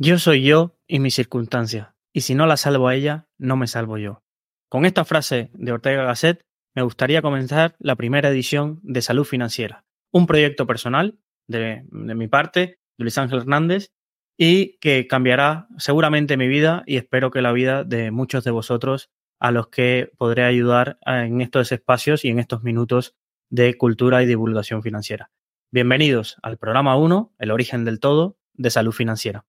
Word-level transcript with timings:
Yo 0.00 0.16
soy 0.20 0.44
yo 0.44 0.78
y 0.86 1.00
mi 1.00 1.10
circunstancia, 1.10 1.96
y 2.12 2.20
si 2.20 2.36
no 2.36 2.46
la 2.46 2.56
salvo 2.56 2.86
a 2.86 2.94
ella, 2.94 3.26
no 3.36 3.56
me 3.56 3.66
salvo 3.66 3.98
yo. 3.98 4.22
Con 4.68 4.84
esta 4.84 5.04
frase 5.04 5.50
de 5.54 5.72
Ortega 5.72 6.04
Gasset, 6.04 6.46
me 6.76 6.82
gustaría 6.82 7.20
comenzar 7.20 7.74
la 7.80 7.96
primera 7.96 8.28
edición 8.28 8.78
de 8.84 9.02
Salud 9.02 9.24
Financiera, 9.24 9.86
un 10.12 10.28
proyecto 10.28 10.68
personal 10.68 11.18
de, 11.48 11.84
mi 11.90 12.28
parte, 12.28 12.78
Luis 12.96 13.18
Ángel 13.18 13.40
Hernández, 13.40 13.90
y 14.38 14.78
que 14.78 15.08
cambiará 15.08 15.66
seguramente 15.78 16.36
mi 16.36 16.46
vida 16.46 16.84
y 16.86 16.96
espero 16.96 17.32
que 17.32 17.42
la 17.42 17.50
vida 17.50 17.82
de 17.82 18.12
muchos 18.12 18.44
de 18.44 18.52
vosotros 18.52 19.10
a 19.40 19.50
los 19.50 19.66
que 19.66 20.12
podré 20.16 20.44
ayudar 20.44 21.00
en 21.06 21.40
estos 21.40 21.72
espacios 21.72 22.24
y 22.24 22.28
en 22.28 22.38
estos 22.38 22.62
minutos 22.62 23.16
de 23.50 23.76
cultura 23.76 24.22
y 24.22 24.26
divulgación 24.26 24.80
financiera. 24.80 25.32
Bienvenidos 25.72 26.36
al 26.44 26.56
programa 26.56 26.96
1, 26.96 27.34
El 27.40 27.50
origen 27.50 27.84
del 27.84 27.98
todo, 27.98 28.38
de 28.54 28.70
Salud 28.70 28.92
Financiera. 28.92 29.44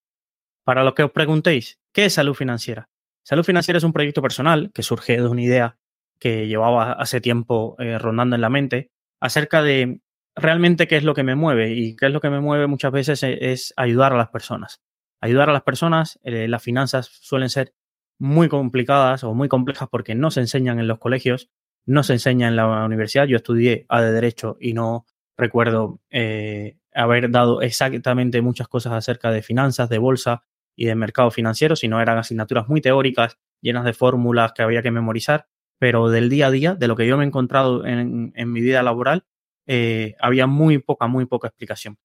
Para 0.69 0.83
los 0.83 0.93
que 0.93 1.01
os 1.01 1.09
preguntéis, 1.09 1.79
¿qué 1.91 2.05
es 2.05 2.13
salud 2.13 2.35
financiera? 2.35 2.91
Salud 3.23 3.43
financiera 3.43 3.79
es 3.79 3.83
un 3.83 3.91
proyecto 3.91 4.21
personal 4.21 4.69
que 4.71 4.83
surge 4.83 5.19
de 5.19 5.27
una 5.27 5.41
idea 5.41 5.79
que 6.19 6.45
llevaba 6.45 6.91
hace 6.91 7.21
tiempo 7.21 7.75
eh, 7.79 7.97
rondando 7.97 8.35
en 8.35 8.41
la 8.41 8.51
mente 8.51 8.91
acerca 9.19 9.63
de 9.63 10.01
realmente 10.35 10.87
qué 10.87 10.97
es 10.97 11.03
lo 11.03 11.15
que 11.15 11.23
me 11.23 11.33
mueve 11.33 11.71
y 11.71 11.95
qué 11.95 12.05
es 12.05 12.13
lo 12.13 12.21
que 12.21 12.29
me 12.29 12.39
mueve 12.39 12.67
muchas 12.67 12.91
veces 12.91 13.23
e, 13.23 13.51
es, 13.51 13.73
ayudar 13.77 14.13
a 14.13 14.17
las 14.17 14.29
personas. 14.29 14.83
Ayudar 15.21 15.49
a 15.49 15.53
las 15.53 15.63
personas, 15.63 16.19
eh, 16.21 16.47
las 16.47 16.61
finanzas 16.61 17.07
suelen 17.07 17.49
ser 17.49 17.73
muy 18.19 18.47
complicadas 18.47 19.23
o 19.23 19.33
muy 19.33 19.47
complejas 19.47 19.89
porque 19.89 20.13
no 20.13 20.29
se 20.29 20.41
enseñan 20.41 20.77
en 20.77 20.87
los 20.87 20.99
colegios, 20.99 21.49
no 21.87 22.03
se 22.03 22.13
enseña 22.13 22.47
en 22.47 22.55
la 22.55 22.85
universidad. 22.85 23.25
Yo 23.25 23.37
estudié 23.37 23.87
A 23.89 24.03
de 24.03 24.11
Derecho 24.11 24.55
y 24.61 24.73
no 24.73 25.07
recuerdo 25.35 25.99
eh, 26.11 26.77
haber 26.93 27.31
dado 27.31 27.63
exactamente 27.63 28.43
muchas 28.43 28.67
cosas 28.67 28.93
acerca 28.93 29.31
de 29.31 29.41
finanzas, 29.41 29.89
de 29.89 29.97
bolsa, 29.97 30.43
y 30.79 30.85
de 30.85 30.95
mercado 30.95 31.29
financiero, 31.29 31.75
sino 31.75 32.01
eran 32.01 32.17
asignaturas 32.17 32.69
muy 32.69 32.79
teóricas, 32.79 33.37
llenas 33.59 33.83
de 33.83 33.91
fórmulas 33.91 34.53
que 34.53 34.61
había 34.61 34.81
que 34.81 34.91
memorizar, 34.91 35.47
pero 35.77 36.09
del 36.09 36.29
día 36.29 36.47
a 36.47 36.51
día, 36.51 36.73
de 36.73 36.87
lo 36.87 36.95
que 36.95 37.05
yo 37.05 37.17
me 37.17 37.25
he 37.25 37.27
encontrado 37.27 37.85
en, 37.85 38.31
mi 38.33 38.61
vida 38.61 38.81
laboral, 38.81 39.25
eh, 39.67 40.15
había 40.21 40.47
muy 40.47 40.77
poca, 40.77 41.07
muy 41.07 41.25
poca 41.25 41.49
explicación. 41.49 41.97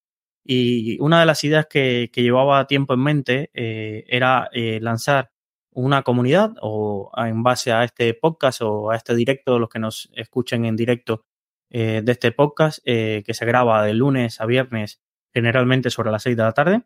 Y 0.45 0.99
una 1.01 1.21
de 1.21 1.27
las 1.27 1.45
ideas 1.45 1.67
que, 1.71 2.11
llevaba 2.13 2.67
tiempo 2.67 2.95
en 2.95 3.01
mente 3.01 3.51
eh, 3.55 4.07
era 4.09 4.49
eh, 4.53 4.81
lanzar 4.83 5.31
una 5.71 6.03
comunidad 6.03 6.55
o 6.61 7.13
en 7.17 7.45
base 7.45 7.71
a 7.71 7.85
este 7.85 8.13
podcast 8.15 8.61
o 8.61 8.91
a 8.91 8.97
este 8.97 9.15
directo, 9.15 9.61
los 9.61 9.69
que 9.69 9.79
nos 9.79 10.11
escuchen 10.15 10.65
en 10.65 10.75
directo 10.75 11.27
de 11.71 12.05
este 12.07 12.31
podcast, 12.31 12.79
que 12.85 13.25
se 13.27 13.45
graba 13.47 13.85
de 13.85 13.95
lunes 13.95 14.41
a 14.41 14.47
viernes, 14.47 15.01
generalmente 15.33 15.91
sobre 15.91 16.13
las 16.13 16.23
6 16.23 16.37
de 16.37 16.43
la 16.45 16.53
tarde, 16.53 16.83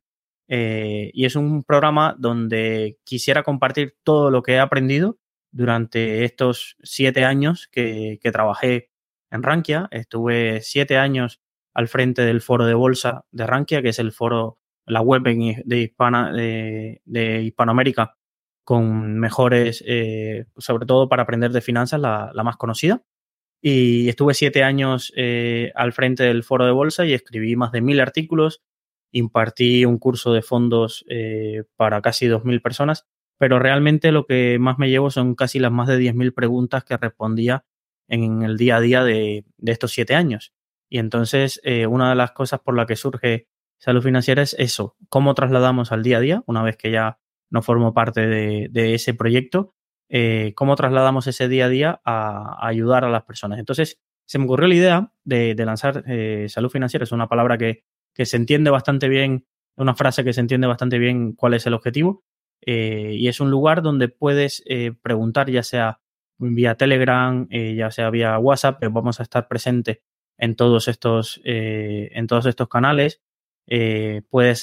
eh, 0.48 1.10
y 1.12 1.26
es 1.26 1.36
un 1.36 1.62
programa 1.62 2.16
donde 2.18 2.98
quisiera 3.04 3.42
compartir 3.42 3.96
todo 4.02 4.30
lo 4.30 4.42
que 4.42 4.54
he 4.54 4.58
aprendido 4.58 5.18
durante 5.50 6.24
estos 6.24 6.76
siete 6.82 7.24
años 7.24 7.68
que, 7.70 8.18
trabajé 8.32 8.90
en 9.30 9.42
Rankia. 9.42 9.88
Estuve 9.90 10.60
siete 10.62 10.96
años 10.96 11.40
al 11.74 11.88
frente 11.88 12.22
del 12.22 12.40
foro 12.40 12.64
de 12.66 12.74
bolsa 12.74 13.26
de 13.30 13.46
Rankia, 13.46 13.82
que 13.82 13.90
es 13.90 13.98
el 13.98 14.12
foro, 14.12 14.58
la 14.86 15.02
web 15.02 15.22
de, 15.22 15.78
Hispana, 15.78 16.32
de, 16.32 17.42
Hispanoamérica 17.44 18.16
con 18.64 19.18
mejores, 19.18 19.82
eh, 19.86 20.46
sobre 20.58 20.86
todo 20.86 21.08
para 21.08 21.22
aprender 21.22 21.52
de 21.52 21.60
finanzas, 21.60 22.00
la, 22.00 22.32
más 22.44 22.56
conocida. 22.56 23.02
Y 23.60 24.08
estuve 24.08 24.34
siete 24.34 24.62
años 24.62 25.12
eh, 25.16 25.72
al 25.74 25.92
frente 25.92 26.24
del 26.24 26.44
foro 26.44 26.64
de 26.64 26.72
bolsa 26.72 27.04
y 27.04 27.12
escribí 27.12 27.56
más 27.56 27.72
de 27.72 27.80
mil 27.80 28.00
artículos, 28.00 28.62
impartí 29.12 29.84
un 29.84 29.98
curso 29.98 30.32
de 30.32 30.42
fondos 30.42 31.04
eh, 31.08 31.64
para 31.76 32.00
casi 32.02 32.26
2.000 32.26 32.62
personas, 32.62 33.06
pero 33.38 33.58
realmente 33.58 34.12
lo 34.12 34.26
que 34.26 34.58
más 34.58 34.78
me 34.78 34.90
llevo 34.90 35.10
son 35.10 35.34
casi 35.34 35.58
las 35.58 35.72
más 35.72 35.88
de 35.88 35.98
10.000 35.98 36.34
preguntas 36.34 36.84
que 36.84 36.96
respondía 36.96 37.64
en 38.08 38.42
el 38.42 38.56
día 38.56 38.76
a 38.76 38.80
día 38.80 39.04
de, 39.04 39.44
estos 39.64 39.92
siete 39.92 40.14
años. 40.14 40.52
Y 40.88 40.98
entonces, 40.98 41.60
eh, 41.64 41.86
una 41.86 42.10
de 42.10 42.16
las 42.16 42.32
cosas 42.32 42.60
por 42.60 42.74
la 42.74 42.86
que 42.86 42.96
surge 42.96 43.48
salud 43.78 44.02
financiera 44.02 44.42
es 44.42 44.56
eso, 44.58 44.96
cómo 45.08 45.34
trasladamos 45.34 45.92
al 45.92 46.02
día 46.02 46.16
a 46.16 46.20
día, 46.20 46.42
una 46.46 46.62
vez 46.62 46.76
que 46.76 46.90
ya 46.90 47.20
no 47.50 47.62
formo 47.62 47.94
parte 47.94 48.26
de, 48.26 48.94
ese 48.94 49.14
proyecto, 49.14 49.74
eh, 50.08 50.52
cómo 50.56 50.74
trasladamos 50.74 51.26
ese 51.26 51.48
día 51.48 51.66
a 51.66 51.68
día 51.68 52.00
a, 52.04 52.66
ayudar 52.66 53.04
a 53.04 53.10
las 53.10 53.22
personas. 53.24 53.58
Entonces, 53.58 54.00
se 54.26 54.38
me 54.38 54.44
ocurrió 54.44 54.68
la 54.68 54.74
idea 54.74 55.12
de, 55.24 55.54
de 55.54 55.64
lanzar 55.64 56.04
salud 56.48 56.70
financiera, 56.70 57.04
es 57.04 57.12
una 57.12 57.28
palabra 57.28 57.56
que 57.56 57.84
que 58.18 58.26
se 58.26 58.36
entiende 58.36 58.70
bastante 58.70 59.08
bien, 59.08 59.46
una 59.76 59.94
frase 59.94 60.24
que 60.24 60.32
se 60.32 60.40
entiende 60.40 60.66
bastante 60.66 60.98
bien 60.98 61.34
cuál 61.34 61.54
es 61.54 61.64
el 61.66 61.74
objetivo. 61.74 62.24
Eh, 62.60 63.14
y 63.14 63.28
es 63.28 63.38
un 63.38 63.48
lugar 63.48 63.80
donde 63.80 64.08
puedes 64.08 64.64
eh, 64.66 64.90
preguntar, 65.00 65.48
ya 65.48 65.62
sea 65.62 66.00
vía 66.36 66.74
Telegram, 66.74 67.46
eh, 67.48 67.76
ya 67.76 67.92
sea 67.92 68.10
vía 68.10 68.36
WhatsApp, 68.40 68.78
pero 68.80 68.90
vamos 68.90 69.20
a 69.20 69.22
estar 69.22 69.46
presentes 69.46 70.00
en 70.36 70.56
todos 70.56 70.88
estos, 70.88 71.40
en 71.44 72.26
todos 72.26 72.46
estos 72.46 72.68
canales. 72.68 73.22
puedes 74.30 74.60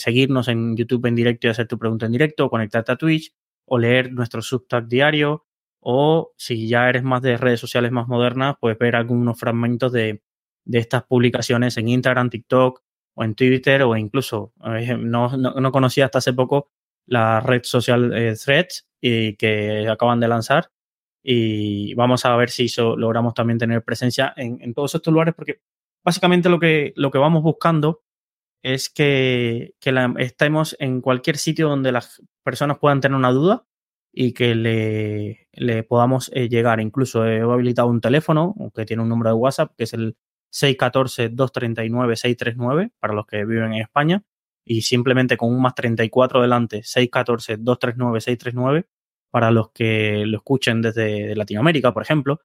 seguirnos 0.00 0.48
en 0.48 0.76
YouTube 0.76 1.06
en 1.06 1.14
directo 1.16 1.46
y 1.46 1.50
hacer 1.50 1.66
tu 1.68 1.78
pregunta 1.78 2.06
en 2.06 2.12
directo, 2.12 2.46
o 2.46 2.50
conectarte 2.50 2.92
a 2.92 2.96
Twitch, 2.96 3.32
o 3.66 3.78
leer 3.78 4.12
nuestro 4.12 4.42
subtag 4.42 4.88
diario, 4.88 5.46
o 5.80 6.32
si 6.36 6.68
ya 6.68 6.88
eres 6.88 7.02
más 7.02 7.22
de 7.22 7.36
redes 7.36 7.60
sociales 7.60 7.92
más 7.92 8.08
modernas, 8.08 8.56
puedes 8.60 8.78
ver 8.78 8.96
algunos 8.96 9.38
fragmentos 9.38 9.92
de, 9.92 10.22
de 10.70 10.78
estas 10.78 11.02
publicaciones 11.02 11.76
en 11.76 11.88
Instagram, 11.88 12.30
TikTok 12.30 12.80
o 13.14 13.24
en 13.24 13.34
Twitter 13.34 13.82
o 13.82 13.96
incluso 13.96 14.52
eh, 14.64 14.96
no, 14.96 15.36
no, 15.36 15.72
conocía 15.72 16.04
hasta 16.04 16.18
hace 16.18 16.32
poco 16.32 16.70
la 17.06 17.40
red 17.40 17.62
social 17.64 18.12
eh, 18.16 18.36
Threads 18.36 18.86
y 19.00 19.34
que 19.34 19.88
acaban 19.88 20.20
de 20.20 20.28
lanzar 20.28 20.70
y 21.24 21.92
vamos 21.94 22.24
a 22.24 22.36
ver 22.36 22.50
si 22.50 22.68
logramos 22.78 23.34
también 23.34 23.58
tener 23.58 23.82
presencia 23.82 24.32
en, 24.36 24.72
todos 24.72 24.94
estos 24.94 25.12
lugares 25.12 25.34
porque 25.34 25.60
básicamente 26.04 26.48
lo 26.48 26.60
que, 26.60 26.92
lo 26.94 27.10
que 27.10 27.18
vamos 27.18 27.42
buscando 27.42 28.04
es 28.62 28.90
que, 28.90 29.74
estemos 30.18 30.76
en 30.78 31.00
cualquier 31.00 31.36
sitio 31.36 31.68
donde 31.68 31.90
las 31.90 32.22
personas 32.44 32.78
puedan 32.78 33.00
tener 33.00 33.16
una 33.16 33.32
duda 33.32 33.66
y 34.12 34.34
que 34.34 34.54
le, 34.54 35.48
le 35.52 35.82
podamos 35.82 36.30
eh, 36.34 36.48
llegar. 36.48 36.80
Incluso 36.80 37.26
he 37.26 37.40
habilitado 37.40 37.88
un 37.88 38.00
teléfono 38.00 38.54
que 38.74 38.84
tiene 38.84 39.02
un 39.02 39.08
número 39.08 39.30
de 39.30 39.36
WhatsApp, 39.36 39.72
que 39.76 39.84
es 39.84 39.94
el 39.94 40.16
614-239-639 40.52 42.92
para 42.98 43.14
los 43.14 43.26
que 43.26 43.44
viven 43.44 43.74
en 43.74 43.82
España 43.82 44.24
y 44.64 44.82
simplemente 44.82 45.36
con 45.36 45.52
un 45.52 45.62
más 45.62 45.74
34 45.74 46.42
delante, 46.42 46.82
614-239-639 46.82 48.86
para 49.30 49.50
los 49.50 49.70
que 49.70 50.24
lo 50.26 50.38
escuchen 50.38 50.82
desde 50.82 51.34
Latinoamérica, 51.36 51.92
por 51.92 52.02
ejemplo. 52.02 52.40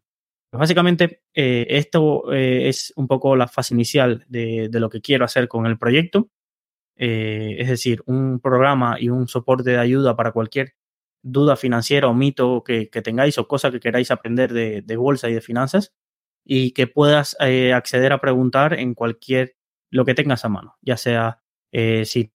Básicamente, 0.52 1.22
eh, 1.34 1.68
esto 1.70 2.32
eh, 2.34 2.70
es 2.70 2.92
un 2.96 3.08
poco 3.08 3.36
la 3.36 3.48
fase 3.48 3.76
inicial 3.76 4.26
de, 4.28 4.70
lo 4.74 4.90
que 4.90 5.02
quiero 5.02 5.26
hacer 5.26 5.48
con 5.48 5.66
el 5.68 5.78
proyecto. 5.78 6.30
Eh, 6.98 7.58
es 7.60 7.70
decir, 7.70 8.02
un 8.08 8.40
programa 8.42 8.98
y 9.00 9.10
un 9.10 9.28
soporte 9.28 9.72
de 9.72 9.78
ayuda 9.78 10.16
para 10.16 10.32
cualquier 10.32 10.76
duda 11.22 11.56
financiera 11.56 12.08
o 12.08 12.14
mito 12.14 12.64
que, 12.64 12.88
tengáis 12.88 13.38
o 13.38 13.48
cosa 13.48 13.72
que 13.72 13.80
queráis 13.80 14.12
aprender 14.12 14.54
de, 14.54 14.98
bolsa 14.98 15.30
y 15.30 15.34
de 15.34 15.42
finanzas 15.42 15.94
y 16.46 16.72
que 16.72 16.88
puedas 16.88 17.38
acceder 17.40 18.12
a 18.14 18.22
preguntar 18.22 18.74
en 18.74 18.96
cualquier 18.96 19.56
lo 19.92 20.06
que 20.06 20.16
tengas 20.16 20.46
a 20.46 20.50
mano, 20.50 20.78
ya 20.82 20.98
sea 20.98 21.42
si 21.72 22.34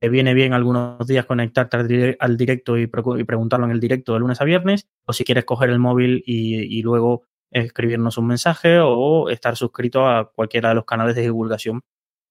te 0.00 0.08
viene 0.08 0.34
bien 0.34 0.52
algunos 0.52 1.06
días 1.06 1.26
conectarte 1.26 2.16
al, 2.18 2.36
directo 2.36 2.78
y, 2.78 2.86
preguntarlo 2.86 3.66
en 3.66 3.72
el 3.72 3.80
directo 3.80 4.14
de 4.14 4.20
lunes 4.20 4.40
a 4.40 4.44
viernes, 4.44 4.88
o 5.06 5.12
si 5.12 5.24
quieres 5.24 5.44
coger 5.44 5.70
el 5.70 5.78
móvil 5.78 6.22
y 6.26 6.82
luego 6.82 7.24
escribirnos 7.54 8.18
un 8.18 8.26
mensaje 8.26 8.78
o 8.80 9.30
estar 9.30 9.56
suscrito 9.56 10.06
a 10.06 10.30
cualquiera 10.30 10.70
de 10.70 10.74
los 10.74 10.84
canales 10.84 11.14
de 11.14 11.22
divulgación 11.22 11.82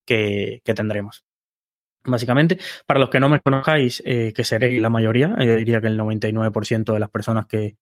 que, 0.05 0.61
tendremos. 0.63 1.23
Básicamente, 2.05 2.59
para 2.85 2.99
los 2.99 3.09
que 3.09 3.21
no 3.21 3.29
me 3.29 3.39
conozcáis, 3.39 4.03
eh, 4.05 4.33
que 4.35 4.43
seréis 4.43 4.81
la 4.81 4.89
mayoría, 4.89 5.33
yo 5.39 5.55
diría 5.55 5.79
que 5.79 5.87
el 5.87 5.97
99% 5.97 6.93
de 6.93 6.99
las 6.99 7.09
personas 7.09 7.45
que, 7.47 7.77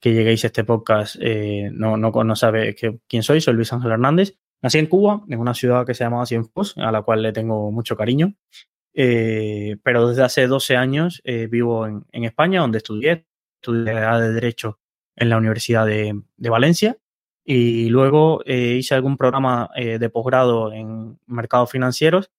lleguéis 0.00 0.44
a 0.44 0.48
este 0.48 0.64
podcast 0.64 1.16
eh, 1.18 1.70
no, 1.72 1.96
no, 1.96 2.36
sabe 2.36 2.76
quién 3.08 3.22
soy, 3.22 3.40
soy 3.40 3.54
Luis 3.54 3.72
Ángel 3.72 3.90
Hernández. 3.90 4.36
Nací 4.62 4.78
en 4.78 4.86
Cuba, 4.86 5.24
en 5.28 5.40
una 5.40 5.54
ciudad 5.54 5.86
que 5.86 5.94
se 5.94 6.04
llama 6.04 6.26
Cienfuegos, 6.26 6.76
a 6.76 6.92
la 6.92 7.02
cual 7.02 7.22
le 7.22 7.32
tengo 7.32 7.72
mucho 7.72 7.96
cariño. 7.96 8.34
Eh, 8.92 9.78
pero 9.82 10.06
desde 10.06 10.22
hace 10.22 10.46
12 10.46 10.76
años 10.76 11.22
vivo 11.24 11.86
en, 11.86 12.04
en, 12.12 12.24
España, 12.24 12.60
donde 12.60 12.78
estudié, 12.78 13.26
estudié 13.60 13.94
de 13.94 14.32
Derecho 14.34 14.78
en 15.16 15.28
la 15.28 15.38
Universidad 15.38 15.86
de, 15.86 16.22
Valencia 16.38 16.98
y 17.44 17.88
luego 17.90 18.42
eh, 18.46 18.76
hice 18.78 18.94
algún 18.94 19.16
programa 19.16 19.70
eh, 19.76 19.98
de 19.98 20.08
posgrado 20.10 20.72
en 20.72 21.18
mercados 21.26 21.70
financieros 21.70 22.30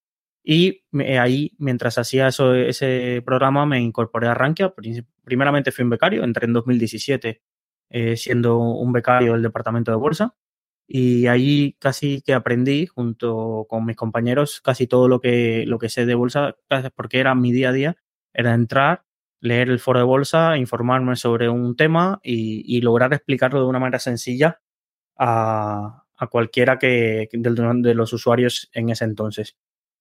Y 0.44 0.84
ahí, 1.20 1.54
mientras 1.58 1.98
hacía 1.98 2.28
eso, 2.28 2.56
ese 2.56 3.22
programa, 3.26 3.66
me 3.66 3.80
incorporé 3.82 4.28
a 4.28 4.34
Rankia. 4.36 4.74
Primeramente 5.24 5.72
fui 5.72 5.84
un 5.84 5.90
becario, 5.92 6.24
entré 6.24 6.46
en 6.46 6.54
2017 6.54 7.42
eh, 7.90 8.18
siendo 8.18 8.58
un 8.58 8.92
becario 8.92 9.34
del 9.34 9.44
departamento 9.44 9.92
de 9.92 9.98
bolsa. 9.98 10.36
Y 10.88 11.28
ahí 11.28 11.78
casi 11.80 12.22
que 12.22 12.34
aprendí, 12.34 12.88
junto 12.88 13.66
con 13.70 13.86
mis 13.86 13.96
compañeros, 13.96 14.62
casi 14.62 14.88
todo 14.88 15.08
lo 15.08 15.20
que, 15.22 15.66
lo 15.66 15.80
que 15.80 15.90
sé 15.90 16.06
de 16.06 16.16
bolsa, 16.16 16.56
porque 16.96 17.20
era 17.20 17.36
mi 17.36 17.52
día 17.52 17.70
a 17.70 17.72
día, 17.72 17.98
era 18.34 18.54
entrar, 18.54 19.05
leer 19.40 19.70
el 19.70 19.80
foro 19.80 20.00
de 20.00 20.06
bolsa, 20.06 20.58
informarme 20.58 21.16
sobre 21.16 21.50
un 21.50 21.76
tema 21.76 22.20
y, 22.24 22.82
lograr 22.82 23.14
explicarlo 23.14 23.62
de 23.62 23.68
una 23.68 23.80
manera 23.80 24.00
sencilla 24.00 24.62
a, 25.18 26.04
cualquiera 26.30 26.80
que, 26.80 27.30
de, 27.32 27.94
los 27.94 28.14
usuarios 28.14 28.70
en 28.74 28.90
ese 28.90 29.06
entonces. 29.06 29.56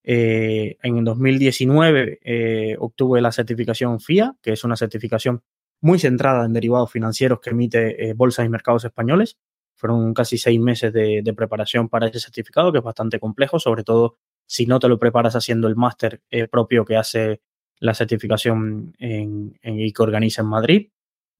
Eh, 0.06 0.76
en 0.82 1.02
2019 1.02 2.20
eh, 2.22 2.76
obtuve 2.78 3.20
la 3.20 3.32
certificación 3.32 4.00
FIA, 4.00 4.36
que 4.42 4.52
es 4.52 4.62
una 4.62 4.76
certificación 4.76 5.42
muy 5.80 5.98
centrada 5.98 6.44
en 6.44 6.52
derivados 6.52 6.92
financieros 6.92 7.40
que 7.40 7.50
emite 7.50 8.10
eh, 8.10 8.14
bolsas 8.14 8.46
y 8.46 8.48
mercados 8.48 8.84
españoles. 8.84 9.38
Fueron 9.74 10.14
casi 10.14 10.38
seis 10.38 10.60
meses 10.60 10.92
de, 10.92 11.34
preparación 11.36 11.88
para 11.88 12.06
ese 12.06 12.20
certificado, 12.20 12.70
que 12.70 12.78
es 12.78 12.84
bastante 12.84 13.18
complejo, 13.18 13.58
sobre 13.58 13.82
todo 13.82 14.16
si 14.46 14.66
no 14.66 14.78
te 14.78 14.88
lo 14.88 14.98
preparas 14.98 15.36
haciendo 15.36 15.68
el 15.68 15.74
máster 15.74 16.22
propio 16.50 16.84
que 16.84 16.96
hace 16.96 17.40
la 17.84 17.92
certificación 17.92 18.94
en, 18.98 19.58
en 19.60 19.92
que 19.92 20.02
organiza 20.02 20.40
en 20.40 20.48
Madrid. 20.48 20.88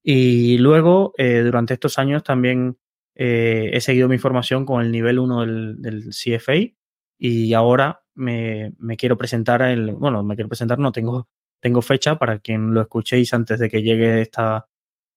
Y 0.03 0.59
luego, 0.59 1.15
eh, 1.17 1.41
durante 1.41 1.73
estos 1.73 1.99
años, 1.99 2.23
también 2.23 2.77
eh, 3.15 3.71
he 3.73 3.81
seguido 3.81 4.09
mi 4.09 4.19
formación 4.19 4.67
con 4.67 4.83
el 4.83 4.93
nivel 4.93 5.19
1 5.19 5.77
del, 5.77 6.11
CFA 6.11 6.75
y 7.19 7.55
ahora 7.55 8.03
me, 8.15 8.75
quiero 8.99 9.17
presentar, 9.17 9.63
el, 9.63 9.93
bueno, 9.93 10.23
me 10.23 10.35
quiero 10.35 10.51
presentar, 10.51 10.79
no 10.79 10.93
tengo, 10.93 11.29
tengo 11.61 11.81
fecha 11.81 12.19
para 12.19 12.39
quien 12.41 12.75
lo 12.75 12.83
escuchéis 12.83 13.33
antes 13.33 13.59
de 13.59 13.71
que 13.71 13.83
llegue 13.83 14.21
esta, 14.21 14.69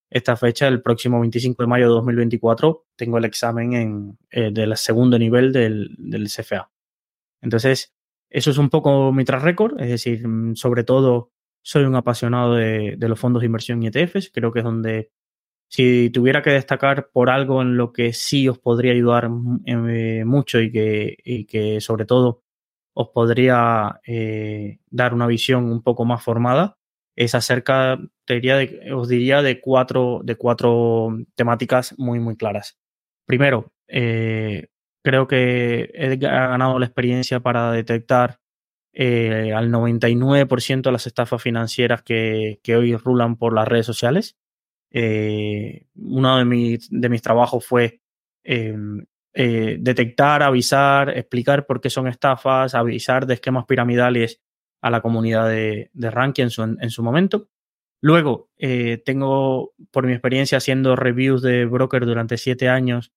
esta 0.10 0.38
fecha, 0.38 0.70
el 0.70 0.82
próximo 0.82 1.20
25 1.20 1.62
de 1.62 1.68
mayo 1.68 1.88
de 1.88 1.92
2024, 1.92 2.86
tengo 2.96 3.18
el 3.18 3.26
examen 3.26 3.74
en, 3.74 4.18
eh, 4.32 4.52
del 4.54 4.78
segundo 4.78 5.20
nivel 5.20 5.52
del 5.52 6.28
CFA. 6.34 6.72
Entonces, 7.42 7.97
eso 8.30 8.52
es 8.52 8.58
un 8.58 8.70
poco 8.70 9.12
mi 9.12 9.26
track 9.26 9.44
record, 9.44 9.82
es 9.82 9.90
decir, 9.90 10.28
mm, 10.28 10.56
sobre 10.56 10.84
todo 10.84 11.32
soy 11.62 11.84
un 11.84 11.96
apasionado 11.96 12.56
de, 12.56 12.98
los 13.00 13.20
fondos 13.20 13.42
de 13.42 13.48
inversión 13.48 13.84
y 13.84 13.88
ETFs, 13.88 14.32
creo 14.34 14.52
que 14.52 14.60
es 14.60 14.66
donde 14.66 15.12
si 15.70 16.10
tuviera 16.12 16.42
que 16.42 16.52
destacar 16.52 17.10
por 17.12 17.30
algo 17.30 17.62
en 17.62 17.78
lo 17.78 17.92
que 17.92 18.14
sí 18.14 18.48
os 18.48 18.60
podría 18.60 18.94
ayudar 18.94 19.30
eh, 19.66 20.24
mucho 20.26 20.62
y 20.62 20.72
que, 20.72 21.46
que, 21.50 21.82
sobre 21.82 22.06
todo 22.06 22.44
os 22.94 23.10
podría 23.10 24.00
eh, 24.08 24.80
dar 24.90 25.14
una 25.14 25.28
visión 25.28 25.66
un 25.66 25.84
poco 25.84 26.06
más 26.06 26.24
formada, 26.24 26.78
es 27.16 27.36
acerca, 27.36 28.00
te 28.26 28.36
diría 28.36 28.58
de, 28.58 28.94
os 28.94 29.10
diría, 29.10 29.42
de 29.42 29.60
cuatro, 29.60 30.22
de 30.24 30.36
cuatro 30.36 31.18
temáticas 31.36 31.96
muy, 31.98 32.20
muy 32.20 32.38
claras. 32.38 32.80
Primero, 33.26 33.74
eh, 33.88 34.70
Creo 35.04 35.28
que 35.28 35.90
he 35.94 36.16
ganado 36.18 36.80
la 36.80 36.86
experiencia 36.86 37.40
para 37.40 37.72
detectar 37.72 38.40
eh, 39.00 39.54
al 39.54 39.72
99% 39.72 40.82
de 40.82 40.92
las 40.92 41.06
estafas 41.06 41.40
financieras 41.40 42.02
que, 42.02 42.60
hoy 42.76 42.96
rulan 42.96 43.36
por 43.36 43.54
las 43.54 43.68
redes 43.68 43.86
sociales. 43.86 44.38
Eh, 44.90 45.86
uno 45.96 46.38
de, 46.40 46.80
de, 46.90 47.10
mis 47.10 47.22
trabajos 47.22 47.64
fue 47.64 48.02
em, 48.44 49.06
eh, 49.36 49.78
detectar, 49.80 50.42
avisar, 50.42 51.16
explicar 51.16 51.68
por 51.68 51.80
qué 51.80 51.92
son 51.92 52.08
estafas, 52.08 52.74
avisar 52.74 53.28
de 53.28 53.36
esquemas 53.36 53.66
piramidales 53.66 54.42
a 54.82 54.90
la 54.90 55.02
comunidad 55.02 55.48
de, 55.48 55.92
de 55.94 56.10
Ranking 56.10 56.46
en 56.46 56.50
su, 56.50 56.64
en 56.64 56.90
su 56.90 57.04
momento. 57.04 57.50
Luego, 58.02 58.50
tengo, 59.06 59.74
por 59.92 60.08
mi 60.08 60.14
experiencia 60.14 60.58
haciendo 60.58 60.96
reviews 60.96 61.44
de 61.44 61.66
broker 61.66 62.04
durante 62.04 62.38
siete 62.38 62.68
años, 62.68 63.12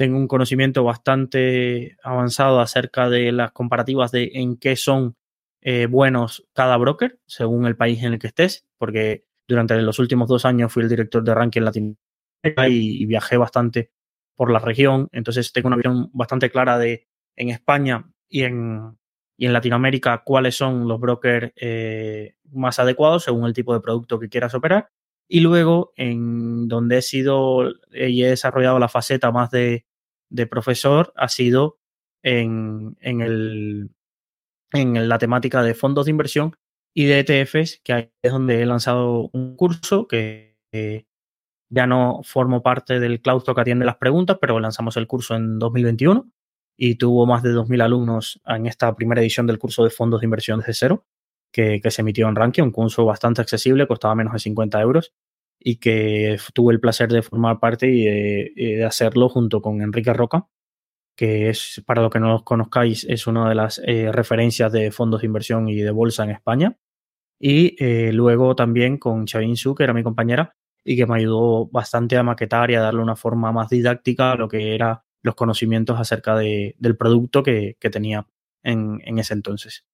tengo 0.00 0.16
un 0.16 0.28
conocimiento 0.28 0.82
bastante 0.82 1.98
avanzado 2.02 2.60
acerca 2.60 3.10
de 3.10 3.32
las 3.32 3.52
comparativas 3.52 4.10
de 4.10 4.30
en 4.32 4.56
qué 4.56 4.74
son 4.74 5.14
eh, 5.60 5.84
buenos 5.84 6.48
cada 6.54 6.78
broker, 6.78 7.20
según 7.26 7.66
el 7.66 7.76
país 7.76 8.02
en 8.02 8.14
el 8.14 8.18
que 8.18 8.28
estés, 8.28 8.66
porque 8.78 9.26
durante 9.46 9.76
los 9.82 9.98
últimos 9.98 10.26
dos 10.26 10.46
años 10.46 10.72
fui 10.72 10.84
el 10.84 10.88
director 10.88 11.22
de 11.22 11.34
ranking 11.34 11.60
Latinoamérica 11.60 12.68
y, 12.70 13.04
viajé 13.04 13.36
bastante 13.36 13.92
por 14.34 14.50
la 14.50 14.58
región, 14.58 15.10
entonces 15.12 15.52
tengo 15.52 15.66
una 15.66 15.76
visión 15.76 16.08
bastante 16.14 16.48
clara 16.48 16.78
de 16.78 17.06
en 17.36 17.50
España 17.50 18.10
y 18.26 18.44
en, 18.44 18.96
y 19.36 19.44
en 19.44 19.52
Latinoamérica 19.52 20.22
cuáles 20.24 20.56
son 20.56 20.88
los 20.88 20.98
brokers 20.98 21.52
eh, 21.56 22.36
más 22.52 22.78
adecuados 22.78 23.24
según 23.24 23.44
el 23.44 23.52
tipo 23.52 23.74
de 23.74 23.80
producto 23.80 24.18
que 24.18 24.30
quieras 24.30 24.54
operar. 24.54 24.88
Y 25.28 25.40
luego, 25.40 25.92
en 25.94 26.68
donde 26.68 26.96
he 26.98 27.02
sido 27.02 27.70
y 27.92 28.24
he 28.24 28.30
desarrollado 28.30 28.78
la 28.78 28.88
faceta 28.88 29.30
más 29.30 29.50
de, 29.50 29.84
de 30.30 30.46
profesor 30.46 31.12
ha 31.16 31.28
sido 31.28 31.78
en, 32.22 32.96
en, 33.00 33.20
el, 33.20 33.90
en 34.72 35.08
la 35.08 35.18
temática 35.18 35.62
de 35.62 35.74
fondos 35.74 36.06
de 36.06 36.12
inversión 36.12 36.56
y 36.94 37.04
de 37.04 37.20
ETFs, 37.20 37.80
que 37.84 38.12
es 38.22 38.32
donde 38.32 38.62
he 38.62 38.66
lanzado 38.66 39.30
un 39.32 39.56
curso 39.56 40.06
que 40.06 40.56
ya 41.72 41.86
no 41.86 42.20
formo 42.24 42.62
parte 42.62 42.98
del 42.98 43.20
claustro 43.20 43.54
que 43.54 43.60
atiende 43.60 43.84
las 43.84 43.96
preguntas, 43.96 44.38
pero 44.40 44.58
lanzamos 44.58 44.96
el 44.96 45.06
curso 45.06 45.36
en 45.36 45.58
2021 45.58 46.30
y 46.76 46.96
tuvo 46.96 47.26
más 47.26 47.42
de 47.42 47.50
2.000 47.50 47.82
alumnos 47.82 48.40
en 48.46 48.66
esta 48.66 48.94
primera 48.96 49.20
edición 49.20 49.46
del 49.46 49.58
curso 49.58 49.84
de 49.84 49.90
fondos 49.90 50.20
de 50.20 50.26
inversión 50.26 50.60
desde 50.60 50.74
cero, 50.74 51.04
que, 51.52 51.80
que 51.80 51.90
se 51.90 52.02
emitió 52.02 52.28
en 52.28 52.36
Ranking, 52.36 52.62
un 52.62 52.72
curso 52.72 53.04
bastante 53.04 53.42
accesible, 53.42 53.86
costaba 53.86 54.14
menos 54.14 54.32
de 54.32 54.38
50 54.40 54.80
euros 54.80 55.12
y 55.60 55.76
que 55.76 56.38
tuve 56.54 56.72
el 56.72 56.80
placer 56.80 57.10
de 57.12 57.22
formar 57.22 57.60
parte 57.60 57.86
y 57.88 58.04
de, 58.04 58.84
hacerlo 58.84 59.28
junto 59.28 59.60
con 59.60 59.82
Enrique 59.82 60.12
Roca, 60.14 60.48
que 61.16 61.50
es, 61.50 61.82
para 61.86 62.02
los 62.02 62.10
que 62.10 62.18
no 62.18 62.28
los 62.30 62.42
conozcáis, 62.42 63.04
es 63.04 63.26
una 63.26 63.48
de 63.48 63.54
las 63.54 63.80
eh, 63.84 64.10
referencias 64.10 64.72
de 64.72 64.90
fondos 64.90 65.20
de 65.20 65.26
inversión 65.26 65.68
y 65.68 65.76
de 65.76 65.90
bolsa 65.90 66.24
en 66.24 66.30
España. 66.30 66.78
Y 67.38 67.76
eh, 67.78 68.12
luego 68.12 68.56
también 68.56 68.98
con 68.98 69.26
Chavin 69.26 69.56
Su, 69.56 69.74
que 69.74 69.84
era 69.84 69.92
mi 69.92 70.02
compañera, 70.02 70.56
y 70.82 70.96
que 70.96 71.06
me 71.06 71.16
ayudó 71.16 71.66
bastante 71.66 72.16
a 72.16 72.22
maquetar 72.22 72.70
y 72.70 72.74
a 72.74 72.80
darle 72.80 73.02
una 73.02 73.16
forma 73.16 73.52
más 73.52 73.68
didáctica 73.68 74.32
a 74.32 74.36
lo 74.36 74.48
que 74.48 74.74
eran 74.74 75.00
los 75.22 75.34
conocimientos 75.34 76.00
acerca 76.00 76.34
de, 76.36 76.74
del 76.78 76.96
producto 76.96 77.42
que, 77.42 77.76
que 77.78 77.90
tenía 77.90 78.26
en, 78.62 79.00
en, 79.04 79.18
ese 79.18 79.34
entonces. 79.34 79.84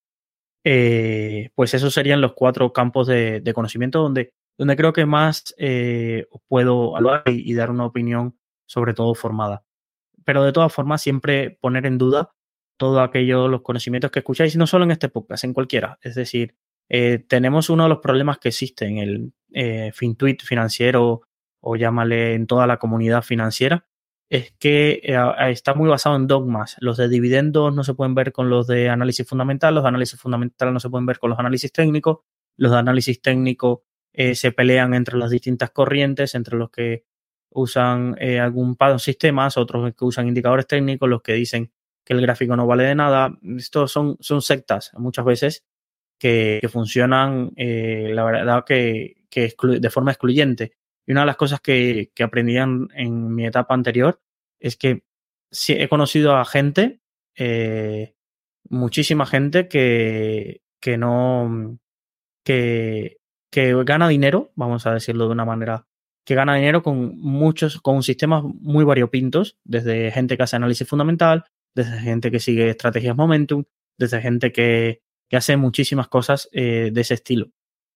Eh, 0.64 1.50
pues 1.54 1.74
esos 1.74 1.92
serían 1.94 2.20
los 2.20 2.34
cuatro 2.34 2.72
campos 2.72 3.06
de, 3.08 3.40
de 3.40 3.54
conocimiento 3.54 4.00
donde 4.00 4.32
donde 4.58 4.76
creo 4.76 4.92
que 4.92 5.06
más 5.06 5.54
eh, 5.58 6.26
puedo 6.48 6.96
hablar 6.96 7.22
y, 7.26 7.54
dar 7.54 7.70
una 7.70 7.86
opinión 7.86 8.38
sobre 8.66 8.94
todo 8.94 9.14
formada. 9.14 9.64
Pero 10.24 10.42
de 10.42 10.52
todas 10.52 10.72
formas, 10.72 11.02
siempre 11.02 11.58
poner 11.60 11.86
en 11.86 11.98
duda 11.98 12.32
todo 12.76 13.00
aquello, 13.00 13.48
los 13.48 13.62
conocimientos 13.62 14.10
que 14.10 14.20
escucháis, 14.20 14.56
no 14.56 14.66
solo 14.66 14.84
en 14.84 14.90
este 14.90 15.08
podcast, 15.08 15.44
en 15.44 15.54
cualquiera. 15.54 15.98
Es 16.02 16.14
decir, 16.14 16.56
eh, 16.88 17.24
tenemos 17.28 17.70
uno 17.70 17.84
de 17.84 17.88
los 17.88 17.98
problemas 17.98 18.38
que 18.38 18.48
existe 18.48 18.86
en 18.86 18.98
el 18.98 19.32
eh, 19.52 19.92
FinTweet 19.94 20.42
financiero 20.42 21.22
o 21.60 21.76
llámale 21.76 22.34
en 22.34 22.46
toda 22.46 22.66
la 22.66 22.78
comunidad 22.78 23.22
financiera, 23.22 23.86
es 24.28 24.52
que 24.58 25.00
eh, 25.02 25.18
está 25.50 25.74
muy 25.74 25.88
basado 25.88 26.16
en 26.16 26.26
dogmas. 26.26 26.76
Los 26.80 26.96
de 26.96 27.08
dividendos 27.08 27.74
no 27.74 27.84
se 27.84 27.94
pueden 27.94 28.14
ver 28.14 28.32
con 28.32 28.50
los 28.50 28.66
de 28.66 28.88
análisis 28.88 29.26
fundamental, 29.26 29.74
los 29.74 29.84
de 29.84 29.88
análisis 29.88 30.20
fundamental 30.20 30.72
no 30.72 30.80
se 30.80 30.90
pueden 30.90 31.06
ver 31.06 31.18
con 31.18 31.30
los 31.30 31.38
análisis 31.38 31.72
técnicos, 31.72 32.18
los 32.56 32.72
de 32.72 32.78
análisis 32.78 33.20
técnico 33.20 33.84
eh, 34.18 34.34
se 34.34 34.50
pelean 34.50 34.94
entre 34.94 35.18
las 35.18 35.30
distintas 35.30 35.70
corrientes, 35.70 36.34
entre 36.34 36.56
los 36.56 36.70
que 36.70 37.04
usan 37.50 38.16
eh, 38.18 38.40
algún 38.40 38.74
patrón 38.74 38.98
sistemas, 38.98 39.58
otros 39.58 39.94
que 39.94 40.04
usan 40.06 40.26
indicadores 40.26 40.66
técnicos, 40.66 41.06
los 41.06 41.20
que 41.20 41.34
dicen 41.34 41.70
que 42.02 42.14
el 42.14 42.22
gráfico 42.22 42.56
no 42.56 42.66
vale 42.66 42.84
de 42.84 42.94
nada. 42.94 43.38
Estos 43.58 43.92
son, 43.92 44.16
son 44.20 44.40
sectas 44.40 44.92
muchas 44.96 45.26
veces 45.26 45.66
que, 46.18 46.66
funcionan, 46.72 47.52
eh, 47.56 48.10
la 48.14 48.24
verdad, 48.24 48.64
que, 48.64 49.16
que 49.28 49.54
de 49.80 49.90
forma 49.90 50.12
excluyente. 50.12 50.72
Y 51.06 51.12
una 51.12 51.20
de 51.20 51.26
las 51.26 51.36
cosas 51.36 51.60
que, 51.60 52.10
que 52.14 52.22
aprendí 52.22 52.56
en, 52.56 53.34
mi 53.34 53.44
etapa 53.44 53.74
anterior 53.74 54.18
es 54.58 54.78
que 54.78 55.04
he 55.68 55.88
conocido 55.88 56.36
a 56.36 56.46
gente, 56.46 57.02
muchísima 58.70 59.26
gente 59.26 59.68
que, 59.68 60.62
que 60.80 60.96
no, 60.96 61.78
que, 62.42 63.18
que 63.50 63.74
gana 63.84 64.08
dinero, 64.08 64.52
vamos 64.54 64.86
a 64.86 64.94
decirlo 64.94 65.26
de 65.26 65.32
una 65.32 65.44
manera, 65.44 65.86
que 66.24 66.34
gana 66.34 66.56
dinero 66.56 66.82
con 66.82 67.18
muchos, 67.20 67.80
con 67.80 68.02
sistemas 68.02 68.42
muy 68.42 68.84
variopintos, 68.84 69.58
desde 69.64 70.10
gente 70.10 70.36
que 70.36 70.42
hace 70.42 70.56
análisis 70.56 70.88
fundamental, 70.88 71.44
desde 71.74 72.00
gente 72.00 72.30
que 72.30 72.40
sigue 72.40 72.70
estrategias 72.70 73.16
momentum, 73.16 73.64
desde 73.98 74.20
gente 74.20 74.52
que, 74.52 75.02
que 75.28 75.36
hace 75.36 75.56
muchísimas 75.56 76.08
cosas 76.08 76.48
eh, 76.52 76.90
de 76.92 77.00
ese 77.00 77.14
estilo. 77.14 77.50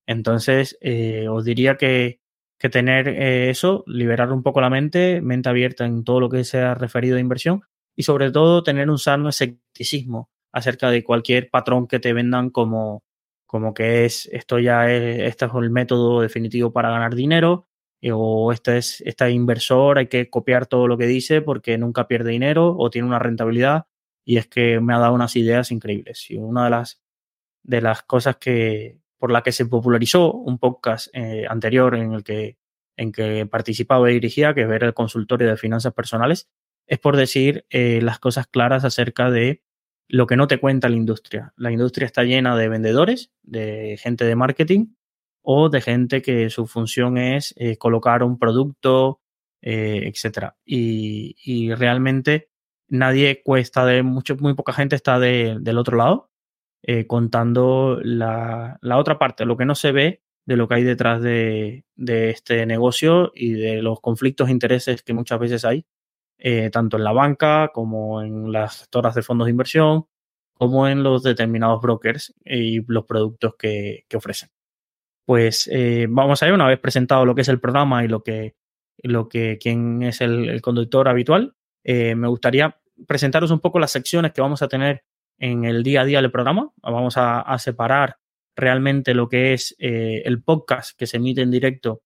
Entonces, 0.06 0.78
eh, 0.80 1.28
os 1.28 1.44
diría 1.44 1.76
que, 1.76 2.20
que 2.58 2.68
tener 2.68 3.08
eh, 3.08 3.50
eso, 3.50 3.84
liberar 3.86 4.32
un 4.32 4.42
poco 4.42 4.60
la 4.60 4.70
mente, 4.70 5.20
mente 5.20 5.48
abierta 5.48 5.86
en 5.86 6.04
todo 6.04 6.20
lo 6.20 6.28
que 6.28 6.44
sea 6.44 6.74
referido 6.74 7.16
a 7.16 7.20
inversión 7.20 7.62
y 7.96 8.02
sobre 8.02 8.30
todo 8.30 8.62
tener 8.62 8.90
un 8.90 8.98
sano 8.98 9.28
escepticismo 9.28 10.30
acerca 10.52 10.90
de 10.90 11.04
cualquier 11.04 11.50
patrón 11.50 11.86
que 11.86 12.00
te 12.00 12.12
vendan 12.12 12.50
como, 12.50 13.02
como 13.50 13.74
que 13.74 14.04
es 14.04 14.26
esto 14.30 14.60
ya 14.60 14.88
es, 14.92 15.22
este 15.22 15.46
es 15.46 15.50
el 15.56 15.70
método 15.70 16.20
definitivo 16.20 16.72
para 16.72 16.90
ganar 16.90 17.16
dinero 17.16 17.66
eh, 18.00 18.12
o 18.14 18.52
este 18.52 18.78
es 18.78 19.00
este 19.00 19.28
inversor, 19.32 19.98
hay 19.98 20.06
que 20.06 20.30
copiar 20.30 20.66
todo 20.66 20.86
lo 20.86 20.96
que 20.96 21.08
dice 21.08 21.42
porque 21.42 21.76
nunca 21.76 22.06
pierde 22.06 22.30
dinero 22.30 22.76
o 22.78 22.90
tiene 22.90 23.08
una 23.08 23.18
rentabilidad 23.18 23.86
y 24.24 24.36
es 24.36 24.46
que 24.46 24.78
me 24.78 24.94
ha 24.94 24.98
dado 25.00 25.14
unas 25.14 25.34
ideas 25.34 25.72
increíbles. 25.72 26.30
Y 26.30 26.36
una 26.36 26.62
de 26.62 26.70
las, 26.70 27.02
de 27.64 27.80
las 27.80 28.04
cosas 28.04 28.36
que, 28.36 29.00
por 29.18 29.32
la 29.32 29.42
que 29.42 29.50
se 29.50 29.66
popularizó 29.66 30.32
un 30.32 30.60
podcast 30.60 31.08
eh, 31.12 31.44
anterior 31.48 31.96
en 31.96 32.12
el 32.12 32.22
que, 32.22 32.56
en 32.96 33.10
que 33.10 33.46
participaba 33.46 34.08
y 34.12 34.14
dirigía, 34.14 34.54
que 34.54 34.64
ver 34.64 34.84
el 34.84 34.94
consultorio 34.94 35.48
de 35.48 35.56
finanzas 35.56 35.92
personales, 35.92 36.48
es 36.86 37.00
por 37.00 37.16
decir 37.16 37.66
eh, 37.70 38.00
las 38.00 38.20
cosas 38.20 38.46
claras 38.46 38.84
acerca 38.84 39.28
de 39.28 39.64
lo 40.10 40.26
que 40.26 40.36
no 40.36 40.48
te 40.48 40.58
cuenta 40.58 40.88
la 40.88 40.96
industria. 40.96 41.52
La 41.56 41.70
industria 41.70 42.06
está 42.06 42.24
llena 42.24 42.56
de 42.56 42.68
vendedores, 42.68 43.30
de 43.42 43.96
gente 43.98 44.24
de 44.24 44.34
marketing 44.34 44.86
o 45.42 45.68
de 45.68 45.80
gente 45.80 46.20
que 46.20 46.50
su 46.50 46.66
función 46.66 47.16
es 47.16 47.54
eh, 47.56 47.76
colocar 47.76 48.22
un 48.24 48.38
producto, 48.38 49.20
eh, 49.62 50.12
etc. 50.12 50.52
Y, 50.64 51.72
realmente 51.74 52.50
nadie 52.88 53.42
cuesta 53.42 53.86
de 53.86 54.02
mucho, 54.02 54.36
muy 54.36 54.54
poca 54.54 54.72
gente 54.72 54.96
está 54.96 55.20
del 55.20 55.78
otro 55.78 55.96
lado 55.96 56.30
eh, 56.82 57.06
contando 57.06 58.00
la, 58.02 58.78
la, 58.82 58.98
otra 58.98 59.18
parte, 59.18 59.44
lo 59.44 59.56
que 59.56 59.64
no 59.64 59.76
se 59.76 59.92
ve 59.92 60.22
de 60.44 60.56
lo 60.56 60.66
que 60.66 60.74
hay 60.74 60.82
detrás 60.82 61.22
de, 61.22 61.84
de 61.94 62.30
este 62.30 62.66
negocio 62.66 63.30
y 63.34 63.52
de 63.52 63.82
los 63.82 64.00
conflictos 64.00 64.48
de 64.48 64.54
intereses 64.54 65.02
que 65.02 65.14
muchas 65.14 65.38
veces 65.38 65.64
hay 65.64 65.86
eh, 66.42 66.70
tanto 66.70 66.96
en 66.96 67.04
la 67.04 67.12
banca 67.12 67.70
como 67.70 68.22
en 68.22 68.50
las 68.50 68.78
gestoras 68.78 69.14
de 69.14 69.20
fondos 69.20 69.44
de 69.44 69.50
inversión, 69.50 70.06
como 70.54 70.88
en 70.88 71.02
los 71.02 71.22
determinados 71.22 71.82
brokers 71.82 72.34
y 72.42 72.80
los 72.90 73.04
productos 73.04 73.56
que, 73.58 74.06
ofrecen. 74.14 74.48
Pues 75.26 75.68
eh, 75.70 76.06
vamos 76.08 76.42
a 76.42 76.46
ver, 76.46 76.54
una 76.54 76.66
vez 76.66 76.78
presentado 76.78 77.26
lo 77.26 77.34
que 77.34 77.42
es 77.42 77.48
el 77.48 77.60
programa 77.60 78.04
y 78.06 78.08
lo 78.08 78.22
que, 78.22 78.54
lo 79.02 79.28
que 79.28 79.58
quién 79.60 80.02
es 80.02 80.22
el, 80.22 80.62
conductor 80.62 81.08
habitual, 81.08 81.56
eh, 81.84 82.14
me 82.14 82.28
gustaría 82.28 82.80
presentaros 83.06 83.50
un 83.50 83.60
poco 83.60 83.78
las 83.78 83.92
secciones 83.92 84.32
que 84.32 84.40
vamos 84.40 84.62
a 84.62 84.68
tener 84.68 85.04
en 85.38 85.66
el 85.66 85.82
día 85.82 86.00
a 86.00 86.04
día 86.06 86.22
del 86.22 86.32
programa. 86.32 86.72
Vamos 86.82 87.18
a, 87.18 87.42
a 87.42 87.58
separar 87.58 88.16
realmente 88.56 89.12
lo 89.12 89.28
que 89.28 89.52
es 89.52 89.76
el 89.78 90.42
podcast 90.42 90.98
que 90.98 91.06
se 91.06 91.18
emite 91.18 91.42
en 91.42 91.50
directo 91.50 92.02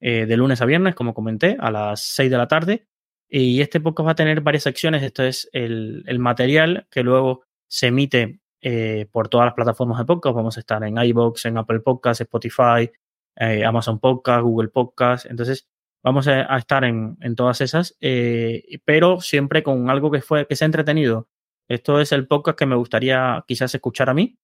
de 0.00 0.36
lunes 0.36 0.60
a 0.60 0.66
viernes, 0.66 0.94
como 0.94 1.14
comenté, 1.14 1.56
a 1.58 1.70
las 1.70 2.02
6 2.02 2.30
de 2.30 2.36
la 2.36 2.48
tarde, 2.48 2.88
y 3.28 3.60
este 3.60 3.80
podcast 3.80 4.06
va 4.06 4.12
a 4.12 4.16
tener 4.16 4.40
varias 4.40 4.62
secciones. 4.62 5.02
Esto 5.02 5.22
es 5.22 5.48
el, 5.52 6.04
material 6.18 6.86
que 6.90 7.02
luego 7.02 7.44
se 7.68 7.88
emite 7.88 8.40
eh, 8.62 9.06
por 9.12 9.28
todas 9.28 9.46
las 9.46 9.54
plataformas 9.54 9.98
de 9.98 10.06
podcast. 10.06 10.34
Vamos 10.34 10.56
a 10.56 10.60
estar 10.60 10.82
en 10.82 10.96
iBox, 10.96 11.44
en 11.44 11.58
Apple 11.58 11.80
Podcasts, 11.80 12.22
Spotify, 12.22 12.90
eh, 13.36 13.64
Amazon 13.64 14.00
Podcast, 14.00 14.42
Google 14.42 14.68
Podcast. 14.68 15.26
Entonces, 15.26 15.68
vamos 16.02 16.26
a, 16.26 16.56
estar 16.56 16.84
en, 16.84 17.16
todas 17.36 17.60
esas, 17.60 17.96
eh, 18.00 18.80
pero 18.84 19.20
siempre 19.20 19.62
con 19.62 19.90
algo 19.90 20.10
que, 20.10 20.22
fue, 20.22 20.46
que 20.46 20.56
sea 20.56 20.66
entretenido. 20.66 21.28
Esto 21.68 22.00
es 22.00 22.12
el 22.12 22.26
podcast 22.26 22.58
que 22.58 22.66
me 22.66 22.76
gustaría 22.76 23.44
quizás 23.46 23.74
escuchar 23.74 24.08
a 24.08 24.14
mí. 24.14 24.38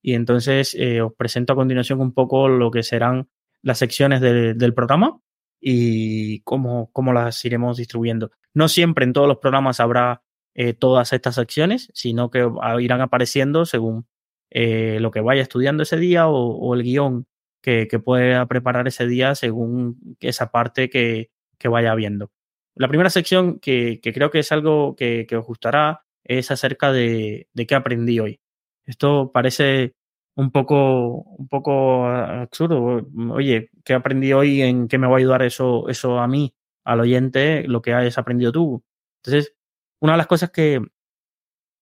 Y 0.00 0.14
entonces 0.14 0.76
os 1.02 1.12
presento 1.14 1.54
a 1.54 1.56
continuación 1.56 2.00
un 2.00 2.14
poco 2.14 2.48
lo 2.48 2.70
que 2.70 2.84
serán 2.84 3.28
las 3.62 3.78
secciones 3.78 4.20
del 4.20 4.74
programa 4.74 5.20
y 5.60 6.40
cómo, 6.40 6.90
cómo 6.92 7.12
las 7.12 7.44
iremos 7.44 7.76
distribuyendo. 7.76 8.30
No 8.54 8.68
siempre 8.68 9.04
en 9.04 9.12
todos 9.12 9.28
los 9.28 9.38
programas 9.38 9.80
habrá 9.80 10.22
eh, 10.54 10.74
todas 10.74 11.12
estas 11.12 11.38
acciones, 11.38 11.90
sino 11.94 12.30
que 12.30 12.48
irán 12.80 13.00
apareciendo 13.00 13.64
según 13.64 14.06
eh, 14.50 14.98
lo 15.00 15.10
que 15.10 15.20
vaya 15.20 15.42
estudiando 15.42 15.82
ese 15.82 15.98
día 15.98 16.26
o, 16.28 16.74
el 16.74 16.82
guion 16.82 17.26
que, 17.62 17.86
pueda 18.04 18.46
preparar 18.46 18.88
ese 18.88 19.06
día 19.06 19.34
según 19.34 20.16
esa 20.20 20.50
parte 20.50 20.88
que, 20.88 21.30
vaya 21.68 21.94
viendo. 21.94 22.32
La 22.74 22.88
primera 22.88 23.10
sección 23.10 23.58
que, 23.60 24.00
creo 24.02 24.30
que 24.30 24.38
es 24.40 24.52
algo 24.52 24.96
que, 24.96 25.26
os 25.32 25.46
gustará 25.46 26.04
es 26.24 26.50
acerca 26.50 26.92
de, 26.92 27.48
de 27.52 27.66
qué 27.66 27.74
aprendí 27.74 28.20
hoy. 28.20 28.40
Esto 28.86 29.30
parece 29.32 29.94
un 30.38 30.52
poco, 30.52 31.22
un 31.36 31.48
poco 31.48 32.06
absurdo. 32.06 33.04
Oye, 33.32 33.70
¿qué 33.84 33.94
aprendí 33.94 34.32
hoy? 34.32 34.62
¿En 34.62 34.86
qué 34.86 34.96
me 34.96 35.08
va 35.08 35.14
a 35.14 35.18
ayudar 35.18 35.42
eso, 35.42 35.88
eso 35.88 36.20
a 36.20 36.28
mí, 36.28 36.54
al 36.84 37.00
oyente, 37.00 37.66
lo 37.66 37.82
que 37.82 37.92
hayas 37.92 38.18
aprendido 38.18 38.52
tú? 38.52 38.84
Entonces, 39.20 39.56
una 40.00 40.12
de 40.12 40.18
las 40.18 40.28
cosas 40.28 40.50
que, 40.50 40.80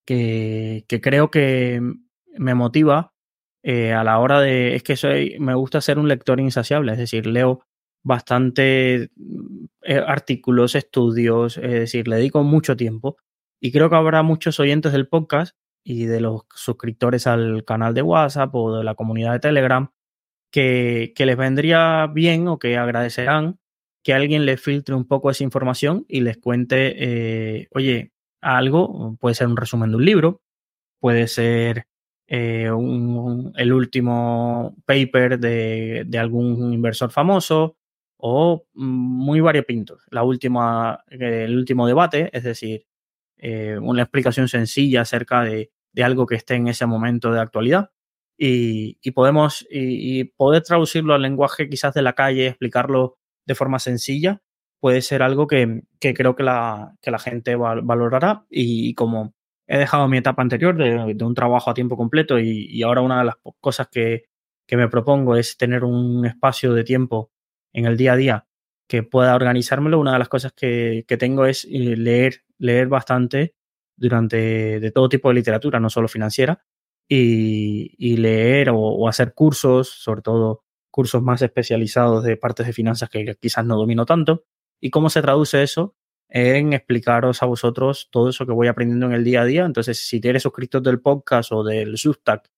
que, 0.07 0.87
creo 1.03 1.31
que 1.31 1.83
me 2.39 2.55
motiva 2.55 3.13
eh, 3.63 3.93
a 3.93 4.03
la 4.05 4.19
hora 4.21 4.41
de. 4.41 4.75
es 4.75 4.83
que 4.83 4.97
soy, 4.97 5.37
me 5.39 5.55
gusta 5.55 5.83
ser 5.83 5.99
un 5.99 6.09
lector 6.09 6.41
insaciable, 6.41 6.93
es 6.93 6.99
decir, 6.99 7.27
leo 7.27 7.61
bastante 8.03 9.11
eh, 9.83 10.03
artículos, 10.07 10.77
estudios, 10.77 11.59
es 11.59 11.73
decir, 11.73 12.09
le 12.09 12.17
dedico 12.17 12.43
mucho 12.43 12.75
tiempo. 12.75 13.19
Y 13.61 13.71
creo 13.71 13.91
que 13.91 13.97
habrá 13.97 14.23
muchos 14.23 14.59
oyentes 14.61 14.93
del 14.93 15.09
podcast 15.09 15.55
y 15.89 16.07
de 16.07 16.21
los 16.21 16.43
suscriptores 16.53 17.29
al 17.29 17.65
canal 17.65 17.95
de 17.95 18.03
WhatsApp 18.03 18.53
o 18.57 18.77
de 18.77 18.83
la 18.83 18.97
comunidad 18.97 19.35
de 19.35 19.39
Telegram 19.39 19.89
que, 20.51 21.15
les 21.17 21.37
vendría 21.37 22.09
bien 22.13 22.49
o 22.49 22.59
que 22.59 22.77
agradecerán 22.77 23.61
que 24.03 24.13
alguien 24.13 24.47
les 24.47 24.61
filtre 24.61 24.97
un 24.97 25.07
poco 25.07 25.31
esa 25.31 25.45
información 25.45 26.05
y 26.09 26.23
les 26.23 26.39
cuente, 26.39 26.95
eh, 26.99 27.69
oye, 27.71 28.13
algo, 28.41 29.17
puede 29.21 29.37
ser 29.37 29.47
un 29.47 29.57
resumen 29.57 29.91
de 29.91 29.97
un 29.97 30.05
libro, 30.05 30.43
puede 30.99 31.29
ser 31.29 31.87
eh, 32.27 32.65
el 32.65 33.73
último 33.73 34.75
paper 34.87 35.39
de, 35.39 36.03
de, 36.05 36.19
algún 36.19 36.73
inversor 36.73 37.13
famoso 37.13 37.77
o 38.17 38.67
muy 38.75 39.39
variopintos. 39.39 40.03
La 40.11 40.25
última, 40.25 41.05
el 41.11 41.57
último 41.57 41.87
debate, 41.87 42.31
es 42.33 42.43
decir, 42.43 42.87
eh, 43.39 43.79
una 43.81 44.03
explicación 44.03 44.49
sencilla 44.49 45.03
acerca 45.03 45.43
de 45.43 45.71
de 45.97 46.05
algo 46.05 46.27
que 46.27 46.37
esté 46.37 46.55
en 46.55 46.69
ese 46.69 46.87
momento 46.87 47.33
de 47.33 47.41
actualidad. 47.41 47.91
Y, 48.39 49.11
podemos 49.13 49.67
y, 49.71 50.25
poder 50.25 50.63
traducirlo 50.63 51.15
al 51.15 51.23
lenguaje 51.23 51.71
quizás 51.71 51.95
de 51.95 52.03
la 52.03 52.13
calle, 52.13 52.49
explicarlo 52.49 53.17
de 53.47 53.55
forma 53.55 53.79
sencilla, 53.79 54.43
puede 54.79 55.01
ser 55.01 55.23
algo 55.23 55.47
que, 55.47 55.85
creo 55.99 56.37
que 56.37 56.43
la, 56.43 56.95
que 57.01 57.11
la 57.11 57.19
gente 57.19 57.57
valorará. 57.57 58.45
Y, 58.51 58.95
como 58.95 59.35
he 59.67 59.79
dejado 59.79 60.07
mi 60.07 60.19
etapa 60.19 60.43
anterior 60.43 60.77
de, 60.77 61.25
un 61.25 61.35
trabajo 61.35 61.71
a 61.71 61.75
tiempo 61.75 61.97
completo 61.97 62.39
y, 62.39 62.83
ahora 62.83 63.01
una 63.01 63.21
de 63.21 63.25
las 63.25 63.37
cosas 63.61 63.89
que, 63.91 64.27
me 64.71 64.89
propongo 64.89 65.37
es 65.37 65.57
tener 65.57 65.85
un 65.85 66.27
espacio 66.27 66.75
de 66.75 66.85
tiempo 66.85 67.31
en 67.73 67.87
el 67.87 67.97
día 67.97 68.13
a 68.13 68.17
día 68.17 68.47
que 68.87 69.03
pueda 69.03 69.35
organizármelo. 69.35 69.99
Una 69.99 70.13
de 70.13 70.19
las 70.19 70.29
cosas 70.29 70.53
que, 70.53 71.05
que 71.09 71.17
tengo 71.17 71.47
es 71.47 71.65
eh, 71.65 71.97
leer, 71.97 72.43
leer 72.59 72.89
bastante 72.89 73.56
durante 73.97 74.81
de 74.81 74.91
todo 74.91 75.09
tipo 75.09 75.29
de 75.29 75.35
literatura, 75.35 75.81
no 75.81 75.91
solo 75.91 76.09
financiera, 76.09 76.65
y, 77.09 78.17
leer 78.17 78.71
o, 78.73 79.09
hacer 79.09 79.35
cursos, 79.35 79.89
sobre 79.89 80.23
todo 80.23 80.65
cursos 80.91 81.23
más 81.23 81.43
especializados 81.43 82.25
de 82.25 82.37
partes 82.37 82.67
de 82.67 82.73
finanzas 82.73 83.09
que 83.09 83.37
quizás 83.41 83.65
no 83.65 83.77
domino 83.77 84.07
tanto, 84.07 84.45
y 84.81 84.91
cómo 84.91 85.11
se 85.11 85.23
traduce 85.23 85.63
eso 85.63 85.95
en 86.29 86.73
explicaros 86.73 87.43
a 87.43 87.47
vosotros 87.47 88.09
todo 88.11 88.31
eso 88.31 88.47
que 88.47 88.53
voy 88.53 88.67
aprendiendo 88.67 89.07
en 89.07 89.13
el 89.13 89.25
día 89.25 89.43
a 89.43 89.45
día. 89.45 89.65
Entonces, 89.65 90.07
si 90.07 90.21
eres 90.23 90.43
suscriptor 90.43 90.83
del 90.83 91.01
podcast 91.01 91.53
o 91.53 91.63
del 91.63 91.97
Substack 91.97 92.51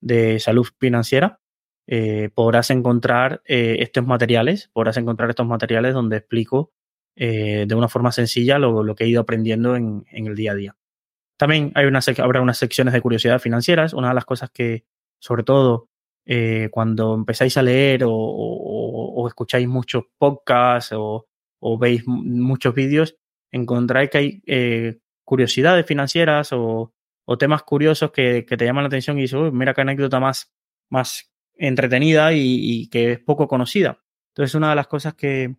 de 0.00 0.40
salud 0.40 0.66
financiera, 0.78 1.40
eh, 1.86 2.30
podrás 2.34 2.70
encontrar 2.70 3.42
eh, 3.46 3.78
estos 3.80 4.06
materiales, 4.06 4.70
podrás 4.72 4.96
encontrar 4.96 5.30
estos 5.30 5.46
materiales 5.46 5.92
donde 5.92 6.18
explico 6.18 6.72
eh, 7.16 7.64
de 7.66 7.74
una 7.74 7.88
forma 7.88 8.12
sencilla 8.12 8.58
lo, 8.58 8.94
que 8.94 9.04
he 9.04 9.08
ido 9.08 9.20
aprendiendo 9.20 9.76
en, 9.76 10.04
el 10.10 10.36
día 10.36 10.52
a 10.52 10.54
día. 10.54 10.76
También 11.40 11.72
hay 11.74 11.86
una, 11.86 12.00
habrá 12.18 12.42
unas 12.42 12.58
secciones 12.58 12.92
de 12.92 13.00
curiosidades 13.00 13.40
financieras. 13.40 13.94
Una 13.94 14.08
de 14.08 14.14
las 14.14 14.26
cosas 14.26 14.50
que, 14.50 14.84
sobre 15.18 15.42
todo, 15.42 15.88
eh, 16.26 16.68
cuando 16.70 17.14
empezáis 17.14 17.56
a 17.56 17.62
leer 17.62 18.02
o, 18.06 19.24
escucháis 19.26 19.66
muchos 19.66 20.04
podcasts 20.18 20.92
o, 20.94 21.26
veis 21.78 22.06
muchos 22.06 22.74
vídeos, 22.74 23.16
encontráis 23.50 24.10
que 24.10 24.18
hay 24.18 24.42
eh, 24.46 24.98
curiosidades 25.24 25.86
financieras 25.86 26.50
o, 26.52 26.92
temas 27.38 27.62
curiosos 27.62 28.10
que, 28.10 28.42
te 28.42 28.64
llaman 28.66 28.84
la 28.84 28.88
atención 28.88 29.16
y 29.16 29.22
dices, 29.22 29.50
mira 29.50 29.72
qué 29.72 29.80
anécdota 29.80 30.20
más, 30.20 30.52
más 30.90 31.32
entretenida 31.54 32.34
y, 32.34 32.86
que 32.90 33.12
es 33.12 33.18
poco 33.18 33.48
conocida. 33.48 33.98
Entonces, 34.34 34.54
una 34.54 34.68
de 34.68 34.76
las 34.76 34.88
cosas 34.88 35.14
que, 35.14 35.56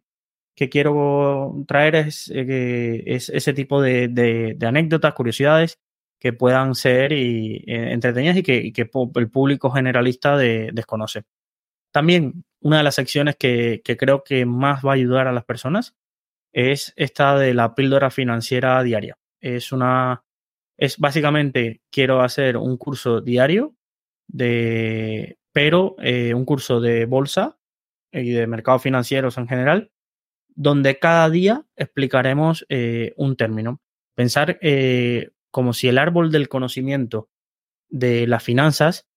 que 0.62 0.70
quiero 0.70 1.56
traer 1.68 1.96
es, 1.96 2.30
eh, 2.32 3.02
es 3.08 3.30
ese 3.30 3.52
tipo 3.52 3.82
de, 3.82 4.56
anécdotas, 4.62 5.16
curiosidades 5.16 5.80
que 6.20 6.34
puedan 6.34 6.76
ser 6.76 7.14
y, 7.14 7.64
eh, 7.66 7.94
entretenidas 7.94 8.38
y 8.38 8.44
que, 8.44 8.90
el 9.16 9.32
público 9.32 9.72
generalista 9.72 10.38
desconoce. 10.38 11.24
También 11.92 12.46
una 12.60 12.78
de 12.78 12.84
las 12.84 12.94
secciones 12.94 13.38
que, 13.38 13.82
creo 13.98 14.24
que 14.24 14.46
más 14.46 14.86
va 14.86 14.92
a 14.92 14.94
ayudar 14.94 15.28
a 15.28 15.32
las 15.32 15.46
personas 15.46 15.96
es 16.54 16.94
esta 16.96 17.40
de 17.40 17.56
la 17.56 17.74
píldora 17.74 18.12
financiera 18.12 18.84
diaria. 18.84 19.18
Es 19.40 19.72
una, 19.72 20.24
Es 20.78 21.00
básicamente, 21.00 21.82
quiero 21.90 22.22
hacer 22.22 22.56
un 22.56 22.78
curso 22.78 23.20
diario 23.20 23.74
de, 24.28 25.40
pero 25.54 25.96
eh, 25.98 26.36
un 26.36 26.46
curso 26.46 26.80
de 26.80 27.06
bolsa 27.06 27.58
y 28.12 28.30
de 28.30 28.46
mercados 28.46 28.84
financieros 28.84 29.40
en 29.40 29.48
general, 29.48 29.92
donde 30.56 31.00
cada 31.00 31.30
día 31.30 31.66
explicaremos 31.76 32.66
eh, 32.70 33.14
un 33.18 33.36
término. 33.36 33.82
Pensar 34.16 34.58
eh, 34.62 35.32
como 35.52 35.74
si 35.74 35.88
el 35.88 35.98
árbol 35.98 36.32
del 36.32 36.50
conocimiento 36.50 37.30
de 37.90 38.28
las 38.28 38.44
finanzas, 38.44 39.08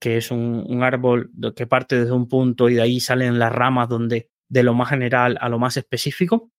que 0.00 0.18
es 0.18 0.30
un, 0.30 0.82
árbol 0.82 1.30
que 1.54 1.66
parte 1.66 1.98
desde 1.98 2.12
un 2.12 2.28
punto 2.28 2.68
y 2.68 2.74
de 2.74 2.82
ahí 2.82 3.00
salen 3.00 3.38
las 3.38 3.52
ramas 3.52 3.88
donde 3.88 4.30
de 4.48 4.62
lo 4.62 4.74
más 4.74 4.90
general 4.90 5.38
a 5.40 5.48
lo 5.48 5.58
más 5.58 5.76
específico, 5.76 6.52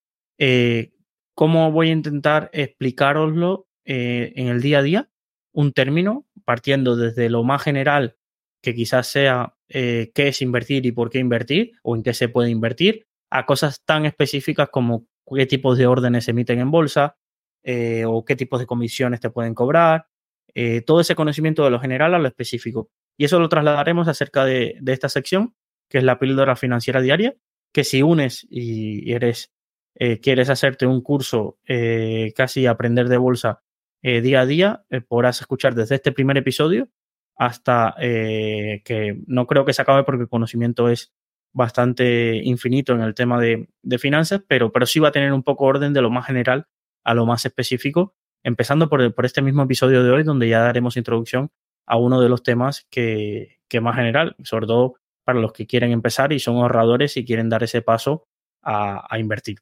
¿cómo 1.36 1.72
voy 1.72 1.90
a 1.90 1.94
intentar 1.94 2.50
explicaroslo 2.52 3.68
en 3.86 4.48
el 4.48 4.62
día 4.62 4.80
a 4.80 4.82
día? 4.82 5.10
Un 5.54 5.72
término 5.72 6.26
partiendo 6.46 6.96
desde 6.96 7.30
lo 7.30 7.44
más 7.44 7.62
general 7.62 8.18
que 8.62 8.74
quizás 8.74 9.08
sea 9.08 9.56
eh, 9.70 10.12
qué 10.14 10.30
es 10.30 10.42
invertir 10.42 10.86
y 10.86 10.92
por 10.92 11.10
qué 11.10 11.20
invertir 11.20 11.74
o 11.84 11.96
en 11.96 12.04
qué 12.04 12.14
se 12.14 12.30
puede 12.30 12.50
invertir, 12.50 13.07
a 13.29 13.46
cosas 13.46 13.84
tan 13.86 14.05
específicas 14.05 14.69
como 14.69 15.05
qué 15.36 15.46
tipos 15.46 15.77
de 15.77 15.88
órdenes 15.88 16.25
se 16.25 16.31
emiten 16.31 16.60
en 16.60 16.72
bolsa 16.72 17.17
eh, 17.63 18.05
o 18.05 18.24
qué 18.24 18.36
tipos 18.36 18.60
de 18.60 18.65
comisiones 18.65 19.19
te 19.19 19.29
pueden 19.29 19.53
cobrar, 19.53 20.07
eh, 20.53 20.81
todo 20.81 21.01
ese 21.01 21.15
conocimiento 21.15 21.63
de 21.63 21.72
lo 21.72 21.79
general 21.79 22.15
a 22.15 22.19
lo 22.19 22.27
específico. 22.27 22.89
Y 23.17 23.25
eso 23.25 23.39
lo 23.39 23.50
trasladaremos 23.50 24.07
acerca 24.07 24.46
de, 24.46 24.79
esta 24.86 25.10
sección, 25.10 25.55
que 25.89 25.98
es 25.98 26.03
la 26.03 26.19
píldora 26.19 26.55
financiera 26.55 27.01
diaria, 27.01 27.36
que 27.74 27.84
si 27.84 28.01
unes 28.01 28.48
y 28.50 29.12
eres, 29.12 29.51
quieres 30.22 30.50
hacerte 30.50 30.86
un 30.86 31.01
curso 31.01 31.57
casi 32.36 32.65
aprender 32.65 33.10
de 33.10 33.17
bolsa 33.17 33.63
día 34.01 34.41
a 34.41 34.46
día, 34.46 34.86
podrás 35.07 35.41
escuchar 35.41 35.75
desde 35.75 35.96
este 35.96 36.12
primer 36.12 36.38
episodio 36.38 36.89
hasta 37.38 37.96
eh, 38.00 38.81
que 38.84 39.22
no 39.27 39.46
creo 39.46 39.63
que 39.63 39.74
se 39.74 39.81
acabe 39.81 40.03
porque 40.03 40.24
el 40.24 40.29
conocimiento 40.29 40.89
es 40.89 41.13
bastante 41.54 42.36
infinito 42.44 42.94
en 42.94 43.01
el 43.01 43.16
tema 43.16 43.39
de, 43.39 43.68
finanzas, 44.00 44.42
pero, 44.48 44.72
pero 44.72 44.86
sí 44.86 45.00
va 45.00 45.10
a 45.10 45.12
tener 45.12 45.34
un 45.34 45.44
poco 45.44 45.66
orden 45.66 45.94
de 45.94 46.01
lo 46.01 46.10
más 46.10 46.25
general 46.25 46.68
a 47.04 47.13
lo 47.13 47.25
más 47.25 47.46
específico, 47.46 48.16
empezando 48.44 48.89
por, 48.89 49.13
por 49.13 49.25
este 49.25 49.42
mismo 49.42 49.63
episodio 49.63 50.04
de 50.04 50.12
hoy, 50.12 50.24
donde 50.24 50.50
ya 50.50 50.60
daremos 50.60 50.98
introducción 50.98 51.51
a 51.86 51.98
uno 51.98 52.22
de 52.22 52.30
los 52.30 52.44
temas 52.44 52.86
que, 52.89 53.60
que 53.70 53.82
más 53.82 53.96
general, 53.96 54.36
sobre 54.44 54.68
todo 54.68 54.96
para 55.24 55.39
los 55.39 55.54
que 55.54 55.68
quieren 55.68 55.92
empezar 55.92 56.34
y 56.34 56.39
son 56.39 56.58
ahorradores 56.58 57.18
y 57.18 57.25
quieren 57.25 57.50
dar 57.50 57.63
ese 57.63 57.82
paso 57.82 58.27
a, 58.62 59.08
a 59.10 59.20
invertir. 59.20 59.60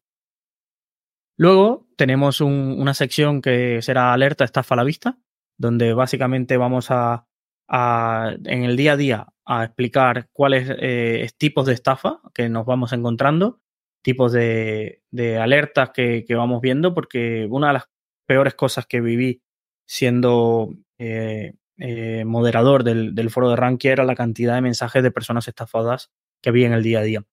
Luego 1.38 1.88
tenemos 1.98 2.40
una 2.42 2.94
sección 2.94 3.42
que 3.42 3.82
será 3.82 4.14
alerta 4.14 4.46
estafa 4.46 4.76
a 4.76 4.78
la 4.78 4.84
vista, 4.84 5.18
donde 5.58 5.94
básicamente 5.94 6.58
vamos 6.58 6.92
a, 6.92 7.28
en 7.68 8.64
el 8.64 8.76
día 8.78 8.94
a 8.94 8.98
día 8.98 9.28
a 9.46 9.64
explicar 9.64 10.30
cuáles 10.34 10.70
eh, 10.80 11.30
tipos 11.38 11.66
de 11.66 11.74
estafa 11.74 12.20
que 12.34 12.50
nos 12.50 12.66
vamos 12.66 12.94
encontrando, 12.94 13.62
tipos 14.02 14.32
de, 14.32 15.02
alertas 15.40 15.92
que, 15.92 16.26
vamos 16.30 16.62
viendo, 16.62 16.94
porque 16.94 17.48
una 17.50 17.68
de 17.68 17.74
las 17.74 17.90
peores 18.28 18.56
cosas 18.56 18.86
que 18.88 19.02
viví 19.02 19.42
siendo 19.88 20.74
eh, 20.98 21.54
eh, 21.78 22.26
moderador 22.26 22.84
del, 22.84 23.30
foro 23.30 23.50
de 23.50 23.56
Rankia 23.56 23.92
era 23.92 24.04
la 24.04 24.16
cantidad 24.16 24.56
de 24.56 24.62
mensajes 24.62 25.04
de 25.04 25.12
personas 25.12 25.48
estafadas 25.48 26.12
que 26.42 26.52
vi 26.52 26.66
en 26.66 26.74
el 26.74 26.84
día 26.84 27.00
a 27.00 27.04
día. 27.04 27.24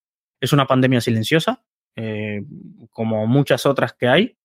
Es 0.40 0.52
una 0.52 0.66
pandemia 0.66 1.00
silenciosa, 1.00 1.64
como 2.90 3.26
muchas 3.26 3.66
otras 3.66 3.92
que 3.92 4.08
hay, 4.08 4.38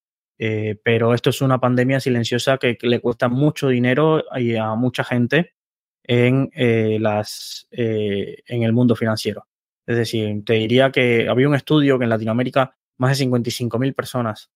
pero 0.84 1.13
esto 1.13 1.32
es 1.32 1.41
una 1.41 1.60
pandemia 1.60 2.00
silenciosa 2.00 2.58
que, 2.58 2.77
le 2.82 3.00
cuesta 3.00 3.29
mucho 3.29 3.70
dinero 3.70 4.24
a 4.32 4.75
mucha 4.75 5.03
gente 5.03 5.57
en, 6.08 6.50
eh, 6.54 6.98
las, 7.00 7.68
eh, 7.72 8.38
en 8.48 8.63
el 8.63 8.74
mundo 8.74 8.96
financiero. 8.96 9.48
Es 9.86 9.98
decir, 9.98 10.43
te 10.46 10.54
diría 10.54 10.91
que 10.91 11.28
había 11.30 11.48
un 11.48 11.56
estudio 11.56 12.00
que 12.00 12.06
en 12.06 12.10
Latinoamérica 12.10 12.76
más 12.98 13.17
de 13.17 13.26
55.000 13.26 13.93
personas 13.93 14.50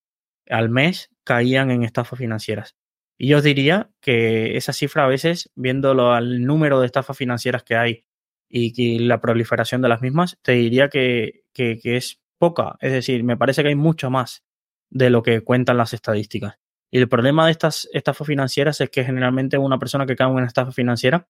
al 0.49 0.69
mes 0.69 1.09
caían 1.23 1.71
en 1.71 1.83
estafas 1.83 2.17
financieras. 2.17 2.75
Y 3.17 3.27
yo 3.27 3.41
diría 3.41 3.91
que 4.01 4.57
esa 4.57 4.73
cifra 4.73 5.05
a 5.05 5.07
veces, 5.07 5.51
viéndolo 5.55 6.11
al 6.11 6.43
número 6.43 6.79
de 6.79 6.87
estafas 6.87 7.17
financieras 7.17 7.63
que 7.63 7.75
hay 7.75 8.05
y, 8.49 8.99
la 8.99 9.21
proliferación 9.21 9.81
de 9.81 9.89
las 9.89 10.01
mismas, 10.01 10.39
te 10.41 10.53
diría 10.53 10.89
que, 10.89 11.43
que, 11.53 11.79
es 11.83 12.19
poca. 12.39 12.77
Es 12.81 12.91
decir, 12.91 13.23
me 13.23 13.37
parece 13.37 13.61
que 13.61 13.69
hay 13.69 13.75
mucho 13.75 14.09
más 14.09 14.43
de 14.89 15.09
lo 15.09 15.21
que 15.21 15.41
cuentan 15.41 15.77
las 15.77 15.93
estadísticas. 15.93 16.55
Y 16.89 16.97
el 16.97 17.07
problema 17.07 17.45
de 17.45 17.51
estas 17.51 17.87
estafas 17.93 18.27
financieras 18.27 18.81
es 18.81 18.89
que 18.89 19.05
generalmente 19.05 19.57
una 19.57 19.79
persona 19.79 20.05
que 20.05 20.15
cae 20.15 20.27
en 20.27 20.33
una 20.33 20.47
estafa 20.47 20.71
financiera 20.71 21.29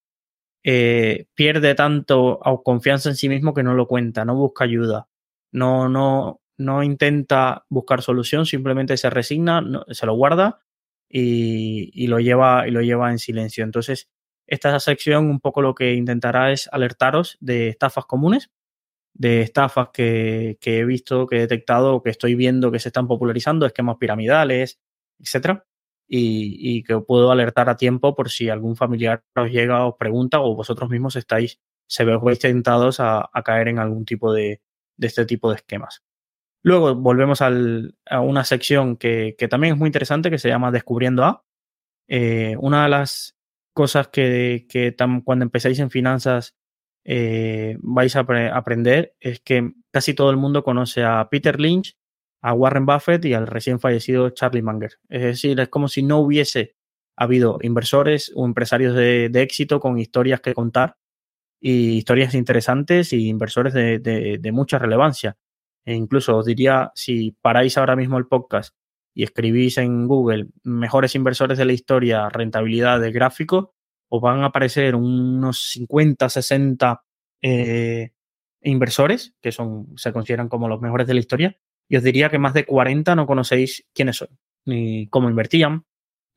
eh, 0.64 1.26
pierde 1.34 1.76
tanto 1.76 2.40
confianza 2.64 3.10
en 3.10 3.16
sí 3.16 3.30
mismo 3.30 3.54
que 3.54 3.64
no 3.64 3.74
lo 3.74 3.88
cuenta, 3.88 4.26
no 4.26 4.36
busca 4.36 4.64
ayuda, 4.64 5.08
no, 5.52 5.90
no, 5.90 6.42
no 6.58 6.84
intenta 6.84 7.66
buscar 7.70 8.02
solución, 8.02 8.46
simplemente 8.46 8.98
se 8.98 9.10
resigna, 9.10 9.64
se 9.90 10.06
lo 10.06 10.14
guarda 10.16 10.62
y, 11.10 12.08
lo 12.08 12.20
lleva, 12.20 12.68
y 12.68 12.72
lo 12.72 12.82
lleva 12.82 13.12
en 13.12 13.20
silencio. 13.20 13.64
Entonces, 13.64 14.10
esta 14.48 14.80
sección 14.80 15.30
un 15.30 15.40
poco 15.40 15.62
lo 15.62 15.76
que 15.76 15.94
intentará 15.94 16.52
es 16.52 16.70
alertaros 16.72 17.38
de 17.42 17.70
estafas 17.70 18.06
comunes, 18.06 18.52
de 19.14 19.42
estafas 19.42 19.90
que, 19.94 20.58
que 20.62 20.80
he 20.80 20.86
visto, 20.86 21.28
que 21.28 21.38
he 21.38 21.42
detectado, 21.42 22.02
que 22.04 22.12
estoy 22.12 22.36
viendo 22.36 22.72
que 22.72 22.80
se 22.80 22.90
están 22.90 23.08
popularizando, 23.08 23.66
esquemas 23.66 23.98
piramidales, 23.98 24.80
etcétera 25.20 25.66
y, 26.14 26.84
que 26.84 27.00
puedo 27.00 27.32
alertar 27.32 27.70
a 27.70 27.78
tiempo 27.78 28.16
por 28.16 28.30
si 28.30 28.50
algún 28.50 28.76
familiar 28.76 29.24
os 29.34 29.50
llega 29.50 29.86
o 29.86 29.98
pregunta 29.98 30.42
o 30.42 30.56
vosotros 30.56 30.90
mismos 30.90 31.16
estáis, 31.16 31.60
se 31.88 32.04
veis 32.04 32.40
tentados 32.40 33.00
a, 33.00 33.30
caer 33.46 33.70
en 33.70 33.80
algún 33.80 34.04
tipo 34.04 34.34
de, 34.34 34.62
este 35.00 35.26
tipo 35.26 35.50
de 35.50 35.56
esquemas. 35.56 36.04
Luego 36.64 36.96
volvemos 36.96 37.42
a 37.42 38.22
una 38.22 38.44
sección 38.44 38.98
que, 38.98 39.36
también 39.50 39.76
es 39.76 39.80
muy 39.80 39.88
interesante 39.88 40.30
que 40.30 40.38
se 40.38 40.50
llama 40.50 40.72
Descubriendo 40.72 41.24
A. 41.24 41.46
Eh, 42.10 42.56
una 42.60 42.84
de 42.84 42.90
las 42.90 43.38
cosas 43.74 44.10
que, 44.10 44.68
cuando 45.24 45.44
empecéis 45.44 45.80
en 45.80 45.90
finanzas 45.92 46.56
eh, 47.06 47.78
vais 47.80 48.16
a 48.18 48.26
aprender 48.54 49.16
es 49.22 49.40
que 49.40 49.72
casi 49.92 50.14
todo 50.14 50.30
el 50.30 50.38
mundo 50.38 50.64
conoce 50.64 51.04
a 51.04 51.30
Peter 51.32 51.60
Lynch 51.60 51.96
a 52.42 52.54
Warren 52.54 52.86
Buffett 52.86 53.24
y 53.26 53.34
al 53.34 53.48
recién 53.48 53.80
fallecido 53.80 54.30
Charlie 54.32 54.64
Munger. 54.64 55.00
Es 55.10 55.22
decir, 55.22 55.60
es 55.60 55.70
como 55.70 55.88
si 55.88 56.04
no 56.04 56.20
hubiese 56.20 56.76
habido 57.16 57.60
inversores 57.62 58.32
o 58.36 58.46
empresarios 58.46 58.96
de, 58.96 59.30
éxito 59.36 59.80
con 59.80 60.00
historias 60.00 60.42
que 60.42 60.54
contar 60.54 60.98
y 61.60 61.98
historias 61.98 62.34
interesantes 62.34 63.14
y 63.14 63.28
inversores 63.28 63.74
de, 63.74 64.52
mucha 64.52 64.80
relevancia. 64.80 65.38
E 65.86 65.94
incluso 65.94 66.38
os 66.38 66.46
diría, 66.46 66.92
si 66.96 67.36
paráis 67.42 67.78
ahora 67.78 67.96
mismo 67.96 68.18
el 68.18 68.28
podcast 68.28 68.76
y 69.14 69.24
escribís 69.24 69.78
en 69.78 70.08
Google 70.08 70.48
mejores 70.64 71.16
inversores 71.16 71.58
de 71.58 71.66
la 71.66 71.74
historia, 71.74 72.30
rentabilidad 72.30 73.00
de 73.00 73.12
gráfico, 73.12 73.74
os 74.10 74.22
van 74.22 74.42
a 74.42 74.48
aparecer 74.48 74.96
unos 74.96 75.72
50, 75.72 76.30
60 76.30 77.04
eh, 77.42 78.12
inversores 78.62 79.36
que 79.42 79.52
son, 79.52 79.88
se 79.96 80.14
consideran 80.14 80.50
como 80.50 80.68
los 80.68 80.82
mejores 80.82 81.08
de 81.08 81.14
la 81.14 81.20
historia 81.20 81.58
y 81.92 81.98
os 81.98 82.04
diría 82.04 82.30
que 82.30 82.40
más 82.40 82.54
de 82.54 82.66
40 82.66 83.16
no 83.16 83.28
conocéis 83.28 83.86
quiénes 83.94 84.16
son, 84.16 84.30
ni 84.66 85.08
cómo 85.08 85.30
invertían, 85.30 85.86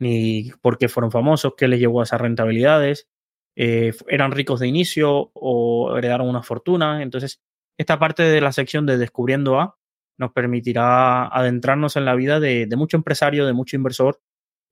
ni 0.00 0.50
por 0.60 0.78
qué 0.78 0.88
fueron 0.88 1.12
famosos, 1.12 1.54
qué 1.56 1.68
les 1.68 1.78
llevó 1.78 2.00
a 2.00 2.02
esas 2.02 2.20
rentabilidades, 2.20 3.08
eh, 3.54 3.92
eran 4.08 4.32
ricos 4.32 4.58
de 4.58 4.66
inicio 4.66 5.30
o 5.32 5.96
heredaron 5.96 6.28
una 6.28 6.42
fortuna. 6.42 7.04
Entonces, 7.04 7.40
esta 7.78 8.00
parte 8.00 8.24
de 8.24 8.40
la 8.40 8.50
sección 8.50 8.84
de 8.84 8.98
Descubriendo 8.98 9.60
A 9.60 9.78
nos 10.18 10.32
permitirá 10.32 11.28
adentrarnos 11.28 11.94
en 11.94 12.04
la 12.04 12.16
vida 12.16 12.40
de, 12.40 12.68
mucho 12.76 12.96
empresario, 12.96 13.46
de 13.46 13.52
mucho 13.52 13.76
inversor 13.76 14.20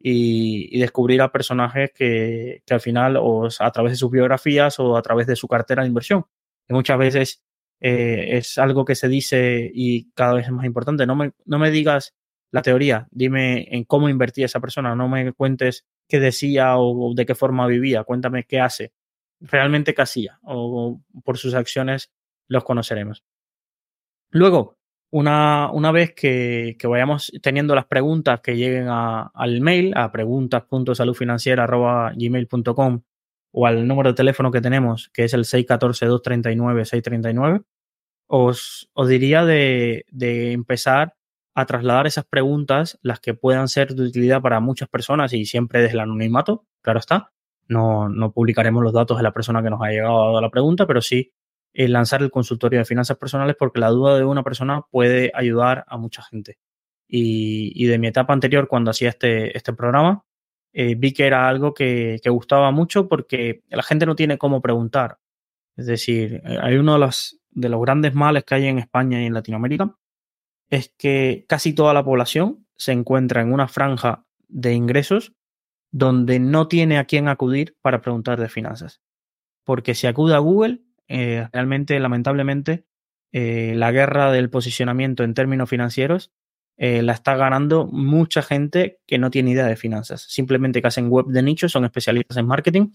y, 0.00 0.80
descubrir 0.80 1.22
a 1.22 1.30
personajes 1.30 1.92
que, 1.94 2.64
al 2.68 2.80
final, 2.80 3.16
o 3.18 3.46
a 3.56 3.70
través 3.70 3.92
de 3.92 3.96
sus 3.96 4.10
biografías 4.10 4.80
o 4.80 4.96
a 4.96 5.02
través 5.02 5.28
de 5.28 5.36
su 5.36 5.46
cartera 5.46 5.82
de 5.82 5.88
inversión, 5.88 6.26
muchas 6.68 6.98
veces 6.98 7.41
eh, 7.84 8.38
es 8.38 8.58
algo 8.58 8.84
que 8.84 8.94
se 8.94 9.08
dice 9.08 9.68
y 9.74 10.12
cada 10.12 10.34
vez 10.34 10.46
es 10.46 10.52
más 10.52 10.64
importante. 10.64 11.04
No 11.04 11.16
me, 11.16 11.32
no 11.44 11.58
me 11.58 11.72
digas 11.72 12.14
la 12.52 12.62
teoría, 12.62 13.08
dime 13.10 13.66
en 13.74 13.82
cómo 13.82 14.08
invertía 14.08 14.46
esa 14.46 14.60
persona, 14.60 14.94
no 14.94 15.08
me 15.08 15.32
cuentes 15.32 15.84
qué 16.08 16.20
decía 16.20 16.78
o, 16.78 17.12
de 17.14 17.26
qué 17.26 17.34
forma 17.34 17.66
vivía, 17.66 18.04
cuéntame 18.04 18.44
qué 18.44 18.60
hace, 18.60 18.92
realmente 19.40 19.94
qué 19.94 20.02
hacía 20.02 20.38
o, 20.44 21.00
por 21.24 21.38
sus 21.38 21.54
acciones 21.54 22.12
los 22.46 22.62
conoceremos. 22.62 23.24
Luego, 24.30 24.78
una, 25.10 25.68
una 25.72 25.90
vez 25.90 26.14
que, 26.14 26.76
que, 26.78 26.86
vayamos 26.86 27.32
teniendo 27.42 27.74
las 27.74 27.86
preguntas 27.86 28.40
que 28.42 28.56
lleguen 28.56 28.86
al 28.88 29.60
mail, 29.60 29.92
a 29.96 30.12
preguntas.saludfinanciera.gmail.com 30.12 33.02
o 33.52 33.66
al 33.66 33.86
número 33.86 34.10
de 34.10 34.14
teléfono 34.14 34.50
que 34.50 34.60
tenemos, 34.60 35.08
que 35.12 35.22
es 35.24 35.32
el 35.34 35.44
614-239-639, 35.44 37.64
os, 38.26 38.90
os 38.94 39.08
diría 39.08 39.44
de, 39.44 40.04
empezar 40.52 41.14
a 41.54 41.66
trasladar 41.66 42.06
esas 42.06 42.24
preguntas, 42.24 42.98
las 43.02 43.20
que 43.20 43.34
puedan 43.34 43.68
ser 43.68 43.94
de 43.94 44.04
utilidad 44.04 44.40
para 44.40 44.58
muchas 44.60 44.88
personas 44.88 45.34
y 45.34 45.44
siempre 45.44 45.82
desde 45.82 45.92
el 45.94 46.00
anonimato, 46.00 46.64
claro 46.80 46.98
está. 46.98 47.30
No, 47.68 48.08
no 48.08 48.32
publicaremos 48.32 48.82
los 48.82 48.94
datos 48.94 49.18
de 49.18 49.22
la 49.22 49.32
persona 49.32 49.62
que 49.62 49.70
nos 49.70 49.82
ha 49.82 49.90
llegado 49.90 50.38
a 50.38 50.40
la 50.40 50.50
pregunta, 50.50 50.86
pero 50.86 51.02
sí 51.02 51.32
eh, 51.74 51.88
lanzar 51.88 52.22
el 52.22 52.30
consultorio 52.30 52.78
de 52.78 52.86
finanzas 52.86 53.18
personales 53.18 53.56
porque 53.58 53.80
la 53.80 53.90
duda 53.90 54.16
de 54.16 54.24
una 54.24 54.42
persona 54.42 54.82
puede 54.90 55.30
ayudar 55.34 55.84
a 55.88 55.98
mucha 55.98 56.22
gente. 56.22 56.58
Y, 57.06 57.72
y 57.74 57.86
de 57.86 57.98
mi 57.98 58.06
etapa 58.08 58.32
anterior, 58.32 58.66
cuando 58.66 58.90
hacía 58.90 59.10
este, 59.10 59.56
este 59.56 59.74
programa, 59.74 60.24
eh, 60.72 60.94
vi 60.94 61.12
que 61.12 61.26
era 61.26 61.48
algo 61.48 61.74
que, 61.74 62.18
que, 62.22 62.30
gustaba 62.30 62.70
mucho 62.70 63.08
porque 63.08 63.62
la 63.68 63.82
gente 63.82 64.06
no 64.06 64.16
tiene 64.16 64.38
cómo 64.38 64.62
preguntar. 64.62 65.18
Es 65.76 65.86
decir, 65.86 66.42
eh, 66.44 66.58
hay 66.62 66.76
uno 66.76 66.94
de 66.94 66.98
los, 66.98 67.40
de 67.50 67.68
los 67.68 67.80
grandes 67.82 68.14
males 68.14 68.44
que 68.44 68.54
hay 68.54 68.66
en 68.66 68.78
España 68.78 69.22
y 69.22 69.26
en 69.26 69.34
Latinoamérica, 69.34 69.96
es 70.70 70.94
que 70.96 71.44
casi 71.48 71.74
toda 71.74 71.92
la 71.92 72.04
población 72.04 72.66
se 72.76 72.92
encuentra 72.92 73.42
en 73.42 73.52
una 73.52 73.68
franja 73.68 74.24
de 74.48 74.72
ingresos 74.72 75.34
donde 75.90 76.40
no 76.40 76.68
tiene 76.68 76.98
a 76.98 77.04
quién 77.04 77.28
acudir 77.28 77.76
para 77.82 78.00
preguntar 78.00 78.40
de 78.40 78.48
finanzas. 78.48 79.02
Porque 79.64 79.94
si 79.94 80.06
acude 80.06 80.34
a 80.34 80.38
Google, 80.38 80.80
eh, 81.06 81.48
realmente, 81.52 82.00
lamentablemente, 82.00 82.86
la 83.34 83.90
guerra 83.92 84.30
del 84.30 84.50
posicionamiento 84.50 85.24
en 85.24 85.32
términos 85.32 85.70
financieros 85.70 86.32
eh, 86.82 87.02
la 87.02 87.12
está 87.12 87.36
ganando 87.36 87.86
mucha 87.86 88.42
gente 88.42 88.98
que 89.06 89.18
no 89.18 89.30
tiene 89.30 89.52
idea 89.52 89.66
de 89.66 89.76
finanzas. 89.76 90.22
Simplemente 90.28 90.80
que 90.80 90.88
hacen 90.88 91.08
web 91.08 91.26
de 91.26 91.42
nichos, 91.42 91.72
son 91.72 91.84
especialistas 91.84 92.36
en 92.38 92.46
marketing, 92.46 92.88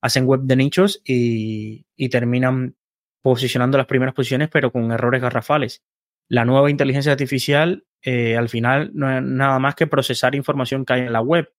hacen 0.00 0.26
web 0.26 0.40
de 0.42 0.56
nichos 0.56 1.02
y, 1.04 1.86
y 1.96 2.08
terminan 2.08 2.76
posicionando 3.22 3.76
las 3.76 3.86
primeras 3.86 4.14
posiciones, 4.14 4.48
pero 4.48 4.72
con 4.72 4.90
errores 4.92 5.20
garrafales 5.20 5.82
la 6.28 6.44
nueva 6.44 6.70
inteligencia 6.70 7.12
artificial 7.12 7.84
eh, 8.02 8.36
al 8.36 8.48
final 8.48 8.90
no 8.94 9.10
es 9.14 9.22
nada 9.22 9.58
más 9.58 9.74
que 9.74 9.86
procesar 9.86 10.34
información 10.34 10.84
que 10.84 10.94
hay 10.94 11.00
en 11.02 11.12
la 11.12 11.20
web. 11.20 11.52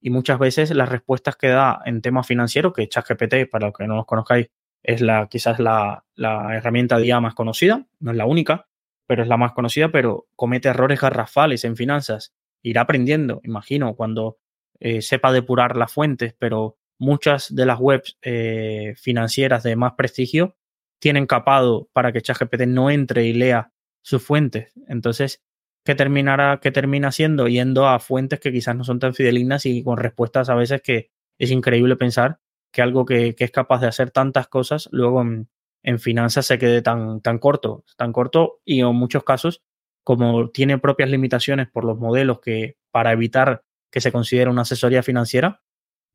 Y 0.00 0.10
muchas 0.10 0.38
veces 0.38 0.70
las 0.70 0.88
respuestas 0.88 1.36
que 1.36 1.48
da 1.48 1.80
en 1.84 2.02
temas 2.02 2.26
financieros, 2.26 2.74
que 2.74 2.88
ChatGPT, 2.88 3.50
para 3.50 3.66
los 3.66 3.76
que 3.76 3.86
no 3.86 3.96
los 3.96 4.06
conozcáis, 4.06 4.48
es 4.82 5.00
la, 5.00 5.28
quizás 5.28 5.58
la, 5.58 6.04
la 6.14 6.54
herramienta 6.54 6.98
de 6.98 7.20
más 7.20 7.34
conocida, 7.34 7.86
no 8.00 8.10
es 8.10 8.16
la 8.16 8.26
única, 8.26 8.66
pero 9.06 9.22
es 9.22 9.28
la 9.28 9.36
más 9.36 9.52
conocida, 9.52 9.90
pero 9.90 10.26
comete 10.36 10.68
errores 10.68 11.00
garrafales 11.00 11.64
en 11.64 11.76
finanzas. 11.76 12.34
Irá 12.62 12.82
aprendiendo, 12.82 13.40
imagino, 13.44 13.94
cuando 13.94 14.38
eh, 14.80 15.02
sepa 15.02 15.32
depurar 15.32 15.76
las 15.76 15.92
fuentes, 15.92 16.34
pero 16.38 16.78
muchas 16.98 17.54
de 17.54 17.66
las 17.66 17.78
webs 17.78 18.18
eh, 18.22 18.94
financieras 18.96 19.62
de 19.62 19.76
más 19.76 19.94
prestigio 19.94 20.56
tienen 20.98 21.26
capado 21.26 21.88
para 21.92 22.12
que 22.12 22.22
ChatGPT 22.22 22.62
no 22.66 22.90
entre 22.90 23.24
y 23.24 23.34
lea 23.34 23.72
sus 24.02 24.22
fuentes. 24.22 24.72
Entonces, 24.88 25.42
¿qué 25.84 25.94
terminará, 25.94 26.60
qué 26.60 26.70
termina 26.70 27.12
siendo? 27.12 27.48
Yendo 27.48 27.88
a 27.88 27.98
fuentes 27.98 28.40
que 28.40 28.52
quizás 28.52 28.76
no 28.76 28.84
son 28.84 29.00
tan 29.00 29.14
fidelignas 29.14 29.66
y 29.66 29.82
con 29.82 29.98
respuestas 29.98 30.48
a 30.48 30.54
veces 30.54 30.82
que 30.82 31.10
es 31.38 31.50
increíble 31.50 31.96
pensar 31.96 32.40
que 32.72 32.82
algo 32.82 33.04
que, 33.04 33.36
es 33.38 33.50
capaz 33.50 33.80
de 33.80 33.86
hacer 33.86 34.10
tantas 34.10 34.48
cosas, 34.48 34.88
luego 34.92 35.22
en, 35.22 35.48
en, 35.84 35.98
finanzas 35.98 36.46
se 36.46 36.58
quede 36.58 36.82
tan, 36.82 37.20
tan 37.20 37.38
corto, 37.38 37.84
tan 37.96 38.12
corto 38.12 38.60
y 38.64 38.80
en 38.80 38.94
muchos 38.94 39.22
casos, 39.22 39.62
como 40.02 40.50
tiene 40.50 40.78
propias 40.78 41.10
limitaciones 41.10 41.68
por 41.70 41.84
los 41.84 41.98
modelos 41.98 42.40
que 42.40 42.76
para 42.90 43.12
evitar 43.12 43.62
que 43.90 44.00
se 44.00 44.10
considere 44.10 44.50
una 44.50 44.62
asesoría 44.62 45.02
financiera, 45.02 45.62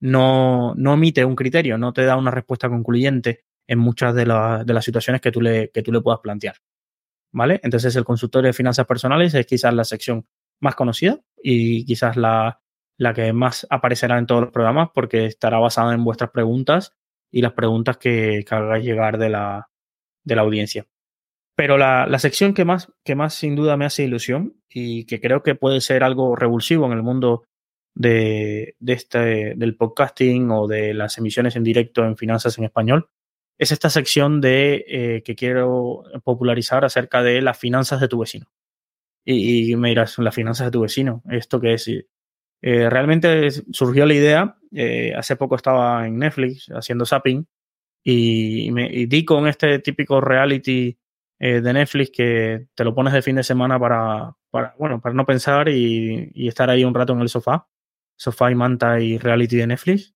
no, 0.01 0.73
no 0.75 0.93
emite 0.93 1.23
un 1.25 1.36
criterio, 1.36 1.77
no 1.77 1.93
te 1.93 2.03
da 2.03 2.17
una 2.17 2.32
respuesta 2.32 2.69
concluyente 2.69 3.45
en 3.67 3.79
muchas 3.79 4.15
de, 4.15 4.25
la, 4.25 4.63
de 4.65 4.73
las 4.73 4.84
situaciones 4.84 5.21
que 5.21 5.32
tú, 5.32 5.41
le, 5.41 5.71
que 5.71 5.82
tú 5.82 5.91
le 5.91 6.01
puedas 6.01 6.19
plantear. 6.19 6.55
¿vale? 7.32 7.60
Entonces 7.63 7.95
el 7.95 8.05
consultorio 8.05 8.47
de 8.47 8.53
finanzas 8.53 8.86
personales 8.86 9.34
es 9.34 9.45
quizás 9.45 9.73
la 9.73 9.84
sección 9.84 10.25
más 10.60 10.75
conocida 10.75 11.19
y 11.41 11.86
quizás 11.86 12.17
la, 12.17 12.62
la 12.97 13.13
que 13.13 13.32
más 13.34 13.65
aparecerá 13.69 14.17
en 14.17 14.25
todos 14.25 14.41
los 14.41 14.51
programas 14.51 14.89
porque 14.93 15.25
estará 15.25 15.60
basada 15.60 15.93
en 15.93 16.03
vuestras 16.03 16.32
preguntas 16.32 16.95
y 17.31 17.41
las 17.41 17.53
preguntas 17.53 17.97
que, 17.97 18.43
que 18.47 18.55
hagáis 18.55 18.85
llegar 18.85 19.17
de 19.17 19.29
la, 19.29 19.69
de 20.23 20.35
la 20.35 20.41
audiencia. 20.41 20.87
Pero 21.55 21.77
la, 21.77 22.07
la, 22.07 22.19
sección 22.19 22.53
que 22.53 22.65
más, 22.65 22.91
que 23.03 23.15
más 23.15 23.33
sin 23.33 23.55
duda 23.55 23.77
me 23.77 23.85
hace 23.85 24.03
ilusión 24.03 24.55
y 24.69 25.05
que 25.05 25.19
creo 25.19 25.43
que 25.43 25.55
puede 25.55 25.81
ser 25.81 26.03
algo 26.03 26.35
revulsivo 26.35 26.85
en 26.85 26.93
el 26.93 27.03
mundo 27.03 27.43
de, 27.95 28.75
de 28.79 28.93
este, 28.93 29.55
del 29.55 29.75
podcasting 29.75 30.51
o 30.51 30.67
de 30.67 30.93
las 30.93 31.17
emisiones 31.17 31.55
en 31.55 31.63
directo 31.63 32.05
en 32.05 32.15
finanzas 32.15 32.57
en 32.57 32.65
español 32.65 33.09
es 33.59 33.73
esta 33.73 33.89
sección 33.89 34.39
de 34.39 34.85
eh, 34.87 35.23
que 35.23 35.35
quiero 35.35 36.03
popularizar 36.23 36.85
acerca 36.85 37.21
de 37.21 37.41
las 37.41 37.59
finanzas 37.59 37.99
de 37.99 38.07
tu 38.07 38.19
vecino. 38.19 38.47
Y, 39.25 39.69
y 39.71 39.75
me 39.75 39.89
dirás, 39.89 40.17
las 40.17 40.33
finanzas 40.33 40.67
de 40.67 40.71
tu 40.71 40.79
vecino, 40.79 41.21
¿esto 41.29 41.59
qué 41.59 41.73
es? 41.73 41.91
Eh, 42.61 42.89
realmente 42.89 43.49
surgió 43.71 44.05
la 44.05 44.13
idea, 44.13 44.57
eh, 44.71 45.13
hace 45.15 45.35
poco 45.35 45.55
estaba 45.55 46.05
en 46.05 46.17
Netflix 46.19 46.69
haciendo 46.69 47.05
zapping 47.05 47.47
y, 48.03 48.69
me, 48.71 48.89
di 49.07 49.25
con 49.25 49.47
este 49.47 49.79
típico 49.79 50.19
reality 50.21 50.97
eh, 51.39 51.61
de 51.61 51.73
Netflix 51.73 52.11
que 52.11 52.67
te 52.75 52.83
lo 52.83 52.93
pones 52.93 53.13
de 53.13 53.21
fin 53.21 53.37
de 53.37 53.43
semana 53.43 53.79
para, 53.79 54.35
bueno, 54.77 54.99
para 55.01 55.15
no 55.15 55.25
pensar 55.25 55.69
y, 55.69 56.31
estar 56.47 56.69
ahí 56.69 56.83
un 56.83 56.93
rato 56.93 57.13
en 57.13 57.21
el 57.21 57.29
sofá, 57.29 57.67
sofá 58.17 58.51
y 58.51 58.55
manta 58.55 58.99
y 58.99 59.17
reality 59.17 59.57
de 59.57 59.67
Netflix. 59.67 60.13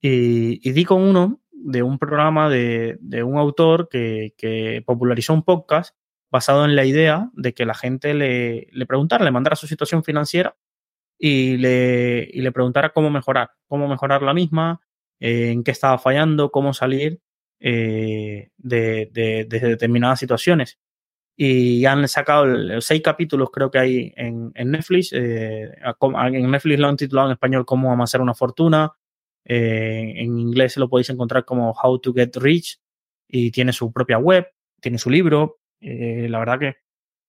Y, 0.00 0.68
y 0.68 0.72
di 0.72 0.84
con 0.84 1.02
uno 1.02 1.40
de 1.50 1.82
un 1.82 1.98
programa 1.98 2.50
de, 2.50 2.98
de 3.00 3.22
un 3.22 3.38
autor 3.38 3.88
que, 3.88 4.34
que, 4.36 4.82
popularizó 4.86 5.32
un 5.32 5.42
podcast 5.42 5.96
basado 6.30 6.64
en 6.66 6.76
la 6.76 6.84
idea 6.84 7.30
de 7.32 7.54
que 7.54 7.64
la 7.64 7.74
gente 7.74 8.12
le, 8.12 8.68
le 8.70 8.86
preguntara, 8.86 9.24
le 9.24 9.30
mandara 9.30 9.56
su 9.56 9.66
situación 9.66 10.04
financiera 10.04 10.56
y 11.18 11.56
le, 11.56 12.28
y 12.32 12.40
le 12.40 12.52
preguntara 12.52 12.90
cómo 12.90 13.10
mejorar, 13.10 13.50
cómo 13.66 13.88
mejorar 13.88 14.22
la 14.22 14.34
misma, 14.34 14.80
eh, 15.20 15.50
en 15.50 15.64
qué 15.64 15.70
estaba 15.70 15.98
fallando, 15.98 16.50
cómo 16.50 16.74
salir 16.74 17.20
eh, 17.58 18.50
de, 18.58 19.08
de, 19.12 19.46
de, 19.48 19.60
determinadas 19.60 20.20
situaciones. 20.20 20.78
Y 21.36 21.84
han 21.86 22.06
sacado 22.08 22.80
seis 22.80 23.02
capítulos, 23.02 23.50
creo 23.52 23.70
que 23.70 23.78
hay 23.78 24.12
en, 24.16 24.52
en 24.54 24.70
Netflix. 24.70 25.12
Eh, 25.12 25.70
en 26.02 26.50
Netflix 26.50 26.78
lo 26.78 26.88
han 26.88 26.96
titulado 26.96 27.28
en 27.28 27.32
español 27.32 27.66
Cómo 27.66 27.92
amasar 27.92 28.20
una 28.22 28.34
fortuna, 28.34 28.92
eh, 29.44 30.14
en 30.16 30.38
inglés 30.38 30.76
lo 30.76 30.88
podéis 30.88 31.10
encontrar 31.10 31.44
como 31.44 31.72
How 31.72 31.98
to 32.00 32.12
Get 32.14 32.36
Rich 32.36 32.80
y 33.28 33.50
tiene 33.50 33.72
su 33.72 33.92
propia 33.92 34.18
web, 34.18 34.46
tiene 34.80 34.98
su 34.98 35.10
libro. 35.10 35.58
La 35.80 36.38
verdad 36.38 36.58
que 36.58 36.76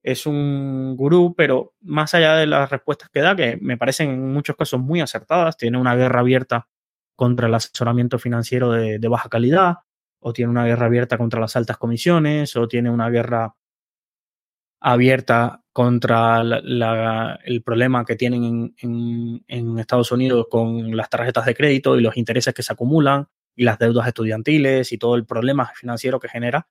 es 0.08 0.26
un 0.26 0.96
gurú, 0.96 1.34
pero 1.36 1.74
más 1.82 2.14
allá 2.14 2.38
de 2.38 2.48
las 2.48 2.70
respuestas 2.70 3.10
que 3.10 3.20
da, 3.20 3.36
que 3.36 3.58
me 3.60 3.76
parecen 3.76 4.10
en 4.12 4.32
muchos 4.32 4.56
casos 4.56 4.80
muy 4.80 5.02
acertadas, 5.02 5.58
tiene 5.58 5.78
una 5.78 5.96
guerra 5.96 6.22
abierta 6.22 6.70
contra 7.14 7.48
el 7.48 7.54
asesoramiento 7.54 8.18
financiero 8.18 8.72
de, 8.72 9.06
baja 9.10 9.28
calidad, 9.28 9.80
o 10.22 10.32
tiene 10.32 10.50
una 10.50 10.66
guerra 10.66 10.86
abierta 10.86 11.18
contra 11.18 11.42
las 11.42 11.58
altas 11.58 11.78
comisiones, 11.78 12.56
o 12.56 12.70
tiene 12.70 12.90
una 12.90 13.10
guerra 13.10 13.56
abierta 14.80 15.62
contra 15.74 16.42
el 16.42 17.64
problema 17.66 18.06
que 18.06 18.16
tienen 18.16 18.44
en, 18.46 18.76
en, 18.78 19.44
en, 19.46 19.80
Estados 19.80 20.14
Unidos 20.14 20.48
con 20.50 20.96
las 20.96 21.10
tarjetas 21.10 21.46
de 21.46 21.56
crédito 21.56 21.98
y 21.98 22.02
los 22.02 22.16
intereses 22.16 22.54
que 22.54 22.64
se 22.64 22.72
acumulan 22.72 23.28
y 23.58 23.66
las 23.66 23.78
deudas 23.78 24.08
estudiantiles 24.08 24.94
y 24.94 24.98
todo 24.98 25.16
el 25.16 25.26
problema 25.26 25.66
financiero 25.76 26.18
que 26.18 26.30
genera 26.30 26.70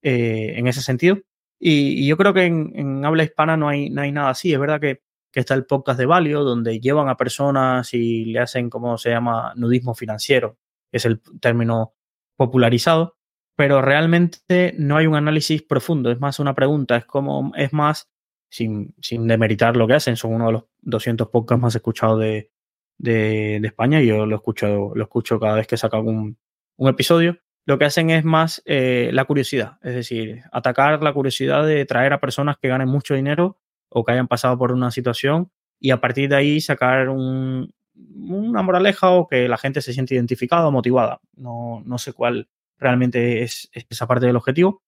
eh, 0.00 0.54
en 0.56 0.68
ese 0.68 0.80
sentido. 0.80 1.18
Y, 1.60 2.04
y 2.04 2.06
yo 2.06 2.16
creo 2.16 2.32
que 2.32 2.44
en, 2.44 2.72
en, 2.74 3.04
habla 3.04 3.24
hispana 3.24 3.56
no 3.56 3.68
hay, 3.68 3.90
no 3.90 4.02
hay 4.02 4.12
nada 4.12 4.30
así. 4.30 4.52
Es 4.52 4.60
verdad 4.60 4.80
que, 4.80 5.02
que 5.32 5.40
está 5.40 5.54
el 5.54 5.66
podcast 5.66 5.98
de 5.98 6.06
Valio, 6.06 6.44
donde 6.44 6.80
llevan 6.80 7.08
a 7.08 7.16
personas 7.16 7.92
y 7.94 8.26
le 8.26 8.40
hacen, 8.40 8.70
como 8.70 8.98
se 8.98 9.10
llama, 9.10 9.52
nudismo 9.56 9.94
financiero, 9.94 10.58
es 10.92 11.04
el 11.04 11.20
término 11.40 11.94
popularizado. 12.36 13.16
Pero 13.56 13.82
realmente 13.82 14.74
no 14.78 14.96
hay 14.96 15.06
un 15.06 15.16
análisis 15.16 15.62
profundo, 15.62 16.12
es 16.12 16.20
más 16.20 16.38
una 16.38 16.54
pregunta, 16.54 16.96
es 16.96 17.04
como, 17.06 17.52
es 17.56 17.72
más, 17.72 18.08
sin, 18.48 18.94
sin 19.00 19.26
demeritar 19.26 19.76
lo 19.76 19.88
que 19.88 19.94
hacen, 19.94 20.16
son 20.16 20.34
uno 20.34 20.46
de 20.46 20.52
los 20.52 20.64
200 20.82 21.28
podcasts 21.28 21.62
más 21.62 21.74
escuchados 21.74 22.20
de, 22.20 22.52
de, 22.98 23.58
de 23.60 23.66
España. 23.66 24.00
Y 24.00 24.06
yo 24.06 24.26
lo 24.26 24.36
escucho, 24.36 24.92
lo 24.94 25.02
escucho 25.02 25.40
cada 25.40 25.56
vez 25.56 25.66
que 25.66 25.76
saca 25.76 25.98
un, 25.98 26.38
un 26.76 26.88
episodio. 26.88 27.38
Lo 27.68 27.78
que 27.78 27.84
hacen 27.84 28.08
es 28.08 28.24
más 28.24 28.62
eh, 28.64 29.10
la 29.12 29.26
curiosidad, 29.26 29.76
es 29.82 29.94
decir, 29.94 30.40
atacar 30.52 31.02
la 31.02 31.12
curiosidad 31.12 31.66
de 31.66 31.84
traer 31.84 32.14
a 32.14 32.18
personas 32.18 32.56
que 32.56 32.68
ganen 32.68 32.88
mucho 32.88 33.12
dinero 33.12 33.58
o 33.90 34.06
que 34.06 34.12
hayan 34.12 34.26
pasado 34.26 34.56
por 34.56 34.72
una 34.72 34.90
situación 34.90 35.52
y 35.78 35.90
a 35.90 36.00
partir 36.00 36.30
de 36.30 36.36
ahí 36.36 36.62
sacar 36.62 37.10
un, 37.10 37.70
una 37.94 38.62
moraleja 38.62 39.10
o 39.10 39.28
que 39.28 39.48
la 39.48 39.58
gente 39.58 39.82
se 39.82 39.92
siente 39.92 40.14
identificada 40.14 40.66
o 40.66 40.70
motivada. 40.70 41.20
No, 41.34 41.82
no 41.84 41.98
sé 41.98 42.14
cuál, 42.14 42.48
realmente 42.78 43.42
es, 43.42 43.68
es 43.74 43.84
esa 43.90 44.06
parte 44.06 44.24
del 44.24 44.36
objetivo. 44.36 44.82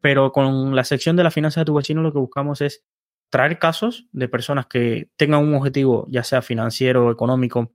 Pero 0.00 0.32
con 0.32 0.74
la 0.74 0.84
sección 0.84 1.16
de 1.16 1.24
la 1.24 1.30
finanza 1.30 1.60
de 1.60 1.66
tu 1.66 1.74
vecino 1.74 2.00
lo 2.00 2.14
que 2.14 2.18
buscamos 2.18 2.62
es 2.62 2.82
traer 3.28 3.58
casos 3.58 4.08
de 4.10 4.28
personas 4.28 4.64
que 4.68 5.10
tengan 5.18 5.44
un 5.44 5.54
objetivo, 5.54 6.06
ya 6.08 6.24
sea 6.24 6.40
financiero, 6.40 7.10
económico, 7.10 7.74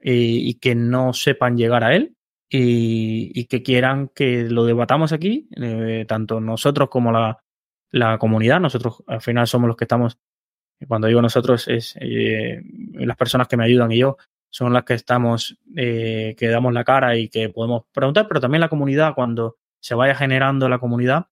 eh, 0.00 0.14
y 0.14 0.54
que 0.54 0.74
no 0.74 1.12
sepan 1.12 1.58
llegar 1.58 1.84
a 1.84 1.94
él 1.94 2.16
y, 2.50 3.44
que 3.46 3.62
quieran 3.62 4.08
que 4.08 4.44
lo 4.44 4.64
debatamos 4.64 5.12
aquí, 5.12 5.48
eh, 5.56 6.04
tanto 6.08 6.40
nosotros 6.40 6.88
como 6.88 7.12
la, 7.12 7.42
la, 7.90 8.18
comunidad. 8.18 8.60
Nosotros 8.60 9.02
al 9.06 9.20
final 9.20 9.46
somos 9.46 9.68
los 9.68 9.76
que 9.76 9.84
estamos 9.84 10.18
Cuando 10.88 11.06
digo 11.06 11.22
nosotros 11.22 11.68
es 11.68 11.96
eh, 12.00 12.60
las 12.94 13.16
personas 13.16 13.46
que 13.46 13.56
me 13.56 13.64
ayudan 13.64 13.92
y 13.92 13.98
yo 13.98 14.16
son 14.50 14.72
las 14.72 14.82
que 14.84 14.94
estamos, 14.94 15.58
eh, 15.76 16.34
que 16.36 16.48
damos 16.48 16.72
la 16.72 16.82
cara 16.82 17.16
y 17.16 17.28
que 17.28 17.48
podemos 17.50 17.84
preguntar, 17.92 18.26
pero 18.26 18.40
también 18.40 18.60
la 18.60 18.68
comunidad, 18.68 19.14
cuando 19.14 19.58
se 19.80 19.94
vaya 19.94 20.16
generando 20.16 20.68
la 20.68 20.80
comunidad, 20.80 21.26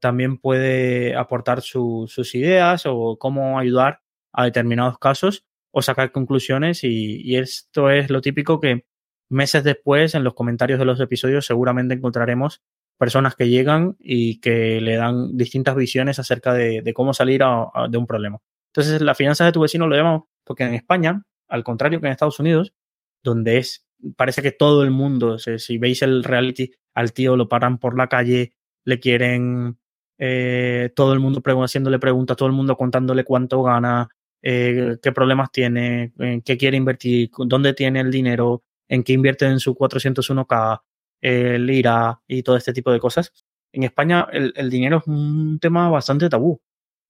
también 0.00 0.38
puede 0.38 1.14
aportar 1.16 1.62
sus 1.62 2.34
ideas 2.34 2.84
o 2.86 3.16
cómo 3.18 3.58
ayudar 3.60 4.00
a 4.32 4.44
determinados 4.44 4.98
casos 4.98 5.46
o 5.70 5.82
sacar 5.82 6.12
conclusiones 6.12 6.84
y, 6.84 7.36
esto 7.36 7.90
es 7.90 8.10
lo 8.10 8.20
típico 8.20 8.60
que 8.60 8.84
meses 9.28 9.64
después 9.64 10.14
en 10.14 10.24
los 10.24 10.34
comentarios 10.34 10.78
de 10.78 10.84
los 10.84 11.00
episodios 11.00 11.46
seguramente 11.46 11.94
encontraremos 11.94 12.62
personas 12.98 13.34
que 13.34 13.48
llegan 13.48 13.96
y 13.98 14.40
que 14.40 14.80
le 14.80 14.96
dan 14.96 15.36
distintas 15.36 15.74
visiones 15.74 16.18
acerca 16.18 16.54
de, 16.54 16.92
cómo 16.94 17.12
salir 17.12 17.42
de 17.88 17.98
un 17.98 18.06
problema. 18.06 18.38
Entonces, 18.72 19.00
las 19.02 19.16
finanzas 19.16 19.46
de 19.46 19.52
tu 19.52 19.60
vecino 19.60 19.86
lo 19.86 19.96
llamamos 19.96 20.22
porque 20.44 20.64
en 20.64 20.74
España, 20.74 21.22
al 21.48 21.64
contrario 21.64 22.00
que 22.00 22.06
en 22.06 22.12
Estados 22.12 22.38
Unidos, 22.40 22.74
donde 23.22 23.58
es, 23.58 23.86
parece 24.16 24.42
que 24.42 24.52
todo 24.52 24.82
el 24.82 24.90
mundo, 24.90 25.38
si 25.38 25.78
veis 25.78 26.02
el 26.02 26.24
reality, 26.24 26.72
al 26.94 27.12
tío 27.12 27.36
lo 27.36 27.48
paran 27.48 27.78
por 27.78 27.96
la 27.96 28.08
calle, 28.08 28.52
le 28.84 29.00
quieren 29.00 29.78
eh, 30.18 30.90
todo 30.94 31.12
el 31.12 31.20
mundo 31.20 31.42
haciéndole 31.62 31.98
preguntas, 31.98 32.36
todo 32.36 32.48
el 32.48 32.54
mundo 32.54 32.76
contándole 32.76 33.24
cuánto 33.24 33.62
gana, 33.62 34.08
eh, 34.42 34.98
qué 35.02 35.12
problemas 35.12 35.50
tiene, 35.50 36.12
en 36.18 36.42
qué 36.42 36.56
quiere 36.56 36.76
invertir, 36.76 37.30
dónde 37.46 37.72
tiene 37.74 38.00
el 38.00 38.10
dinero, 38.10 38.62
en 38.88 39.02
qué 39.02 39.12
invierte 39.12 39.46
en 39.46 39.60
su 39.60 39.74
401k, 39.74 40.80
el 41.20 41.70
IRA 41.70 42.20
y 42.26 42.42
todo 42.42 42.56
este 42.56 42.72
tipo 42.72 42.92
de 42.92 43.00
cosas. 43.00 43.32
En 43.72 43.82
España 43.82 44.26
el, 44.32 44.70
dinero 44.70 44.98
es 44.98 45.06
un 45.06 45.58
tema 45.58 45.88
bastante 45.88 46.28
tabú. 46.28 46.60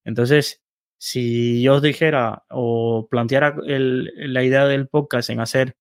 Entonces, 0.05 0.63
si 0.99 1.63
yo 1.63 1.75
os 1.75 1.83
dijera 1.83 2.45
o 2.51 3.09
planteara 3.11 3.57
la 3.65 4.43
idea 4.43 4.67
del 4.67 4.89
podcast 4.89 5.31
en 5.31 5.41
hacer 5.41 5.77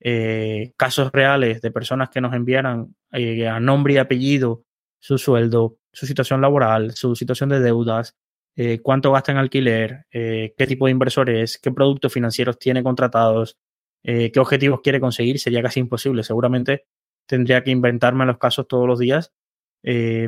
eh, 0.00 0.72
casos 0.76 1.10
reales 1.12 1.60
de 1.60 1.70
personas 1.72 2.10
que 2.10 2.20
nos 2.20 2.34
enviaran 2.34 2.94
a 3.10 3.60
nombre 3.60 3.94
y 3.94 3.98
apellido 3.98 4.64
su 5.00 5.18
sueldo, 5.18 5.78
su 5.92 6.06
situación 6.06 6.40
laboral, 6.40 6.92
su 6.92 7.16
situación 7.16 7.48
de 7.48 7.60
deudas, 7.60 8.16
eh, 8.56 8.80
cuánto 8.80 9.12
gasta 9.12 9.32
en 9.32 9.38
alquiler, 9.38 10.06
eh, 10.12 10.54
qué 10.56 10.66
tipo 10.66 10.86
de 10.86 10.92
inversor 10.92 11.30
es, 11.30 11.58
qué 11.58 11.70
productos 11.70 12.12
financieros 12.12 12.58
tiene 12.58 12.82
contratados, 12.82 13.56
eh, 14.04 14.30
qué 14.32 14.40
objetivos 14.40 14.80
quiere 14.82 15.00
conseguir, 15.00 15.38
sería 15.38 15.62
casi 15.62 15.80
imposible. 15.80 16.22
Seguramente 16.22 16.86
tendría 17.26 17.62
que 17.62 17.70
inventarme 17.70 18.26
los 18.26 18.38
casos 18.38 18.66
todos 18.68 18.86
los 18.86 18.98
días 18.98 19.32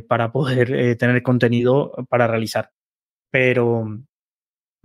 para 0.08 0.32
poder 0.32 0.96
tener 0.96 1.22
contenido 1.22 1.92
para 2.08 2.26
realizar. 2.26 2.72
Pero, 3.30 3.84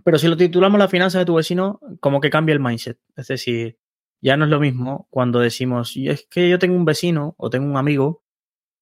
pero 0.03 0.17
si 0.17 0.27
lo 0.27 0.35
titulamos 0.35 0.79
La 0.79 0.87
finanza 0.87 1.19
de 1.19 1.25
tu 1.25 1.35
vecino, 1.35 1.79
como 1.99 2.19
que 2.19 2.29
cambia 2.29 2.53
el 2.53 2.59
mindset. 2.59 2.99
Es 3.15 3.27
decir, 3.27 3.77
ya 4.21 4.37
no 4.37 4.45
es 4.45 4.51
lo 4.51 4.59
mismo 4.59 5.07
cuando 5.09 5.39
decimos, 5.39 5.93
es 5.95 6.27
que 6.29 6.49
yo 6.49 6.59
tengo 6.59 6.75
un 6.75 6.85
vecino 6.85 7.35
o 7.37 7.49
tengo 7.49 7.69
un 7.69 7.77
amigo 7.77 8.23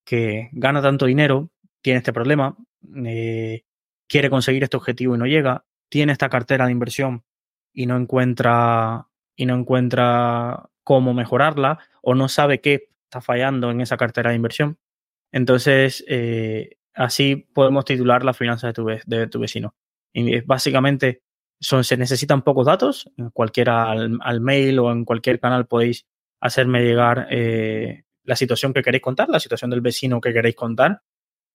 que 0.06 0.50
gana 0.54 0.82
tanto 0.82 1.06
dinero, 1.06 1.52
tiene 1.82 1.98
este 1.98 2.13
problema, 2.13 2.58
eh, 3.06 3.63
quiere 4.08 4.30
conseguir 4.30 4.63
este 4.63 4.78
objetivo 4.78 5.16
y 5.16 5.18
no 5.18 5.26
llega, 5.26 5.66
tiene 5.89 6.12
esta 6.12 6.30
cartera 6.30 6.66
de 6.66 6.72
inversión 6.72 7.24
y 7.74 7.86
no 7.86 7.98
encuentra 7.98 9.08
y 9.36 9.46
no 9.46 9.56
encuentra 9.56 10.69
cómo 10.84 11.13
mejorarla 11.13 11.80
o 12.02 12.15
no 12.15 12.28
sabe 12.28 12.62
qué 12.62 12.89
está 13.06 13.22
fallando 13.22 13.72
en 13.72 13.82
esa 13.82 13.98
cartera 13.98 14.32
de 14.32 14.36
inversión. 14.36 14.78
Entonces, 15.32 16.04
eh, 16.08 16.78
así 16.93 17.48
podemos 17.54 17.86
titular 17.86 18.24
las 18.24 18.38
finanzas 18.38 18.69
de 18.69 18.74
tu, 18.74 18.86
de 18.86 19.28
tu 19.28 19.39
vecino. 19.39 19.76
Y 20.13 20.41
básicamente 20.41 21.24
son, 21.60 21.84
se 21.84 21.98
necesitan 21.98 22.43
pocos 22.43 22.65
datos, 22.65 23.10
cualquiera 23.34 23.91
al, 23.91 24.41
mail 24.41 24.80
o 24.80 24.91
en 24.91 25.06
cualquier 25.06 25.39
canal 25.39 25.65
podéis 25.65 26.06
hacerme 26.39 26.84
llegar 26.84 27.28
eh, 27.32 28.04
la 28.24 28.36
situación 28.36 28.74
que 28.74 28.82
queréis 28.82 29.02
contar, 29.02 29.30
la 29.30 29.39
situación 29.39 29.72
del 29.72 29.82
vecino 29.82 30.22
que 30.22 30.34
queréis 30.34 30.56
contar, 30.56 31.02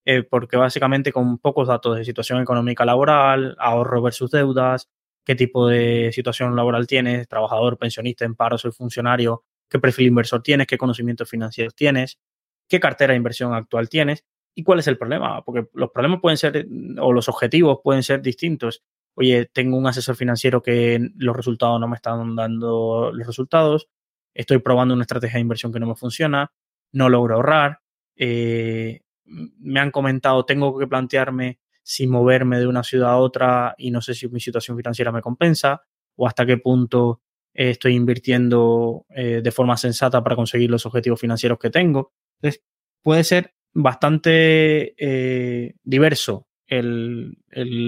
eh, 0.05 0.23
porque 0.23 0.57
básicamente 0.57 1.13
con 1.13 1.39
pocos 1.39 1.69
datos 1.69 1.97
de 1.97 2.05
situación 2.05 2.41
económica 2.41 2.85
laboral, 2.85 3.55
ahorro 3.59 4.03
versus 4.03 4.31
deudas, 4.31 4.89
qué 5.29 5.35
tipo 5.35 5.69
de 5.69 6.11
situación 6.15 6.57
laboral 6.57 6.87
tienes, 6.87 7.29
trabajador, 7.29 7.77
pensionista, 7.77 8.25
en 8.25 8.35
paro, 8.35 8.57
soy 8.57 8.73
funcionario, 8.73 9.45
qué 9.69 9.79
perfil 9.79 10.07
inversor 10.07 10.43
tienes, 10.43 10.67
qué 10.67 10.79
conocimientos 10.79 11.29
financieros 11.29 11.75
tienes, 11.75 12.19
qué 12.67 12.81
cartera 12.81 13.13
de 13.13 13.19
inversión 13.19 13.53
actual 13.53 13.91
tienes 13.91 14.25
y 14.55 14.63
cuál 14.63 14.79
es 14.79 14.87
el 14.87 14.97
problema, 14.97 15.45
porque 15.45 15.69
los 15.75 15.91
problemas 15.91 16.21
pueden 16.23 16.39
ser, 16.39 16.67
o 16.99 17.13
los 17.13 17.29
objetivos 17.29 17.81
pueden 17.85 18.03
ser 18.03 18.23
distintos. 18.23 18.83
Oye, 19.17 19.45
tengo 19.53 19.77
un 19.77 19.87
asesor 19.87 20.17
financiero 20.17 20.63
que 20.63 21.11
los 21.17 21.37
resultados 21.37 21.79
no 21.79 21.89
me 21.89 21.97
están 21.97 22.35
dando 22.35 23.11
los 23.13 23.27
resultados, 23.27 23.91
estoy 24.33 24.61
probando 24.61 24.95
una 24.95 25.03
estrategia 25.03 25.37
de 25.37 25.43
inversión 25.43 25.75
que 25.75 25.81
no 25.81 25.89
me 25.89 25.95
funciona, 25.95 26.53
no 26.93 27.11
logro 27.11 27.35
ahorrar, 27.35 27.81
eh, 28.17 29.03
me 29.27 29.79
han 29.79 29.91
comentado, 29.91 30.47
tengo 30.47 30.79
que 30.79 30.87
plantearme 30.87 31.59
si 31.89 32.07
moverme 32.07 32.59
de 32.59 32.67
una 32.67 32.83
ciudad 32.83 33.13
a 33.13 33.17
otra 33.17 33.75
y 33.79 33.91
no 33.91 34.03
sé 34.03 34.13
si 34.13 34.29
mi 34.29 34.41
situación 34.41 34.77
financiera 34.77 35.11
me 35.11 35.23
compensa 35.23 35.81
o 36.17 36.27
hasta 36.27 36.45
qué 36.45 36.59
punto 36.59 37.23
estoy 37.55 37.95
invirtiendo 37.95 39.07
eh, 39.09 39.41
de 39.43 39.51
forma 39.51 39.75
sensata 39.79 40.23
para 40.23 40.37
conseguir 40.37 40.71
los 40.71 40.85
objetivos 40.85 41.19
financieros 41.19 41.59
que 41.59 41.71
tengo. 41.71 42.13
Entonces, 42.37 42.63
puede 43.03 43.25
ser 43.25 43.55
bastante 43.73 44.95
eh, 44.99 45.77
diverso 45.83 46.47
el, 46.67 47.39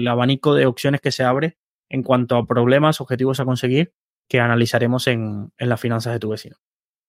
abanico 0.09 0.55
de 0.55 0.65
opciones 0.65 0.99
que 0.99 1.11
se 1.11 1.23
abre 1.23 1.59
en 1.87 2.01
cuanto 2.01 2.37
a 2.37 2.47
problemas, 2.47 3.01
objetivos 3.01 3.39
a 3.39 3.45
conseguir 3.45 3.93
que 4.27 4.39
analizaremos 4.39 5.05
en, 5.05 5.51
las 5.59 5.79
finanzas 5.79 6.13
de 6.13 6.19
tu 6.19 6.29
vecino. 6.29 6.55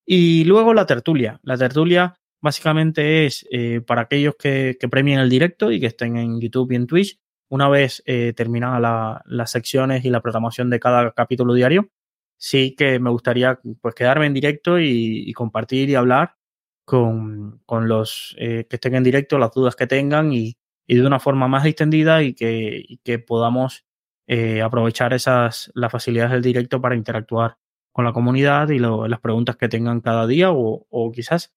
Y 0.04 0.44
luego 0.44 0.74
la 0.74 0.84
tertulia. 0.84 1.40
La 1.42 1.56
tertulia 1.56 2.20
básicamente 2.42 3.26
es 3.26 3.46
eh, 3.50 3.80
para 3.80 4.02
aquellos 4.02 4.34
que, 4.38 4.76
premien 4.90 5.20
el 5.20 5.30
directo 5.30 5.72
y 5.72 5.80
que 5.80 5.86
estén 5.86 6.16
en 6.16 6.40
YouTube 6.40 6.72
y 6.72 6.76
en 6.76 6.86
Twitch. 6.86 7.18
Una 7.48 7.68
vez 7.68 8.02
eh, 8.06 8.32
terminadas 8.34 9.22
las 9.26 9.50
secciones 9.50 10.04
y 10.04 10.10
la 10.10 10.20
programación 10.20 10.70
de 10.70 10.80
cada 10.80 11.12
capítulo 11.12 11.54
diario, 11.54 11.90
sí 12.36 12.74
que 12.76 12.98
me 12.98 13.10
gustaría 13.10 13.60
pues 13.80 13.94
quedarme 13.94 14.26
en 14.26 14.34
directo 14.34 14.78
y, 14.80 15.32
compartir 15.34 15.88
y 15.90 15.94
hablar 15.94 16.36
con, 16.84 17.62
los 17.68 18.34
eh, 18.38 18.66
que 18.68 18.76
estén 18.76 18.94
en 18.94 19.04
directo, 19.04 19.38
las 19.38 19.52
dudas 19.52 19.76
que 19.76 19.86
tengan 19.86 20.32
y, 20.32 20.56
de 20.88 21.06
una 21.06 21.20
forma 21.20 21.48
más 21.48 21.64
extendida 21.64 22.22
y 22.22 22.34
que, 22.34 22.98
que 23.02 23.18
podamos 23.18 23.86
eh, 24.28 24.62
aprovechar 24.62 25.12
esas, 25.12 25.70
las 25.74 25.90
facilidades 25.90 26.32
del 26.32 26.42
directo 26.42 26.80
para 26.80 26.94
interactuar 26.96 27.58
con 27.92 28.04
la 28.04 28.12
comunidad 28.12 28.70
y 28.70 28.78
las 28.78 29.20
preguntas 29.20 29.56
que 29.56 29.68
tengan 29.68 30.00
cada 30.00 30.26
día 30.26 30.50
o, 30.52 31.12
quizás 31.12 31.52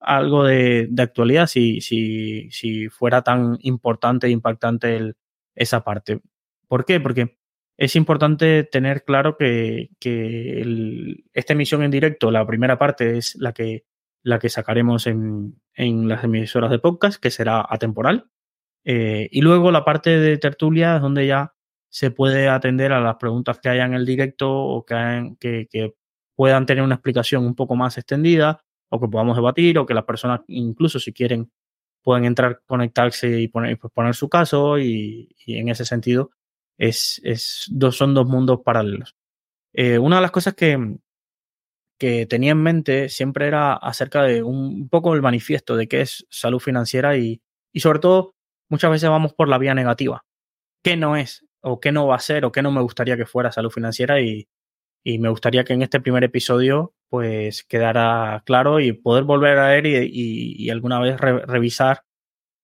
algo 0.00 0.44
de, 0.44 0.88
actualidad 0.98 1.46
si, 1.46 1.80
si, 1.80 2.50
si, 2.50 2.88
fuera 2.88 3.22
tan 3.22 3.58
importante 3.62 4.26
e 4.26 4.30
impactante 4.30 5.14
esa 5.54 5.84
parte. 5.84 6.20
¿Por 6.68 6.84
qué? 6.84 7.00
Porque 7.00 7.38
es 7.76 7.96
importante 7.96 8.64
tener 8.64 9.04
claro 9.04 9.36
que, 9.36 9.90
esta 11.34 11.52
emisión 11.52 11.82
en 11.82 11.90
directo, 11.90 12.30
la 12.30 12.46
primera 12.46 12.78
parte 12.78 13.18
es 13.18 13.36
la 13.36 13.52
que, 13.52 13.84
la 14.22 14.38
que 14.38 14.48
sacaremos 14.48 15.06
en, 15.06 15.60
en 15.74 16.08
las 16.08 16.24
emisoras 16.24 16.70
de 16.70 16.78
podcast, 16.78 17.20
que 17.20 17.30
será 17.30 17.64
atemporal. 17.68 18.30
Eh, 18.84 19.28
y 19.32 19.40
luego 19.42 19.72
la 19.72 19.84
parte 19.84 20.18
de 20.18 20.38
tertulia 20.38 20.96
es 20.96 21.02
donde 21.02 21.26
ya 21.26 21.54
se 21.88 22.10
puede 22.12 22.48
atender 22.48 22.92
a 22.92 23.00
las 23.00 23.16
preguntas 23.16 23.58
que 23.58 23.68
haya 23.68 23.84
en 23.84 23.94
el 23.94 24.06
directo 24.06 24.52
o 24.52 24.84
que, 24.84 25.34
que, 25.40 25.94
puedan 26.36 26.66
tener 26.66 26.84
una 26.84 26.96
explicación 26.96 27.46
un 27.46 27.54
poco 27.54 27.76
más 27.76 27.96
extendida 27.96 28.62
o 28.88 29.00
que 29.00 29.08
podamos 29.08 29.36
debatir 29.36 29.78
o 29.78 29.86
que 29.86 29.94
las 29.94 30.04
personas 30.04 30.40
incluso 30.48 30.98
si 30.98 31.12
quieren 31.12 31.50
pueden 32.02 32.24
entrar, 32.24 32.62
conectarse 32.66 33.40
y 33.40 33.48
poner, 33.48 33.78
pues, 33.78 33.92
poner 33.92 34.14
su 34.14 34.28
caso 34.28 34.78
y, 34.78 35.34
en 35.46 35.68
ese 35.68 35.84
sentido 35.84 36.30
es, 36.78 37.20
es 37.24 37.66
dos, 37.68 37.96
son 37.96 38.14
dos 38.14 38.26
mundos 38.26 38.60
paralelos. 38.64 39.16
Eh, 39.72 39.98
una 39.98 40.16
de 40.16 40.22
las 40.22 40.30
cosas 40.30 40.54
que, 40.54 40.98
que 41.98 42.26
tenía 42.26 42.52
en 42.52 42.62
mente 42.62 43.08
siempre 43.08 43.46
era 43.46 43.74
acerca 43.74 44.22
de 44.22 44.42
un, 44.42 44.88
poco 44.88 45.14
el 45.14 45.22
manifiesto 45.22 45.76
de 45.76 45.88
qué 45.88 46.02
es 46.02 46.26
salud 46.30 46.60
financiera 46.60 47.16
y, 47.16 47.42
y 47.72 47.80
sobre 47.80 47.98
todo 47.98 48.34
muchas 48.68 48.90
veces 48.90 49.10
vamos 49.10 49.32
por 49.34 49.48
la 49.48 49.58
vía 49.58 49.74
negativa. 49.74 50.24
¿Qué 50.82 50.96
no 50.96 51.16
es 51.16 51.44
o 51.68 51.80
qué 51.80 51.92
no 51.92 52.06
va 52.06 52.16
a 52.16 52.20
ser 52.20 52.44
o 52.44 52.52
qué 52.52 52.62
no 52.62 52.70
me 52.70 52.80
gustaría 52.80 53.16
que 53.16 53.26
fuera 53.26 53.50
salud 53.50 53.70
financiera 53.70 54.20
y, 54.20 54.48
me 55.04 55.28
gustaría 55.28 55.62
que 55.62 55.72
en 55.72 55.82
este 55.82 56.00
primer 56.00 56.24
episodio 56.24 56.94
pues 57.08 57.64
quedara 57.64 58.42
claro 58.46 58.80
y 58.80 58.92
poder 58.92 59.24
volver 59.24 59.58
a 59.58 59.68
ver 59.68 59.86
y, 59.86 60.70
alguna 60.70 61.00
vez 61.00 61.18
revisar 61.18 62.02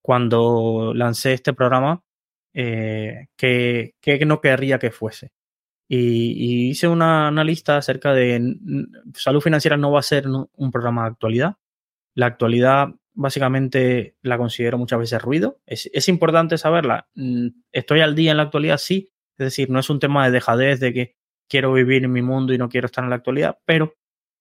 cuando 0.03 0.93
lancé 0.95 1.33
este 1.35 1.53
programa 1.53 2.03
eh, 2.55 3.29
qué, 3.37 3.95
no 4.27 4.41
querría 4.41 4.79
que 4.79 4.91
fuese. 4.91 5.33
Y, 5.89 6.71
hice 6.71 6.89
una, 6.89 7.31
lista 7.45 7.77
acerca 7.77 8.13
de 8.15 8.57
salud 9.15 9.41
financiera 9.41 9.77
no 9.77 9.93
va 9.93 10.01
a 10.01 10.03
ser 10.03 10.27
un 10.29 10.71
programa 10.73 11.03
de 11.03 11.09
actualidad. 11.11 11.57
La 12.15 12.27
actualidad 12.27 12.89
básicamente 13.15 14.17
la 14.23 14.39
considero 14.39 14.79
muchas 14.79 14.99
veces 14.99 15.23
ruido. 15.23 15.61
Es, 15.67 16.09
importante 16.09 16.59
saberla. 16.59 17.09
Mm, 17.15 17.49
¿Estoy 17.73 18.01
al 18.01 18.15
día 18.15 18.31
en 18.31 18.39
la 18.39 18.45
actualidad? 18.45 18.79
Sí. 18.79 19.13
Es 19.39 19.47
Es 19.47 19.47
decir, 19.47 19.71
no 19.71 19.81
es 19.81 19.91
un 19.91 19.99
tema 19.99 20.25
de 20.25 20.33
dejadez, 20.33 20.81
de 20.81 20.93
que 20.93 21.17
quiero 21.49 21.73
vivir 21.73 22.05
en 22.05 22.13
mi 22.13 22.23
mundo 22.23 22.53
y 22.53 22.59
no 22.59 22.69
quiero 22.69 22.87
estar 22.87 23.05
en 23.05 23.11
la 23.11 23.17
actualidad, 23.17 23.59
pero 23.65 23.95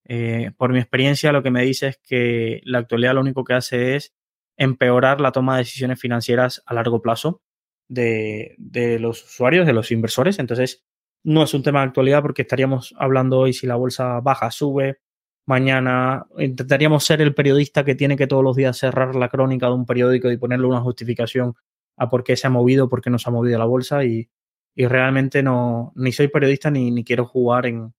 eh, 0.04 0.50
por 0.56 0.72
mi 0.72 0.78
experiencia 0.78 1.32
lo 1.32 1.42
que 1.42 1.50
me 1.50 1.62
dice 1.62 1.88
es 1.88 1.98
que 1.98 2.60
la 2.64 2.78
actualidad 2.78 3.14
lo 3.14 3.20
único 3.20 3.44
que 3.44 3.54
hace 3.54 3.96
es 3.96 4.14
empeorar 4.56 5.20
la 5.20 5.32
toma 5.32 5.54
de 5.56 5.62
decisiones 5.62 6.00
financieras 6.00 6.62
a 6.66 6.74
largo 6.74 7.02
plazo 7.02 7.42
de, 7.88 8.56
los 9.00 9.24
usuarios, 9.24 9.66
de 9.66 9.72
los 9.72 9.90
inversores. 9.92 10.38
Entonces, 10.38 10.84
no 11.24 11.42
es 11.42 11.54
un 11.54 11.62
tema 11.62 11.80
de 11.80 11.86
actualidad 11.86 12.22
porque 12.22 12.42
estaríamos 12.42 12.94
hablando 12.98 13.38
hoy 13.38 13.52
si 13.52 13.66
la 13.66 13.76
bolsa 13.76 14.20
baja, 14.20 14.50
sube, 14.50 15.00
mañana 15.46 16.26
intentaríamos 16.38 17.04
ser 17.04 17.20
el 17.20 17.34
periodista 17.34 17.84
que 17.84 17.94
tiene 17.94 18.16
que 18.16 18.26
todos 18.26 18.44
los 18.44 18.56
días 18.56 18.78
cerrar 18.78 19.14
la 19.14 19.28
crónica 19.28 19.66
de 19.66 19.74
un 19.74 19.86
periódico 19.86 20.30
y 20.30 20.36
ponerle 20.36 20.66
una 20.66 20.80
justificación 20.80 21.54
a 21.96 22.08
por 22.08 22.24
qué 22.24 22.36
se 22.36 22.46
ha 22.46 22.50
movido, 22.50 22.88
por 22.88 23.02
qué 23.02 23.10
no 23.10 23.18
se 23.18 23.28
ha 23.28 23.32
movido 23.32 23.58
la 23.58 23.64
bolsa 23.66 24.04
y, 24.04 24.28
realmente 24.76 25.42
no, 25.42 25.92
ni 25.94 26.12
soy 26.12 26.28
periodista 26.28 26.70
ni 26.70 27.04
quiero 27.04 27.26
jugar 27.26 27.66
en, 27.66 27.92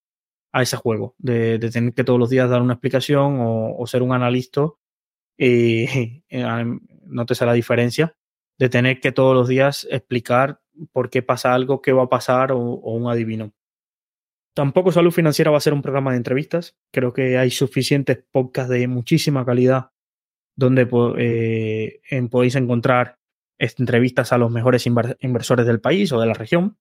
a 0.54 0.62
ese 0.62 0.78
juego 0.78 1.16
de, 1.18 1.58
de, 1.58 1.72
tener 1.72 1.94
que 1.94 2.04
todos 2.04 2.20
los 2.20 2.30
días 2.30 2.50
dar 2.50 2.62
una 2.62 2.74
explicación 2.74 3.40
o, 3.42 3.76
o 3.76 3.88
ser 3.88 4.04
un 4.04 4.14
analista 4.14 4.70
y 5.38 5.86
no 7.06 7.26
te 7.26 7.36
sé 7.36 7.46
la 7.46 7.54
diferencia 7.54 8.16
de 8.60 8.70
tener 8.70 9.02
que 9.02 9.12
todos 9.12 9.36
los 9.36 9.48
días 9.48 9.88
explicar 9.90 10.62
por 10.92 11.10
qué 11.10 11.22
pasa 11.22 11.54
algo, 11.54 11.82
qué 11.82 11.92
va 11.92 12.04
a 12.04 12.10
pasar 12.10 12.52
o, 12.52 12.60
o 12.60 12.96
un 12.96 13.12
adivino. 13.12 13.52
Tampoco 14.56 14.92
Salud 14.92 15.12
Financiera 15.12 15.50
va 15.50 15.58
a 15.58 15.62
ser 15.62 15.74
un 15.74 15.82
programa 15.82 16.12
de 16.12 16.18
entrevistas. 16.18 16.78
Creo 16.92 17.12
que 17.12 17.38
hay 17.38 17.50
suficientes 17.50 18.24
podcasts 18.32 18.70
de 18.70 18.88
muchísima 18.88 19.44
calidad 19.46 19.90
donde 20.56 20.88
eh, 21.18 22.02
en, 22.10 22.30
podéis 22.30 22.56
encontrar 22.56 23.18
entrevistas 23.58 24.34
a 24.34 24.38
los 24.38 24.52
mejores 24.52 24.86
inversores 24.86 25.66
del 25.66 25.80
país 25.80 26.12
o 26.12 26.20
de 26.20 26.28
la 26.28 26.34
región. 26.34 26.78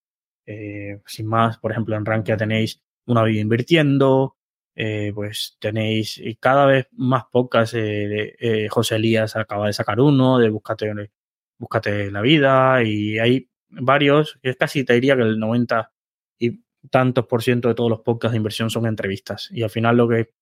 Eh, 0.47 1.01
sin 1.07 1.27
más, 1.27 1.59
por 1.59 1.71
ejemplo, 1.71 1.97
en 1.97 2.05
Rankia 2.05 2.37
tenéis 2.37 2.83
Una 3.07 3.25
Vida 3.25 3.41
Invirtiendo, 3.41 4.37
eh, 4.75 5.13
pues 5.15 5.57
tenéis 5.61 6.21
cada 6.41 6.67
vez 6.67 6.89
más 6.93 7.25
podcasts. 7.31 7.75
Eh, 7.77 8.69
José 8.71 8.97
Elías 8.97 9.37
acaba 9.37 9.67
de 9.67 9.73
sacar 9.73 10.01
uno 10.01 10.39
de 10.39 10.49
Búscate, 10.51 11.11
Búscate 11.59 12.11
la 12.11 12.21
Vida 12.21 12.83
y 12.83 13.19
hay 13.19 13.49
varios, 13.69 14.39
es 14.43 14.57
casi 14.57 14.85
te 14.85 14.95
diría 14.95 15.17
que 15.17 15.23
el 15.23 15.39
90 15.39 15.93
y 16.39 16.63
tantos 16.91 17.27
por 17.27 17.43
ciento 17.43 17.69
de 17.69 17.75
todos 17.75 17.91
los 17.91 18.01
podcasts 18.01 18.33
de 18.33 18.39
inversión 18.39 18.71
son 18.71 18.87
entrevistas. 18.87 19.49
Y 19.53 19.63
al 19.63 19.71
final 19.71 19.97
lo 19.97 20.09
que 20.09 20.33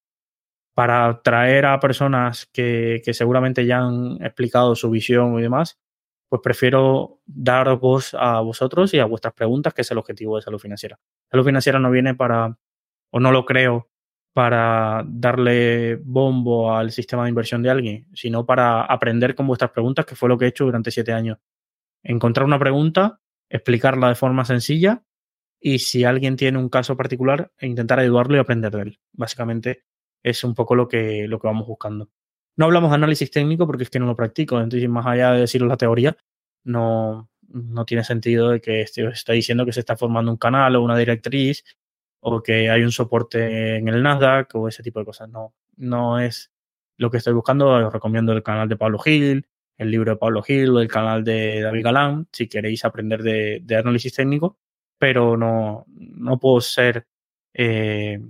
para 0.74 1.20
traer 1.22 1.66
a 1.66 1.80
personas 1.80 2.46
que, 2.46 3.02
que 3.04 3.14
seguramente 3.14 3.66
ya 3.66 3.80
han 3.80 4.18
explicado 4.22 4.74
su 4.76 4.90
visión 4.90 5.38
y 5.38 5.42
demás, 5.42 5.78
pues 6.30 6.40
prefiero 6.42 7.20
dar 7.26 7.76
voz 7.76 8.14
a 8.14 8.40
vosotros 8.40 8.94
y 8.94 9.00
a 9.00 9.04
vuestras 9.04 9.34
preguntas, 9.34 9.74
que 9.74 9.82
es 9.82 9.90
el 9.90 9.98
objetivo 9.98 10.36
de 10.36 10.42
salud 10.42 10.60
financiera. 10.60 10.98
Salud 11.28 11.44
financiera 11.44 11.80
no 11.80 11.90
viene 11.90 12.14
para, 12.14 12.56
o 13.10 13.18
no 13.18 13.32
lo 13.32 13.44
creo, 13.44 13.90
para 14.32 15.04
darle 15.08 15.96
bombo 15.96 16.72
al 16.72 16.92
sistema 16.92 17.24
de 17.24 17.30
inversión 17.30 17.64
de 17.64 17.70
alguien, 17.70 18.06
sino 18.14 18.46
para 18.46 18.82
aprender 18.82 19.34
con 19.34 19.48
vuestras 19.48 19.72
preguntas, 19.72 20.06
que 20.06 20.14
fue 20.14 20.28
lo 20.28 20.38
que 20.38 20.44
he 20.44 20.48
hecho 20.48 20.64
durante 20.64 20.92
siete 20.92 21.12
años. 21.12 21.38
Encontrar 22.04 22.46
una 22.46 22.60
pregunta, 22.60 23.20
explicarla 23.48 24.08
de 24.08 24.14
forma 24.14 24.44
sencilla 24.44 25.02
y 25.58 25.80
si 25.80 26.04
alguien 26.04 26.36
tiene 26.36 26.58
un 26.58 26.68
caso 26.68 26.96
particular, 26.96 27.50
intentar 27.60 27.98
ayudarlo 27.98 28.36
y 28.36 28.38
aprender 28.38 28.70
de 28.70 28.82
él. 28.82 29.00
Básicamente 29.12 29.82
es 30.22 30.44
un 30.44 30.54
poco 30.54 30.76
lo 30.76 30.86
que, 30.86 31.26
lo 31.26 31.40
que 31.40 31.48
vamos 31.48 31.66
buscando. 31.66 32.08
No 32.60 32.66
hablamos 32.66 32.90
de 32.90 32.96
análisis 32.96 33.30
técnico 33.30 33.66
porque 33.66 33.84
es 33.84 33.88
que 33.88 33.98
no 33.98 34.04
lo 34.04 34.14
practico, 34.14 34.60
entonces 34.60 34.86
más 34.86 35.06
allá 35.06 35.32
de 35.32 35.40
deciros 35.40 35.66
la 35.66 35.78
teoría, 35.78 36.14
no, 36.62 37.30
no 37.48 37.86
tiene 37.86 38.04
sentido 38.04 38.50
de 38.50 38.60
que 38.60 38.82
esté, 38.82 39.06
está 39.06 39.32
diciendo 39.32 39.64
que 39.64 39.72
se 39.72 39.80
está 39.80 39.96
formando 39.96 40.30
un 40.30 40.36
canal 40.36 40.76
o 40.76 40.82
una 40.82 40.98
directriz 40.98 41.64
o 42.20 42.42
que 42.42 42.68
hay 42.68 42.82
un 42.82 42.92
soporte 42.92 43.76
en 43.76 43.88
el 43.88 44.02
Nasdaq 44.02 44.54
o 44.56 44.68
ese 44.68 44.82
tipo 44.82 44.98
de 44.98 45.06
cosas. 45.06 45.30
No, 45.30 45.54
no 45.78 46.18
es 46.20 46.52
lo 46.98 47.10
que 47.10 47.16
estoy 47.16 47.32
buscando. 47.32 47.70
Os 47.70 47.90
recomiendo 47.94 48.34
el 48.34 48.42
canal 48.42 48.68
de 48.68 48.76
Pablo 48.76 48.98
Gil, 48.98 49.48
el 49.78 49.90
libro 49.90 50.10
de 50.12 50.18
Pablo 50.18 50.42
Gil 50.42 50.76
el 50.76 50.88
canal 50.88 51.24
de 51.24 51.62
David 51.62 51.82
Galán, 51.82 52.28
si 52.30 52.46
queréis 52.46 52.84
aprender 52.84 53.22
de, 53.22 53.60
de 53.62 53.76
análisis 53.76 54.12
técnico, 54.12 54.58
pero 54.98 55.34
no, 55.34 55.86
no 55.88 56.38
puedo 56.38 56.60
ser 56.60 57.06
eh, 57.54 58.20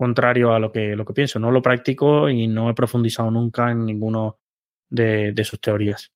contrario 0.00 0.54
a 0.54 0.58
lo 0.58 0.72
que, 0.72 0.96
lo 0.96 1.04
que 1.04 1.12
pienso. 1.12 1.38
No 1.38 1.50
lo 1.50 1.60
practico 1.60 2.30
y 2.30 2.48
no 2.48 2.70
he 2.70 2.74
profundizado 2.74 3.30
nunca 3.30 3.70
en 3.70 3.84
ninguno 3.84 4.38
de, 4.88 5.34
sus 5.44 5.60
teorías. 5.60 6.10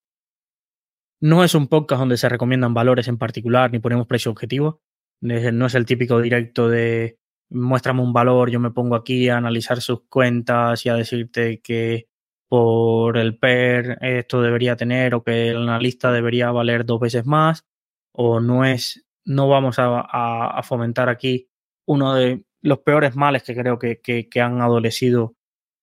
No 1.21 1.45
es 1.45 1.55
un 1.55 1.69
podcast 1.69 1.99
donde 2.01 2.17
se 2.17 2.31
recomiendan 2.31 2.73
valores 2.73 3.09
en 3.09 3.19
particular 3.19 3.71
ni 3.71 3.81
ponemos 3.81 4.07
precio 4.07 4.31
objetivo. 4.31 4.81
No 5.21 5.67
es 5.67 5.75
el 5.75 5.85
típico 5.85 6.19
directo 6.19 6.71
de 6.71 7.19
muéstrame 7.51 8.01
un 8.01 8.15
valor, 8.15 8.51
yo 8.51 8.59
me 8.59 8.71
pongo 8.71 8.97
aquí 8.97 9.29
a 9.29 9.37
analizar 9.37 9.83
sus 9.83 10.05
cuentas 10.09 10.87
y 10.87 10.89
a 10.89 10.95
decirte 10.95 11.61
que 11.61 12.09
por 12.49 13.19
el 13.19 13.37
PER 13.39 13.99
esto 14.01 14.41
debería 14.41 14.77
tener 14.77 15.15
o 15.15 15.23
que 15.23 15.51
el 15.51 15.59
analista 15.59 16.11
debería 16.11 16.51
valer 16.53 16.87
dos 16.87 17.01
veces 17.01 17.27
más. 17.27 17.67
O 18.13 18.41
no 18.41 18.65
es, 18.65 19.05
no 19.27 19.47
vamos 19.47 19.77
a 19.79 20.63
fomentar 20.65 21.11
aquí 21.11 21.51
uno 21.87 22.15
de 22.15 22.47
los 22.65 22.79
peores 22.79 23.15
males 23.15 23.43
que 23.43 23.55
creo 23.55 23.79
que, 23.79 24.01
que, 24.01 24.41
han 24.41 24.63
adolecido 24.63 25.37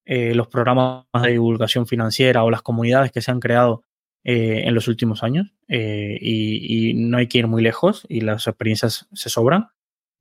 eh, 0.04 0.34
los 0.34 0.48
programas 0.48 1.04
de 1.22 1.30
divulgación 1.30 1.86
financiera 1.86 2.42
o 2.42 2.50
las 2.50 2.62
comunidades 2.62 3.12
que 3.12 3.22
se 3.22 3.30
han 3.30 3.38
creado 3.38 3.84
eh, 4.24 4.64
en 4.64 4.74
los 4.74 4.88
últimos 4.88 5.22
años 5.22 5.54
eh, 5.68 6.18
y, 6.20 6.90
y, 6.90 6.94
no 6.94 7.18
hay 7.18 7.28
que 7.28 7.38
ir 7.38 7.46
muy 7.46 7.62
lejos 7.62 8.04
y 8.08 8.22
las 8.22 8.48
experiencias 8.48 9.06
se 9.12 9.30
sobran 9.30 9.68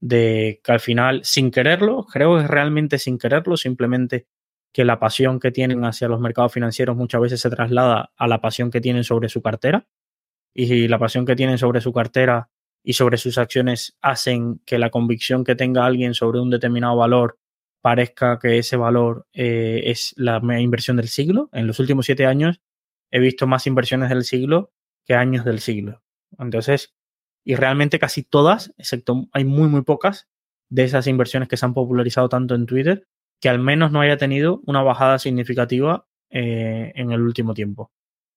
de 0.02 0.62
que 0.64 0.72
al 0.72 0.80
final 0.80 1.22
sin 1.24 1.50
quererlo, 1.50 2.06
creo 2.06 2.38
que 2.38 2.48
realmente 2.48 3.00
sin 3.00 3.18
quererlo, 3.18 3.58
simplemente 3.58 4.28
que 4.72 4.86
la 4.86 5.00
pasión 5.00 5.40
que 5.40 5.52
tienen 5.52 5.84
hacia 5.84 6.08
los 6.08 6.20
mercados 6.20 6.54
financieros 6.54 6.96
muchas 6.96 7.22
veces 7.22 7.42
se 7.42 7.50
traslada 7.50 8.12
a 8.16 8.28
la 8.28 8.40
pasión 8.40 8.70
que 8.70 8.82
tienen 8.82 9.04
sobre 9.04 9.30
su 9.30 9.42
cartera 9.42 9.88
y 10.54 10.88
la 10.88 11.00
pasión 11.00 11.26
que 11.26 11.36
tienen 11.36 11.58
sobre 11.58 11.82
su 11.82 11.92
cartera 11.92 12.51
y 12.84 12.94
sobre 12.94 13.18
sus 13.18 13.38
acciones 13.38 13.98
hacen 14.02 14.60
que 14.66 14.80
la 14.80 14.90
convicción 14.90 15.44
que 15.44 15.56
tenga 15.56 15.86
alguien 15.86 16.14
sobre 16.14 16.40
un 16.40 16.50
determinado 16.50 16.96
valor 16.96 17.38
parezca 17.82 18.40
que 18.40 18.58
ese 18.58 18.78
valor 18.78 19.28
eh, 19.34 19.84
es 19.86 20.14
la 20.18 20.42
inversión 20.60 20.98
del 20.98 21.08
siglo. 21.08 21.50
En 21.52 21.68
los 21.68 21.80
últimos 21.80 22.06
siete 22.06 22.26
años 22.26 22.62
he 23.12 23.20
visto 23.20 23.48
más 23.48 23.68
inversiones 23.68 24.10
del 24.10 24.24
siglo 24.24 24.72
que 25.06 25.16
años 25.16 25.46
del 25.46 25.60
siglo. 25.60 26.02
Entonces, 26.38 26.94
y 27.44 27.56
realmente 27.56 28.00
casi 28.00 28.24
todas, 28.24 28.74
excepto 28.78 29.28
hay 29.34 29.46
muy, 29.46 29.68
muy 29.68 29.82
pocas 29.82 30.28
de 30.70 30.84
esas 30.84 31.08
inversiones 31.08 31.50
que 31.50 31.58
se 31.58 31.66
han 31.66 31.74
popularizado 31.74 32.30
tanto 32.30 32.56
en 32.56 32.66
Twitter, 32.66 33.08
que 33.42 33.50
al 33.50 33.60
menos 33.60 33.92
no 33.92 34.02
haya 34.02 34.18
tenido 34.18 34.62
una 34.66 34.84
bajada 34.84 35.20
significativa 35.20 36.08
eh, 36.30 36.94
en 36.96 37.12
el 37.12 37.22
último 37.22 37.54
tiempo. 37.54 37.92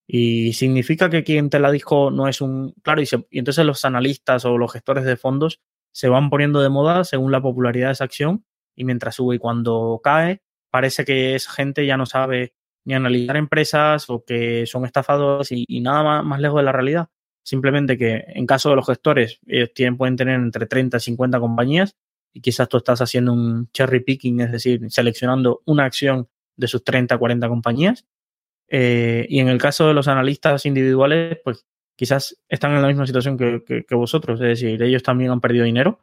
Y 0.06 0.52
significa 0.52 1.08
que 1.08 1.24
quien 1.24 1.50
te 1.50 1.58
la 1.58 1.70
dijo 1.70 2.10
no 2.10 2.28
es 2.28 2.40
un... 2.40 2.74
Claro, 2.82 3.00
y, 3.00 3.06
se, 3.06 3.26
y 3.30 3.38
entonces 3.38 3.64
los 3.64 3.84
analistas 3.84 4.44
o 4.44 4.58
los 4.58 4.72
gestores 4.72 5.04
de 5.04 5.16
fondos 5.16 5.60
se 5.92 6.08
van 6.08 6.28
poniendo 6.28 6.60
de 6.60 6.68
moda 6.68 7.04
según 7.04 7.32
la 7.32 7.40
popularidad 7.40 7.88
de 7.88 7.92
esa 7.92 8.04
acción 8.04 8.44
y 8.74 8.84
mientras 8.84 9.14
sube 9.14 9.36
y 9.36 9.38
cuando 9.38 10.00
cae, 10.02 10.42
parece 10.70 11.04
que 11.04 11.34
esa 11.34 11.52
gente 11.52 11.86
ya 11.86 11.96
no 11.96 12.06
sabe 12.06 12.54
ni 12.84 12.94
analizar 12.94 13.36
empresas 13.36 14.10
o 14.10 14.24
que 14.24 14.66
son 14.66 14.84
estafados 14.84 15.48
y, 15.50 15.80
nada 15.80 16.02
más, 16.02 16.24
más, 16.24 16.40
lejos 16.40 16.58
de 16.58 16.64
la 16.64 16.72
realidad. 16.72 17.08
Simplemente 17.42 17.96
que 17.96 18.24
en 18.26 18.46
caso 18.46 18.70
de 18.70 18.76
los 18.76 18.86
gestores, 18.86 19.38
ellos 19.46 19.72
tienen, 19.74 19.96
pueden 19.96 20.16
tener 20.16 20.34
entre 20.34 20.66
30 20.66 20.96
y 20.96 21.00
50 21.00 21.40
compañías 21.40 21.96
y 22.32 22.40
quizás 22.40 22.68
tú 22.68 22.78
estás 22.78 23.00
haciendo 23.00 23.32
un 23.32 23.70
cherry 23.72 24.00
picking, 24.00 24.40
es 24.40 24.52
decir, 24.52 24.80
seleccionando 24.90 25.62
una 25.66 25.84
acción 25.84 26.28
de 26.56 26.66
sus 26.66 26.82
30, 26.84 27.16
40 27.16 27.48
compañías. 27.48 28.06
Eh, 28.68 29.26
y 29.28 29.40
en 29.40 29.48
el 29.48 29.58
caso 29.58 29.86
de 29.86 29.94
los 29.94 30.08
analistas 30.08 30.66
individuales, 30.66 31.38
pues 31.44 31.66
quizás 31.96 32.42
están 32.48 32.72
en 32.72 32.82
la 32.82 32.88
misma 32.88 33.06
situación 33.06 33.36
que, 33.38 33.84
que, 33.86 33.94
vosotros, 33.94 34.40
es 34.40 34.60
decir, 34.60 34.82
ellos 34.82 35.02
también 35.02 35.30
han 35.30 35.40
perdido 35.40 35.64
dinero, 35.64 36.00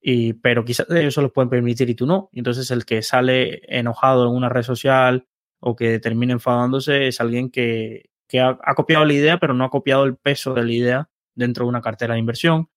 y, 0.00 0.34
pero 0.34 0.64
quizás 0.64 0.86
ellos 0.90 1.14
se 1.14 1.22
los 1.22 1.32
pueden 1.32 1.50
permitir 1.50 1.90
y 1.90 1.94
tú 1.94 2.06
no. 2.06 2.30
Entonces 2.32 2.70
el 2.70 2.84
que 2.84 3.02
sale 3.02 3.60
enojado 3.68 4.26
en 4.26 4.34
una 4.34 4.48
red 4.48 4.62
social 4.62 5.26
o 5.60 5.76
que 5.76 5.98
termina 5.98 6.32
enfadándose 6.32 7.08
es 7.08 7.20
alguien 7.20 7.50
que, 7.50 8.10
que 8.28 8.40
ha, 8.40 8.58
ha, 8.62 8.74
copiado 8.74 9.04
la 9.04 9.12
idea, 9.12 9.38
pero 9.38 9.54
no 9.54 9.64
ha 9.64 9.70
copiado 9.70 10.04
el 10.04 10.16
peso 10.16 10.54
de 10.54 10.64
la 10.64 10.72
idea 10.72 11.10
dentro 11.34 11.64
de 11.64 11.70
una 11.70 11.82
cartera 11.82 12.14
de 12.14 12.20
inversión, 12.20 12.68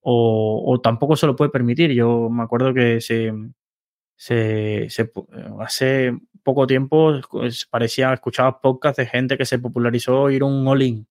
o, 0.00 0.64
o 0.66 0.80
tampoco 0.80 1.16
se 1.16 1.26
lo 1.26 1.36
puede 1.36 1.50
permitir. 1.50 1.92
Yo 1.92 2.28
me 2.30 2.42
acuerdo 2.42 2.74
que 2.74 3.00
se, 3.00 3.32
se, 4.16 4.88
se 4.90 5.10
hace 5.60 6.18
poco 6.42 6.66
tiempo 6.66 7.20
pues, 7.30 7.66
parecía, 7.66 8.12
escuchaba 8.12 8.60
podcasts 8.60 8.98
de 8.98 9.06
gente 9.06 9.38
que 9.38 9.46
se 9.46 9.58
popularizó 9.58 10.30
ir 10.30 10.44
un 10.44 10.66
all-in. 10.66 11.06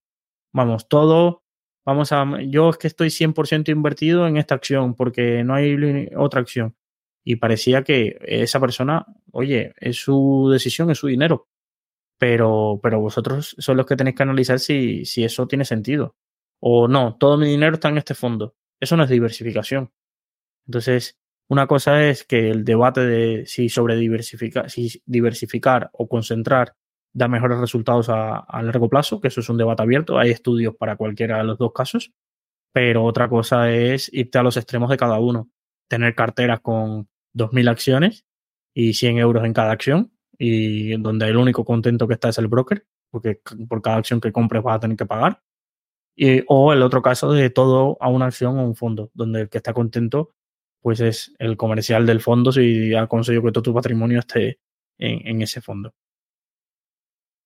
Vamos, 0.53 0.87
todo, 0.87 1.43
vamos 1.85 2.11
a, 2.11 2.25
yo 2.43 2.69
es 2.69 2.77
que 2.77 2.87
estoy 2.87 3.09
100% 3.09 3.69
invertido 3.69 4.27
en 4.27 4.37
esta 4.37 4.55
acción 4.55 4.95
porque 4.95 5.43
no 5.43 5.55
hay 5.55 6.09
otra 6.15 6.41
acción. 6.41 6.75
Y 7.23 7.37
parecía 7.37 7.83
que 7.83 8.17
esa 8.23 8.59
persona, 8.59 9.05
oye, 9.31 9.73
es 9.77 9.97
su 9.97 10.49
decisión, 10.51 10.89
es 10.91 10.97
su 10.97 11.07
dinero 11.07 11.47
pero, 12.21 12.79
pero 12.83 12.99
vosotros 12.99 13.55
son 13.57 13.77
los 13.77 13.87
que 13.87 13.95
tenéis 13.95 14.15
que 14.15 14.21
analizar 14.21 14.59
si, 14.59 15.05
si 15.05 15.23
eso 15.23 15.47
tiene 15.47 15.65
sentido. 15.65 16.15
O 16.59 16.87
no, 16.87 17.17
todo 17.17 17.35
mi 17.35 17.47
dinero 17.47 17.73
está 17.73 17.89
en 17.89 17.97
este 17.97 18.13
fondo. 18.13 18.55
Eso 18.79 18.95
no 18.95 19.05
es 19.05 19.09
diversificación. 19.09 19.91
Entonces, 20.67 21.17
una 21.51 21.67
cosa 21.67 22.07
es 22.07 22.23
que 22.23 22.49
el 22.49 22.63
debate 22.63 23.01
de 23.01 23.45
si 23.45 23.67
sobre 23.67 23.97
diversificar, 23.97 24.69
si 24.69 25.01
diversificar 25.05 25.89
o 25.91 26.07
concentrar 26.07 26.75
da 27.13 27.27
mejores 27.27 27.59
resultados 27.59 28.07
a, 28.07 28.45
largo 28.63 28.87
plazo, 28.87 29.19
que 29.19 29.27
eso 29.27 29.41
es 29.41 29.49
un 29.49 29.57
debate 29.57 29.83
abierto, 29.83 30.17
hay 30.17 30.29
estudios 30.29 30.77
para 30.77 30.95
cualquiera 30.95 31.39
de 31.39 31.43
los 31.43 31.57
dos 31.57 31.73
casos, 31.73 32.13
pero 32.71 33.03
otra 33.03 33.27
cosa 33.27 33.69
es 33.69 34.09
irte 34.13 34.37
a 34.37 34.43
los 34.43 34.55
extremos 34.55 34.89
de 34.89 34.95
cada 34.95 35.19
uno, 35.19 35.49
tener 35.89 36.15
carteras 36.15 36.61
con 36.61 37.09
2.000 37.35 37.69
acciones 37.69 38.25
y 38.73 38.93
100 38.93 39.17
euros 39.17 39.43
en 39.43 39.51
cada 39.51 39.73
acción, 39.73 40.13
y 40.37 40.95
donde 41.01 41.27
el 41.27 41.35
único 41.35 41.65
contento 41.65 42.07
que 42.07 42.13
está 42.13 42.29
es 42.29 42.37
el 42.37 42.47
broker, 42.47 42.85
porque 43.09 43.41
por 43.67 43.81
cada 43.81 43.97
acción 43.97 44.21
que 44.21 44.31
compres 44.31 44.63
vas 44.63 44.77
a 44.77 44.79
tener 44.79 44.95
que 44.95 45.05
pagar, 45.05 45.41
y, 46.15 46.45
o 46.47 46.71
el 46.71 46.81
otro 46.81 47.01
caso 47.01 47.33
de 47.33 47.49
todo 47.49 47.97
a 47.99 48.07
una 48.07 48.27
acción 48.27 48.57
o 48.57 48.65
un 48.65 48.75
fondo, 48.75 49.11
donde 49.13 49.41
el 49.41 49.49
que 49.49 49.57
está 49.57 49.73
contento 49.73 50.33
pues 50.81 50.99
es 50.99 51.33
el 51.39 51.57
comercial 51.57 52.05
del 52.05 52.21
fondo 52.21 52.51
si 52.51 52.93
ha 52.95 53.07
conseguido 53.07 53.43
que 53.43 53.51
todo 53.51 53.63
tu 53.63 53.73
patrimonio 53.73 54.19
esté 54.19 54.59
en, 54.97 55.41
ese 55.41 55.61
fondo. 55.61 55.93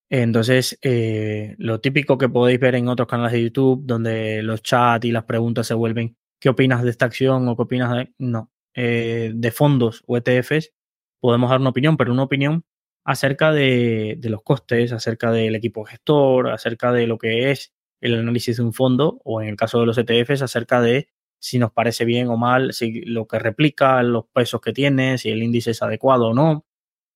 Entonces, 0.09 0.77
eh, 0.81 1.55
lo 1.57 1.79
típico 1.81 2.17
que 2.17 2.29
podéis 2.29 2.59
ver 2.59 2.75
en 2.75 2.87
otros 2.89 3.07
canales 3.07 3.33
de 3.33 3.43
YouTube, 3.43 3.81
donde 3.85 4.43
los 4.43 4.61
chats 4.61 5.05
y 5.05 5.11
las 5.11 5.23
preguntas 5.23 5.67
se 5.67 5.73
vuelven, 5.73 6.17
¿qué 6.39 6.49
opinas 6.49 6.83
de 6.83 6.89
esta 6.89 7.05
acción 7.05 7.47
o 7.47 7.55
qué 7.55 7.63
opinas 7.63 7.91
de...? 7.95 8.13
No, 8.17 8.51
eh, 8.75 9.31
de 9.33 9.51
fondos 9.51 10.03
o 10.05 10.17
ETFs 10.17 10.73
podemos 11.21 11.49
dar 11.49 11.61
una 11.61 11.69
opinión, 11.69 11.95
pero 11.97 12.11
una 12.11 12.23
opinión 12.23 12.65
acerca 13.05 13.51
de, 13.51 14.19
los 14.23 14.43
costes, 14.43 14.91
acerca 14.91 15.31
del 15.31 15.55
equipo 15.55 15.85
gestor, 15.85 16.49
acerca 16.49 16.91
de 16.91 17.07
lo 17.07 17.17
que 17.17 17.51
es 17.51 17.73
el 18.01 18.15
análisis 18.15 18.57
de 18.57 18.63
un 18.63 18.73
fondo 18.73 19.21
o 19.23 19.41
en 19.41 19.47
el 19.49 19.55
caso 19.55 19.79
de 19.79 19.85
los 19.85 19.97
ETFs, 19.97 20.41
acerca 20.41 20.81
de 20.81 21.09
si 21.39 21.59
nos 21.59 21.71
parece 21.71 22.05
bien 22.05 22.27
o 22.29 22.37
mal, 22.37 22.73
si 22.73 23.01
lo 23.01 23.27
que 23.27 23.39
replica, 23.39 24.01
los 24.03 24.25
pesos 24.27 24.61
que 24.61 24.73
tiene, 24.73 25.17
si 25.17 25.29
el 25.29 25.43
índice 25.43 25.71
es 25.71 25.81
adecuado 25.81 26.29
o 26.29 26.33
no, 26.33 26.65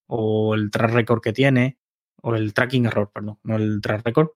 o 0.07 0.55
el 0.55 0.71
track 0.71 0.91
record 0.91 1.21
que 1.21 1.33
tiene, 1.33 1.77
o 2.21 2.35
el 2.35 2.53
tracking 2.53 2.85
error, 2.85 3.11
perdón, 3.13 3.39
no 3.43 3.55
el 3.55 3.81
track 3.81 4.05
record. 4.05 4.29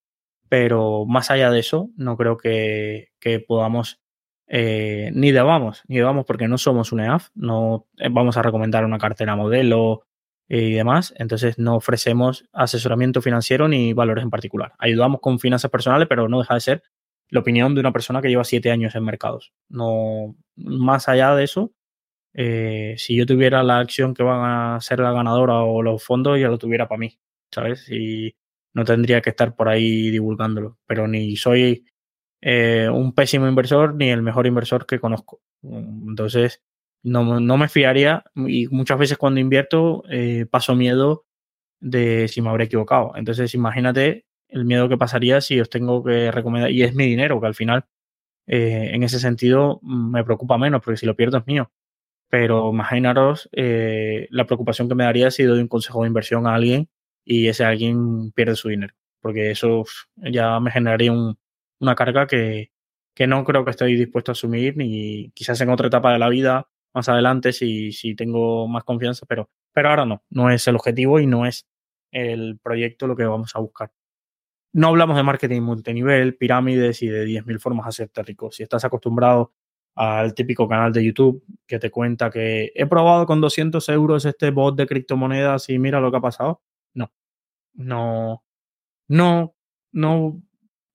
Pero 0.49 1.05
más 1.05 1.31
allá 1.31 1.49
de 1.51 1.59
eso, 1.59 1.89
no 1.95 2.17
creo 2.17 2.37
que, 2.37 3.09
que 3.19 3.39
podamos, 3.39 4.01
eh, 4.47 5.11
ni 5.13 5.31
debamos, 5.31 5.83
ni 5.87 5.97
debamos 5.97 6.25
porque 6.25 6.47
no 6.47 6.57
somos 6.57 6.91
una 6.91 7.05
EAF, 7.05 7.29
no 7.33 7.87
eh, 7.97 8.09
vamos 8.11 8.37
a 8.37 8.43
recomendar 8.43 8.85
una 8.85 8.99
cartera 8.99 9.35
modelo 9.35 10.05
y 10.47 10.73
demás, 10.73 11.13
entonces 11.17 11.57
no 11.57 11.75
ofrecemos 11.75 12.45
asesoramiento 12.53 13.21
financiero 13.21 13.67
ni 13.67 13.93
valores 13.93 14.23
en 14.23 14.29
particular. 14.29 14.73
Ayudamos 14.77 15.21
con 15.21 15.39
finanzas 15.39 15.71
personales, 15.71 16.07
pero 16.07 16.29
no 16.29 16.39
deja 16.39 16.53
de 16.53 16.59
ser 16.59 16.83
la 17.33 17.39
opinión 17.39 17.73
de 17.73 17.81
una 17.81 17.91
persona 17.91 18.21
que 18.21 18.29
lleva 18.29 18.43
siete 18.43 18.69
años 18.69 18.93
en 18.95 19.03
mercados. 19.03 19.53
No, 19.67 20.35
más 20.55 21.09
allá 21.09 21.33
de 21.35 21.43
eso, 21.45 21.73
eh, 22.35 22.93
si 22.97 23.15
yo 23.15 23.25
tuviera 23.25 23.63
la 23.63 23.79
acción 23.79 24.13
que 24.13 24.21
van 24.21 24.75
a 24.75 24.81
ser 24.81 24.99
la 24.99 25.11
ganadora 25.11 25.63
o 25.63 25.81
los 25.81 26.03
fondos, 26.03 26.39
ya 26.39 26.47
lo 26.47 26.59
tuviera 26.59 26.87
para 26.87 26.99
mí, 26.99 27.19
¿sabes? 27.51 27.89
Y 27.89 28.35
no 28.75 28.85
tendría 28.85 29.21
que 29.21 29.31
estar 29.31 29.55
por 29.55 29.67
ahí 29.67 30.11
divulgándolo. 30.11 30.77
Pero 30.85 31.07
ni 31.07 31.35
soy 31.35 31.85
eh, 32.41 32.87
un 32.93 33.13
pésimo 33.13 33.47
inversor 33.47 33.95
ni 33.95 34.09
el 34.11 34.21
mejor 34.21 34.45
inversor 34.45 34.85
que 34.85 34.99
conozco. 34.99 35.41
Entonces, 35.63 36.61
no, 37.03 37.39
no 37.39 37.57
me 37.57 37.67
fiaría 37.67 38.25
y 38.35 38.67
muchas 38.67 38.99
veces 38.99 39.17
cuando 39.17 39.39
invierto 39.39 40.03
eh, 40.09 40.45
paso 40.49 40.75
miedo 40.75 41.25
de 41.79 42.27
si 42.27 42.43
me 42.43 42.49
habré 42.49 42.65
equivocado. 42.65 43.13
Entonces, 43.15 43.55
imagínate 43.55 44.25
el 44.53 44.65
miedo 44.65 44.87
que 44.89 44.97
pasaría 44.97 45.41
si 45.41 45.59
os 45.59 45.69
tengo 45.69 46.03
que 46.03 46.31
recomendar, 46.31 46.71
y 46.71 46.83
es 46.83 46.95
mi 46.95 47.05
dinero, 47.07 47.41
que 47.41 47.47
al 47.47 47.55
final 47.55 47.85
eh, 48.47 48.91
en 48.93 49.03
ese 49.03 49.19
sentido 49.19 49.79
me 49.83 50.23
preocupa 50.23 50.57
menos, 50.57 50.81
porque 50.83 50.97
si 50.97 51.05
lo 51.05 51.15
pierdo 51.15 51.37
es 51.39 51.47
mío. 51.47 51.71
Pero 52.29 52.69
imaginaros 52.71 53.49
eh, 53.53 54.27
la 54.31 54.45
preocupación 54.45 54.89
que 54.89 54.95
me 54.95 55.05
daría 55.05 55.31
si 55.31 55.43
doy 55.43 55.59
un 55.59 55.67
consejo 55.67 56.03
de 56.03 56.07
inversión 56.09 56.47
a 56.47 56.55
alguien 56.55 56.89
y 57.25 57.47
ese 57.47 57.65
alguien 57.65 58.31
pierde 58.33 58.55
su 58.55 58.69
dinero, 58.69 58.95
porque 59.21 59.51
eso 59.51 59.85
ya 60.17 60.59
me 60.59 60.71
generaría 60.71 61.11
un, 61.11 61.37
una 61.79 61.95
carga 61.95 62.27
que, 62.27 62.71
que 63.15 63.27
no 63.27 63.43
creo 63.45 63.65
que 63.65 63.71
estoy 63.71 63.95
dispuesto 63.95 64.31
a 64.31 64.33
asumir, 64.33 64.77
ni 64.77 65.31
quizás 65.31 65.61
en 65.61 65.69
otra 65.69 65.87
etapa 65.87 66.13
de 66.13 66.19
la 66.19 66.29
vida 66.29 66.69
más 66.93 67.09
adelante 67.09 67.53
si, 67.53 67.91
si 67.91 68.15
tengo 68.15 68.67
más 68.67 68.83
confianza, 68.83 69.25
pero, 69.27 69.49
pero 69.73 69.89
ahora 69.89 70.05
no, 70.05 70.23
no 70.29 70.49
es 70.51 70.67
el 70.67 70.75
objetivo 70.75 71.19
y 71.19 71.27
no 71.27 71.45
es 71.45 71.67
el 72.11 72.59
proyecto 72.61 73.07
lo 73.07 73.15
que 73.15 73.25
vamos 73.25 73.55
a 73.55 73.59
buscar. 73.59 73.91
No 74.73 74.87
hablamos 74.87 75.15
de 75.15 75.23
marketing 75.23 75.61
multinivel, 75.61 76.35
pirámides 76.35 77.03
y 77.03 77.07
de 77.07 77.25
10.000 77.25 77.59
formas 77.59 77.85
de 77.85 77.89
hacerte 77.89 78.23
rico. 78.23 78.51
Si 78.51 78.63
estás 78.63 78.83
acostumbrado 78.83 79.53
al 79.95 80.33
típico 80.33 80.67
canal 80.67 80.91
de 80.91 81.05
YouTube 81.05 81.43
que 81.67 81.77
te 81.77 81.91
cuenta 81.91 82.31
que 82.31 82.71
he 82.73 82.87
probado 82.87 83.27
con 83.27 83.39
200 83.41 83.87
euros 83.89 84.25
este 84.25 84.49
bot 84.49 84.75
de 84.75 84.87
criptomonedas 84.87 85.69
y 85.69 85.77
mira 85.77 85.99
lo 85.99 86.09
que 86.09 86.17
ha 86.17 86.21
pasado. 86.21 86.61
No, 86.95 87.11
no, 87.75 88.43
no, 89.07 89.55
no 89.91 90.41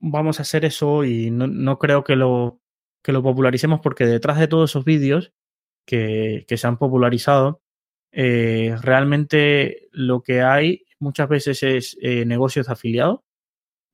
vamos 0.00 0.40
a 0.40 0.42
hacer 0.42 0.64
eso 0.64 1.04
y 1.04 1.30
no, 1.30 1.46
no 1.46 1.78
creo 1.78 2.02
que 2.04 2.16
lo, 2.16 2.60
que 3.02 3.12
lo 3.12 3.22
popularicemos 3.22 3.80
porque 3.80 4.06
detrás 4.06 4.38
de 4.38 4.48
todos 4.48 4.70
esos 4.70 4.84
vídeos 4.84 5.32
que, 5.86 6.44
que 6.48 6.56
se 6.56 6.66
han 6.66 6.78
popularizado, 6.78 7.62
eh, 8.10 8.74
realmente 8.82 9.88
lo 9.92 10.22
que 10.22 10.42
hay 10.42 10.84
muchas 10.98 11.28
veces 11.28 11.62
es 11.62 11.96
eh, 12.02 12.24
negocios 12.24 12.68
afiliados 12.68 13.20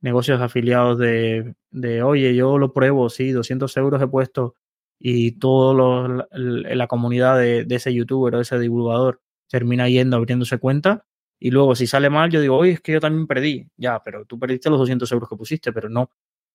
negocios 0.04 0.38
afiliados 0.42 0.98
de, 0.98 1.54
de, 1.70 2.02
oye, 2.02 2.34
yo 2.34 2.58
lo 2.58 2.74
pruebo, 2.74 3.08
sí, 3.08 3.30
200 3.32 3.74
euros 3.78 4.02
he 4.02 4.06
puesto 4.06 4.54
y 4.98 5.32
toda 5.32 6.26
la 6.30 6.86
comunidad 6.86 7.38
de, 7.38 7.64
de, 7.64 7.74
ese 7.74 7.92
youtuber 7.92 8.34
o 8.34 8.40
ese 8.40 8.58
divulgador 8.58 9.22
termina 9.48 9.88
yendo, 9.88 10.18
abriéndose 10.18 10.58
cuenta 10.58 11.06
y 11.40 11.50
luego 11.50 11.74
si 11.74 11.86
sale 11.86 12.10
mal 12.10 12.30
yo 12.30 12.42
digo, 12.42 12.58
oye, 12.58 12.72
es 12.72 12.80
que 12.82 12.92
yo 12.92 13.00
también 13.00 13.26
perdí, 13.26 13.66
ya, 13.78 14.02
pero 14.04 14.26
tú 14.26 14.38
perdiste 14.38 14.68
los 14.68 14.78
200 14.78 15.10
euros 15.10 15.28
que 15.28 15.36
pusiste, 15.36 15.72
pero 15.72 15.88
no 15.88 16.10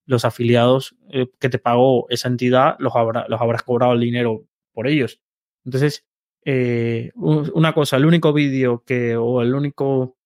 los 0.06 0.26
afiliados 0.26 0.95
eh, 1.10 1.28
que 1.39 1.50
te 1.50 1.58
pagó 1.58 2.08
esa 2.10 2.28
entidad 2.28 2.76
los, 2.78 2.95
habrá, 2.95 3.28
los 3.30 3.41
habrás 3.41 3.64
cobrado 3.64 3.93
el 3.93 4.00
dinero 4.00 4.45
por 4.74 4.88
ellos. 4.88 5.22
Entonces, 5.66 6.06
eh, 6.45 7.12
una 7.16 7.74
cosa, 7.74 7.97
el 7.97 8.06
único 8.06 8.32
vídeo 8.32 8.84
que 8.86 9.18
o 9.18 9.41
el 9.41 9.56
único 9.56 10.18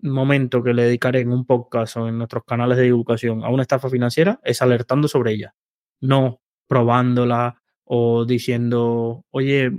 momento 0.00 0.62
que 0.62 0.74
le 0.74 0.84
dedicaré 0.84 1.20
en 1.20 1.32
un 1.32 1.44
podcast 1.44 1.96
o 1.96 2.08
en 2.08 2.18
nuestros 2.18 2.44
canales 2.44 2.78
de 2.78 2.84
divulgación 2.84 3.44
a 3.44 3.50
una 3.50 3.62
estafa 3.62 3.90
financiera 3.90 4.40
es 4.44 4.62
alertando 4.62 5.08
sobre 5.08 5.32
ella, 5.32 5.54
no 6.00 6.40
probándola 6.66 7.60
o 7.84 8.26
diciendo, 8.26 9.24
oye, 9.30 9.72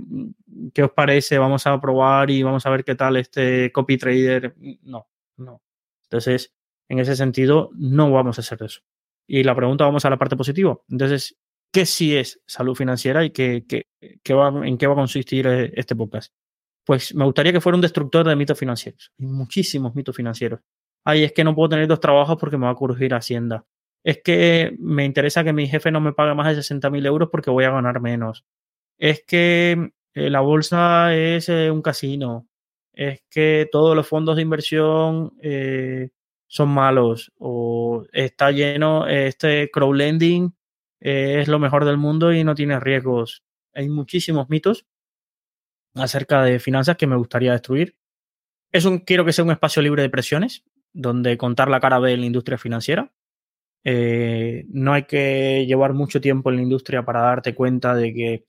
¿qué 0.74 0.82
os 0.82 0.90
parece? 0.90 1.38
Vamos 1.38 1.66
a 1.66 1.80
probar 1.80 2.30
y 2.30 2.42
vamos 2.42 2.66
a 2.66 2.70
ver 2.70 2.84
qué 2.84 2.96
tal 2.96 3.16
este 3.16 3.70
copy 3.70 3.96
trader. 3.98 4.56
No, 4.82 5.08
no. 5.36 5.62
Entonces, 6.04 6.52
en 6.88 6.98
ese 6.98 7.14
sentido, 7.14 7.70
no 7.74 8.10
vamos 8.10 8.38
a 8.38 8.40
hacer 8.40 8.62
eso. 8.64 8.80
Y 9.28 9.44
la 9.44 9.54
pregunta, 9.54 9.84
vamos 9.84 10.04
a 10.04 10.10
la 10.10 10.18
parte 10.18 10.36
positiva. 10.36 10.76
Entonces, 10.88 11.38
¿qué 11.72 11.86
sí 11.86 12.16
es 12.16 12.42
salud 12.46 12.74
financiera 12.74 13.24
y 13.24 13.30
qué, 13.30 13.64
qué, 13.68 13.86
qué 14.24 14.34
va, 14.34 14.66
en 14.66 14.76
qué 14.76 14.88
va 14.88 14.94
a 14.94 14.96
consistir 14.96 15.46
eh, 15.46 15.72
este 15.76 15.94
podcast? 15.94 16.34
Pues 16.90 17.14
me 17.14 17.24
gustaría 17.24 17.52
que 17.52 17.60
fuera 17.60 17.76
un 17.76 17.82
destructor 17.82 18.26
de 18.26 18.34
mitos 18.34 18.58
financieros. 18.58 19.12
Hay 19.16 19.24
muchísimos 19.24 19.94
mitos 19.94 20.16
financieros. 20.16 20.58
Ay, 21.04 21.22
es 21.22 21.32
que 21.32 21.44
no 21.44 21.54
puedo 21.54 21.68
tener 21.68 21.86
dos 21.86 22.00
trabajos 22.00 22.36
porque 22.36 22.58
me 22.58 22.66
va 22.66 22.72
a 22.72 22.74
crujir 22.74 23.14
Hacienda. 23.14 23.64
Es 24.02 24.20
que 24.24 24.74
me 24.76 25.04
interesa 25.04 25.44
que 25.44 25.52
mi 25.52 25.68
jefe 25.68 25.92
no 25.92 26.00
me 26.00 26.12
pague 26.12 26.34
más 26.34 26.48
de 26.48 26.56
60 26.56 26.90
mil 26.90 27.06
euros 27.06 27.28
porque 27.30 27.48
voy 27.48 27.62
a 27.62 27.70
ganar 27.70 28.00
menos. 28.00 28.44
Es 28.98 29.22
que 29.24 29.92
eh, 30.14 30.30
la 30.30 30.40
bolsa 30.40 31.14
es 31.14 31.48
eh, 31.48 31.70
un 31.70 31.80
casino. 31.80 32.48
Es 32.92 33.22
que 33.30 33.68
todos 33.70 33.94
los 33.94 34.08
fondos 34.08 34.34
de 34.34 34.42
inversión 34.42 35.32
eh, 35.40 36.08
son 36.48 36.70
malos. 36.70 37.30
O 37.38 38.04
está 38.12 38.50
lleno, 38.50 39.06
este 39.06 39.70
crowdlending 39.70 40.56
es 40.98 41.46
lo 41.46 41.60
mejor 41.60 41.84
del 41.84 41.98
mundo 41.98 42.32
y 42.32 42.42
no 42.42 42.56
tiene 42.56 42.80
riesgos. 42.80 43.44
Hay 43.74 43.88
muchísimos 43.88 44.48
mitos 44.48 44.86
acerca 45.94 46.42
de 46.42 46.58
finanzas 46.58 46.96
que 46.96 47.06
me 47.06 47.16
gustaría 47.16 47.52
destruir. 47.52 47.96
Es 48.72 48.84
un, 48.84 48.98
quiero 49.00 49.24
que 49.24 49.32
sea 49.32 49.44
un 49.44 49.50
espacio 49.50 49.82
libre 49.82 50.02
de 50.02 50.10
presiones, 50.10 50.64
donde 50.92 51.36
contar 51.36 51.68
la 51.68 51.80
cara 51.80 52.00
de 52.00 52.16
la 52.16 52.26
industria 52.26 52.58
financiera. 52.58 53.12
Eh, 53.84 54.66
no 54.68 54.92
hay 54.92 55.04
que 55.04 55.64
llevar 55.66 55.94
mucho 55.94 56.20
tiempo 56.20 56.50
en 56.50 56.56
la 56.56 56.62
industria 56.62 57.04
para 57.04 57.20
darte 57.22 57.54
cuenta 57.54 57.94
de 57.94 58.12
que 58.12 58.44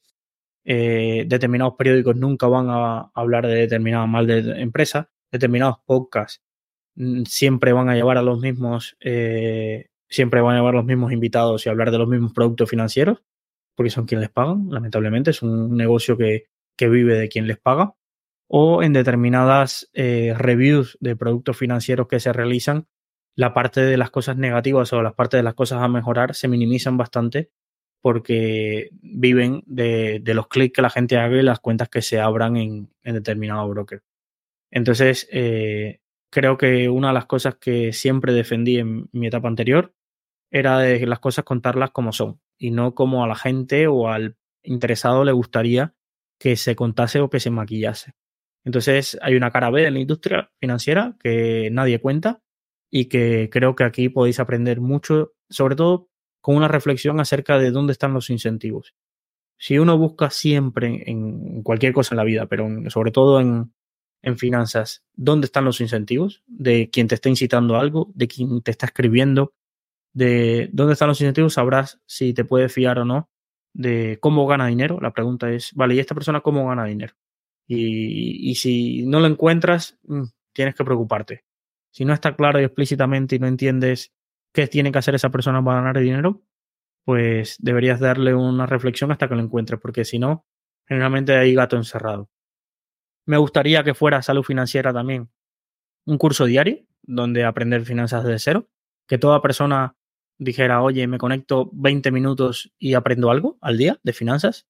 eh, 0.66 1.26
determinados 1.28 1.76
periódicos 1.78 2.16
nunca 2.16 2.48
van 2.48 2.68
a 2.70 3.12
hablar 3.16 3.48
de 3.48 3.56
determinadas 3.56 4.08
mal 4.10 4.28
de 4.28 4.62
empresas, 4.62 5.08
determinados 5.32 5.78
podcasts 5.86 6.44
mm, 6.96 7.24
siempre 7.24 7.74
van 7.74 7.90
a 7.90 7.96
llevar 7.96 8.18
a 8.18 8.22
los 8.22 8.40
mismos, 8.40 8.98
eh, 9.00 9.88
siempre 10.10 10.42
van 10.42 10.56
a 10.56 10.60
llevar 10.60 10.76
los 10.76 10.86
mismos 10.86 11.12
invitados 11.14 11.66
y 11.66 11.70
hablar 11.70 11.92
de 11.92 11.98
los 11.98 12.08
mismos 12.08 12.34
productos 12.34 12.70
financieros, 12.70 13.24
porque 13.76 13.90
son 13.90 14.06
quienes 14.06 14.24
les 14.24 14.32
pagan, 14.32 14.68
lamentablemente. 14.70 15.32
Es 15.32 15.42
un 15.42 15.76
negocio 15.76 16.18
que 16.18 16.46
que 16.82 16.90
vive 16.90 17.16
de 17.16 17.30
quien 17.30 17.46
les 17.46 17.60
paga, 17.60 17.94
o 18.48 18.82
en 18.82 18.92
determinadas 18.92 19.92
eh, 19.94 20.34
reviews 20.36 20.98
de 21.00 21.16
productos 21.16 21.56
financieros 21.56 22.08
que 22.08 22.20
se 22.20 22.34
realizan, 22.34 22.88
la 23.36 23.54
parte 23.54 23.82
de 23.82 23.98
las 23.98 24.10
cosas 24.10 24.38
negativas 24.38 24.92
o 24.92 25.04
las 25.04 25.14
partes 25.14 25.38
de 25.38 25.44
las 25.44 25.54
cosas 25.54 25.84
a 25.84 25.88
mejorar 25.88 26.34
se 26.34 26.48
minimizan 26.48 26.98
bastante 26.98 27.52
porque 28.02 28.90
viven 28.94 29.62
de, 29.68 30.24
los 30.26 30.48
clics 30.48 30.74
que 30.74 30.82
la 30.82 30.90
gente 30.90 31.18
haga 31.18 31.38
y 31.38 31.44
las 31.44 31.60
cuentas 31.60 31.88
que 31.88 32.02
se 32.02 32.20
abran 32.20 32.58
en, 32.58 32.90
determinado 33.04 33.70
broker. 33.70 34.02
Entonces, 34.72 35.30
eh, 35.32 36.00
creo 36.32 36.58
que 36.58 36.90
una 36.90 37.10
de 37.10 37.14
las 37.14 37.28
cosas 37.28 37.58
que 37.58 37.94
siempre 37.94 38.34
defendí 38.34 38.80
en 38.80 39.08
mi 39.12 39.28
etapa 39.28 39.50
anterior 39.50 39.94
era 40.50 40.80
de 40.80 41.06
las 41.06 41.20
cosas 41.20 41.46
contarlas 41.46 41.92
como 41.92 42.12
son 42.12 42.42
y 42.58 42.72
no 42.72 42.96
como 42.96 43.24
a 43.24 43.28
la 43.28 43.36
gente 43.36 43.86
o 43.86 44.08
al 44.08 44.36
interesado 44.64 45.24
le 45.24 45.32
gustaría 45.32 45.94
que 46.42 46.56
se 46.56 46.76
contase 46.76 47.20
o 47.20 47.30
que 47.30 47.40
se 47.40 47.52
maquillase. 47.52 48.14
Entonces 48.66 49.16
hay 49.22 49.36
una 49.36 49.52
cara 49.52 49.70
B 49.70 49.84
de 49.84 49.92
la 49.92 50.00
industria 50.00 50.52
financiera 50.60 51.16
que 51.22 51.70
nadie 51.72 52.02
cuenta 52.02 52.42
y 52.90 53.06
que 53.06 53.48
creo 53.52 53.76
que 53.76 53.84
aquí 53.84 54.10
podéis 54.10 54.40
aprender 54.40 54.82
mucho, 54.82 55.34
sobre 55.52 55.76
todo 55.76 56.10
con 56.42 56.56
una 56.56 56.68
reflexión 56.68 57.20
acerca 57.20 57.60
de 57.60 57.70
dónde 57.70 57.94
están 57.94 58.16
los 58.16 58.32
incentivos. 58.32 58.96
Si 59.60 59.78
uno 59.78 60.00
busca 60.00 60.32
siempre 60.32 61.04
en 61.06 61.62
cualquier 61.62 61.94
cosa 61.94 62.16
en 62.16 62.18
la 62.18 62.24
vida, 62.24 62.48
pero 62.48 62.68
sobre 62.90 63.12
todo 63.12 63.40
en, 63.40 63.72
en 64.24 64.38
finanzas, 64.40 65.04
dónde 65.14 65.46
están 65.46 65.66
los 65.66 65.80
incentivos 65.80 66.42
de 66.48 66.90
quien 66.90 67.08
te 67.08 67.14
está 67.14 67.30
incitando 67.30 67.76
algo, 67.76 68.12
de 68.16 68.28
quien 68.28 68.64
te 68.64 68.72
está 68.72 68.88
escribiendo, 68.88 69.54
de 70.12 70.72
dónde 70.74 70.94
están 70.94 71.10
los 71.10 71.22
incentivos, 71.22 71.54
sabrás 71.54 72.02
si 72.08 72.34
te 72.34 72.46
puedes 72.46 72.74
fiar 72.74 72.98
o 72.98 73.06
no 73.06 73.31
de 73.74 74.18
cómo 74.20 74.48
gana 74.48 74.68
dinero. 74.68 75.00
La 75.02 75.12
pregunta 75.12 75.52
es, 75.52 75.74
vale, 75.74 75.96
¿y 75.96 76.00
esta 76.00 76.16
persona 76.16 76.42
cómo 76.42 76.68
gana 76.68 76.86
dinero? 76.86 77.16
Y, 77.68 78.56
si 78.56 79.06
no 79.06 79.20
lo 79.20 79.28
encuentras, 79.28 79.98
mm, 80.04 80.24
tienes 80.54 80.76
que 80.76 80.84
preocuparte. 80.84 81.46
Si 81.92 82.04
no 82.04 82.14
está 82.14 82.36
claro 82.36 82.60
y 82.60 82.64
explícitamente 82.64 83.36
y 83.36 83.40
no 83.40 83.48
entiendes 83.48 84.14
qué 84.54 84.68
tiene 84.68 84.92
que 84.92 85.00
hacer 85.00 85.16
esa 85.16 85.30
persona 85.30 85.64
para 85.64 85.82
ganar 85.82 86.00
dinero, 86.00 86.42
pues 87.06 87.56
deberías 87.60 88.00
darle 88.00 88.36
una 88.36 88.66
reflexión 88.66 89.12
hasta 89.12 89.28
que 89.28 89.36
lo 89.36 89.42
encuentres, 89.42 89.80
porque 89.80 90.06
si 90.06 90.20
no, 90.20 90.46
generalmente 90.86 91.36
hay 91.36 91.54
gato 91.54 91.78
encerrado. 91.78 92.30
Me 93.26 93.38
gustaría 93.38 93.84
que 93.84 93.94
fuera 93.94 94.22
salud 94.22 94.44
financiera 94.44 94.94
también 94.94 95.30
un 96.06 96.18
curso 96.18 96.46
diario 96.46 96.86
donde 97.04 97.46
aprender 97.46 97.86
finanzas 97.86 98.24
desde 98.24 98.40
cero, 98.40 98.70
que 99.08 99.18
toda 99.18 99.42
persona 99.42 99.96
dijera, 100.42 100.82
oye, 100.82 101.06
me 101.08 101.20
conecto 101.20 101.70
20 101.74 102.12
minutos 102.12 102.74
y 102.80 102.96
aprendo 102.96 103.30
algo 103.30 103.58
al 103.62 103.78
día 103.78 104.00
de 104.02 104.12
finanzas. 104.12 104.68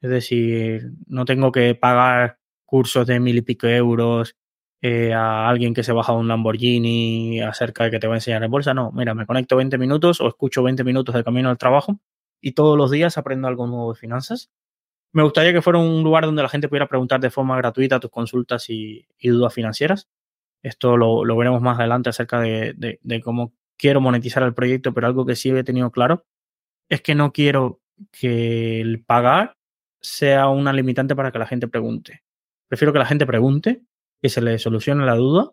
Es 0.00 0.10
decir, 0.10 0.92
no 1.06 1.26
tengo 1.26 1.52
que 1.52 1.74
pagar 1.74 2.38
cursos 2.64 3.06
de 3.06 3.20
mil 3.20 3.36
y 3.36 3.42
pico 3.42 3.66
euros 3.68 4.36
eh, 4.80 5.12
a 5.12 5.48
alguien 5.48 5.74
que 5.74 5.82
se 5.82 5.92
baja 5.92 6.14
un 6.14 6.28
Lamborghini 6.28 7.42
acerca 7.42 7.84
de 7.84 7.90
que 7.90 7.98
te 7.98 8.06
va 8.06 8.14
a 8.14 8.16
enseñar 8.16 8.42
en 8.42 8.50
bolsa. 8.50 8.72
No, 8.72 8.90
mira, 8.92 9.14
me 9.14 9.26
conecto 9.26 9.56
20 9.56 9.76
minutos 9.76 10.20
o 10.22 10.28
escucho 10.28 10.62
20 10.62 10.82
minutos 10.82 11.14
de 11.14 11.22
camino 11.24 11.50
al 11.50 11.58
trabajo 11.58 12.00
y 12.40 12.52
todos 12.52 12.78
los 12.78 12.90
días 12.90 13.18
aprendo 13.18 13.48
algo 13.48 13.66
nuevo 13.66 13.92
de 13.92 13.98
finanzas. 13.98 14.50
Me 15.12 15.22
gustaría 15.22 15.52
que 15.52 15.62
fuera 15.62 15.78
un 15.78 16.02
lugar 16.02 16.24
donde 16.24 16.42
la 16.42 16.48
gente 16.48 16.68
pudiera 16.68 16.88
preguntar 16.88 17.20
de 17.20 17.30
forma 17.30 17.56
gratuita 17.58 18.00
tus 18.00 18.10
consultas 18.10 18.70
y, 18.70 19.06
dudas 19.22 19.52
financieras. 19.52 20.08
Esto 20.62 20.96
lo, 20.96 21.36
veremos 21.36 21.60
más 21.60 21.78
adelante 21.78 22.08
acerca 22.10 22.40
de, 22.40 22.98
de 23.02 23.20
cómo 23.20 23.52
quiero 23.82 24.00
monetizar 24.00 24.44
el 24.44 24.54
proyecto, 24.54 24.94
pero 24.94 25.08
algo 25.08 25.26
que 25.26 25.34
sí 25.34 25.50
he 25.50 25.64
tenido 25.64 25.90
claro 25.90 26.24
es 26.88 27.02
que 27.02 27.16
no 27.16 27.32
quiero 27.32 27.80
que 28.12 28.80
el 28.80 29.02
pagar 29.02 29.56
sea 30.00 30.46
una 30.48 30.72
limitante 30.72 31.16
para 31.16 31.32
que 31.32 31.40
la 31.40 31.48
gente 31.48 31.66
pregunte. 31.66 32.22
Prefiero 32.68 32.92
que 32.92 33.00
la 33.00 33.06
gente 33.06 33.26
pregunte, 33.26 33.82
que 34.22 34.28
se 34.28 34.40
le 34.40 34.60
solucione 34.60 35.04
la 35.04 35.16
duda 35.16 35.50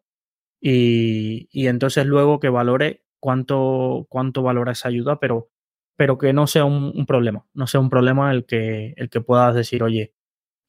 y, 0.61 1.47
entonces 1.67 2.05
luego 2.05 2.39
que 2.39 2.49
valore 2.49 3.03
cuánto, 3.19 4.05
cuánto 4.09 4.43
valora 4.43 4.73
esa 4.73 4.89
ayuda, 4.89 5.19
pero, 5.19 5.49
pero 5.95 6.19
que 6.19 6.31
no 6.31 6.45
sea 6.45 6.65
un, 6.65 7.05
problema, 7.07 7.47
no 7.55 7.65
sea 7.65 7.79
un 7.79 7.89
problema 7.89 8.31
el 8.31 8.45
que, 8.45 8.93
el 8.97 9.09
que 9.09 9.21
puedas 9.21 9.55
decir, 9.55 9.81
oye, 9.81 10.13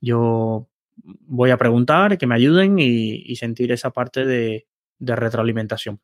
yo 0.00 0.70
voy 0.96 1.50
a 1.50 1.58
preguntar, 1.58 2.16
que 2.16 2.26
me 2.26 2.36
ayuden 2.36 2.78
y, 2.78 3.36
sentir 3.36 3.70
esa 3.70 3.90
parte 3.90 4.24
de 4.24 4.66
retroalimentación. 4.98 6.00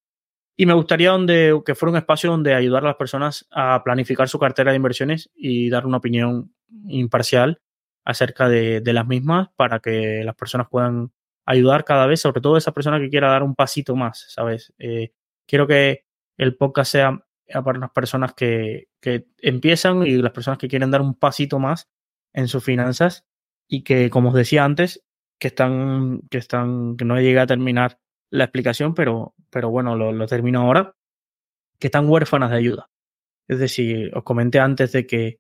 Y 0.57 0.65
me 0.65 0.75
gustaría 0.75 1.11
donde, 1.11 1.61
que 1.65 1.75
fuera 1.75 1.91
un 1.91 1.99
espacio 1.99 2.31
donde 2.31 2.55
ayudar 2.55 2.83
a 2.83 2.89
las 2.89 2.97
personas 2.97 3.47
a 3.51 3.83
planificar 3.85 4.29
su 4.29 4.39
cartera 4.39 4.71
de 4.71 4.77
inversiones 4.77 5.31
y 5.35 5.69
dar 5.69 5.87
una 5.87 5.99
opinión 5.99 6.55
imparcial 6.89 7.61
acerca 8.05 8.49
de, 8.49 8.81
las 8.85 9.07
mismas 9.07 9.49
para 9.57 9.81
que 9.81 10.23
las 10.25 10.35
personas 10.35 10.69
puedan 10.71 11.13
ayudar 11.45 11.85
cada 11.85 12.07
vez, 12.07 12.21
sobre 12.21 12.41
todo 12.41 12.57
esa 12.57 12.73
persona 12.73 12.99
que 12.99 13.11
quiera 13.11 13.31
dar 13.31 13.43
un 13.43 13.55
pasito 13.55 13.97
más, 13.97 14.27
¿sabes? 14.29 14.73
Eh, 14.79 15.13
quiero 15.47 15.67
que 15.67 16.05
el 16.39 16.57
podcast 16.57 16.91
sea 16.91 17.27
para 17.65 17.79
las 17.79 17.91
personas 17.91 18.33
que, 18.35 18.89
que 19.01 19.27
empiezan 19.39 20.07
y 20.07 20.17
las 20.17 20.33
personas 20.33 20.59
que 20.59 20.69
quieren 20.69 20.91
dar 20.91 21.03
un 21.03 21.15
pasito 21.15 21.59
más 21.59 21.89
en 22.33 22.49
sus 22.49 22.65
finanzas 22.65 23.27
y 23.69 23.83
que, 23.83 24.11
como 24.11 24.31
os 24.31 24.35
decía 24.35 24.65
antes, 24.65 25.05
que 25.39 25.49
están, 25.49 26.23
que 26.31 26.39
están, 26.39 26.97
que 26.97 27.05
no 27.05 27.21
llegué 27.21 27.41
a 27.41 27.47
terminar 27.47 27.99
la 28.31 28.45
explicación, 28.45 28.95
pero, 28.95 29.35
pero 29.51 29.71
bueno, 29.71 29.97
lo, 29.97 30.27
termino 30.27 30.63
ahora, 30.63 30.95
que 31.79 31.89
están 31.89 32.09
huérfanas 32.09 32.51
de 32.51 32.57
ayuda. 32.57 32.91
Es 33.49 33.59
decir, 33.59 34.11
os 34.15 34.25
comenté 34.25 34.59
antes 34.61 34.93
de 34.93 35.07
que 35.07 35.39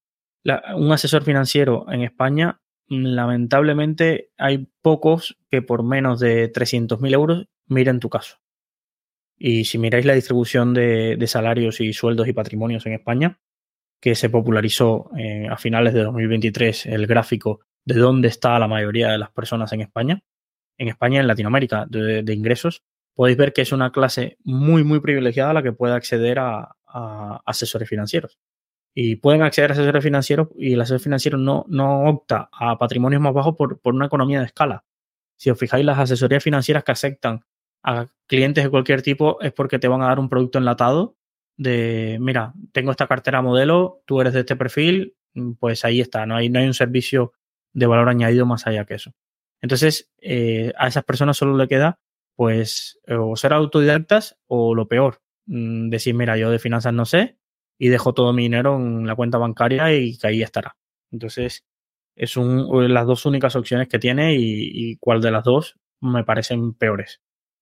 un 0.76 0.92
asesor 0.92 1.24
financiero 1.24 1.86
en 1.90 2.02
España, 2.02 2.60
lamentablemente 2.88 4.30
hay 4.38 4.68
pocos 4.80 5.38
que 5.50 5.62
por 5.62 5.82
menos 5.82 6.20
de 6.20 6.52
300.000 6.52 7.12
euros 7.12 7.48
miren 7.66 8.00
tu 8.00 8.08
caso. 8.08 8.38
Y 9.38 9.64
si 9.64 9.78
miráis 9.78 10.06
la 10.06 10.14
distribución 10.14 10.72
de, 10.72 11.22
salarios 11.26 11.80
y 11.80 11.92
sueldos 11.92 12.28
y 12.28 12.32
patrimonios 12.32 12.86
en 12.86 12.94
España, 12.94 13.40
que 14.00 14.14
se 14.14 14.30
popularizó 14.30 15.10
eh, 15.18 15.48
a 15.50 15.56
finales 15.56 15.94
de 15.94 16.04
2023 16.04 16.86
el 16.86 17.06
gráfico 17.06 17.60
de 17.84 17.94
dónde 17.94 18.28
está 18.28 18.58
la 18.58 18.68
mayoría 18.68 19.10
de 19.10 19.18
las 19.18 19.30
personas 19.30 19.72
en 19.72 19.80
España, 19.80 20.22
en 20.78 20.88
España, 20.88 21.20
en 21.20 21.26
Latinoamérica, 21.26 21.86
de, 21.88 22.34
ingresos, 22.34 22.82
podéis 23.14 23.36
ver 23.36 23.52
que 23.52 23.62
es 23.62 23.72
una 23.72 23.92
clase 23.92 24.36
muy, 24.44 24.84
muy 24.84 25.00
privilegiada 25.00 25.54
la 25.54 25.62
que 25.62 25.72
puede 25.72 25.94
acceder 25.94 26.38
a, 26.38 26.72
asesores 27.44 27.88
financieros. 27.88 28.38
Y 28.94 29.16
pueden 29.16 29.42
acceder 29.42 29.70
a 29.70 29.74
asesores 29.74 30.02
financieros 30.02 30.48
y 30.56 30.72
el 30.72 30.80
asesor 30.80 31.00
financiero 31.00 31.36
no, 31.36 31.66
opta 32.08 32.48
a 32.52 32.78
patrimonios 32.78 33.20
más 33.20 33.34
bajos 33.34 33.54
por, 33.54 33.78
por 33.80 33.94
una 33.94 34.06
economía 34.06 34.40
de 34.40 34.46
escala. 34.46 34.84
Si 35.36 35.50
os 35.50 35.58
fijáis, 35.58 35.84
las 35.84 35.98
asesorías 35.98 36.42
financieras 36.42 36.84
que 36.84 36.92
aceptan 36.92 37.44
a 37.82 38.08
clientes 38.26 38.64
de 38.64 38.70
cualquier 38.70 39.02
tipo 39.02 39.40
es 39.42 39.52
porque 39.52 39.78
te 39.78 39.88
van 39.88 40.00
a 40.00 40.06
dar 40.06 40.18
un 40.18 40.30
producto 40.30 40.58
enlatado 40.58 41.16
de, 41.56 42.18
mira, 42.20 42.52
tengo 42.72 42.90
esta 42.90 43.06
cartera 43.06 43.42
modelo, 43.42 44.02
tú 44.06 44.20
eres 44.20 44.32
de 44.32 44.40
este 44.40 44.56
perfil, 44.56 45.14
pues 45.58 45.84
ahí 45.84 46.00
está, 46.00 46.26
no 46.26 46.36
hay, 46.36 46.48
no 46.48 46.58
hay 46.58 46.66
un 46.66 46.74
servicio 46.74 47.32
de 47.72 47.86
valor 47.86 48.08
añadido 48.08 48.46
más 48.46 48.66
allá 48.66 48.84
que 48.84 48.94
eso. 48.94 49.12
Entonces, 49.66 50.08
eh, 50.20 50.72
a 50.78 50.86
esas 50.86 51.02
personas 51.02 51.36
solo 51.36 51.56
le 51.56 51.66
queda, 51.66 51.98
pues, 52.36 53.00
o 53.08 53.34
ser 53.34 53.52
autodidactas 53.52 54.38
o 54.46 54.76
lo 54.76 54.86
peor, 54.86 55.22
mm, 55.46 55.88
decir, 55.90 56.14
mira, 56.14 56.36
yo 56.36 56.52
de 56.52 56.60
finanzas 56.60 56.94
no 56.94 57.04
sé 57.04 57.36
y 57.76 57.88
dejo 57.88 58.14
todo 58.14 58.32
mi 58.32 58.44
dinero 58.44 58.76
en 58.76 59.08
la 59.08 59.16
cuenta 59.16 59.38
bancaria 59.38 59.92
y 59.92 60.16
que 60.18 60.28
ahí 60.28 60.40
estará. 60.40 60.76
Entonces, 61.10 61.66
es 62.14 62.36
un, 62.36 62.94
las 62.94 63.06
dos 63.08 63.26
únicas 63.26 63.56
opciones 63.56 63.88
que 63.88 63.98
tiene 63.98 64.36
y, 64.38 64.96
cuál 64.98 65.20
de 65.20 65.32
las 65.32 65.42
dos 65.42 65.76
me 66.00 66.22
parecen 66.22 66.72
peores. 66.72 67.20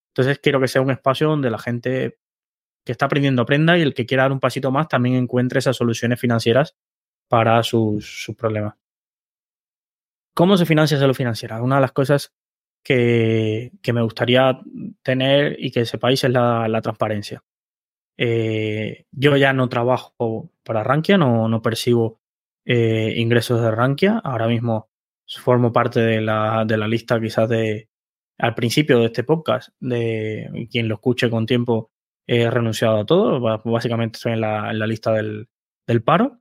Entonces, 0.08 0.38
quiero 0.40 0.60
que 0.60 0.68
sea 0.68 0.82
un 0.82 0.90
espacio 0.90 1.28
donde 1.28 1.48
la 1.48 1.58
gente 1.58 2.18
que 2.84 2.92
está 2.92 3.06
aprendiendo 3.06 3.40
aprenda 3.40 3.78
y 3.78 3.80
el 3.80 3.94
que 3.94 4.04
quiera 4.04 4.24
dar 4.24 4.32
un 4.32 4.40
pasito 4.40 4.70
más 4.70 4.88
también 4.88 5.14
encuentre 5.14 5.58
esas 5.58 5.78
soluciones 5.78 6.20
financieras 6.20 6.76
para 7.28 7.62
sus 7.62 8.30
problemas. 8.36 8.74
¿Cómo 10.34 10.56
se 10.56 10.66
financia 10.66 10.98
salud 10.98 11.14
financiera? 11.14 11.62
Una 11.62 11.76
de 11.76 11.80
las 11.80 11.92
cosas 11.92 12.34
que, 12.82 13.72
me 13.92 14.02
gustaría 14.02 14.60
tener 15.02 15.56
y 15.58 15.70
que 15.70 15.86
sepáis 15.86 16.24
es 16.24 16.30
la, 16.30 16.80
transparencia. 16.82 17.42
Eh, 18.16 19.06
yo 19.12 19.36
ya 19.36 19.52
no 19.52 19.68
trabajo 19.68 20.50
para 20.62 20.84
Rankia, 20.84 21.18
no, 21.18 21.48
no 21.48 21.62
percibo 21.62 22.20
eh, 22.64 23.14
ingresos 23.16 23.60
de 23.62 23.70
Rankia. 23.70 24.20
Ahora 24.22 24.46
mismo 24.48 24.90
formo 25.40 25.72
parte 25.72 26.00
de 26.00 26.20
la, 26.20 26.64
de 26.66 26.76
la 26.76 26.88
lista 26.88 27.20
quizás 27.20 27.48
de 27.48 27.88
al 28.38 28.54
principio 28.54 28.98
de 28.98 29.06
este 29.06 29.24
podcast, 29.24 29.70
de 29.80 30.68
quien 30.70 30.88
lo 30.88 30.96
escuche 30.96 31.30
con 31.30 31.46
tiempo, 31.46 31.90
he 32.26 32.50
renunciado 32.50 32.98
a 32.98 33.06
todo. 33.06 33.40
Básicamente 33.64 34.16
estoy 34.16 34.32
en 34.32 34.40
la, 34.40 34.72
lista 34.86 35.12
del 35.12 35.48
paro. 36.04 36.40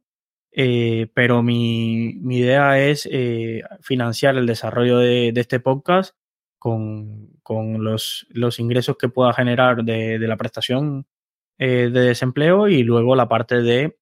Eh, 0.55 1.07
pero 1.15 1.41
mi, 1.41 2.09
idea 2.35 2.79
es 2.79 3.07
eh, 3.11 3.63
financiar 3.81 4.37
el 4.37 4.45
desarrollo 4.45 4.99
de, 4.99 5.33
este 5.35 5.59
podcast 5.59 6.15
con, 6.59 7.31
los, 7.79 8.27
los, 8.29 8.59
ingresos 8.59 8.97
que 8.97 9.09
pueda 9.09 9.33
generar 9.33 9.83
de, 9.83 10.19
la 10.19 10.37
prestación 10.37 11.07
eh, 11.57 11.89
de 11.91 12.01
desempleo 12.01 12.67
y 12.67 12.83
luego 12.83 13.15
la 13.15 13.27
parte 13.27 13.61
de 13.61 13.97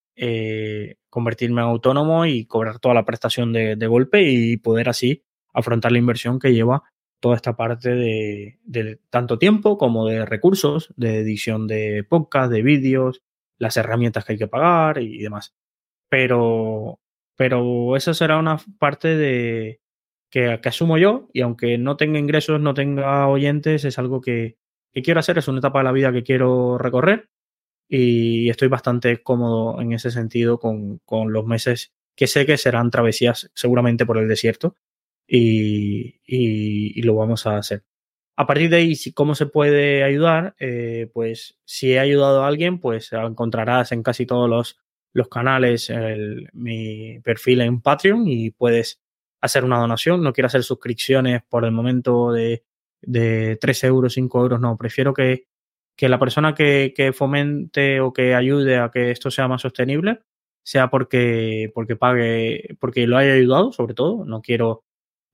convertirme 1.10 1.62
en 1.62 1.68
autónomo 1.68 2.26
y 2.26 2.46
cobrar 2.46 2.80
toda 2.80 2.94
la 2.94 3.06
prestación 3.06 3.54
de, 3.54 3.76
de, 3.76 3.88
golpe 3.88 4.22
y 4.22 4.58
poder 4.58 4.90
así 4.90 5.24
afrontar 5.54 5.92
la 5.92 5.98
inversión 5.98 6.38
que 6.38 6.54
lleva 6.54 6.84
toda 7.20 7.36
esta 7.38 7.56
parte 7.56 7.96
de, 7.96 8.60
de 8.64 9.00
tanto 9.10 9.40
tiempo 9.40 9.78
como 9.78 10.06
de 10.06 10.26
recursos, 10.26 10.94
de 10.98 11.20
edición 11.20 11.66
de 11.68 12.04
podcast, 12.08 12.52
de 12.52 12.62
vídeos, 12.62 13.24
las 13.58 13.78
herramientas 13.78 14.26
que 14.26 14.34
hay 14.34 14.40
que 14.40 14.48
pagar 14.48 15.00
y 15.02 15.20
demás. 15.20 15.56
Pero, 16.12 17.00
pero 17.38 17.96
eso 17.96 18.14
será 18.14 18.38
una 18.38 18.58
parte 18.80 19.16
de 19.16 19.80
que, 20.30 20.60
asumo 20.66 20.98
yo 20.98 21.30
y 21.32 21.40
aunque 21.40 21.78
no 21.78 21.96
tenga 21.96 22.20
ingresos, 22.20 22.60
no 22.60 22.74
tenga 22.74 23.30
oyentes, 23.30 23.86
es 23.86 23.98
algo 23.98 24.20
que, 24.20 24.58
quiero 24.92 25.22
hacer, 25.22 25.38
es 25.38 25.48
una 25.48 25.60
etapa 25.60 25.80
de 25.80 25.86
la 25.86 25.94
vida 25.94 26.12
que 26.12 26.24
quiero 26.24 26.78
recorrer 26.78 27.30
y 27.88 28.50
estoy 28.50 28.68
bastante 28.68 29.24
cómodo 29.24 29.80
en 29.80 29.94
ese 29.94 30.12
sentido 30.12 30.60
con, 30.60 31.00
con 31.06 31.32
los 31.32 31.46
meses 31.46 31.94
que 32.14 32.28
sé 32.28 32.46
que 32.46 32.58
serán 32.58 32.92
travesías 32.92 33.50
seguramente 33.56 34.06
por 34.06 34.18
el 34.18 34.28
desierto 34.28 34.76
y, 35.26 36.20
y, 36.26 37.00
y, 37.00 37.02
lo 37.04 37.16
vamos 37.16 37.48
a 37.48 37.56
hacer. 37.56 37.86
A 38.36 38.46
partir 38.48 38.70
de 38.70 38.78
ahí, 38.78 38.96
¿cómo 39.14 39.34
se 39.34 39.46
puede 39.46 40.04
ayudar? 40.04 40.56
Eh, 40.60 41.10
pues 41.14 41.58
si 41.64 41.94
he 41.94 42.00
ayudado 42.00 42.44
a 42.44 42.48
alguien, 42.48 42.80
pues 42.80 43.14
encontrarás 43.14 43.94
en 43.94 44.04
casi 44.04 44.26
todos 44.26 44.50
los, 44.50 44.78
los 45.14 45.28
canales 45.28 45.90
el, 45.90 46.50
mi 46.54 47.20
perfil 47.22 47.62
en 47.62 47.82
Patreon 47.82 48.28
y 48.28 48.52
puedes 48.52 49.02
hacer 49.42 49.64
una 49.66 49.80
donación. 49.80 50.24
No 50.24 50.34
quiero 50.34 50.48
hacer 50.48 50.64
suscripciones 50.64 51.42
por 51.50 51.66
el 51.66 51.72
momento 51.72 52.32
de, 52.32 52.64
de 53.02 53.58
3 53.60 53.84
euros, 53.86 54.14
5 54.14 54.42
euros, 54.42 54.60
no. 54.60 54.78
Prefiero 54.78 55.14
que 55.14 55.46
que 55.96 56.10
la 56.10 56.20
persona 56.20 56.56
que, 56.56 56.94
que, 56.96 57.14
fomente 57.14 58.00
o 58.02 58.14
que 58.14 58.34
ayude 58.34 58.78
a 58.78 58.90
que 58.90 59.12
esto 59.12 59.30
sea 59.30 59.48
más 59.48 59.62
sostenible 59.62 60.22
sea 60.64 60.90
porque, 60.90 61.72
porque 61.74 61.96
pague, 61.96 62.76
porque 62.80 63.08
lo 63.08 63.18
haya 63.18 63.34
ayudado, 63.34 63.72
sobre 63.72 63.94
todo. 63.94 64.26
No 64.26 64.42
quiero 64.42 64.84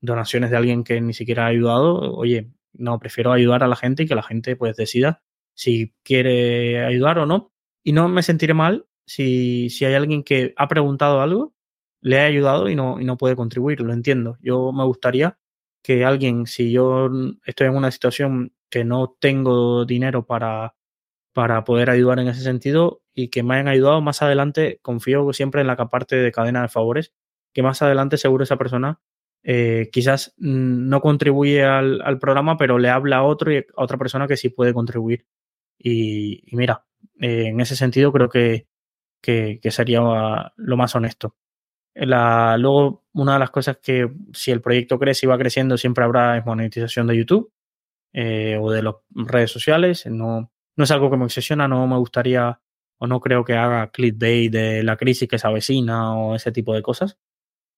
donaciones 0.00 0.50
de 0.50 0.56
alguien 0.56 0.84
que 0.84 1.00
ni 1.00 1.14
siquiera 1.14 1.44
ha 1.44 1.48
ayudado. 1.48 2.14
Oye, 2.14 2.50
no, 2.72 2.98
prefiero 2.98 3.32
ayudar 3.32 3.62
a 3.62 3.68
la 3.68 3.76
gente 3.76 4.02
y 4.04 4.06
que 4.06 4.14
la 4.14 4.22
gente 4.22 4.56
pues 4.56 4.76
decida 4.76 5.22
si 5.54 5.94
quiere 6.02 6.84
ayudar 6.84 7.18
o 7.18 7.26
no. 7.26 7.52
Y 7.84 7.92
no 7.92 8.08
me 8.08 8.22
sentiré 8.22 8.54
mal 8.54 8.86
si, 9.08 9.70
si 9.70 9.84
hay 9.86 9.94
alguien 9.94 10.22
que 10.22 10.52
ha 10.56 10.68
preguntado 10.68 11.20
algo, 11.20 11.54
le 12.00 12.20
ha 12.20 12.26
ayudado 12.26 12.68
y 12.68 12.76
no, 12.76 13.00
y 13.00 13.04
no 13.04 13.16
puede 13.16 13.36
contribuir. 13.36 13.80
Lo 13.80 13.92
entiendo. 13.92 14.38
Yo 14.40 14.72
me 14.72 14.84
gustaría 14.84 15.38
que 15.82 16.04
alguien, 16.04 16.46
si 16.46 16.70
yo 16.70 17.10
estoy 17.46 17.68
en 17.68 17.76
una 17.76 17.90
situación 17.90 18.52
que 18.70 18.84
no 18.84 19.16
tengo 19.20 19.86
dinero 19.86 20.26
para, 20.26 20.74
para 21.32 21.64
poder 21.64 21.90
ayudar 21.90 22.18
en 22.20 22.28
ese 22.28 22.42
sentido 22.42 23.02
y 23.14 23.28
que 23.28 23.42
me 23.42 23.54
hayan 23.54 23.68
ayudado 23.68 24.00
más 24.00 24.22
adelante, 24.22 24.78
confío 24.82 25.32
siempre 25.32 25.62
en 25.62 25.68
la 25.68 25.76
parte 25.76 26.16
de 26.16 26.32
cadena 26.32 26.62
de 26.62 26.68
favores, 26.68 27.14
que 27.54 27.62
más 27.62 27.80
adelante 27.82 28.18
seguro 28.18 28.44
esa 28.44 28.58
persona 28.58 29.00
eh, 29.42 29.88
quizás 29.92 30.34
no 30.36 31.00
contribuye 31.00 31.64
al, 31.64 32.18
programa, 32.20 32.56
pero 32.58 32.78
le 32.78 32.90
habla 32.90 33.18
a 33.18 33.22
otro 33.22 33.52
y 33.52 33.58
a 33.58 33.64
otra 33.76 33.96
persona 33.96 34.28
que 34.28 34.36
sí 34.36 34.50
puede 34.50 34.74
contribuir. 34.74 35.26
Y, 35.78 36.42
y 36.52 36.56
mira, 36.56 36.84
eh, 37.20 37.46
en 37.48 37.60
ese 37.60 37.76
sentido 37.76 38.12
creo 38.12 38.28
que, 38.28 38.66
que, 39.20 39.60
sería 39.70 40.52
lo 40.56 40.76
más 40.76 40.94
honesto. 40.94 41.36
Luego, 41.94 43.04
una 43.12 43.34
de 43.34 43.38
las 43.38 43.50
cosas 43.50 43.78
que 43.82 44.08
si 44.32 44.50
el 44.50 44.60
proyecto 44.60 44.98
crece 44.98 45.26
y 45.26 45.28
va 45.28 45.38
creciendo, 45.38 45.76
siempre 45.76 46.04
habrá 46.04 46.42
monetización 46.44 47.06
de 47.08 47.16
YouTube 47.16 47.52
eh, 48.12 48.58
o 48.60 48.70
de 48.70 48.82
las 48.82 48.94
redes 49.10 49.50
sociales. 49.50 50.06
No, 50.06 50.52
no 50.76 50.84
es 50.84 50.90
algo 50.90 51.10
que 51.10 51.16
me 51.16 51.24
obsesiona, 51.24 51.66
no 51.68 51.86
me 51.86 51.96
gustaría 51.96 52.60
o 52.98 53.06
no 53.06 53.20
creo 53.20 53.44
que 53.44 53.54
haga 53.54 53.90
clickbait 53.90 54.52
de 54.52 54.82
la 54.82 54.96
crisis 54.96 55.28
que 55.28 55.38
se 55.38 55.46
avecina 55.46 56.16
o 56.16 56.34
ese 56.34 56.52
tipo 56.52 56.74
de 56.74 56.82
cosas. 56.82 57.18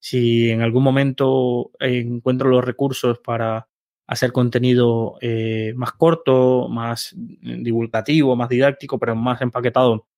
Si 0.00 0.50
en 0.50 0.62
algún 0.62 0.82
momento 0.82 1.72
encuentro 1.78 2.48
los 2.48 2.64
recursos 2.64 3.18
para 3.20 3.68
hacer 4.06 4.32
contenido 4.32 5.18
eh, 5.20 5.72
más 5.76 5.92
corto, 5.92 6.68
más 6.68 7.14
divulgativo, 7.16 8.34
más 8.34 8.48
didáctico, 8.48 8.98
pero 8.98 9.14
más 9.14 9.40
empaquetado 9.42 10.08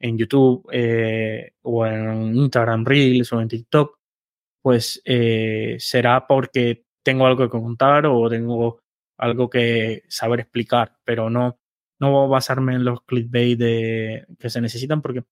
en 0.00 0.18
YouTube 0.18 0.66
eh, 0.72 1.52
o 1.62 1.86
en 1.86 2.36
Instagram 2.36 2.84
Reels 2.84 3.32
o 3.32 3.40
en 3.40 3.48
TikTok, 3.48 3.98
pues 4.62 5.00
eh, 5.04 5.76
será 5.78 6.26
porque 6.26 6.84
tengo 7.02 7.26
algo 7.26 7.44
que 7.44 7.50
contar 7.50 8.06
o 8.06 8.28
tengo 8.28 8.80
algo 9.18 9.50
que 9.50 10.04
saber 10.08 10.40
explicar, 10.40 10.96
pero 11.04 11.30
no, 11.30 11.58
no 12.00 12.28
basarme 12.28 12.74
en 12.74 12.84
los 12.84 13.02
clickbait 13.02 13.58
de, 13.58 14.26
que 14.38 14.50
se 14.50 14.60
necesitan 14.60 15.02
porque, 15.02 15.24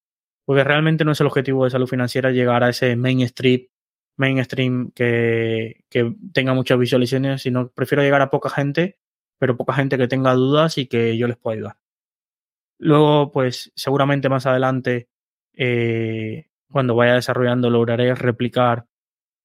porque 0.45 0.65
realmente 0.65 1.05
no 1.05 1.13
es 1.13 1.21
el 1.21 1.29
objetivo 1.29 1.65
de 1.65 1.71
salud 1.71 1.87
financiera 1.87 2.31
llegar 2.33 2.65
a 2.65 2.71
ese 2.71 2.97
mainstream, 2.97 3.67
mainstream 4.17 4.91
que, 4.93 5.85
que 5.91 6.15
tenga 6.33 6.55
muchas 6.55 6.79
visualizaciones, 6.79 7.43
sino 7.43 7.71
prefiero 7.71 8.03
llegar 8.03 8.23
a 8.23 8.31
poca 8.31 8.51
gente, 8.51 8.99
pero 9.39 9.57
poca 9.57 9.75
gente 9.75 9.99
que 9.99 10.09
tenga 10.09 10.35
dudas 10.35 10.79
y 10.79 10.87
que 10.87 11.17
yo 11.17 11.29
les 11.29 11.37
pueda 11.37 11.57
ayudar. 11.57 11.77
Luego, 12.79 13.33
pues 13.33 13.73
seguramente 13.75 14.29
más 14.29 14.47
adelante, 14.47 15.09
eh, 15.55 16.47
cuando 16.71 16.95
vaya 16.95 17.15
desarrollando, 17.15 17.71
lograré 17.71 18.15
replicar 18.15 18.87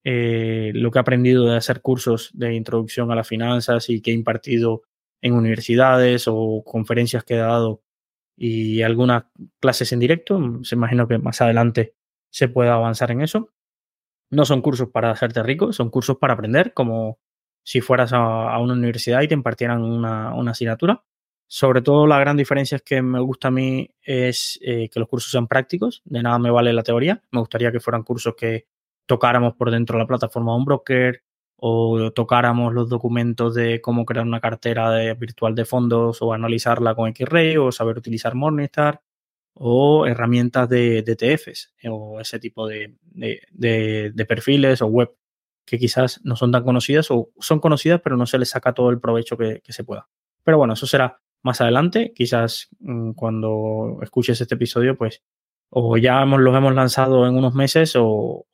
eh, 0.04 0.72
lo 0.76 0.92
que 0.92 1.00
he 1.00 1.02
aprendido 1.02 1.46
de 1.46 1.58
hacer 1.58 1.82
cursos 1.82 2.32
de 2.34 2.56
introducción 2.56 3.12
a 3.12 3.16
las 3.16 3.28
finanzas 3.28 3.90
y 3.90 4.02
que 4.02 4.12
he 4.12 4.14
impartido 4.14 4.84
en 5.22 5.34
universidades 5.34 6.26
o 6.28 6.64
conferencias 6.66 7.24
que 7.24 7.36
he 7.36 7.38
dado 7.38 7.84
y 8.36 8.82
algunas 8.82 9.26
clases 9.60 9.92
en 9.94 10.00
directo. 10.00 10.64
Se 10.64 10.76
imagino 10.76 11.08
que 11.08 11.20
más 11.20 11.42
adelante 11.42 11.96
se 12.32 12.48
pueda 12.50 12.74
avanzar 12.76 13.12
en 13.12 13.22
eso. 13.22 13.50
No 14.32 14.46
son 14.46 14.62
cursos 14.62 14.90
para 14.90 15.12
hacerte 15.12 15.44
rico, 15.44 15.74
son 15.74 15.90
cursos 15.90 16.18
para 16.18 16.34
aprender, 16.34 16.74
como 16.74 17.20
si 17.64 17.82
fueras 17.82 18.14
a, 18.14 18.52
a 18.52 18.60
una 18.60 18.74
universidad 18.74 19.22
y 19.22 19.28
te 19.28 19.36
impartieran 19.36 19.84
una, 19.84 20.34
una 20.36 20.52
asignatura. 20.52 21.04
Sobre 21.54 21.82
todo 21.82 22.08
la 22.08 22.18
gran 22.18 22.38
diferencia 22.38 22.78
es 22.78 22.82
que 22.82 23.02
me 23.02 23.20
gusta 23.20 23.50
a 23.50 23.52
mí 23.52 23.90
es 24.02 24.58
eh, 24.62 24.88
que 24.88 25.02
los 25.02 25.10
cursos 25.10 25.32
sean 25.32 25.50
prácticos, 25.50 26.02
de 26.06 26.24
nada 26.24 26.40
me 26.40 26.50
vale 26.50 26.72
la 26.72 26.82
teoría, 26.82 27.22
me 27.30 27.42
gustaría 27.42 27.74
que 27.74 27.82
fueran 27.82 28.04
cursos 28.04 28.36
que 28.38 28.68
tocáramos 29.06 29.56
por 29.56 29.70
dentro 29.70 29.98
de 29.98 30.04
la 30.04 30.08
plataforma 30.08 30.54
de 30.54 30.58
un 30.60 30.64
broker 30.64 31.24
o 31.58 32.14
tocáramos 32.14 32.74
los 32.74 32.88
documentos 32.88 33.54
de 33.54 33.82
cómo 33.82 34.06
crear 34.06 34.26
una 34.26 34.40
cartera 34.40 35.14
virtual 35.16 35.54
de 35.54 35.66
fondos 35.66 36.22
o 36.22 36.32
analizarla 36.32 36.96
con 36.96 37.14
Xray 37.14 37.58
o 37.58 37.70
saber 37.74 37.98
utilizar 37.98 38.34
Morningstar 38.34 39.02
o 39.54 40.08
herramientas 40.08 40.70
de, 40.70 41.02
de 41.02 41.12
ETFs 41.12 41.74
o 41.84 42.22
ese 42.22 42.40
tipo 42.40 42.66
de, 42.66 42.96
de, 43.02 44.12
de, 44.14 44.26
perfiles 44.26 44.82
o 44.82 44.88
web 44.88 45.14
que 45.66 45.78
quizás 45.78 46.22
no 46.24 46.38
son 46.38 46.54
tan 46.54 46.64
conocidas 46.64 47.12
o 47.12 47.30
son 47.42 47.60
conocidas 47.60 48.00
pero 48.02 48.16
no 48.16 48.26
se 48.26 48.38
les 48.40 48.52
saca 48.52 48.72
todo 48.72 48.90
el 48.90 49.02
provecho 49.02 49.36
que 49.36 49.62
se 49.68 49.84
pueda. 49.84 50.08
Pero 50.46 50.58
bueno, 50.58 50.76
eso 50.76 50.88
será 50.88 51.22
más 51.44 51.62
adelante, 51.62 52.14
quizás 52.16 52.70
mm, 52.80 53.12
cuando 53.12 54.00
escuches 54.02 54.40
este 54.42 54.56
episodio, 54.56 54.98
pues 54.98 55.24
o 55.70 55.98
ya 55.98 56.22
hemos, 56.22 56.42
los 56.42 56.56
hemos 56.56 56.76
lanzado 56.76 57.28
en 57.28 57.36
unos 57.36 57.56
meses 57.56 57.94
o, 57.96 58.46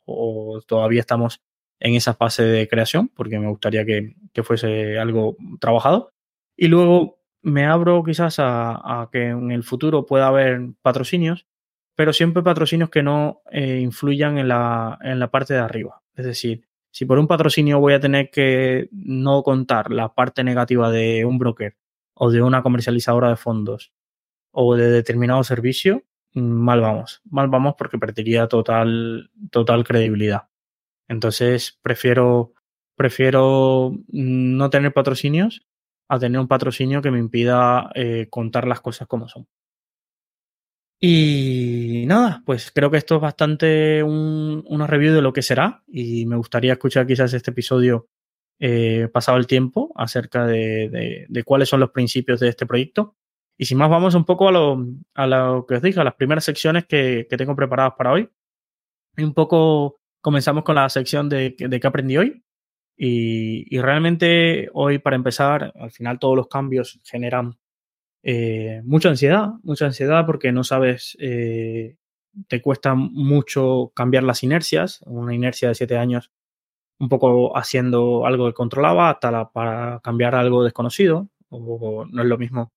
todavía 0.68 1.02
estamos 1.02 1.42
en 1.80 1.96
esa 1.96 2.14
fase 2.14 2.44
de 2.44 2.68
creación, 2.68 3.10
porque 3.10 3.40
me 3.40 3.50
gustaría 3.50 3.86
que, 3.86 4.16
que 4.34 4.44
fuese 4.44 4.98
algo 5.00 5.36
trabajado. 5.60 6.12
Y 6.56 6.68
luego 6.68 7.20
me 7.42 7.66
abro 7.66 8.04
quizás 8.04 8.40
a, 8.40 9.02
a, 9.02 9.10
que 9.12 9.28
en 9.28 9.52
el 9.52 9.64
futuro 9.64 10.06
pueda 10.06 10.28
haber 10.28 10.62
patrocinios, 10.82 11.48
pero 11.96 12.14
siempre 12.14 12.44
patrocinios 12.44 12.90
que 12.90 13.04
no 13.04 13.42
eh, 13.52 13.80
influyan 13.82 14.38
en 14.38 14.48
la, 14.48 15.00
en 15.02 15.20
la 15.20 15.32
parte 15.32 15.56
de 15.56 15.60
arriba. 15.60 16.04
Es 16.16 16.26
decir, 16.26 16.68
si 16.92 17.06
por 17.06 17.20
un 17.20 17.28
patrocinio 17.28 17.80
voy 17.80 17.94
a 17.94 18.00
tener 18.00 18.30
que 18.30 18.90
no 18.92 19.44
contar 19.44 19.92
la 19.92 20.14
parte 20.14 20.44
negativa 20.44 20.92
de 20.92 21.26
un 21.26 21.38
broker 21.40 21.76
o 22.20 22.32
de 22.32 22.42
una 22.42 22.64
comercializadora 22.64 23.30
de 23.30 23.36
fondos 23.36 23.94
o 24.52 24.76
de 24.76 24.90
determinado 24.90 25.44
servicio, 25.44 26.04
mal 26.34 26.82
vamos. 26.82 27.22
Mal 27.30 27.48
vamos 27.48 27.76
porque 27.78 27.98
perdería 27.98 28.48
total, 28.48 29.30
total 29.52 29.84
credibilidad. 29.84 30.50
Entonces, 31.08 31.80
prefiero, 31.82 32.54
prefiero 32.96 33.92
mm, 34.08 34.58
no 34.58 34.70
tener 34.70 34.94
patrocinios 34.94 35.66
a 36.10 36.20
tener 36.20 36.40
un 36.40 36.48
patrocinio 36.48 37.02
que 37.02 37.12
me 37.12 37.20
impida 37.20 37.92
eh, 37.94 38.28
contar 38.30 38.68
las 38.68 38.82
cosas 38.82 39.08
como 39.08 39.28
son. 39.28 39.48
Y 41.00 42.06
nada, 42.08 42.42
pues 42.46 42.72
creo 42.72 42.90
que 42.90 42.98
esto 42.98 43.16
es 43.16 43.22
bastante 43.22 44.02
un, 44.02 44.64
una 44.68 44.88
review 44.88 45.14
de 45.14 45.22
lo 45.22 45.32
que 45.32 45.44
será 45.44 45.84
y 45.88 46.26
me 46.26 46.38
gustaría 46.38 46.74
escuchar 46.74 47.06
quizás 47.06 47.34
este 47.34 47.52
episodio 47.52 48.08
eh, 48.60 49.08
pasado 49.14 49.38
el 49.38 49.48
tiempo 49.48 49.92
acerca 49.96 50.46
de, 50.46 51.26
de, 51.30 51.44
cuáles 51.44 51.70
son 51.70 51.80
los 51.80 51.92
principios 51.92 52.40
de 52.40 52.50
este 52.50 52.66
proyecto. 52.66 53.16
Y 53.58 53.66
sin 53.66 53.78
más, 53.78 53.90
vamos 53.90 54.16
un 54.16 54.26
poco 54.26 54.50
a 54.50 54.52
lo, 54.52 54.86
a 55.16 55.28
lo 55.28 55.66
que 55.68 55.76
os 55.76 55.82
dije, 55.82 56.00
a 56.00 56.04
las 56.04 56.16
primeras 56.16 56.44
secciones 56.44 56.86
que, 56.86 57.28
que 57.30 57.38
tengo 57.38 57.56
preparadas 57.56 57.94
para 57.98 58.12
hoy. 58.12 58.30
Y 59.16 59.24
un 59.24 59.34
poco 59.34 60.00
comenzamos 60.22 60.64
con 60.64 60.76
la 60.76 60.90
sección 60.90 61.30
de, 61.30 61.56
de 61.58 61.80
qué 61.80 61.88
aprendí 61.88 62.18
hoy. 62.18 62.44
Y, 62.96 63.76
y, 63.76 63.80
realmente 63.80 64.70
hoy, 64.74 65.00
para 65.00 65.16
empezar, 65.16 65.72
al 65.76 65.92
final 65.92 66.18
todos 66.18 66.36
los 66.36 66.48
cambios 66.48 67.00
generan 67.04 67.58
eh, 68.24 68.82
mucha 68.84 69.10
ansiedad, 69.10 69.50
mucha 69.64 69.86
ansiedad 69.86 70.26
porque 70.26 70.52
no 70.52 70.64
sabes, 70.64 71.16
eh, 71.20 71.96
te 72.48 72.62
cuesta 72.62 72.96
mucho 72.96 73.92
cambiar 73.96 74.24
las 74.24 74.44
inercias. 74.44 75.02
Una 75.06 75.34
inercia 75.34 75.70
de 75.70 75.76
siete 75.76 75.98
años 75.98 76.32
un 77.00 77.10
poco 77.10 77.58
haciendo 77.58 78.26
algo 78.26 78.48
que 78.48 78.54
controlaba 78.54 79.10
hasta 79.12 79.50
para 79.50 80.00
cambiar 80.04 80.36
algo 80.36 80.64
desconocido. 80.64 81.30
O, 81.50 82.06
no 82.06 82.22
es 82.22 82.28
lo 82.28 82.38
mismo 82.38 82.74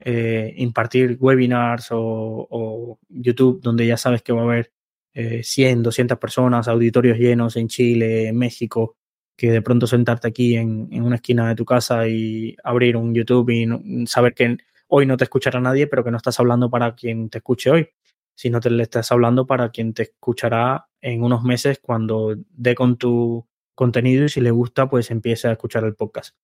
eh, 0.00 0.54
impartir 0.56 1.16
webinars 1.20 1.88
o, 1.92 2.98
YouTube 3.08 3.60
donde 3.62 3.86
ya 3.86 3.96
sabes 3.96 4.22
que 4.22 4.32
va 4.32 4.40
a 4.42 4.44
haber 4.44 4.72
100, 5.12 5.82
200 5.82 6.18
personas, 6.18 6.68
auditorios 6.68 7.18
llenos 7.18 7.56
en 7.56 7.68
Chile, 7.68 8.28
en 8.28 8.38
México, 8.38 8.96
que 9.36 9.50
de 9.50 9.62
pronto 9.62 9.86
sentarte 9.86 10.28
aquí 10.28 10.56
en, 10.56 10.88
en, 10.92 11.02
una 11.02 11.16
esquina 11.16 11.48
de 11.48 11.56
tu 11.56 11.64
casa 11.64 12.06
y 12.08 12.56
abrir 12.62 12.96
un 12.96 13.14
YouTube 13.14 13.50
y 13.50 14.06
saber 14.06 14.34
que 14.34 14.56
hoy 14.88 15.06
no 15.06 15.16
te 15.16 15.24
escuchará 15.24 15.60
nadie, 15.60 15.86
pero 15.86 16.04
que 16.04 16.10
no 16.10 16.16
estás 16.16 16.38
hablando 16.40 16.70
para 16.70 16.94
quien 16.94 17.30
te 17.30 17.38
escuche 17.38 17.70
hoy, 17.70 17.88
sino 18.34 18.60
te 18.60 18.70
le 18.70 18.82
estás 18.82 19.10
hablando 19.12 19.46
para 19.46 19.70
quien 19.70 19.94
te 19.94 20.02
escuchará 20.04 20.86
en 21.00 21.22
unos 21.22 21.42
meses 21.42 21.78
cuando 21.80 22.34
dé 22.50 22.74
con 22.74 22.96
tu 22.96 23.46
contenido 23.80 24.26
y 24.26 24.28
si 24.28 24.42
le 24.42 24.50
gusta, 24.50 24.90
pues 24.90 25.10
empiece 25.10 25.48
a 25.48 25.52
escuchar 25.52 25.84
el 25.84 25.94
podcast. 25.94 26.36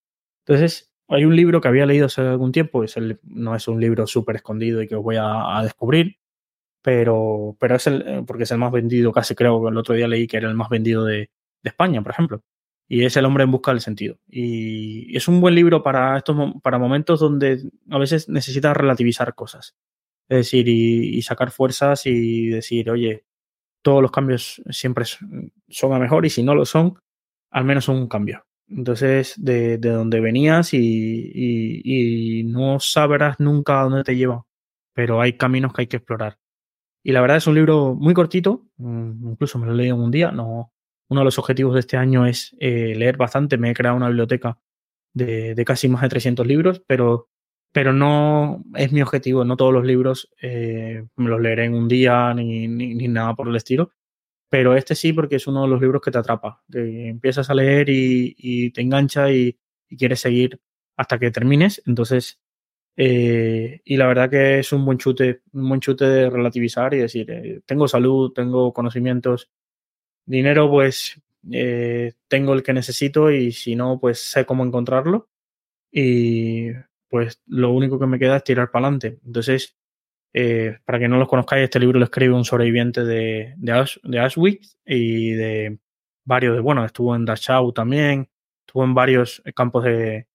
Entonces, 0.47 0.91
hay 1.07 1.26
un 1.26 1.37
libro 1.37 1.61
que 1.61 1.68
había 1.68 1.84
leído 1.84 2.07
hace 2.07 2.22
algún 2.22 2.51
tiempo, 2.51 2.82
es 2.82 2.97
el, 2.97 3.20
no 3.24 3.55
es 3.55 3.68
un 3.68 3.78
libro 3.78 4.07
súper 4.07 4.37
escondido 4.37 4.80
y 4.80 4.89
que 4.89 4.97
os 4.97 5.03
voy 5.05 5.16
a, 5.20 5.61
descubrir, 5.62 6.16
pero, 6.80 7.55
pero 7.61 7.76
es 7.76 7.87
el, 7.89 8.24
porque 8.26 8.45
es 8.45 8.51
el 8.53 8.59
más 8.59 8.72
vendido, 8.72 9.12
casi 9.12 9.34
creo 9.34 9.62
que 9.62 9.68
el 9.68 9.76
otro 9.76 9.95
día 9.95 10.09
leí 10.09 10.26
que 10.26 10.39
era 10.39 10.49
el 10.49 10.55
más 10.55 10.70
vendido 10.70 11.05
de, 11.05 11.30
España, 11.62 12.01
por 12.01 12.12
ejemplo. 12.12 12.43
Y 12.89 13.05
es 13.05 13.16
El 13.16 13.24
hombre 13.24 13.43
en 13.43 13.51
busca 13.51 13.72
del 13.72 13.80
sentido. 13.80 14.20
Y 14.28 15.16
es 15.16 15.26
un 15.26 15.41
buen 15.41 15.57
libro 15.57 15.82
para, 15.82 16.16
estos, 16.16 16.37
para 16.62 16.78
momentos 16.78 17.18
donde 17.18 17.61
a 17.91 17.99
veces 17.99 18.28
necesitas 18.28 18.76
relativizar 18.76 19.34
cosas. 19.34 19.74
Es 20.28 20.39
decir, 20.39 20.68
y 20.68 21.20
sacar 21.22 21.51
fuerzas 21.51 22.07
y 22.07 22.47
decir, 22.47 22.89
oye, 22.89 23.24
todos 23.82 24.01
los 24.01 24.12
cambios 24.12 24.62
siempre 24.70 25.05
son 25.68 25.93
a 25.93 25.99
mejor 25.99 26.24
y 26.24 26.30
si 26.30 26.45
no 26.45 26.55
lo 26.55 26.64
son, 26.64 26.95
al 27.51 27.65
menos 27.65 27.89
un 27.89 28.09
cambio. 28.09 28.47
Entonces, 28.69 29.35
de, 29.37 29.79
de 29.79 29.91
donde 29.91 30.21
venías 30.21 30.75
y, 30.75 31.31
y, 31.35 32.45
no 32.45 32.81
sabrás 32.81 33.39
nunca 33.39 33.81
a 33.81 33.85
dónde 33.85 34.03
te 34.05 34.17
lleva, 34.17 34.45
pero 34.93 35.21
hay 35.21 35.35
caminos 35.35 35.73
que 35.73 35.83
hay 35.83 35.87
que 35.87 35.99
explorar. 35.99 36.39
Y 37.05 37.13
la 37.13 37.21
verdad 37.21 37.37
es 37.39 37.47
un 37.47 37.55
libro 37.55 37.95
muy 37.95 38.15
cortito, 38.15 38.67
mm, 38.79 39.31
incluso 39.31 39.59
me 39.59 39.67
lo 39.67 39.75
leí 39.75 39.89
en 39.89 39.97
un 39.97 40.11
día. 40.11 40.33
No, 40.33 40.73
uno 41.09 41.21
de 41.21 41.25
los 41.25 41.39
objetivos 41.39 41.75
de 41.75 41.81
este 41.81 41.97
año 41.97 42.27
es 42.27 42.57
eh, 42.61 42.95
leer 42.97 43.17
bastante. 43.17 43.59
Me 43.59 43.71
he 43.71 43.75
creado 43.75 43.97
una 43.97 44.09
biblioteca 44.09 44.59
de, 45.15 45.55
de, 45.55 45.65
casi 45.65 45.89
más 45.89 46.03
de 46.03 46.09
300 46.09 46.47
libros, 46.47 46.83
pero, 46.87 47.29
pero 47.73 47.93
no 47.93 48.65
es 48.75 48.93
mi 48.93 49.03
objetivo. 49.03 49.45
No 49.45 49.57
todos 49.57 49.73
los 49.73 49.85
libros 49.87 50.31
eh, 50.43 51.07
me 51.17 51.31
los 51.31 51.41
leeré 51.41 51.67
en 51.67 51.75
un 51.75 51.89
día 51.89 52.35
ni, 52.35 52.69
ni, 52.69 52.95
ni 52.95 53.09
nada 53.09 53.35
por 53.35 53.49
el 53.49 53.57
estilo 53.57 53.93
pero 54.49 54.77
este 54.77 54.95
sí 54.95 55.13
porque 55.13 55.37
es 55.37 55.47
uno 55.47 55.63
de 55.63 55.69
los 55.69 55.81
libros 55.81 56.03
que 56.03 56.11
te 56.11 56.19
atrapa, 56.19 56.63
que 56.71 57.09
empiezas 57.09 57.51
a 57.51 57.55
leer 57.55 57.89
y, 57.89 58.71
te 58.73 58.81
engancha 58.81 59.31
y, 59.31 59.59
y, 59.89 59.97
quieres 59.97 60.21
seguir 60.21 60.61
hasta 60.97 61.19
que 61.19 61.31
termines. 61.31 61.83
Entonces, 61.87 62.41
eh, 62.97 63.83
y 63.85 63.97
la 63.97 64.07
verdad 64.07 64.31
que 64.31 64.59
es 64.61 64.73
un 64.73 64.85
buen 64.85 64.99
chute, 64.99 65.43
un 65.53 65.69
buen 65.69 65.81
chute 65.81 66.07
de 66.07 66.31
relativizar 66.31 66.95
y 66.95 66.99
decir, 66.99 67.31
eh, 67.31 67.61
tengo 67.67 67.89
salud, 67.89 68.33
tengo 68.33 68.73
conocimientos, 68.73 69.51
dinero, 70.27 70.71
pues 70.71 71.21
eh, 71.53 72.15
tengo 72.29 72.55
el 72.55 72.63
que 72.63 72.73
necesito 72.73 73.31
y 73.31 73.53
si 73.53 73.77
no, 73.77 74.01
pues 74.01 74.21
sé 74.31 74.47
cómo 74.47 74.65
encontrarlo. 74.65 75.31
Y 75.93 76.71
pues 77.09 77.43
lo 77.47 77.73
único 77.73 77.99
que 77.99 78.07
me 78.07 78.19
queda 78.19 78.39
es 78.39 78.45
tirar 78.45 78.71
para 78.71 78.87
adelante. 78.87 79.21
Entonces, 79.27 79.77
eh, 80.39 80.80
para 80.84 80.99
que 80.99 81.09
no 81.09 81.16
los 81.16 81.28
conozcáis, 81.28 81.64
este 81.64 81.80
libro 81.80 81.99
lo 81.99 82.05
escribe 82.05 82.34
un 82.34 82.45
sobreviviente 82.45 83.07
de, 83.07 83.55
de, 83.57 84.18
Auschwitz 84.20 84.76
y 84.84 85.30
de 85.30 85.78
varios 86.26 86.57
de, 86.57 86.61
bueno, 86.61 86.84
estuvo 86.84 87.16
en 87.16 87.24
Dachau 87.24 87.72
también, 87.72 88.28
estuvo 88.66 88.84
en 88.84 88.93
varios 88.93 89.43
campos 89.55 89.84
de, 89.84 90.26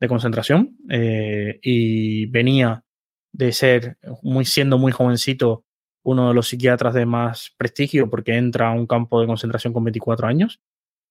de 0.00 0.08
concentración 0.08 0.78
eh, 0.88 1.58
y 1.62 2.24
venía 2.30 2.84
de 3.32 3.52
ser, 3.52 3.98
muy 4.22 4.46
siendo 4.46 4.78
muy 4.78 4.92
jovencito, 4.92 5.66
uno 6.04 6.28
de 6.28 6.34
los 6.34 6.48
psiquiatras 6.48 6.94
de 6.94 7.04
más 7.04 7.54
prestigio 7.58 8.08
porque 8.08 8.38
entra 8.38 8.68
a 8.68 8.72
un 8.72 8.86
campo 8.86 9.20
de 9.20 9.26
concentración 9.26 9.74
con 9.74 9.84
24 9.84 10.26
años 10.26 10.62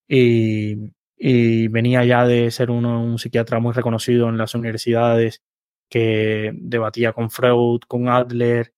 y, 0.07 0.91
y 1.15 1.67
venía 1.67 2.03
ya 2.03 2.25
de 2.25 2.49
ser 2.49 2.71
uno, 2.71 3.03
un 3.03 3.19
psiquiatra 3.19 3.59
muy 3.59 3.73
reconocido 3.73 4.27
en 4.27 4.39
las 4.39 4.55
universidades 4.55 5.43
que 5.89 6.51
debatía 6.55 7.13
con 7.13 7.29
Freud, 7.29 7.81
con 7.87 8.07
Adler, 8.07 8.73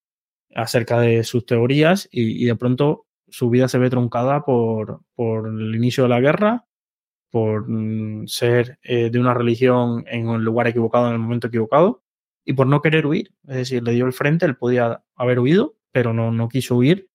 acerca 0.55 0.99
de 0.99 1.23
sus 1.23 1.45
teorías 1.45 2.07
y, 2.11 2.45
de 2.45 2.55
pronto 2.55 3.05
su 3.29 3.49
vida 3.49 3.67
se 3.67 3.77
ve 3.77 3.89
truncada 3.89 4.43
por, 4.43 5.01
por 5.15 5.47
el 5.47 5.75
inicio 5.75 6.03
de 6.03 6.09
la 6.09 6.19
guerra, 6.19 6.65
por 7.29 7.69
mm, 7.69 8.27
ser 8.27 8.79
eh, 8.83 9.09
de 9.09 9.19
una 9.19 9.33
religión 9.33 10.03
en 10.07 10.27
un 10.27 10.43
lugar 10.43 10.67
equivocado 10.67 11.07
en 11.07 11.13
el 11.13 11.19
momento 11.19 11.47
equivocado 11.47 12.03
y 12.45 12.53
por 12.53 12.67
no 12.67 12.81
querer 12.81 13.05
huir. 13.05 13.33
Es 13.47 13.55
decir, 13.55 13.83
le 13.83 13.93
dio 13.93 14.05
el 14.05 14.13
frente, 14.13 14.45
él 14.45 14.57
podía 14.57 15.03
haber 15.15 15.39
huido, 15.39 15.75
pero 15.91 16.13
no, 16.13 16.31
no 16.31 16.49
quiso 16.49 16.75
huir 16.75 17.09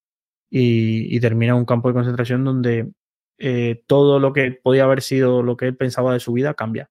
y, 0.51 1.15
y 1.15 1.21
termina 1.21 1.53
en 1.53 1.59
un 1.59 1.67
campo 1.67 1.89
de 1.89 1.95
concentración 1.95 2.45
donde 2.45 2.91
eh, 3.39 3.83
todo 3.87 4.19
lo 4.19 4.33
que 4.33 4.53
podía 4.53 4.85
haber 4.85 5.03
sido 5.03 5.43
lo 5.43 5.57
que 5.59 5.67
él 5.67 5.77
pensaba 5.77 6.15
de 6.15 6.21
su 6.21 6.33
vida 6.33 6.55
cambia 6.55 6.91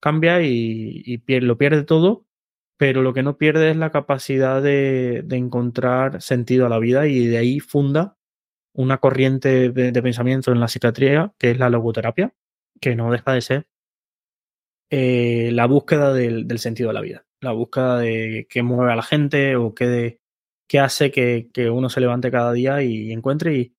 cambia 0.00 0.42
y, 0.42 1.18
pierde, 1.18 1.46
lo 1.46 1.58
pierde 1.58 1.84
todo, 1.84 2.26
pero 2.76 3.02
lo 3.02 3.12
que 3.12 3.22
no 3.22 3.36
pierde 3.38 3.70
es 3.70 3.76
la 3.76 3.90
capacidad 3.90 4.62
de, 4.62 5.24
encontrar 5.30 6.22
sentido 6.22 6.66
a 6.66 6.70
la 6.70 6.78
vida 6.78 7.06
y 7.06 7.26
de 7.26 7.38
ahí 7.38 7.60
funda 7.60 8.16
una 8.72 8.98
corriente 8.98 9.70
de, 9.70 10.02
pensamiento 10.02 10.52
en 10.52 10.60
la 10.60 10.68
psiquiatría 10.68 11.34
que 11.38 11.50
es 11.50 11.58
la 11.58 11.70
logoterapia, 11.70 12.34
que 12.80 12.96
no 12.96 13.12
deja 13.12 13.32
de 13.34 13.40
ser 13.42 13.68
eh, 14.90 15.50
la 15.52 15.66
búsqueda 15.66 16.12
del, 16.12 16.48
del, 16.48 16.58
sentido 16.58 16.88
de 16.88 16.94
la 16.94 17.00
vida, 17.00 17.26
la 17.40 17.52
búsqueda 17.52 17.98
de 17.98 18.46
qué 18.48 18.62
mueve 18.62 18.92
a 18.92 18.96
la 18.96 19.02
gente 19.02 19.56
o 19.56 19.74
qué, 19.74 19.86
de, 19.86 20.20
qué 20.66 20.80
hace 20.80 21.10
que, 21.10 21.50
que 21.52 21.70
uno 21.70 21.88
se 21.88 22.00
levante 22.00 22.30
cada 22.30 22.52
día 22.52 22.82
y 22.82 23.12
encuentre 23.12 23.54
y, 23.56 23.74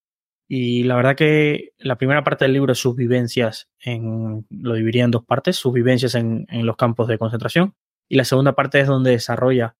y 0.54 0.82
la 0.82 0.96
verdad 0.96 1.16
que 1.16 1.72
la 1.78 1.96
primera 1.96 2.22
parte 2.24 2.44
del 2.44 2.52
libro 2.52 2.72
es 2.74 2.78
sus 2.78 2.94
vivencias, 2.94 3.70
en, 3.80 4.46
lo 4.50 4.74
dividiría 4.74 5.04
en 5.04 5.10
dos 5.10 5.24
partes, 5.24 5.56
sus 5.56 5.72
vivencias 5.72 6.14
en, 6.14 6.44
en 6.50 6.66
los 6.66 6.76
campos 6.76 7.08
de 7.08 7.16
concentración. 7.16 7.74
Y 8.06 8.16
la 8.16 8.26
segunda 8.26 8.54
parte 8.54 8.78
es 8.78 8.86
donde 8.86 9.12
desarrolla 9.12 9.76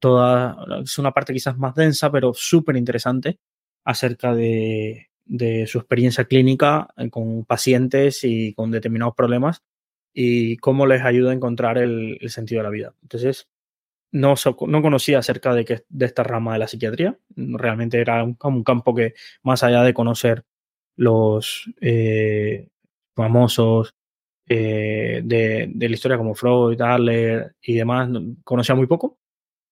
toda, 0.00 0.56
es 0.82 0.98
una 0.98 1.12
parte 1.12 1.32
quizás 1.32 1.56
más 1.56 1.76
densa, 1.76 2.10
pero 2.10 2.32
súper 2.34 2.74
interesante 2.74 3.38
acerca 3.84 4.34
de, 4.34 5.10
de, 5.26 5.68
su 5.68 5.78
experiencia 5.78 6.24
clínica 6.24 6.88
con 7.12 7.44
pacientes 7.44 8.24
y 8.24 8.52
con 8.54 8.72
determinados 8.72 9.14
problemas 9.14 9.62
y 10.12 10.56
cómo 10.56 10.86
les 10.86 11.02
ayuda 11.02 11.30
a 11.30 11.34
encontrar 11.34 11.78
el, 11.78 12.18
el 12.20 12.30
sentido 12.30 12.62
de 12.62 12.64
la 12.64 12.70
vida. 12.70 12.94
Entonces, 13.00 13.46
no, 14.12 14.34
no 14.66 14.82
conocía 14.82 15.18
acerca 15.18 15.54
de, 15.54 15.64
que, 15.64 15.84
de 15.88 16.06
esta 16.06 16.22
rama 16.22 16.54
de 16.54 16.58
la 16.60 16.68
psiquiatría. 16.68 17.18
Realmente 17.36 18.00
era 18.00 18.22
un, 18.24 18.36
un 18.40 18.64
campo 18.64 18.94
que, 18.94 19.14
más 19.42 19.62
allá 19.62 19.82
de 19.82 19.94
conocer 19.94 20.44
los 20.96 21.70
eh, 21.80 22.68
famosos 23.14 23.94
eh, 24.48 25.22
de, 25.24 25.70
de, 25.74 25.88
la 25.88 25.94
historia 25.94 26.16
como 26.16 26.34
Freud, 26.34 26.80
Adler 26.80 27.54
y 27.60 27.74
demás, 27.74 28.08
conocía 28.44 28.74
muy 28.74 28.86
poco. 28.86 29.18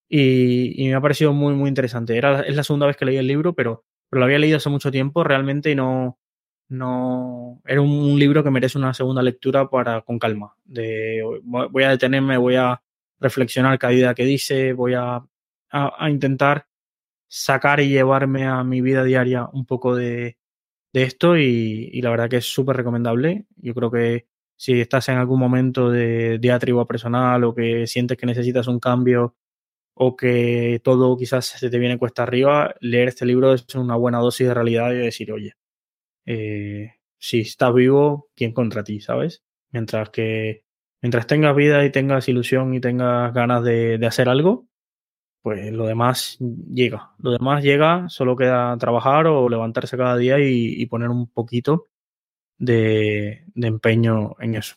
Y, 0.08 0.84
y, 0.84 0.88
me 0.88 0.94
ha 0.94 1.00
parecido 1.00 1.32
muy, 1.32 1.54
muy 1.54 1.68
interesante. 1.68 2.16
Era, 2.16 2.42
es 2.42 2.56
la 2.56 2.64
segunda 2.64 2.86
vez 2.86 2.96
que 2.96 3.04
leí 3.04 3.16
el 3.16 3.26
libro, 3.26 3.54
pero, 3.54 3.84
pero 4.10 4.20
lo 4.20 4.26
había 4.26 4.38
leído 4.38 4.58
hace 4.58 4.70
mucho 4.70 4.90
tiempo 4.90 5.24
realmente 5.24 5.70
y 5.70 5.74
no, 5.74 6.18
no 6.68 7.60
era 7.64 7.80
un 7.80 8.18
libro 8.18 8.44
que 8.44 8.50
merece 8.50 8.78
una 8.78 8.94
segunda 8.94 9.22
lectura 9.22 9.68
para 9.70 10.02
con 10.02 10.18
calma. 10.18 10.54
De, 10.64 11.22
voy 11.42 11.82
a 11.84 11.90
detenerme, 11.90 12.36
voy 12.36 12.56
a 12.56 12.82
reflexionar 13.20 13.78
cada 13.78 13.92
idea 13.92 14.14
que 14.14 14.24
dice, 14.24 14.72
voy 14.72 14.94
a, 14.94 15.24
a, 15.70 16.10
intentar 16.10 16.66
sacar 17.28 17.80
y 17.80 17.88
llevarme 17.88 18.46
a 18.46 18.62
mi 18.64 18.80
vida 18.80 19.04
diaria 19.04 19.48
un 19.52 19.66
poco 19.66 19.96
de, 19.96 20.38
de 20.92 21.02
esto 21.02 21.36
y, 21.38 21.90
y, 21.92 22.02
la 22.02 22.10
verdad 22.10 22.28
que 22.30 22.38
es 22.38 22.46
súper 22.46 22.76
recomendable. 22.76 23.46
Yo 23.56 23.74
creo 23.74 23.90
que 23.90 24.26
si 24.56 24.80
estás 24.80 25.08
en 25.08 25.18
algún 25.18 25.40
momento 25.40 25.90
de 25.90 26.38
diatriba 26.38 26.86
personal 26.86 27.44
o 27.44 27.54
que 27.54 27.86
sientes 27.86 28.16
que 28.16 28.26
necesitas 28.26 28.68
un 28.68 28.80
cambio 28.80 29.36
o 29.94 30.16
que 30.16 30.80
todo 30.84 31.16
quizás 31.16 31.46
se 31.46 31.70
te 31.70 31.78
viene 31.78 31.98
cuesta 31.98 32.24
arriba, 32.24 32.74
leer 32.80 33.08
este 33.08 33.26
libro 33.26 33.54
es 33.54 33.66
una 33.74 33.96
buena 33.96 34.18
dosis 34.18 34.48
de 34.48 34.54
realidad 34.54 34.92
y 34.92 34.96
decir, 34.96 35.32
oye, 35.32 35.54
eh, 36.26 36.94
si 37.18 37.40
estás 37.40 37.74
vivo, 37.74 38.30
¿quién 38.34 38.52
contra 38.52 38.84
ti? 38.84 39.00
¿Sabes? 39.00 39.44
Mientras 39.70 40.10
que 40.10 40.63
mientras 41.04 41.26
tengas 41.26 41.54
vida 41.54 41.84
y 41.84 41.92
tengas 41.92 42.30
ilusión 42.30 42.72
y 42.72 42.80
tengas 42.80 43.34
ganas 43.34 43.62
de, 43.62 44.00
hacer 44.06 44.26
algo, 44.26 44.66
pues 45.42 45.70
lo 45.70 45.86
demás 45.86 46.38
llega. 46.40 47.12
Lo 47.18 47.30
demás 47.32 47.62
llega, 47.62 48.08
solo 48.08 48.36
queda 48.36 48.74
trabajar 48.78 49.26
o 49.26 49.50
levantarse 49.50 49.98
cada 49.98 50.16
día 50.16 50.38
y, 50.40 50.86
poner 50.86 51.10
un 51.10 51.28
poquito 51.28 51.88
de, 52.56 53.44
empeño 53.54 54.34
en 54.40 54.54
eso. 54.54 54.76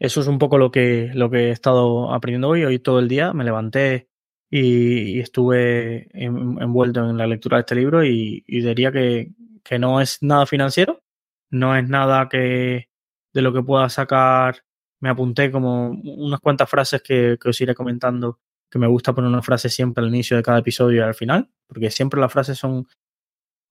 Eso 0.00 0.20
es 0.20 0.26
un 0.26 0.38
poco 0.40 0.58
lo 0.58 0.72
que, 0.72 1.12
lo 1.14 1.30
que 1.30 1.48
he 1.48 1.50
estado 1.50 2.12
aprendiendo 2.12 2.48
hoy. 2.48 2.64
Hoy 2.64 2.80
todo 2.80 2.98
el 2.98 3.06
día 3.06 3.32
me 3.32 3.44
levanté 3.44 4.08
y, 4.50 5.20
estuve 5.20 6.08
en, 6.12 6.60
envuelto 6.60 7.08
en 7.08 7.16
la 7.16 7.28
lectura 7.28 7.58
de 7.58 7.60
este 7.60 7.76
libro 7.76 8.04
y, 8.04 8.42
y 8.48 8.62
diría 8.62 8.90
que, 8.90 9.30
que 9.62 9.78
no 9.78 10.00
es 10.00 10.24
nada 10.24 10.44
financiero, 10.44 11.04
no 11.50 11.76
es 11.76 11.88
nada 11.88 12.28
que, 12.28 12.88
de 13.36 13.42
lo 13.42 13.52
que 13.52 13.62
pueda 13.62 13.88
sacar, 13.90 14.64
me 14.98 15.10
apunté 15.10 15.50
como 15.50 15.90
unas 15.90 16.40
cuantas 16.40 16.70
frases 16.70 17.02
que, 17.02 17.36
que 17.38 17.50
os 17.50 17.60
iré 17.60 17.74
comentando 17.74 18.40
que 18.70 18.78
me 18.78 18.86
gusta 18.86 19.14
poner 19.14 19.28
una 19.28 19.42
frase 19.42 19.68
siempre 19.68 20.02
al 20.02 20.08
inicio 20.08 20.38
de 20.38 20.42
cada 20.42 20.58
episodio 20.58 21.02
y 21.02 21.04
al 21.04 21.14
final, 21.14 21.50
porque 21.66 21.90
siempre 21.90 22.18
las 22.18 22.32
frases 22.32 22.58
son 22.58 22.88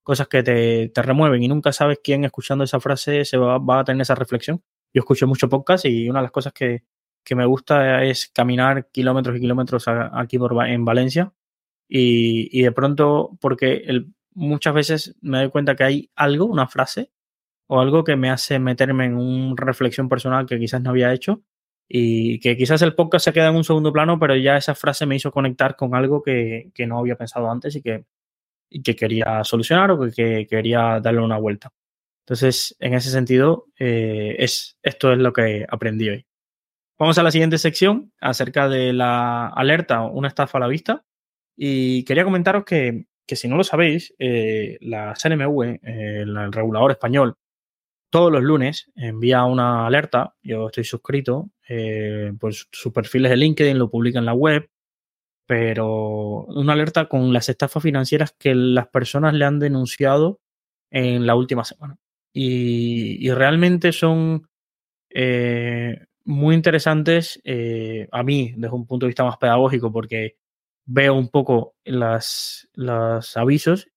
cosas 0.04 0.28
que 0.28 0.44
te, 0.44 0.88
te 0.90 1.02
remueven 1.02 1.42
y 1.42 1.48
nunca 1.48 1.72
sabes 1.72 1.98
quién 2.02 2.24
escuchando 2.24 2.62
esa 2.62 2.78
frase 2.78 3.24
se 3.24 3.36
va, 3.36 3.58
va, 3.58 3.80
a 3.80 3.84
tener 3.84 4.02
esa 4.02 4.14
reflexión. 4.14 4.62
Yo 4.94 5.00
escucho 5.00 5.26
mucho 5.26 5.48
podcast 5.48 5.84
y 5.84 6.08
una 6.08 6.20
de 6.20 6.24
las 6.24 6.32
cosas 6.32 6.52
que, 6.52 6.84
que 7.24 7.34
me 7.34 7.44
gusta 7.44 8.04
es 8.04 8.28
caminar 8.28 8.88
kilómetros 8.92 9.36
y 9.36 9.40
kilómetros 9.40 9.84
aquí 9.88 10.38
por, 10.38 10.64
en 10.64 10.84
Valencia 10.84 11.32
y, 11.88 12.48
y 12.56 12.62
de 12.62 12.70
pronto, 12.70 13.36
porque 13.40 13.82
el, 13.84 14.14
muchas 14.32 14.74
veces 14.74 15.16
me 15.20 15.38
doy 15.38 15.50
cuenta 15.50 15.74
que 15.74 15.84
hay 15.84 16.10
algo, 16.14 16.44
una 16.44 16.68
frase 16.68 17.10
o 17.68 17.80
algo 17.80 18.04
que 18.04 18.16
me 18.16 18.30
hace 18.30 18.58
meterme 18.58 19.06
en 19.06 19.16
una 19.16 19.54
reflexión 19.56 20.08
personal 20.08 20.46
que 20.46 20.58
quizás 20.58 20.82
no 20.82 20.90
había 20.90 21.12
hecho 21.12 21.42
y 21.88 22.40
que 22.40 22.56
quizás 22.56 22.82
el 22.82 22.94
podcast 22.94 23.24
se 23.26 23.32
queda 23.32 23.48
en 23.48 23.56
un 23.56 23.64
segundo 23.64 23.92
plano, 23.92 24.18
pero 24.18 24.36
ya 24.36 24.56
esa 24.56 24.74
frase 24.74 25.06
me 25.06 25.16
hizo 25.16 25.32
conectar 25.32 25.76
con 25.76 25.94
algo 25.94 26.22
que, 26.22 26.70
que 26.74 26.86
no 26.86 26.98
había 26.98 27.16
pensado 27.16 27.50
antes 27.50 27.76
y 27.76 27.82
que, 27.82 28.04
y 28.70 28.82
que 28.82 28.96
quería 28.96 29.44
solucionar 29.44 29.90
o 29.92 30.00
que, 30.00 30.10
que, 30.10 30.46
quería 30.48 31.00
darle 31.00 31.20
una 31.20 31.38
vuelta. 31.38 31.72
Entonces, 32.24 32.76
en 32.80 32.94
ese 32.94 33.10
sentido, 33.10 33.66
eh, 33.78 34.36
es, 34.38 34.78
esto 34.82 35.12
es 35.12 35.18
lo 35.18 35.32
que 35.32 35.64
aprendí 35.68 36.08
hoy. 36.08 36.26
Vamos 36.98 37.18
a 37.18 37.22
la 37.22 37.30
siguiente 37.30 37.58
sección 37.58 38.12
acerca 38.20 38.68
de 38.68 38.92
la 38.92 39.48
alerta, 39.48 40.02
una 40.02 40.28
estafa 40.28 40.58
a 40.58 40.62
la 40.62 40.66
vista. 40.66 41.04
Y 41.56 42.04
quería 42.04 42.24
comentaros 42.24 42.64
que, 42.64 43.06
que 43.26 43.36
si 43.36 43.48
no 43.48 43.56
lo 43.56 43.64
sabéis, 43.64 44.14
eh, 44.18 44.78
la 44.80 45.14
CNMV, 45.14 45.62
eh, 45.82 46.20
el 46.22 46.52
regulador 46.52 46.92
español, 46.92 47.36
todos 48.16 48.32
los 48.32 48.42
lunes 48.42 48.90
envía 48.96 49.44
una 49.44 49.86
alerta. 49.86 50.34
Yo 50.42 50.68
estoy 50.68 50.84
suscrito, 50.84 51.50
eh, 51.68 52.32
pues 52.40 52.66
sus 52.72 52.90
perfiles 52.90 53.30
de 53.30 53.36
LinkedIn 53.36 53.78
lo 53.78 53.90
publican 53.90 54.20
en 54.20 54.24
la 54.24 54.32
web, 54.32 54.70
pero 55.44 56.46
una 56.46 56.72
alerta 56.72 57.10
con 57.10 57.34
las 57.34 57.50
estafas 57.50 57.82
financieras 57.82 58.34
que 58.38 58.54
las 58.54 58.88
personas 58.88 59.34
le 59.34 59.44
han 59.44 59.58
denunciado 59.58 60.40
en 60.90 61.26
la 61.26 61.34
última 61.34 61.62
semana. 61.64 61.98
Y, 62.32 63.30
realmente 63.32 63.92
son 63.92 64.48
eh, 65.10 66.06
muy 66.24 66.54
interesantes 66.54 67.38
eh, 67.44 68.08
a 68.12 68.22
mí 68.22 68.54
desde 68.56 68.74
un 68.74 68.86
punto 68.86 69.04
de 69.04 69.08
vista 69.08 69.24
más 69.24 69.36
pedagógico 69.36 69.92
porque 69.92 70.38
veo 70.86 71.12
un 71.12 71.28
poco 71.28 71.74
los 71.84 73.36
avisos 73.36 73.88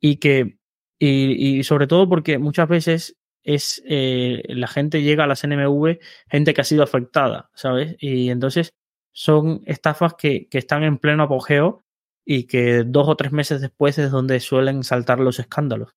y 0.00 0.16
que 0.16 0.56
y, 1.02 1.62
sobre 1.64 1.86
todo 1.86 2.08
porque 2.08 2.38
muchas 2.38 2.68
veces 2.68 3.16
es 3.42 3.82
eh, 3.86 4.42
la 4.48 4.68
gente 4.68 5.02
llega 5.02 5.24
a 5.24 5.26
la 5.26 5.36
CNMV, 5.36 5.98
gente 6.28 6.54
que 6.54 6.60
ha 6.60 6.64
sido 6.64 6.82
afectada, 6.82 7.50
¿sabes? 7.54 7.96
Y 7.98 8.30
entonces 8.30 8.74
son 9.12 9.62
estafas 9.66 10.14
que, 10.14 10.48
que 10.48 10.58
están 10.58 10.84
en 10.84 10.98
pleno 10.98 11.24
apogeo 11.24 11.84
y 12.24 12.44
que 12.44 12.84
dos 12.84 13.08
o 13.08 13.16
tres 13.16 13.32
meses 13.32 13.60
después 13.60 13.98
es 13.98 14.10
donde 14.10 14.40
suelen 14.40 14.84
saltar 14.84 15.20
los 15.20 15.38
escándalos. 15.38 15.96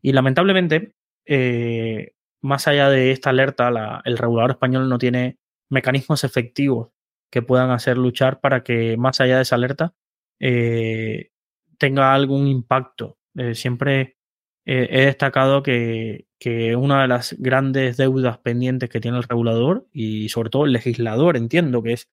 Y 0.00 0.12
lamentablemente, 0.12 0.94
eh, 1.26 2.12
más 2.40 2.68
allá 2.68 2.88
de 2.88 3.10
esta 3.10 3.30
alerta, 3.30 4.02
el 4.04 4.18
regulador 4.18 4.52
español 4.52 4.88
no 4.88 4.98
tiene 4.98 5.38
mecanismos 5.68 6.24
efectivos 6.24 6.90
que 7.30 7.42
puedan 7.42 7.70
hacer 7.70 7.98
luchar 7.98 8.40
para 8.40 8.62
que 8.62 8.96
más 8.96 9.20
allá 9.20 9.36
de 9.36 9.42
esa 9.42 9.56
alerta 9.56 9.94
eh, 10.40 11.30
tenga 11.78 12.14
algún 12.14 12.46
impacto. 12.46 13.18
Siempre 13.52 14.15
eh, 14.66 14.88
he 14.90 15.06
destacado 15.06 15.62
que, 15.62 16.26
que, 16.40 16.74
una 16.76 17.02
de 17.02 17.08
las 17.08 17.36
grandes 17.38 17.96
deudas 17.96 18.38
pendientes 18.38 18.90
que 18.90 19.00
tiene 19.00 19.16
el 19.16 19.22
regulador 19.22 19.86
y 19.92 20.28
sobre 20.28 20.50
todo 20.50 20.64
el 20.64 20.72
legislador, 20.72 21.36
entiendo 21.36 21.82
que 21.82 21.92
es 21.92 22.10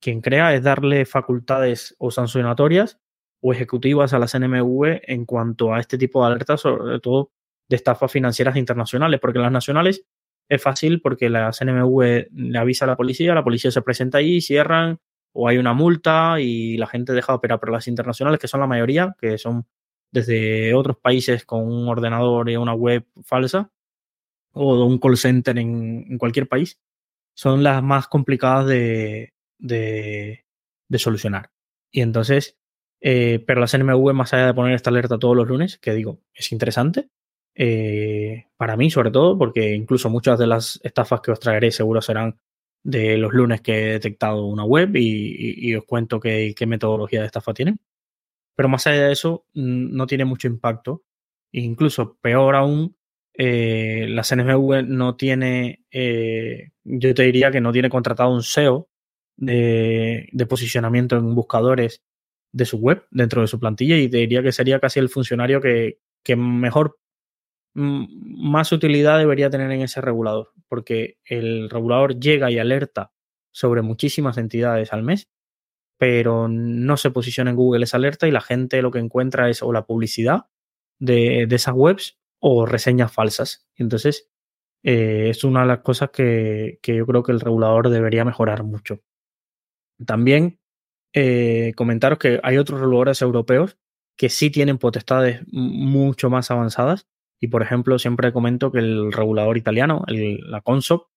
quien 0.00 0.20
crea, 0.20 0.54
es 0.54 0.62
darle 0.62 1.06
facultades 1.06 1.96
o 1.98 2.10
sancionatorias 2.10 3.00
o 3.40 3.52
ejecutivas 3.52 4.12
a 4.12 4.18
la 4.18 4.26
CNMV 4.26 5.00
en 5.04 5.24
cuanto 5.24 5.74
a 5.74 5.80
este 5.80 5.98
tipo 5.98 6.20
de 6.20 6.26
alertas, 6.26 6.60
sobre 6.60 7.00
todo 7.00 7.32
de 7.68 7.76
estafas 7.76 8.12
financieras 8.12 8.56
internacionales, 8.56 9.18
porque 9.20 9.38
las 9.38 9.50
nacionales 9.50 10.04
es 10.48 10.62
fácil 10.62 11.00
porque 11.00 11.30
la 11.30 11.50
CNMV 11.52 12.28
le 12.32 12.58
avisa 12.58 12.84
a 12.84 12.88
la 12.88 12.96
policía, 12.96 13.34
la 13.34 13.42
policía 13.44 13.70
se 13.70 13.82
presenta 13.82 14.18
ahí, 14.18 14.40
cierran 14.40 15.00
o 15.32 15.48
hay 15.48 15.58
una 15.58 15.74
multa 15.74 16.40
y 16.40 16.76
la 16.76 16.86
gente 16.86 17.12
deja 17.12 17.32
de 17.32 17.36
operar, 17.38 17.60
pero 17.60 17.72
las 17.72 17.88
internacionales, 17.88 18.40
que 18.40 18.48
son 18.48 18.60
la 18.60 18.66
mayoría, 18.66 19.16
que 19.18 19.38
son 19.38 19.66
desde 20.10 20.74
otros 20.74 20.96
países 20.98 21.44
con 21.44 21.66
un 21.66 21.88
ordenador 21.88 22.50
y 22.50 22.56
una 22.56 22.74
web 22.74 23.06
falsa 23.22 23.70
o 24.52 24.84
un 24.84 24.98
call 24.98 25.16
center 25.16 25.58
en, 25.58 26.18
cualquier 26.18 26.48
país, 26.48 26.80
son 27.34 27.62
las 27.62 27.82
más 27.82 28.08
complicadas 28.08 28.66
de, 28.66 29.34
de, 29.58 30.46
de 30.88 30.98
solucionar. 30.98 31.50
Y 31.90 32.00
entonces, 32.00 32.58
eh, 33.00 33.44
pero 33.46 33.60
la 33.60 33.66
CNMV, 33.66 34.14
más 34.14 34.32
allá 34.32 34.46
de 34.46 34.54
poner 34.54 34.74
esta 34.74 34.90
alerta 34.90 35.18
todos 35.18 35.36
los 35.36 35.46
lunes, 35.46 35.78
que 35.78 35.92
digo, 35.92 36.20
es 36.34 36.52
interesante, 36.52 37.10
eh, 37.54 38.46
para 38.56 38.76
mí 38.76 38.90
sobre 38.90 39.10
todo, 39.10 39.38
porque 39.38 39.74
incluso 39.74 40.10
muchas 40.10 40.38
de 40.38 40.46
las 40.46 40.80
estafas 40.82 41.20
que 41.20 41.30
os 41.32 41.40
traeré 41.40 41.70
seguro 41.70 42.02
serán 42.02 42.38
de 42.82 43.16
los 43.16 43.32
lunes 43.32 43.62
que 43.62 43.72
he 43.72 43.92
detectado 43.92 44.46
una 44.46 44.64
web 44.64 44.90
y, 44.94 45.74
os 45.74 45.84
cuento 45.84 46.20
qué, 46.20 46.54
metodología 46.66 47.20
de 47.20 47.26
estafa 47.26 47.54
tienen. 47.54 47.80
Pero 48.56 48.68
más 48.68 48.86
allá 48.86 49.06
de 49.06 49.12
eso, 49.12 49.46
no 49.54 50.06
tiene 50.06 50.24
mucho 50.24 50.48
impacto. 50.48 51.04
E 51.52 51.60
incluso 51.60 52.18
peor 52.20 52.56
aún, 52.56 52.96
eh, 53.34 54.06
la 54.08 54.22
CNMV 54.24 54.84
no 54.86 55.16
tiene, 55.16 55.84
eh, 55.90 56.70
yo 56.84 57.14
te 57.14 57.22
diría 57.24 57.50
que 57.50 57.60
no 57.60 57.72
tiene 57.72 57.90
contratado 57.90 58.30
un 58.32 58.42
SEO 58.42 58.88
de, 59.36 60.28
de 60.32 60.46
posicionamiento 60.46 61.16
en 61.16 61.34
buscadores 61.34 62.02
de 62.52 62.64
su 62.64 62.78
web 62.78 63.06
dentro 63.10 63.42
de 63.42 63.48
su 63.48 63.60
plantilla 63.60 63.96
y 63.98 64.08
te 64.08 64.18
diría 64.18 64.42
que 64.42 64.52
sería 64.52 64.80
casi 64.80 64.98
el 64.98 65.10
funcionario 65.10 65.60
que, 65.60 65.98
que 66.24 66.36
mejor 66.36 66.98
más 67.74 68.72
utilidad 68.72 69.18
debería 69.18 69.50
tener 69.50 69.70
en 69.70 69.82
ese 69.82 70.00
regulador, 70.00 70.52
porque 70.68 71.18
el 71.26 71.68
regulador 71.68 72.18
llega 72.18 72.50
y 72.50 72.58
alerta 72.58 73.12
sobre 73.52 73.82
muchísimas 73.82 74.38
entidades 74.38 74.94
al 74.94 75.02
mes, 75.02 75.28
pero 75.98 76.48
no 76.48 76.96
se 76.96 77.10
posiciona 77.10 77.50
en 77.50 77.56
Google 77.56 77.84
esa 77.84 77.96
alerta 77.96 78.28
y 78.28 78.30
la 78.30 78.40
gente 78.40 78.82
lo 78.82 78.90
que 78.90 78.98
encuentra 78.98 79.48
es 79.48 79.62
o 79.62 79.72
la 79.72 79.86
publicidad 79.86 80.46
de, 80.98 81.46
de 81.46 81.56
esas 81.56 81.74
webs 81.74 82.18
o 82.38 82.66
reseñas 82.66 83.12
falsas. 83.12 83.66
Entonces, 83.76 84.30
eh, 84.82 85.30
es 85.30 85.44
una 85.44 85.62
de 85.62 85.66
las 85.66 85.80
cosas 85.80 86.10
que, 86.10 86.78
que, 86.82 86.96
yo 86.96 87.06
creo 87.06 87.22
que 87.22 87.32
el 87.32 87.40
regulador 87.40 87.88
debería 87.90 88.24
mejorar 88.24 88.62
mucho. 88.62 89.00
También 90.04 90.60
eh, 91.12 91.72
comentaros 91.76 92.18
que 92.18 92.40
hay 92.42 92.58
otros 92.58 92.80
reguladores 92.80 93.22
europeos 93.22 93.78
que 94.16 94.28
sí 94.28 94.50
tienen 94.50 94.78
potestades 94.78 95.40
mucho 95.50 96.30
más 96.30 96.50
avanzadas 96.50 97.06
y, 97.40 97.48
por 97.48 97.62
ejemplo, 97.62 97.98
siempre 97.98 98.32
comento 98.32 98.70
que 98.70 98.78
el 98.78 99.12
regulador 99.12 99.56
italiano, 99.56 100.04
el, 100.08 100.38
la 100.50 100.60
CONSOC, 100.60 101.08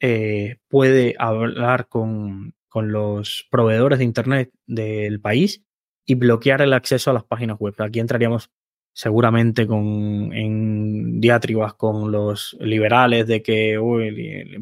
eh, 0.00 0.58
puede 0.68 1.14
hablar 1.18 1.88
con, 1.88 2.54
con, 2.68 2.92
los 2.92 3.46
proveedores 3.50 3.98
de 3.98 4.04
Internet 4.04 4.50
del 4.66 5.20
país 5.20 5.64
y 6.06 6.14
bloquear 6.14 6.62
el 6.62 6.72
acceso 6.72 7.10
a 7.10 7.14
las 7.14 7.24
páginas 7.24 7.58
web. 7.58 7.74
Aquí 7.78 8.00
entraríamos 8.00 8.50
seguramente 8.92 9.66
con, 9.66 10.32
en 10.32 11.20
diatribas 11.20 11.74
con 11.74 12.10
los 12.10 12.56
liberales 12.60 13.26
de 13.26 13.42
que 13.42 13.78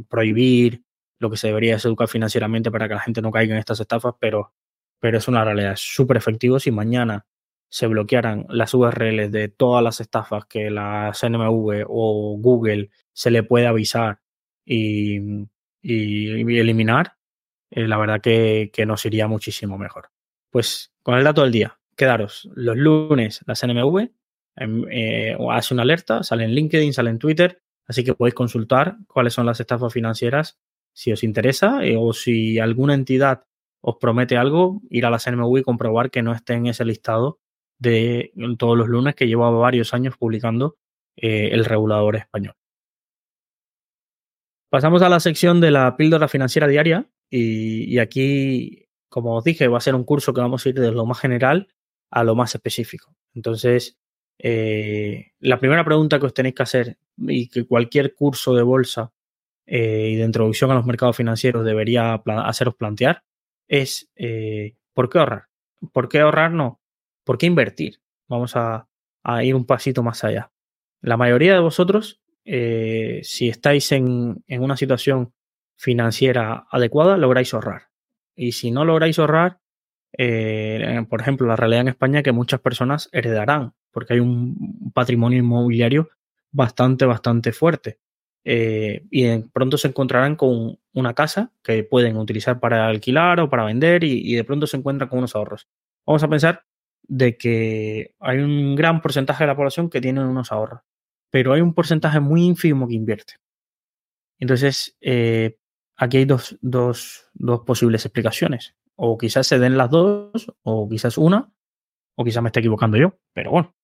prohibir 0.08 0.82
lo 1.18 1.30
que 1.30 1.36
se 1.36 1.48
debería 1.48 1.76
es 1.76 1.84
educar 1.84 2.08
financieramente 2.08 2.70
para 2.70 2.88
que 2.88 2.94
la 2.94 3.00
gente 3.00 3.22
no 3.22 3.30
caiga 3.30 3.54
en 3.54 3.60
estas 3.60 3.80
estafas, 3.80 4.14
pero, 4.20 4.52
pero 5.00 5.18
es 5.18 5.28
una 5.28 5.44
realidad 5.44 5.74
súper 5.76 6.16
efectivo. 6.16 6.58
Si 6.58 6.70
mañana 6.70 7.26
se 7.68 7.86
bloquearan 7.86 8.46
las 8.48 8.74
URLs 8.74 9.32
de 9.32 9.48
todas 9.48 9.82
las 9.82 10.00
estafas 10.00 10.46
que 10.46 10.70
la 10.70 11.12
CNMV 11.18 11.84
o 11.88 12.36
Google 12.38 12.90
se 13.12 13.30
le 13.30 13.42
puede 13.42 13.66
avisar 13.66 14.20
y 14.64 15.46
eliminar, 15.82 17.15
eh, 17.70 17.86
la 17.88 17.98
verdad 17.98 18.20
que, 18.20 18.70
que, 18.72 18.86
nos 18.86 19.04
iría 19.06 19.26
muchísimo 19.26 19.78
mejor. 19.78 20.10
Pues 20.50 20.92
con 21.02 21.16
el 21.16 21.24
dato 21.24 21.42
del 21.42 21.52
día, 21.52 21.78
quedaros 21.96 22.48
los 22.54 22.76
lunes 22.76 23.40
la 23.46 23.54
CNMV 23.54 24.10
eh, 24.90 25.36
hace 25.50 25.74
una 25.74 25.82
alerta, 25.82 26.22
sale 26.22 26.44
en 26.44 26.52
LinkedIn, 26.52 26.92
sale 26.92 27.10
en 27.10 27.18
Twitter, 27.18 27.62
así 27.86 28.04
que 28.04 28.14
podéis 28.14 28.34
consultar 28.34 28.96
cuáles 29.06 29.34
son 29.34 29.46
las 29.46 29.60
estafas 29.60 29.92
financieras 29.92 30.58
si 30.92 31.12
os 31.12 31.22
interesa 31.24 31.84
eh, 31.84 31.96
o 31.98 32.12
si 32.12 32.58
alguna 32.58 32.94
entidad 32.94 33.44
os 33.82 33.96
promete 33.96 34.36
algo, 34.36 34.80
ir 34.90 35.04
a 35.04 35.10
la 35.10 35.18
CNMV 35.18 35.58
y 35.58 35.62
comprobar 35.62 36.10
que 36.10 36.22
no 36.22 36.32
esté 36.32 36.54
en 36.54 36.66
ese 36.66 36.84
listado 36.84 37.38
de 37.78 38.32
todos 38.58 38.76
los 38.76 38.88
lunes 38.88 39.14
que 39.14 39.28
lleva 39.28 39.50
varios 39.50 39.92
años 39.92 40.16
publicando 40.16 40.78
eh, 41.16 41.50
el 41.52 41.64
regulador 41.64 42.16
español. 42.16 42.54
Pasamos 44.70 45.02
a 45.02 45.08
la 45.08 45.20
sección 45.20 45.60
de 45.60 45.70
la 45.70 45.96
píldora 45.96 46.28
financiera 46.28 46.66
diaria 46.66 47.06
y, 47.30 47.98
aquí, 47.98 48.88
como 49.08 49.36
os 49.36 49.44
dije, 49.44 49.68
va 49.68 49.78
a 49.78 49.80
ser 49.80 49.94
un 49.94 50.04
curso 50.04 50.32
que 50.32 50.40
vamos 50.40 50.64
a 50.64 50.68
ir 50.68 50.74
de 50.76 50.92
lo 50.92 51.06
más 51.06 51.18
general 51.18 51.68
a 52.10 52.24
lo 52.24 52.34
más 52.34 52.54
específico. 52.54 53.16
Entonces, 53.34 53.98
eh, 54.38 55.32
la 55.40 55.58
primera 55.58 55.84
pregunta 55.84 56.20
que 56.20 56.26
os 56.26 56.34
tenéis 56.34 56.54
que 56.54 56.62
hacer 56.62 56.98
y 57.18 57.48
que 57.48 57.66
cualquier 57.66 58.14
curso 58.14 58.54
de 58.54 58.62
bolsa 58.62 59.12
eh, 59.66 60.10
y 60.12 60.16
de 60.16 60.24
introducción 60.24 60.70
a 60.70 60.74
los 60.74 60.86
mercados 60.86 61.16
financieros 61.16 61.64
debería 61.64 62.14
haceros 62.14 62.76
plantear 62.76 63.24
es 63.66 64.08
eh, 64.14 64.76
¿por 64.94 65.08
qué 65.08 65.18
ahorrar? 65.18 65.46
¿Por 65.92 66.08
qué 66.08 66.20
ahorrar? 66.20 66.52
No. 66.52 66.80
¿Por 67.24 67.38
qué 67.38 67.46
invertir? 67.46 68.00
Vamos 68.28 68.54
a, 68.54 68.88
ir 69.42 69.54
un 69.56 69.66
pasito 69.66 70.04
más 70.04 70.22
allá. 70.22 70.52
La 71.00 71.16
mayoría 71.16 71.54
de 71.54 71.60
vosotros, 71.60 72.20
si 72.44 73.48
estáis 73.48 73.90
en 73.90 74.44
una 74.48 74.76
situación 74.76 75.32
financiera 75.76 76.66
adecuada, 76.70 77.16
lográis 77.16 77.52
ahorrar. 77.54 77.88
Y 78.34 78.52
si 78.52 78.70
no 78.70 78.84
lográis 78.84 79.18
ahorrar, 79.18 79.60
eh, 80.18 81.04
por 81.08 81.20
ejemplo, 81.20 81.46
la 81.46 81.56
realidad 81.56 81.82
en 81.82 81.88
España 81.88 82.22
que 82.22 82.32
muchas 82.32 82.60
personas 82.60 83.08
heredarán, 83.12 83.74
porque 83.90 84.14
hay 84.14 84.20
un 84.20 84.92
patrimonio 84.94 85.38
inmobiliario 85.38 86.10
bastante, 86.50 87.04
bastante 87.04 87.52
fuerte. 87.52 87.98
Eh, 88.48 89.04
y 89.10 89.38
pronto 89.52 89.76
se 89.76 89.88
encontrarán 89.88 90.36
con 90.36 90.78
una 90.92 91.14
casa 91.14 91.52
que 91.64 91.82
pueden 91.82 92.16
utilizar 92.16 92.60
para 92.60 92.86
alquilar 92.86 93.40
o 93.40 93.50
para 93.50 93.64
vender 93.64 94.04
y, 94.04 94.34
de 94.34 94.44
pronto 94.44 94.68
se 94.68 94.76
encuentran 94.76 95.08
con 95.08 95.18
unos 95.18 95.34
ahorros. 95.34 95.66
Vamos 96.06 96.22
a 96.22 96.28
pensar 96.28 96.64
de 97.02 97.36
que 97.36 98.14
hay 98.20 98.38
un 98.38 98.76
gran 98.76 99.02
porcentaje 99.02 99.42
de 99.42 99.48
la 99.48 99.56
población 99.56 99.90
que 99.90 100.00
tiene 100.00 100.24
unos 100.24 100.52
ahorros, 100.52 100.82
pero 101.30 101.52
hay 101.52 101.60
un 101.60 101.74
porcentaje 101.74 102.20
muy 102.20 102.44
ínfimo 102.44 102.86
que 102.86 102.94
invierte. 102.94 103.34
Entonces, 104.38 104.96
eh, 105.00 105.58
aquí 105.96 106.18
hay 106.18 106.24
dos, 106.24 106.56
dos, 106.60 107.28
dos 107.34 107.60
posibles 107.60 108.04
explicaciones. 108.04 108.76
O 108.94 109.18
quizás 109.18 109.46
se 109.46 109.58
den 109.58 109.76
las 109.76 109.90
dos, 109.90 110.52
o 110.62 110.88
quizás 110.88 111.18
una, 111.18 111.52
o 112.16 112.24
quizás 112.24 112.42
me 112.42 112.48
esté 112.48 112.60
equivocando 112.60 112.96
yo. 112.96 113.18
Pero 113.32 113.50
bueno, 113.50 113.74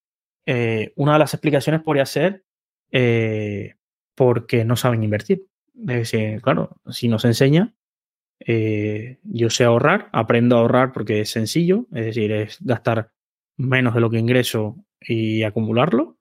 eh, 0.47 0.93
una 0.97 1.15
de 1.15 1.19
las 1.21 1.35
explicaciones 1.35 1.83
podría 1.83 2.07
ser 2.07 2.45
eh, 2.91 3.75
porque 4.15 4.65
no 4.65 4.77
saben 4.77 5.03
invertir. 5.03 5.47
Es 5.75 6.13
decir, 6.13 6.41
claro, 6.43 6.77
si 6.91 7.09
nos 7.09 7.25
enseña, 7.25 7.75
eh, 8.41 9.19
yo 9.23 9.51
sé 9.51 9.65
ahorrar, 9.65 10.09
aprendo 10.13 10.57
a 10.57 10.61
ahorrar 10.61 10.93
porque 10.93 11.21
es 11.21 11.31
sencillo, 11.31 11.87
es 11.93 12.07
decir, 12.07 12.33
es 12.33 12.59
gastar 12.61 13.13
menos 13.57 13.95
de 13.95 14.01
lo 14.01 14.11
que 14.11 14.19
ingreso 14.19 14.85
y 15.01 15.43
acumularlo, 15.43 16.19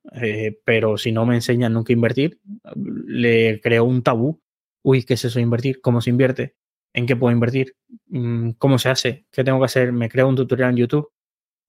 pero 0.66 0.98
si 0.98 1.12
no 1.12 1.26
me 1.26 1.36
enseñan 1.36 1.74
nunca 1.74 1.94
invertir, 1.94 2.40
le 2.76 3.60
creo 3.62 3.86
un 3.86 4.02
tabú. 4.02 4.42
Uy, 4.84 5.04
¿qué 5.04 5.16
es 5.16 5.26
eso 5.26 5.40
de 5.40 5.44
invertir? 5.44 5.82
¿Cómo 5.82 6.02
se 6.02 6.10
invierte? 6.10 6.56
en 6.94 7.06
qué 7.06 7.16
puedo 7.16 7.34
invertir, 7.34 7.76
mm, 8.08 8.52
cómo 8.52 8.78
se 8.80 8.90
hace, 8.90 9.26
qué 9.32 9.44
tengo 9.44 9.60
que 9.60 9.66
hacer, 9.66 9.92
me 9.94 10.10
creo 10.10 10.28
un 10.28 10.36
tutorial 10.36 10.72
en 10.72 10.78
YouTube, 10.78 11.12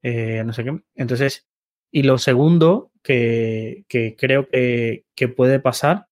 eh, 0.02 0.42
no 0.44 0.52
sé 0.52 0.64
qué. 0.64 0.80
Entonces, 0.94 1.48
y 1.90 2.02
lo 2.04 2.18
segundo 2.18 2.92
que, 3.02 3.84
creo 4.18 4.48
que, 4.48 5.04
puede 5.36 5.60
pasar 5.60 6.08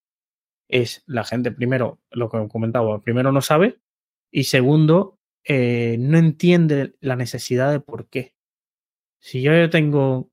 es 0.69 1.03
la 1.07 1.25
gente, 1.25 1.53
primero, 1.53 2.01
lo 2.11 2.31
que 2.31 2.49
comentaba, 2.49 3.01
primero 3.03 3.33
no 3.33 3.43
sabe 3.43 3.81
y 4.31 4.45
segundo, 4.45 5.19
eh, 5.45 5.97
no 5.99 6.19
entiende 6.19 6.95
la 7.01 7.17
necesidad 7.17 7.73
de 7.73 7.81
por 7.81 8.09
qué. 8.09 8.35
Si 9.21 9.43
yo 9.43 9.71
tengo 9.71 10.31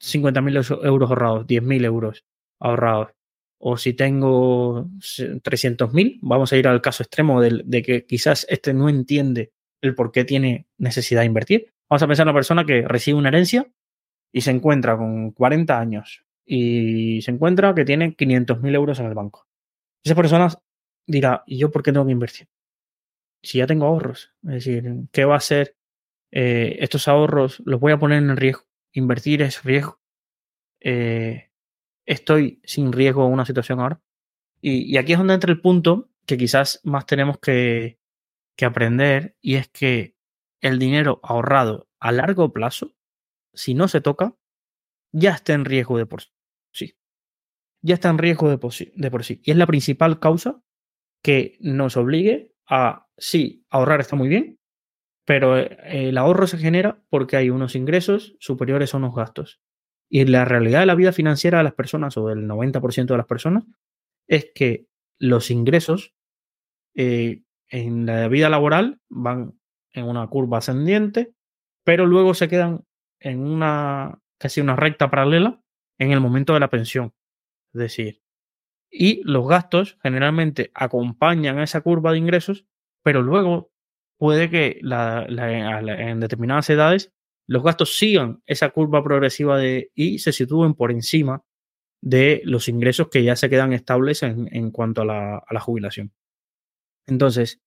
50.000 0.00 0.84
euros 0.84 1.10
ahorrados, 1.10 1.46
10.000 1.46 1.84
euros 1.84 2.24
ahorrados, 2.60 3.12
o 3.58 3.76
si 3.76 3.92
tengo 3.92 4.88
300.000, 5.00 6.18
vamos 6.22 6.52
a 6.52 6.56
ir 6.56 6.68
al 6.68 6.80
caso 6.80 7.02
extremo 7.02 7.40
de, 7.40 7.82
que 7.82 8.06
quizás 8.06 8.46
este 8.48 8.72
no 8.72 8.88
entiende 8.88 9.52
el 9.80 9.94
por 9.94 10.12
qué 10.12 10.24
tiene 10.24 10.66
necesidad 10.78 11.22
de 11.22 11.26
invertir. 11.26 11.72
Vamos 11.90 12.02
a 12.02 12.06
pensar 12.06 12.24
en 12.24 12.28
una 12.28 12.38
persona 12.38 12.64
que 12.64 12.82
recibe 12.86 13.18
una 13.18 13.28
herencia 13.28 13.66
y 14.32 14.42
se 14.42 14.50
encuentra 14.50 14.96
con 14.96 15.32
40 15.32 15.78
años 15.78 16.24
y 16.44 17.20
se 17.22 17.30
encuentra 17.30 17.74
que 17.74 17.84
tiene 17.84 18.16
500.000 18.16 18.74
euros 18.74 19.00
en 19.00 19.06
el 19.06 19.14
banco. 19.14 19.46
Esa 20.04 20.14
persona 20.14 20.48
dirá, 21.06 21.42
¿y 21.46 21.58
yo 21.58 21.70
por 21.70 21.82
qué 21.82 21.92
tengo 21.92 22.06
que 22.06 22.12
invertir? 22.12 22.48
Si 23.42 23.58
ya 23.58 23.66
tengo 23.66 23.86
ahorros. 23.86 24.32
Es 24.44 24.64
decir, 24.64 24.84
¿qué 25.12 25.24
va 25.24 25.34
a 25.34 25.38
hacer? 25.38 25.76
Eh, 26.30 26.76
estos 26.80 27.08
ahorros 27.08 27.60
los 27.64 27.80
voy 27.80 27.92
a 27.92 27.98
poner 27.98 28.18
en 28.18 28.36
riesgo. 28.36 28.64
Invertir 28.92 29.42
es 29.42 29.62
riesgo. 29.64 30.00
Eh, 30.80 31.47
estoy 32.08 32.60
sin 32.64 32.92
riesgo 32.92 33.26
en 33.26 33.32
una 33.32 33.44
situación 33.44 33.80
ahora. 33.80 34.00
Y, 34.60 34.96
aquí 34.96 35.12
es 35.12 35.18
donde 35.18 35.34
entra 35.34 35.52
el 35.52 35.60
punto 35.60 36.10
que 36.26 36.36
quizás 36.36 36.80
más 36.82 37.06
tenemos 37.06 37.38
que, 37.38 37.98
aprender 38.60 39.36
y 39.40 39.54
es 39.54 39.68
que 39.68 40.16
el 40.60 40.80
dinero 40.80 41.20
ahorrado 41.22 41.88
a 42.00 42.10
largo 42.10 42.52
plazo, 42.52 42.96
si 43.54 43.74
no 43.74 43.86
se 43.86 44.00
toca, 44.00 44.34
ya 45.12 45.30
está 45.30 45.52
en 45.52 45.64
riesgo 45.64 45.96
de 45.96 46.06
por 46.06 46.22
sí. 46.72 46.96
Ya 47.82 47.94
está 47.94 48.08
en 48.08 48.18
riesgo 48.18 48.50
de 48.50 48.58
por 48.58 48.72
sí. 48.72 48.90
De 48.96 49.12
por 49.12 49.22
sí. 49.22 49.40
Y 49.44 49.52
es 49.52 49.56
la 49.56 49.66
principal 49.68 50.18
causa 50.18 50.60
que 51.22 51.56
nos 51.60 51.96
obligue 51.96 52.52
a, 52.66 53.06
sí, 53.16 53.64
ahorrar 53.70 54.00
está 54.00 54.16
muy 54.16 54.28
bien, 54.28 54.58
pero 55.24 55.56
el 55.56 56.18
ahorro 56.18 56.48
se 56.48 56.58
genera 56.58 57.00
porque 57.10 57.36
hay 57.36 57.50
unos 57.50 57.76
ingresos 57.76 58.34
superiores 58.40 58.92
a 58.92 58.96
unos 58.96 59.14
gastos. 59.14 59.60
Y 60.10 60.24
la 60.24 60.44
realidad 60.44 60.80
de 60.80 60.86
la 60.86 60.94
vida 60.94 61.12
financiera 61.12 61.58
de 61.58 61.64
las 61.64 61.74
personas, 61.74 62.16
o 62.16 62.28
del 62.28 62.46
90% 62.46 63.06
de 63.06 63.16
las 63.16 63.26
personas, 63.26 63.64
es 64.26 64.50
que 64.54 64.86
los 65.18 65.50
ingresos 65.50 66.14
eh, 66.94 67.42
en 67.70 68.06
la 68.06 68.28
vida 68.28 68.48
laboral 68.48 69.00
van 69.08 69.58
en 69.92 70.04
una 70.04 70.26
curva 70.28 70.58
ascendiente, 70.58 71.34
pero 71.84 72.06
luego 72.06 72.34
se 72.34 72.48
quedan 72.48 72.84
en 73.20 73.40
una 73.40 74.20
casi 74.38 74.60
una 74.60 74.76
recta 74.76 75.10
paralela 75.10 75.60
en 75.98 76.12
el 76.12 76.20
momento 76.20 76.54
de 76.54 76.60
la 76.60 76.70
pensión. 76.70 77.12
Es 77.74 77.80
decir, 77.80 78.22
y 78.90 79.22
los 79.24 79.46
gastos 79.46 79.98
generalmente 80.02 80.70
acompañan 80.74 81.58
a 81.58 81.64
esa 81.64 81.80
curva 81.80 82.12
de 82.12 82.18
ingresos, 82.18 82.66
pero 83.02 83.22
luego 83.22 83.70
puede 84.16 84.48
que 84.48 84.80
en 84.82 86.20
determinadas 86.20 86.70
edades 86.70 87.12
los 87.48 87.62
gastos 87.62 87.96
sigan 87.96 88.42
esa 88.46 88.68
curva 88.70 89.02
progresiva 89.02 89.58
de, 89.58 89.90
y 89.94 90.18
se 90.18 90.32
sitúen 90.32 90.74
por 90.74 90.92
encima 90.92 91.42
de 92.02 92.42
los 92.44 92.68
ingresos 92.68 93.08
que 93.08 93.24
ya 93.24 93.36
se 93.36 93.48
quedan 93.48 93.72
estables 93.72 94.22
en, 94.22 94.70
cuanto 94.70 95.02
a 95.02 95.04
la, 95.06 95.60
jubilación. 95.60 96.12
Entonces, 97.06 97.60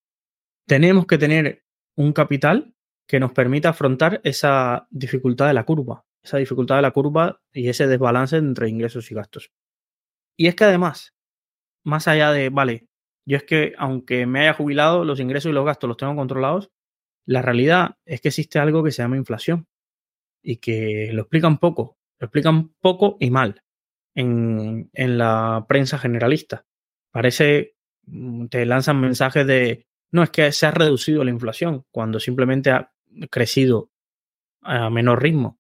tenemos 0.68 1.08
que 1.08 1.18
tener 1.18 1.66
un 1.98 2.14
capital 2.14 2.76
que 3.08 3.20
nos 3.20 3.34
permita 3.34 3.70
afrontar 3.70 4.22
esa 4.24 4.88
dificultad 4.92 5.48
de 5.48 5.56
la 5.56 5.66
curva, 5.66 6.06
esa 6.24 6.38
dificultad 6.38 6.76
de 6.76 6.84
la 6.84 6.92
curva 6.92 7.42
y 7.52 7.68
ese 7.68 7.88
desbalance 7.88 8.38
entre 8.38 8.70
ingresos 8.70 9.12
y 9.12 9.16
gastos. 9.16 9.52
Y 10.38 10.46
es 10.48 10.56
que 10.56 10.64
además, 10.64 11.16
más 11.84 12.08
allá 12.08 12.32
de, 12.32 12.50
vale, 12.50 12.88
yo 13.26 13.36
es 13.36 13.44
que 13.44 13.74
aunque 13.80 14.28
me 14.28 14.42
haya 14.42 14.54
jubilado, 14.54 15.04
los 15.04 15.20
ingresos 15.20 15.50
y 15.50 15.54
los 15.54 15.66
gastos 15.66 15.88
los 15.88 15.98
tengo 15.98 16.16
controlados, 16.16 16.72
la 17.26 17.42
realidad 17.42 17.98
es 18.06 18.22
que 18.22 18.30
existe 18.30 18.60
algo 18.60 18.84
que 18.84 18.92
se 18.92 19.02
llama 19.02 19.18
inflación 19.18 19.68
y 20.42 20.58
que 20.58 21.10
lo 21.14 21.22
explican 21.24 21.58
poco, 21.58 21.98
lo 22.20 22.26
explican 22.26 22.70
poco 22.80 23.18
y 23.20 23.30
mal 23.32 23.64
en, 24.16 24.89
la 24.94 25.66
prensa 25.68 25.98
generalista. 25.98 26.66
Parece, 27.12 27.76
mm, 28.06 28.48
te 28.48 28.66
lanzan 28.66 29.00
mensajes 29.00 29.46
de, 29.46 29.88
no, 30.12 30.24
es 30.24 30.30
que 30.30 30.52
se 30.52 30.66
ha 30.66 30.72
reducido 30.72 31.24
la 31.24 31.32
inflación, 31.32 31.86
cuando 31.92 32.20
simplemente 32.20 32.72
ha 32.72 32.94
crecido 33.30 33.92
a 34.62 34.89
menor 34.89 35.22
ritmo. 35.22 35.60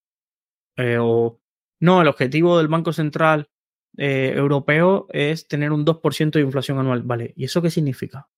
Eh, 0.77 0.97
o, 0.99 1.39
no, 1.79 2.01
el 2.01 2.07
objetivo 2.07 2.57
del 2.57 2.67
Banco 2.67 2.93
Central 2.93 3.49
eh, 3.97 4.33
Europeo 4.35 5.07
es 5.09 5.47
tener 5.47 5.71
un 5.71 5.85
2% 5.85 6.31
de 6.31 6.41
inflación 6.41 6.79
anual. 6.79 7.01
Vale, 7.03 7.33
¿y 7.35 7.45
eso 7.45 7.61
qué 7.61 7.69
significa? 7.69 8.29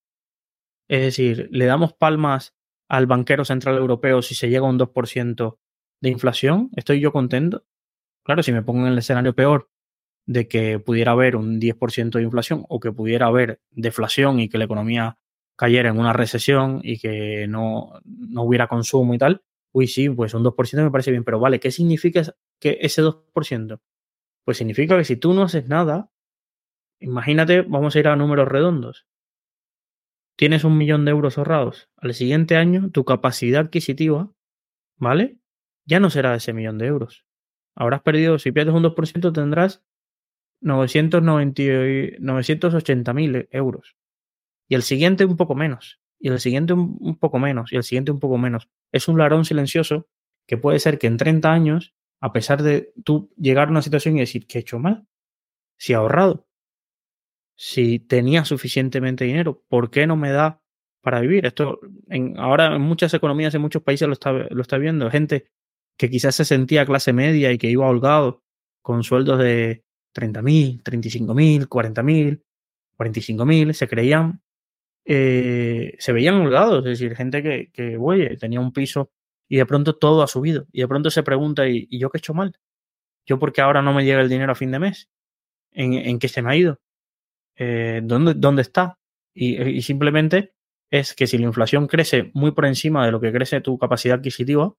Es 0.87 1.01
decir, 1.01 1.49
le 1.51 1.65
damos 1.65 1.93
palmas 1.93 2.55
al 2.89 3.07
banquero 3.07 3.45
central 3.45 3.77
europeo 3.77 4.21
si 4.21 4.35
se 4.35 4.49
llega 4.49 4.65
a 4.65 4.69
un 4.69 4.79
2% 4.79 5.57
de 6.03 6.09
inflación, 6.09 6.69
¿estoy 6.75 6.99
yo 6.99 7.13
contento? 7.13 7.63
Claro, 8.25 8.43
si 8.43 8.51
me 8.51 8.61
pongo 8.61 8.81
en 8.81 8.91
el 8.91 8.97
escenario 8.97 9.33
peor 9.33 9.69
de 10.25 10.49
que 10.49 10.77
pudiera 10.77 11.13
haber 11.13 11.37
un 11.37 11.61
10% 11.61 12.17
de 12.17 12.23
inflación 12.25 12.65
o 12.67 12.81
que 12.81 12.91
pudiera 12.91 13.27
haber 13.27 13.61
deflación 13.71 14.41
y 14.41 14.49
que 14.49 14.57
la 14.57 14.65
economía 14.65 15.17
cayera 15.55 15.89
en 15.89 15.97
una 15.97 16.11
recesión 16.11 16.81
y 16.83 16.99
que 16.99 17.47
no, 17.47 18.01
no 18.03 18.43
hubiera 18.43 18.67
consumo 18.67 19.13
y 19.13 19.17
tal, 19.17 19.43
uy, 19.71 19.87
sí, 19.87 20.09
pues 20.09 20.33
un 20.33 20.43
2% 20.43 20.83
me 20.83 20.91
parece 20.91 21.11
bien, 21.11 21.23
pero 21.23 21.39
vale, 21.39 21.61
¿qué 21.61 21.71
significa 21.71 22.35
que 22.59 22.79
ese 22.81 23.01
2%? 23.01 23.79
Pues 24.43 24.57
significa 24.57 24.97
que 24.97 25.05
si 25.05 25.15
tú 25.15 25.33
no 25.33 25.43
haces 25.43 25.69
nada, 25.69 26.11
imagínate, 26.99 27.61
vamos 27.61 27.95
a 27.95 27.99
ir 27.99 28.09
a 28.09 28.17
números 28.17 28.49
redondos. 28.49 29.07
Tienes 30.35 30.65
un 30.65 30.77
millón 30.77 31.05
de 31.05 31.11
euros 31.11 31.37
ahorrados. 31.37 31.89
Al 31.95 32.13
siguiente 32.13 32.57
año, 32.57 32.89
tu 32.91 33.05
capacidad 33.05 33.61
adquisitiva, 33.61 34.33
¿vale? 34.97 35.37
Ya 35.85 35.99
no 35.99 36.09
será 36.09 36.33
ese 36.35 36.53
millón 36.53 36.77
de 36.77 36.85
euros. 36.87 37.25
Habrás 37.75 38.01
perdido, 38.01 38.39
si 38.39 38.51
pierdes 38.51 38.75
un 38.75 38.83
2%, 38.83 39.33
tendrás 39.33 39.83
980 40.61 43.13
mil 43.13 43.47
euros. 43.51 43.95
Y 44.69 44.75
el 44.75 44.83
siguiente 44.83 45.25
un 45.25 45.37
poco 45.37 45.55
menos. 45.55 45.99
Y 46.19 46.29
el 46.29 46.39
siguiente 46.39 46.73
un, 46.73 47.17
poco 47.17 47.39
menos. 47.39 47.73
Y 47.73 47.75
el 47.75 47.83
siguiente 47.83 48.11
un 48.11 48.19
poco 48.19 48.37
menos. 48.37 48.69
Es 48.91 49.07
un 49.07 49.17
larón 49.17 49.45
silencioso 49.45 50.07
que 50.47 50.57
puede 50.57 50.77
ser 50.79 50.99
que 50.99 51.07
en 51.07 51.17
30 51.17 51.51
años, 51.51 51.95
a 52.21 52.31
pesar 52.31 52.61
de 52.63 52.93
tú 53.03 53.33
llegar 53.37 53.67
a 53.67 53.71
una 53.71 53.81
situación 53.81 54.15
y 54.15 54.21
decir 54.21 54.47
que 54.47 54.59
he 54.59 54.61
hecho 54.61 54.79
mal, 54.79 55.05
si 55.77 55.93
he 55.93 55.95
ahorrado, 55.95 56.47
si 57.55 57.99
tenía 57.99 58.45
suficientemente 58.45 59.25
dinero, 59.25 59.63
¿por 59.67 59.91
qué 59.91 60.07
no 60.07 60.15
me 60.15 60.31
da 60.31 60.63
para 61.03 61.19
vivir. 61.19 61.45
Esto 61.45 61.81
en, 62.09 62.39
ahora 62.39 62.75
en 62.75 62.81
muchas 62.81 63.13
economías, 63.13 63.53
en 63.53 63.61
muchos 63.61 63.83
países 63.83 64.07
lo 64.07 64.13
está, 64.13 64.31
lo 64.31 64.61
está 64.61 64.77
viendo. 64.77 65.11
Gente 65.11 65.51
que 65.97 66.09
quizás 66.09 66.35
se 66.35 66.45
sentía 66.45 66.85
clase 66.85 67.13
media 67.13 67.51
y 67.51 67.57
que 67.57 67.69
iba 67.69 67.87
holgado 67.87 68.43
con 68.81 69.03
sueldos 69.03 69.39
de 69.39 69.83
30.000, 70.15 70.83
35.000, 70.83 71.67
40.000, 71.67 72.41
45.000, 72.97 73.73
se 73.73 73.87
creían, 73.87 74.41
eh, 75.05 75.95
se 75.99 76.13
veían 76.13 76.35
holgados. 76.35 76.85
Es 76.85 76.99
decir, 76.99 77.15
gente 77.15 77.41
que, 77.41 77.71
que, 77.71 77.97
oye, 77.97 78.37
tenía 78.37 78.59
un 78.59 78.73
piso 78.73 79.11
y 79.47 79.57
de 79.57 79.65
pronto 79.65 79.95
todo 79.95 80.23
ha 80.23 80.27
subido. 80.27 80.67
Y 80.71 80.81
de 80.81 80.87
pronto 80.87 81.09
se 81.09 81.23
pregunta, 81.23 81.67
¿y, 81.67 81.87
yo 81.97 82.09
qué 82.09 82.17
he 82.17 82.19
hecho 82.19 82.33
mal? 82.33 82.57
¿Yo 83.25 83.39
porque 83.39 83.61
ahora 83.61 83.81
no 83.81 83.93
me 83.93 84.05
llega 84.05 84.21
el 84.21 84.29
dinero 84.29 84.51
a 84.51 84.55
fin 84.55 84.71
de 84.71 84.79
mes? 84.79 85.09
¿En, 85.71 86.19
qué 86.19 86.27
se 86.27 86.41
me 86.41 86.51
ha 86.51 86.55
ido? 86.55 86.79
Eh, 87.55 88.01
¿dónde, 88.03 88.33
¿Dónde 88.35 88.61
está? 88.61 88.99
Y 89.35 89.81
simplemente 89.81 90.53
es 90.91 91.15
que 91.15 91.25
si 91.25 91.39
la 91.39 91.45
inflación 91.45 91.87
crece 91.87 92.29
muy 92.35 92.51
por 92.51 92.67
encima 92.67 93.03
de 93.03 93.11
lo 93.11 93.19
que 93.19 93.31
crece 93.31 93.61
tu 93.61 93.79
capacidad 93.79 94.19
adquisitiva, 94.19 94.75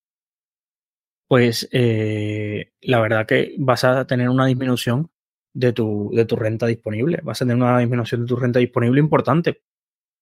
pues 1.35 1.69
eh, 1.73 2.71
la 2.83 3.01
verdad 3.01 3.27
que 3.27 3.57
vas 3.59 3.83
a 3.83 4.07
tener 4.07 4.29
una 4.29 4.47
disminución 4.47 5.11
de 5.53 5.73
tu, 5.73 6.13
de 6.15 6.27
tu 6.27 6.37
renta 6.37 6.65
disponible. 6.69 7.19
Vas 7.25 7.43
a 7.43 7.45
tener 7.45 7.57
una 7.57 7.81
disminución 7.81 8.21
de 8.21 8.29
tu 8.29 8.37
renta 8.37 8.61
disponible 8.61 9.01
importante. 9.01 9.61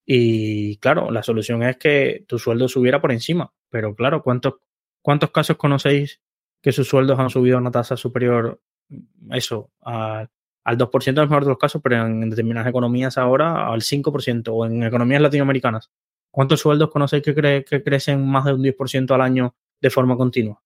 Y 0.06 0.78
claro, 0.78 1.10
la 1.10 1.22
solución 1.22 1.64
es 1.64 1.76
que 1.76 2.24
tu 2.26 2.38
sueldo 2.38 2.66
subiera 2.66 3.02
por 3.02 3.12
encima. 3.12 3.52
Pero 3.68 3.94
claro, 3.94 4.22
¿cuántos, 4.22 4.54
cuántos 5.02 5.30
casos 5.32 5.58
conocéis 5.58 6.22
que 6.62 6.72
sus 6.72 6.88
sueldos 6.88 7.18
han 7.18 7.28
subido 7.28 7.58
a 7.58 7.60
una 7.60 7.70
tasa 7.70 7.94
superior, 7.94 8.62
eso, 9.32 9.70
a, 9.82 10.26
al 10.64 10.78
2% 10.78 11.08
en 11.08 11.18
el 11.18 11.28
mejor 11.28 11.44
de 11.44 11.50
los 11.50 11.58
casos, 11.58 11.82
pero 11.84 12.06
en 12.06 12.30
determinadas 12.30 12.70
economías 12.70 13.18
ahora 13.18 13.70
al 13.70 13.82
5% 13.82 14.48
o 14.50 14.64
en 14.64 14.82
economías 14.82 15.20
latinoamericanas. 15.20 15.90
¿Cuántos 16.30 16.60
sueldos 16.60 16.88
conocéis 16.88 17.22
que, 17.22 17.34
cre 17.34 17.66
que 17.66 17.82
crecen 17.82 18.26
más 18.26 18.46
de 18.46 18.54
un 18.54 18.62
10% 18.62 19.14
al 19.14 19.20
año 19.20 19.54
de 19.78 19.90
forma 19.90 20.16
continua? 20.16 20.62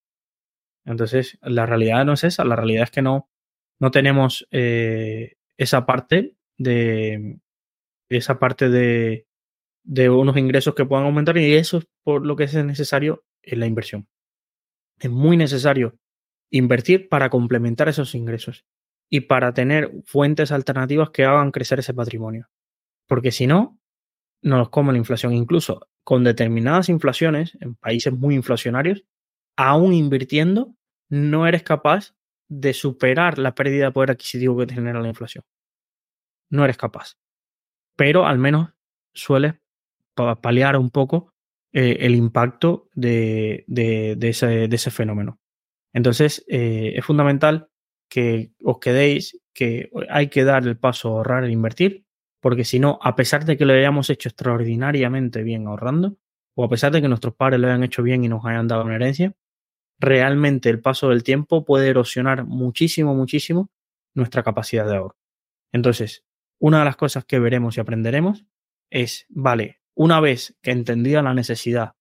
Entonces, 0.87 1.39
la 1.43 1.67
realidad 1.67 2.05
no 2.05 2.15
es 2.15 2.25
esa, 2.25 2.45
la 2.45 2.57
realidad 2.57 2.85
es 2.85 2.91
que 2.91 3.03
no, 3.03 3.29
no 3.79 3.91
tenemos 3.91 4.47
eh, 4.51 5.35
esa 5.59 5.85
parte 5.85 6.35
de 6.57 7.39
esa 8.09 8.39
parte 8.39 8.69
de, 8.71 9.27
de 9.83 10.09
unos 10.09 10.37
ingresos 10.37 10.75
que 10.75 10.85
puedan 10.85 11.07
aumentar 11.07 11.37
y 11.37 11.55
eso 11.55 11.79
es 11.79 11.89
por 12.05 12.25
lo 12.25 12.37
que 12.37 12.45
es 12.45 12.55
necesario 12.55 13.25
en 13.43 13.61
la 13.61 13.67
inversión. 13.67 14.09
Es 15.01 15.11
muy 15.11 15.37
necesario 15.37 15.99
invertir 16.51 17.09
para 17.09 17.31
complementar 17.31 17.89
esos 17.89 18.15
ingresos 18.15 18.65
y 19.09 19.23
para 19.23 19.53
tener 19.55 19.91
fuentes 20.05 20.53
alternativas 20.53 21.11
que 21.11 21.25
hagan 21.25 21.51
crecer 21.51 21.81
ese 21.81 21.95
patrimonio. 21.95 22.49
Porque 23.07 23.33
si 23.33 23.47
no, 23.47 23.79
nos 24.43 24.69
come 24.71 24.93
la 24.93 24.99
inflación. 24.99 25.33
Incluso 25.33 25.89
con 26.05 26.25
determinadas 26.25 26.89
inflaciones, 26.89 27.57
en 27.61 27.75
países 27.75 28.13
muy 28.13 28.35
inflacionarios, 28.35 29.05
aún 29.57 29.93
invirtiendo, 29.93 30.76
no 31.09 31.47
eres 31.47 31.63
capaz 31.63 32.15
de 32.49 32.73
superar 32.73 33.39
la 33.39 33.55
pérdida 33.55 33.87
de 33.87 33.93
poder 33.93 34.13
adquisitivo 34.13 34.57
que 34.57 34.75
genera 34.75 35.01
la 35.01 35.09
inflación. 35.09 35.45
No 36.51 36.65
eres 36.65 36.77
capaz. 36.77 37.17
Pero 37.97 38.27
al 38.27 38.39
menos 38.39 38.71
sueles 39.13 39.55
paliar 40.41 40.77
un 40.77 40.91
poco 40.91 41.35
eh, 41.73 41.99
el 42.01 42.15
impacto 42.15 42.89
de, 42.95 43.65
ese, 43.69 44.91
fenómeno. 44.91 45.41
Entonces, 45.93 46.45
eh, 46.49 46.95
es 46.97 47.05
fundamental 47.05 47.69
que 48.09 48.53
os 48.63 48.79
quedéis 48.79 49.41
que 49.53 49.91
hay 50.09 50.29
que 50.29 50.45
dar 50.45 50.67
el 50.67 50.79
paso 50.79 51.09
a 51.09 51.13
ahorrar 51.13 51.45
e 51.45 51.51
invertir, 51.51 52.07
porque 52.41 52.65
si 52.65 52.79
no, 52.79 52.99
a 53.03 53.17
pesar 53.17 53.45
de 53.45 53.57
que 53.57 53.65
lo 53.65 53.73
hayamos 53.73 54.11
hecho 54.11 54.29
extraordinariamente 54.29 55.43
bien 55.43 55.67
ahorrando, 55.67 56.17
o 56.55 56.65
a 56.65 56.69
pesar 56.69 56.93
de 56.93 57.03
que 57.03 57.09
nuestros 57.09 57.35
padres 57.35 57.61
lo 57.61 57.67
hayan 57.67 57.83
hecho 57.83 58.03
bien 58.03 58.25
y 58.25 58.29
nos 58.29 58.45
hayan 58.45 58.69
dado 58.69 58.85
una 58.85 58.95
herencia, 58.95 59.35
realmente 59.99 60.69
el 60.69 60.81
paso 60.81 61.09
del 61.09 61.23
tiempo 61.23 61.65
puede 61.65 61.89
erosionar 61.89 62.45
muchísimo, 62.45 63.15
muchísimo 63.15 63.71
nuestra 64.15 64.43
capacidad 64.43 64.87
de 64.87 64.97
ahorro. 64.97 65.17
Entonces, 65.73 66.25
una 66.59 66.81
de 66.81 66.85
las 66.85 66.97
cosas 66.97 67.25
que 67.25 67.39
veremos 67.39 67.77
y 67.77 67.81
aprenderemos 67.81 68.45
es, 68.91 69.27
vale, 69.29 69.81
una 69.95 70.21
vez 70.21 70.57
que 70.63 70.71
entendida 70.71 71.23
la 71.23 71.35
necesidad 71.35 71.95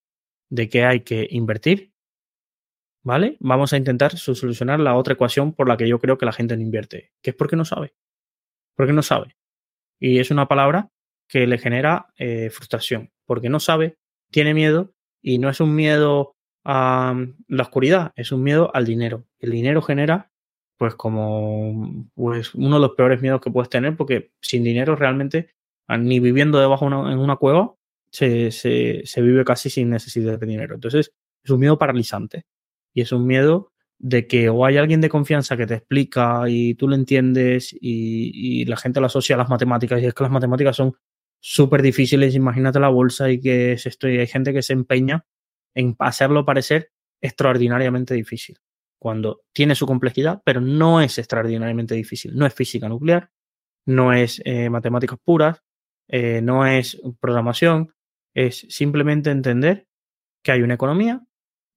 de 0.49 0.69
que 0.69 0.85
hay 0.85 1.01
que 1.01 1.27
invertir, 1.29 1.93
¿vale? 3.03 3.37
Vamos 3.39 3.73
a 3.73 3.77
intentar 3.77 4.17
solucionar 4.17 4.79
la 4.79 4.95
otra 4.95 5.13
ecuación 5.13 5.53
por 5.53 5.67
la 5.67 5.77
que 5.77 5.87
yo 5.87 5.99
creo 5.99 6.17
que 6.17 6.25
la 6.25 6.33
gente 6.33 6.55
no 6.55 6.63
invierte, 6.63 7.11
que 7.21 7.31
es 7.31 7.35
porque 7.35 7.55
no 7.55 7.65
sabe. 7.65 7.95
Porque 8.75 8.93
no 8.93 9.01
sabe. 9.01 9.35
Y 9.99 10.19
es 10.19 10.31
una 10.31 10.47
palabra 10.47 10.91
que 11.27 11.47
le 11.47 11.57
genera 11.57 12.13
eh, 12.17 12.49
frustración, 12.49 13.11
porque 13.25 13.49
no 13.49 13.59
sabe, 13.59 13.97
tiene 14.31 14.53
miedo 14.53 14.93
y 15.21 15.39
no 15.39 15.49
es 15.49 15.59
un 15.59 15.73
miedo 15.75 16.34
a 16.65 17.15
la 17.47 17.63
oscuridad, 17.63 18.11
es 18.15 18.31
un 18.31 18.43
miedo 18.43 18.71
al 18.73 18.85
dinero. 18.85 19.25
El 19.39 19.51
dinero 19.51 19.81
genera, 19.83 20.31
pues, 20.77 20.95
como 20.95 22.09
pues, 22.15 22.55
uno 22.55 22.75
de 22.75 22.81
los 22.81 22.95
peores 22.95 23.21
miedos 23.21 23.39
que 23.39 23.51
puedes 23.51 23.69
tener, 23.69 23.95
porque 23.95 24.31
sin 24.41 24.63
dinero 24.63 24.95
realmente, 24.95 25.51
ni 25.87 26.19
viviendo 26.19 26.59
debajo 26.59 26.85
una, 26.85 27.13
en 27.13 27.19
una 27.19 27.35
cueva, 27.37 27.75
se, 28.11 28.51
se, 28.51 29.21
vive 29.21 29.45
casi 29.45 29.69
sin 29.69 29.89
necesidad 29.91 30.39
de 30.39 30.47
dinero. 30.47 30.75
Entonces, 30.75 31.13
es 31.43 31.51
un 31.51 31.59
miedo 31.59 31.77
paralizante 31.77 32.45
y 32.93 33.01
es 33.01 33.11
un 33.11 33.27
miedo 33.27 33.71
de 33.99 34.27
que 34.27 34.49
o 34.49 34.65
hay 34.65 34.77
alguien 34.77 35.01
de 35.01 35.09
confianza 35.09 35.55
que 35.57 35.67
te 35.67 35.75
explica 35.75 36.43
y 36.47 36.75
tú 36.75 36.87
lo 36.87 36.95
entiendes 36.95 37.75
y, 37.79 38.65
la 38.65 38.77
gente 38.77 38.99
lo 38.99 39.05
asocia 39.05 39.35
a 39.35 39.37
las 39.37 39.49
matemáticas 39.49 40.01
y 40.01 40.05
es 40.05 40.13
que 40.13 40.23
las 40.23 40.31
matemáticas 40.31 40.75
son 40.75 40.95
súper 41.39 41.81
difíciles, 41.81 42.35
imagínate 42.35 42.79
la 42.79 42.89
bolsa 42.89 43.29
y 43.29 43.39
que 43.39 43.73
es 43.73 43.85
esto 43.85 44.07
hay 44.07 44.25
gente 44.27 44.53
que 44.53 44.63
se 44.63 44.73
empeña 44.73 45.25
en 45.75 45.95
hacerlo 45.99 46.45
parecer 46.45 46.91
extraordinariamente 47.21 48.13
difícil, 48.13 48.57
cuando 48.99 49.41
tiene 49.53 49.75
su 49.75 49.85
complejidad, 49.85 50.41
pero 50.45 50.61
no 50.61 51.01
es 51.01 51.17
extraordinariamente 51.17 51.95
difícil, 51.95 52.35
no 52.35 52.45
es 52.45 52.53
física 52.53 52.89
nuclear, 52.89 53.29
no 53.85 54.13
es 54.13 54.41
eh, 54.45 54.69
matemáticas 54.69 55.19
puras, 55.23 55.61
eh, 56.07 56.41
no 56.41 56.65
es 56.65 57.01
programación, 57.19 57.93
es 58.33 58.65
simplemente 58.69 59.29
entender 59.31 59.87
que 60.43 60.51
hay 60.51 60.61
una 60.61 60.75
economía 60.75 61.23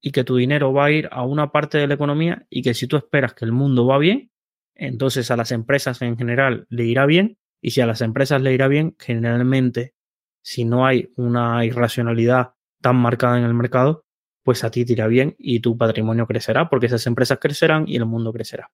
y 0.01 0.11
que 0.11 0.23
tu 0.23 0.37
dinero 0.37 0.73
va 0.73 0.85
a 0.85 0.91
ir 0.91 1.09
a 1.11 1.25
una 1.25 1.51
parte 1.51 1.77
de 1.77 1.87
la 1.87 1.95
economía 1.95 2.45
y 2.49 2.61
que 2.61 2.73
si 2.73 2.87
tú 2.87 2.97
esperas 2.97 3.33
que 3.33 3.45
el 3.45 3.51
mundo 3.51 3.85
va 3.85 3.97
bien, 3.97 4.31
entonces 4.75 5.29
a 5.31 5.35
las 5.35 5.51
empresas 5.51 6.01
en 6.01 6.17
general 6.17 6.65
le 6.69 6.85
irá 6.85 7.05
bien 7.05 7.37
y 7.61 7.71
si 7.71 7.81
a 7.81 7.85
las 7.85 8.01
empresas 8.01 8.41
le 8.41 8.53
irá 8.53 8.67
bien, 8.67 8.95
generalmente 8.97 9.93
si 10.41 10.63
no 10.63 10.85
hay 10.85 11.11
una 11.17 11.65
irracionalidad 11.65 12.53
tan 12.81 12.95
marcada 12.95 13.37
en 13.37 13.43
el 13.43 13.53
mercado, 13.53 14.05
pues 14.43 14.63
a 14.63 14.71
ti 14.71 14.85
te 14.85 14.93
irá 14.93 15.07
bien 15.07 15.35
y 15.37 15.59
tu 15.59 15.77
patrimonio 15.77 16.25
crecerá 16.27 16.69
porque 16.69 16.87
esas 16.87 17.05
empresas 17.07 17.39
crecerán 17.39 17.85
y 17.87 17.95
el 17.97 18.05
mundo 18.05 18.33
crecerá. 18.33 18.71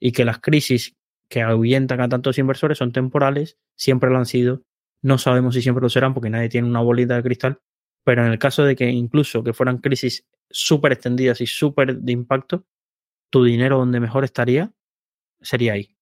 Y 0.00 0.12
que 0.12 0.24
las 0.24 0.38
crisis 0.40 0.96
que 1.28 1.42
ahuyentan 1.42 2.00
a 2.00 2.08
tantos 2.08 2.38
inversores 2.38 2.78
son 2.78 2.92
temporales, 2.92 3.58
siempre 3.76 4.10
lo 4.10 4.18
han 4.18 4.26
sido, 4.26 4.62
no 5.02 5.18
sabemos 5.18 5.54
si 5.54 5.62
siempre 5.62 5.82
lo 5.82 5.88
serán 5.88 6.14
porque 6.14 6.30
nadie 6.30 6.48
tiene 6.48 6.68
una 6.68 6.80
bolita 6.80 7.16
de 7.16 7.22
cristal, 7.22 7.60
pero 8.04 8.24
en 8.24 8.32
el 8.32 8.38
caso 8.38 8.64
de 8.64 8.74
que 8.74 8.88
incluso 8.88 9.44
que 9.44 9.52
fueran 9.52 9.78
crisis 9.78 10.26
súper 10.50 10.92
extendidas 10.92 11.40
y 11.40 11.46
súper 11.46 11.98
de 11.98 12.12
impacto, 12.12 12.66
tu 13.30 13.44
dinero 13.44 13.78
donde 13.78 14.00
mejor 14.00 14.24
estaría 14.24 14.72
sería 15.40 15.74
ahí. 15.74 15.94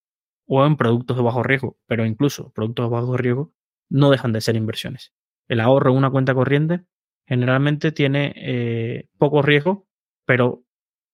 O 0.47 0.65
en 0.65 0.77
productos 0.77 1.16
de 1.16 1.23
bajo 1.24 1.43
riesgo, 1.43 1.78
pero 1.86 2.07
incluso 2.07 2.53
productos 2.53 2.86
de 2.86 2.90
bajo 2.90 3.16
riesgo 3.16 3.53
no 3.90 4.11
dejan 4.11 4.32
de 4.32 4.40
ser 4.40 4.57
inversiones. 4.57 5.12
El 5.48 5.61
ahorro 5.61 5.90
en 5.90 5.97
una 5.97 6.11
cuenta 6.11 6.35
corriente 6.35 6.85
generalmente 7.27 7.93
tiene 7.93 8.32
eh, 8.36 9.09
poco 9.19 9.43
riesgo, 9.43 9.86
pero 10.24 10.62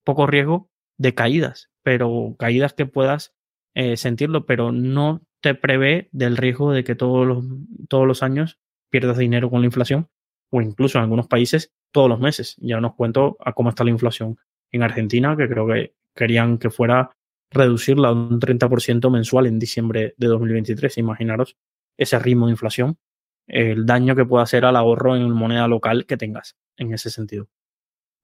poco 0.05 0.27
riesgo 0.27 0.71
de 0.99 1.15
caídas, 1.15 1.71
pero 1.83 2.37
caídas 2.39 2.75
que 2.75 2.87
puedas 2.87 3.35
eh, 3.75 3.97
sentirlo, 3.97 4.47
pero 4.47 4.73
no 4.73 5.23
te 5.41 5.55
prevé 5.55 6.09
del 6.13 6.37
riesgo 6.37 6.73
de 6.73 6.85
que 6.85 6.95
todos 6.95 7.27
los, 7.27 7.45
todos 7.89 8.07
los 8.07 8.23
años 8.23 8.61
pierdas 8.91 9.19
dinero 9.19 9.51
con 9.51 9.61
la 9.61 9.67
inflación 9.67 10.09
o 10.51 10.61
incluso 10.61 10.99
en 10.99 11.05
algunos 11.05 11.27
países 11.27 11.73
todos 11.93 12.09
los 12.09 12.21
meses. 12.21 12.57
Ya 12.59 12.81
nos 12.81 12.95
cuento 12.95 13.37
a 13.41 13.53
cómo 13.53 13.71
está 13.71 13.85
la 13.85 13.91
inflación 13.91 14.39
en 14.71 14.83
Argentina, 14.83 15.37
que 15.37 15.49
creo 15.49 15.67
que 15.67 15.95
querían 16.15 16.59
que 16.59 16.71
fuera 16.71 17.11
reducirla 17.51 18.13
un 18.13 18.41
30% 18.41 19.11
mensual 19.11 19.47
en 19.47 19.59
diciembre 19.59 20.15
de 20.17 20.27
2023. 20.27 20.99
Imaginaros 20.99 21.57
ese 21.97 22.19
ritmo 22.19 22.47
de 22.47 22.53
inflación, 22.53 22.99
el 23.47 23.87
daño 23.87 24.17
que 24.17 24.25
puede 24.25 24.43
hacer 24.43 24.65
al 24.65 24.77
ahorro 24.77 25.17
en 25.17 25.31
moneda 25.31 25.69
local 25.69 26.07
que 26.07 26.17
tengas 26.17 26.57
en 26.77 26.93
ese 26.93 27.11
sentido. 27.11 27.49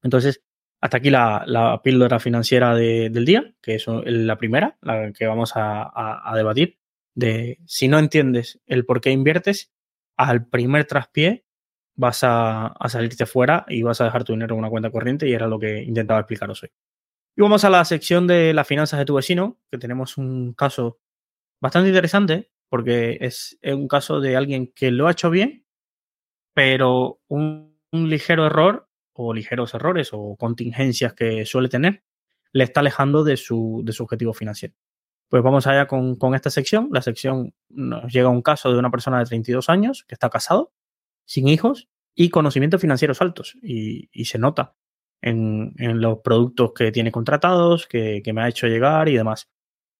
Entonces, 0.02 0.42
hasta 0.80 0.98
aquí 0.98 1.10
la, 1.10 1.44
la 1.46 1.82
píldora 1.82 2.20
financiera 2.20 2.74
de, 2.74 3.10
del 3.10 3.24
día, 3.24 3.54
que 3.60 3.74
es 3.74 3.86
la 3.88 4.38
primera, 4.38 4.78
la 4.80 5.12
que 5.12 5.26
vamos 5.26 5.56
a, 5.56 5.82
a, 5.82 6.30
a 6.30 6.36
debatir, 6.36 6.78
de 7.14 7.58
si 7.66 7.88
no 7.88 7.98
entiendes 7.98 8.60
el 8.66 8.84
por 8.84 9.00
qué 9.00 9.10
inviertes, 9.10 9.72
al 10.16 10.46
primer 10.46 10.84
traspié 10.84 11.44
vas 11.96 12.22
a, 12.22 12.68
a, 12.68 12.88
salirte 12.88 13.26
fuera 13.26 13.64
y 13.68 13.82
vas 13.82 14.00
a 14.00 14.04
dejar 14.04 14.22
tu 14.22 14.32
dinero 14.32 14.54
en 14.54 14.60
una 14.60 14.70
cuenta 14.70 14.90
corriente 14.90 15.28
y 15.28 15.32
era 15.32 15.48
lo 15.48 15.58
que 15.58 15.82
intentaba 15.82 16.20
explicaros 16.20 16.62
hoy. 16.62 16.70
Y 17.36 17.42
vamos 17.42 17.64
a 17.64 17.70
la 17.70 17.84
sección 17.84 18.28
de 18.28 18.54
las 18.54 18.66
finanzas 18.66 19.00
de 19.00 19.04
tu 19.04 19.14
vecino, 19.14 19.58
que 19.70 19.78
tenemos 19.78 20.16
un 20.16 20.54
caso 20.54 21.00
bastante 21.60 21.88
interesante 21.88 22.52
porque 22.68 23.18
es, 23.20 23.58
un 23.62 23.88
caso 23.88 24.20
de 24.20 24.36
alguien 24.36 24.72
que 24.74 24.90
lo 24.90 25.08
ha 25.08 25.12
hecho 25.12 25.30
bien, 25.30 25.64
pero 26.54 27.20
un, 27.28 27.76
ligero 27.92 28.46
error 28.46 28.88
o 29.14 29.32
ligeros 29.32 29.74
errores 29.74 30.10
o 30.12 30.36
contingencias 30.36 31.14
que 31.14 31.46
suele 31.46 31.68
tener 31.70 32.04
le 32.52 32.64
está 32.64 32.80
alejando 32.80 33.24
de 33.24 33.36
su, 33.36 33.82
de 33.84 33.92
su 33.92 34.02
objetivo 34.02 34.34
financiero. 34.34 34.74
Pues 35.28 35.42
vamos 35.42 35.66
allá 35.66 35.86
con, 35.86 36.16
esta 36.34 36.50
sección. 36.50 36.88
La 36.90 37.02
sección 37.02 37.54
nos 37.68 38.10
llega 38.12 38.28
a 38.28 38.32
un 38.32 38.42
caso 38.42 38.72
de 38.72 38.78
una 38.78 38.90
persona 38.90 39.18
de 39.18 39.26
32 39.26 39.68
años 39.68 40.04
que 40.08 40.14
está 40.14 40.30
casado, 40.30 40.72
sin 41.26 41.48
hijos 41.48 41.88
y 42.14 42.30
conocimientos 42.30 42.80
financieros 42.80 43.20
altos. 43.20 43.56
Y, 43.62 44.08
se 44.24 44.38
nota 44.38 44.74
en, 45.20 45.74
los 46.00 46.20
productos 46.20 46.72
que 46.72 46.90
tiene 46.92 47.12
contratados, 47.12 47.86
que, 47.86 48.22
me 48.32 48.42
ha 48.42 48.48
hecho 48.48 48.66
llegar 48.66 49.08
y 49.08 49.16
demás. 49.16 49.50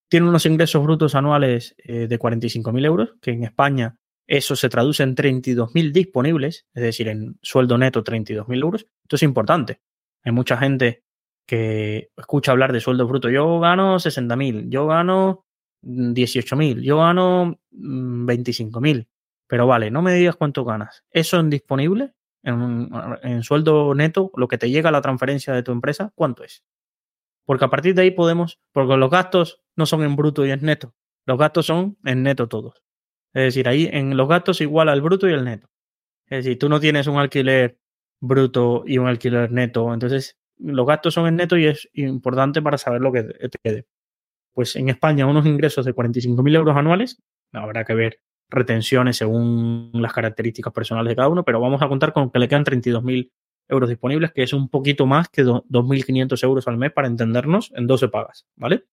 Tiene 0.08 0.28
unos 0.28 0.46
ingresos 0.46 0.82
brutos 0.82 1.14
anuales 1.14 1.74
eh, 1.78 2.06
de 2.08 2.18
45.000 2.18 2.84
euros, 2.86 3.14
que 3.20 3.32
en 3.32 3.44
España 3.44 3.98
eso 4.26 4.56
se 4.56 4.68
traduce 4.68 5.02
en 5.02 5.14
32.000 5.14 5.92
disponibles, 5.92 6.66
es 6.74 6.82
decir, 6.82 7.08
en 7.08 7.38
sueldo 7.42 7.78
neto 7.78 8.04
32.000 8.04 8.62
euros. 8.62 8.86
Esto 9.02 9.16
es 9.16 9.22
importante. 9.22 9.80
Hay 10.22 10.32
mucha 10.32 10.56
gente 10.58 11.02
que 11.46 12.10
escucha 12.16 12.52
hablar 12.52 12.72
de 12.72 12.80
sueldo 12.80 13.06
bruto. 13.06 13.30
Yo 13.30 13.58
gano 13.58 13.96
60.000, 13.96 14.68
yo 14.68 14.86
gano 14.86 15.46
18.000, 15.82 16.82
yo 16.82 16.98
gano 16.98 17.58
25.000. 17.72 19.00
Mm, 19.00 19.06
Pero 19.46 19.66
vale, 19.66 19.90
no 19.90 20.02
me 20.02 20.12
digas 20.12 20.36
cuánto 20.36 20.64
ganas. 20.66 21.04
Eso 21.10 21.40
en 21.40 21.48
disponible, 21.48 22.12
en, 22.42 23.42
sueldo 23.42 23.94
neto, 23.94 24.30
lo 24.36 24.46
que 24.46 24.58
te 24.58 24.70
llega 24.70 24.90
a 24.90 24.92
la 24.92 25.00
transferencia 25.00 25.54
de 25.54 25.62
tu 25.62 25.72
empresa, 25.72 26.12
¿cuánto 26.14 26.44
es? 26.44 26.64
Porque 27.46 27.64
a 27.64 27.70
partir 27.70 27.94
de 27.94 28.02
ahí 28.02 28.10
podemos, 28.10 28.60
porque 28.72 28.98
los 28.98 29.10
gastos 29.10 29.62
no 29.78 29.86
son 29.86 30.02
en 30.02 30.16
bruto 30.16 30.44
y 30.44 30.50
en 30.50 30.60
neto, 30.62 30.94
los 31.24 31.38
gastos 31.38 31.66
son 31.66 31.96
en 32.04 32.22
neto 32.22 32.48
todos. 32.48 32.82
Es 33.32 33.44
decir, 33.44 33.68
ahí 33.68 33.88
en 33.90 34.16
los 34.16 34.28
gastos 34.28 34.60
igual 34.60 34.88
al 34.88 35.00
bruto 35.00 35.28
y 35.28 35.32
el 35.32 35.44
neto. 35.44 35.68
Es 36.26 36.44
decir, 36.44 36.58
tú 36.58 36.68
no 36.68 36.80
tienes 36.80 37.06
un 37.06 37.18
alquiler 37.18 37.78
bruto 38.20 38.82
y 38.86 38.98
un 38.98 39.06
alquiler 39.06 39.50
neto, 39.52 39.94
entonces 39.94 40.38
los 40.58 40.86
gastos 40.86 41.14
son 41.14 41.26
en 41.28 41.36
neto 41.36 41.56
y 41.56 41.66
es 41.66 41.88
importante 41.94 42.60
para 42.60 42.78
saber 42.78 43.00
lo 43.00 43.12
que 43.12 43.22
te 43.22 43.58
quede. 43.62 43.86
Pues 44.52 44.74
en 44.76 44.88
España 44.88 45.26
unos 45.26 45.46
ingresos 45.46 45.84
de 45.84 45.94
45.000 45.94 46.56
euros 46.56 46.76
anuales, 46.76 47.22
habrá 47.52 47.84
que 47.84 47.94
ver 47.94 48.20
retenciones 48.50 49.16
según 49.16 49.90
las 49.94 50.12
características 50.12 50.72
personales 50.72 51.10
de 51.10 51.16
cada 51.16 51.28
uno, 51.28 51.44
pero 51.44 51.60
vamos 51.60 51.80
a 51.82 51.88
contar 51.88 52.12
con 52.12 52.30
que 52.30 52.38
le 52.38 52.48
quedan 52.48 52.64
32.000 52.64 53.30
euros 53.68 53.88
disponibles, 53.88 54.32
que 54.32 54.42
es 54.42 54.52
un 54.52 54.68
poquito 54.68 55.06
más 55.06 55.28
que 55.28 55.44
2.500 55.44 56.42
euros 56.42 56.66
al 56.66 56.78
mes 56.78 56.90
para 56.92 57.06
entendernos 57.06 57.70
en 57.76 57.86
12 57.86 58.08
pagas, 58.08 58.46
¿vale? 58.56 58.84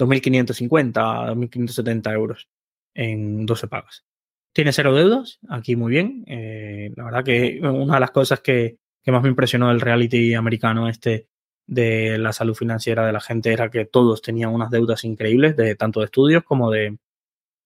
2.550, 0.00 0.92
2.570 1.34 2.12
euros 2.14 2.48
en 2.94 3.46
12 3.46 3.68
pagas. 3.68 4.04
Tiene 4.52 4.72
cero 4.72 4.94
deudas, 4.94 5.38
aquí 5.48 5.76
muy 5.76 5.92
bien. 5.92 6.24
Eh, 6.26 6.90
la 6.96 7.04
verdad 7.04 7.24
que 7.24 7.60
una 7.62 7.94
de 7.94 8.00
las 8.00 8.10
cosas 8.10 8.40
que, 8.40 8.78
que 9.02 9.12
más 9.12 9.22
me 9.22 9.28
impresionó 9.28 9.68
del 9.68 9.80
reality 9.80 10.34
americano 10.34 10.88
este 10.88 11.28
de 11.66 12.18
la 12.18 12.32
salud 12.32 12.54
financiera 12.54 13.06
de 13.06 13.12
la 13.12 13.20
gente 13.20 13.52
era 13.52 13.70
que 13.70 13.84
todos 13.84 14.22
tenían 14.22 14.52
unas 14.52 14.70
deudas 14.70 15.04
increíbles, 15.04 15.56
de 15.56 15.76
tanto 15.76 16.00
de 16.00 16.06
estudios 16.06 16.42
como 16.42 16.68
de, 16.70 16.98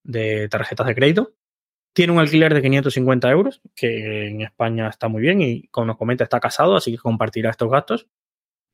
de 0.03 0.49
tarjetas 0.49 0.87
de 0.87 0.95
crédito. 0.95 1.33
Tiene 1.95 2.13
un 2.13 2.19
alquiler 2.19 2.53
de 2.53 2.61
550 2.61 3.31
euros, 3.31 3.63
que 3.75 4.29
en 4.29 4.43
España 4.43 4.89
está 4.89 5.09
muy 5.09 5.23
bien 5.23 5.41
y 5.41 5.69
como 5.69 5.87
nos 5.87 5.97
comenta 5.97 6.25
está 6.25 6.39
casado, 6.39 6.77
así 6.77 6.93
que 6.93 6.99
compartirá 6.99 7.51
estos 7.51 7.71
gastos. 7.71 8.07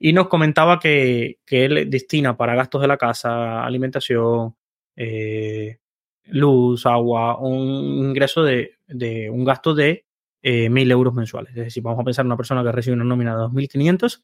Y 0.03 0.15
nos 0.15 0.29
comentaba 0.29 0.79
que, 0.81 1.41
que 1.45 1.67
él 1.67 1.91
destina 1.91 2.37
para 2.37 2.55
gastos 2.55 2.81
de 2.81 2.89
la 2.89 2.97
casa, 2.97 3.63
alimentación, 3.65 4.57
eh, 4.97 5.79
luz, 6.25 6.87
agua, 6.87 7.39
un 7.39 8.07
ingreso 8.07 8.43
de, 8.43 8.79
de 8.89 9.29
un 9.29 9.45
gasto 9.45 9.75
de 9.75 10.07
eh, 10.43 10.71
1.000 10.71 10.91
euros 10.91 11.13
mensuales. 11.15 11.51
Es 11.51 11.65
decir, 11.67 11.83
vamos 11.83 12.01
a 12.01 12.05
pensar 12.05 12.25
en 12.25 12.29
una 12.29 12.39
persona 12.39 12.63
que 12.65 12.73
recibe 12.73 12.95
una 12.95 13.05
nómina 13.05 13.37
de 13.37 13.43
2.500 13.45 14.23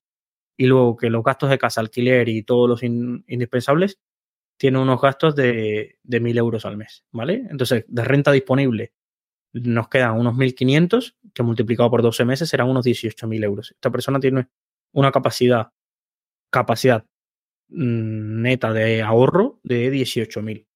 y 0.57 0.67
luego 0.67 0.97
que 0.97 1.11
los 1.11 1.23
gastos 1.23 1.51
de 1.51 1.59
casa, 1.59 1.83
alquiler 1.83 2.29
y 2.31 2.43
todos 2.43 2.69
los 2.71 2.83
in, 2.83 3.23
indispensables 3.29 4.01
tiene 4.57 4.79
unos 4.79 4.99
gastos 5.01 5.37
de, 5.37 5.99
de 6.03 6.23
1.000 6.23 6.39
euros 6.39 6.65
al 6.65 6.79
mes, 6.79 7.05
¿vale? 7.13 7.45
Entonces, 7.51 7.85
de 7.87 8.05
renta 8.05 8.33
disponible 8.33 8.95
nos 9.53 9.89
quedan 9.89 10.19
unos 10.19 10.35
1.500 10.35 11.17
que 11.35 11.43
multiplicado 11.43 11.91
por 11.91 12.03
12 12.03 12.25
meses 12.25 12.49
serán 12.49 12.69
unos 12.69 12.85
18.000 12.85 13.45
euros. 13.45 13.73
Esta 13.73 13.91
persona 13.91 14.21
tiene 14.21 14.49
una 14.97 15.13
capacidad, 15.13 15.73
capacidad 16.51 17.05
mm, 17.69 18.43
neta 18.43 18.73
de 18.73 19.03
ahorro 19.03 19.61
de 19.63 19.93
18.000 19.93 20.67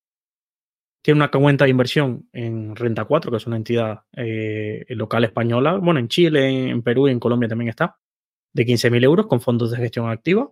tiene 1.02 1.18
una 1.18 1.30
cuenta 1.30 1.64
de 1.64 1.70
inversión 1.70 2.28
en 2.32 2.76
Renta 2.76 3.06
4, 3.06 3.30
que 3.30 3.36
es 3.38 3.46
una 3.46 3.56
entidad 3.56 4.02
eh, 4.14 4.84
local 4.90 5.24
española, 5.24 5.78
bueno, 5.78 5.98
en 5.98 6.08
Chile, 6.08 6.68
en 6.68 6.82
Perú 6.82 7.08
y 7.08 7.10
en 7.10 7.20
Colombia 7.20 7.48
también 7.48 7.70
está, 7.70 7.98
de 8.52 8.66
15.000 8.66 9.02
euros 9.04 9.26
con 9.26 9.40
fondos 9.40 9.70
de 9.70 9.78
gestión 9.78 10.10
activa. 10.10 10.50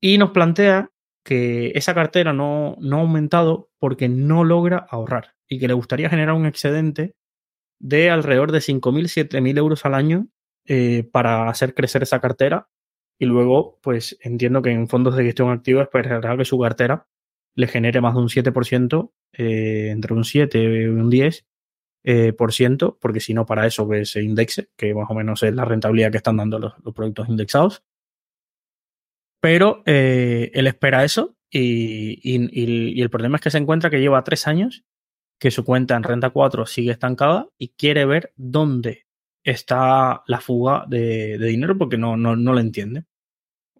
Y 0.00 0.16
nos 0.16 0.30
plantea 0.30 0.90
que 1.22 1.72
esa 1.74 1.94
cartera 1.94 2.32
no, 2.32 2.76
no 2.80 2.96
ha 2.96 3.00
aumentado 3.00 3.68
porque 3.78 4.08
no 4.08 4.44
logra 4.44 4.86
ahorrar 4.88 5.34
y 5.46 5.58
que 5.58 5.68
le 5.68 5.74
gustaría 5.74 6.08
generar 6.08 6.34
un 6.34 6.46
excedente 6.46 7.14
de 7.78 8.08
alrededor 8.08 8.52
de 8.52 8.60
5.000, 8.60 9.28
7.000 9.28 9.58
euros 9.58 9.84
al 9.84 9.94
año 9.94 10.28
eh, 10.72 11.02
para 11.02 11.48
hacer 11.48 11.74
crecer 11.74 12.04
esa 12.04 12.20
cartera. 12.20 12.68
Y 13.18 13.26
luego, 13.26 13.80
pues 13.82 14.16
entiendo 14.20 14.62
que 14.62 14.70
en 14.70 14.86
fondos 14.86 15.16
de 15.16 15.24
gestión 15.24 15.50
activa 15.50 15.82
esperará 15.82 16.36
que 16.36 16.44
su 16.44 16.60
cartera 16.60 17.08
le 17.56 17.66
genere 17.66 18.00
más 18.00 18.14
de 18.14 18.20
un 18.20 18.28
7%, 18.28 19.12
eh, 19.32 19.88
entre 19.90 20.14
un 20.14 20.22
7 20.22 20.62
y 20.62 20.86
un 20.86 21.10
10%, 21.10 21.44
eh, 22.04 22.32
por 22.32 22.52
ciento, 22.52 22.96
porque 23.00 23.18
si 23.18 23.34
no, 23.34 23.46
para 23.46 23.66
eso 23.66 23.88
que 23.88 24.04
se 24.04 24.22
indexe, 24.22 24.70
que 24.76 24.94
más 24.94 25.10
o 25.10 25.14
menos 25.14 25.42
es 25.42 25.52
la 25.52 25.64
rentabilidad 25.64 26.12
que 26.12 26.18
están 26.18 26.36
dando 26.36 26.60
los, 26.60 26.74
los 26.84 26.94
productos 26.94 27.28
indexados. 27.28 27.82
Pero 29.40 29.82
eh, 29.86 30.52
él 30.54 30.68
espera 30.68 31.02
eso 31.02 31.36
y, 31.50 32.20
y, 32.22 32.48
y, 32.52 33.02
el 33.02 33.10
problema 33.10 33.38
es 33.38 33.42
que 33.42 33.50
se 33.50 33.58
encuentra 33.58 33.90
que 33.90 34.00
lleva 34.00 34.22
tres 34.22 34.46
años 34.46 34.84
que 35.40 35.50
su 35.50 35.64
cuenta 35.64 35.96
en 35.96 36.04
renta 36.04 36.30
4 36.30 36.64
sigue 36.66 36.92
estancada 36.92 37.48
y 37.58 37.70
quiere 37.70 38.04
ver 38.04 38.32
dónde 38.36 39.09
está 39.44 40.22
la 40.26 40.40
fuga 40.40 40.84
de, 40.88 41.38
dinero 41.38 41.76
porque 41.78 41.98
no, 41.98 42.16
no, 42.16 42.36
no 42.36 42.52
lo 42.52 42.60
entiende 42.60 43.04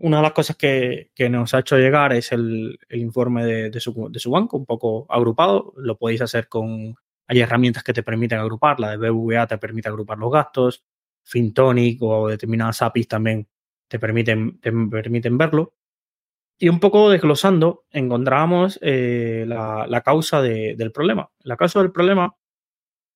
una 0.00 0.16
de 0.16 0.22
las 0.22 0.32
cosas 0.32 0.56
que, 0.56 1.10
que, 1.14 1.28
nos 1.28 1.52
ha 1.52 1.60
hecho 1.60 1.76
llegar 1.76 2.12
es 2.14 2.32
el, 2.32 2.78
informe 2.90 3.44
de, 3.44 3.80
su, 3.80 4.30
banco, 4.30 4.56
un 4.56 4.64
poco 4.64 5.06
agrupado. 5.10 5.74
Lo 5.76 5.98
podéis 5.98 6.22
hacer 6.22 6.48
con. 6.48 6.94
Hay 7.28 7.40
herramientas 7.40 7.84
que 7.84 7.92
te 7.92 8.02
permiten 8.02 8.38
agrupar. 8.38 8.80
La 8.80 8.90
de 8.90 8.96
BBVA 8.96 9.46
te 9.46 9.58
permite 9.58 9.88
agrupar 9.88 10.18
los 10.18 10.32
gastos. 10.32 10.84
Fintonic 11.22 12.02
o 12.02 12.28
determinadas 12.28 12.80
APIs 12.80 13.08
también 13.08 13.46
te 13.88 13.98
permiten, 13.98 14.58
te 14.60 14.72
permiten 14.72 15.36
verlo. 15.36 15.74
Y 16.58 16.70
un 16.70 16.80
poco 16.80 17.10
desglosando, 17.10 17.84
encontramos 17.90 18.78
eh, 18.82 19.44
la, 19.46 19.86
la, 19.86 20.00
causa 20.00 20.40
de, 20.40 20.76
del 20.76 20.92
problema. 20.92 21.30
La 21.40 21.56
causa 21.56 21.80
del 21.80 21.92
problema 21.92 22.34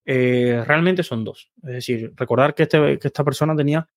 eh, 0.05 0.63
realmente 0.67 1.03
son 1.03 1.25
dos. 1.25 1.51
Es 1.63 1.71
decir, 1.71 2.13
recordar 2.17 2.55
que, 2.55 2.65
este, 2.65 2.99
que 2.99 3.09
esta 3.09 3.25
persona 3.25 3.57
tenía 3.57 3.89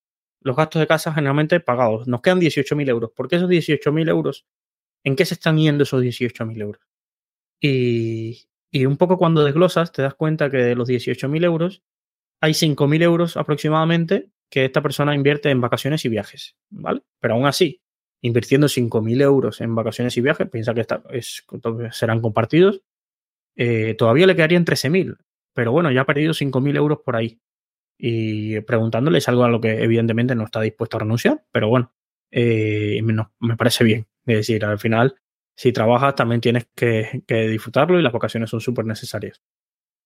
los 0.41 0.55
gastos 0.55 0.79
de 0.79 0.87
casa 0.87 1.13
generalmente 1.13 1.59
pagados. 1.59 2.07
Nos 2.07 2.21
quedan 2.21 2.39
18.000 2.39 2.89
euros. 2.89 3.11
¿Por 3.15 3.27
qué 3.27 3.37
esos 3.37 3.49
18.000 3.49 4.09
euros? 4.09 4.45
¿En 5.03 5.15
qué 5.15 5.25
se 5.25 5.33
están 5.33 5.57
yendo 5.57 5.83
esos 5.83 6.01
18.000 6.01 6.61
euros? 6.61 6.81
Y, 7.59 8.47
y, 8.71 8.85
un 8.85 8.97
poco 8.97 9.17
cuando 9.17 9.43
desglosas 9.43 9.91
te 9.91 10.03
das 10.03 10.13
cuenta 10.13 10.49
que 10.49 10.57
de 10.57 10.75
los 10.75 10.87
18.000 10.87 11.43
euros 11.43 11.83
hay 12.39 12.51
5.000 12.51 13.01
euros 13.03 13.37
aproximadamente 13.37 14.29
que 14.49 14.65
esta 14.65 14.81
persona 14.81 15.15
invierte 15.15 15.49
en 15.49 15.59
vacaciones 15.59 16.05
y 16.05 16.09
viajes, 16.09 16.55
¿vale? 16.69 17.01
Pero 17.19 17.33
aún 17.33 17.45
así, 17.45 17.81
invirtiendo 18.21 18.67
5.000 18.67 19.21
euros 19.21 19.61
en 19.61 19.75
vacaciones 19.75 20.15
y 20.17 20.21
viajes, 20.21 20.49
piensa 20.49 20.73
que 20.73 20.81
esta 20.81 21.03
es, 21.09 21.45
serán 21.91 22.21
compartidos, 22.21 22.81
eh, 23.55 23.95
todavía 23.95 24.27
le 24.27 24.35
quedarían 24.35 24.65
13.000. 24.65 25.17
Pero 25.57 25.71
bueno, 25.71 25.91
ya 25.91 26.01
ha 26.01 26.05
perdido 26.05 26.35
5.000 26.35 26.75
euros 26.75 26.99
por 27.03 27.15
ahí 27.15 27.41
y 27.97 28.61
preguntándole 28.61 29.17
es 29.17 29.27
algo 29.27 29.43
a 29.43 29.49
lo 29.49 29.59
que 29.59 29.83
evidentemente 29.83 30.35
no 30.35 30.43
está 30.43 30.61
dispuesto 30.61 30.97
a 30.97 30.99
renunciar, 30.99 31.45
pero 31.51 31.67
bueno, 31.67 31.95
eh, 32.29 33.01
me 33.01 33.57
parece 33.57 33.83
bien. 33.83 34.05
Es 34.27 34.35
decir, 34.37 34.63
al 34.63 34.77
final, 34.77 35.15
si 35.55 35.71
trabajas 35.71 36.13
también 36.13 36.41
tienes 36.41 36.67
que, 36.75 37.23
disfrutarlo 37.27 37.99
y 37.99 38.03
las 38.03 38.13
vacaciones 38.13 38.51
son 38.51 38.61
súper 38.61 38.85
necesarias. 38.85 39.41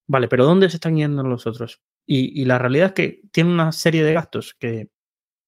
Vale, 0.07 0.29
pero 0.29 0.45
¿dónde 0.45 0.69
se 0.69 0.77
están 0.77 0.95
yendo 0.95 1.21
los 1.23 1.45
otros? 1.45 1.81
Y, 2.07 2.41
y, 2.41 2.45
la 2.45 2.57
realidad 2.57 2.87
es 2.87 2.93
que 2.93 3.21
tiene 3.33 3.51
una 3.51 3.73
serie 3.73 4.05
de 4.05 4.13
gastos 4.13 4.55
que, 4.57 4.87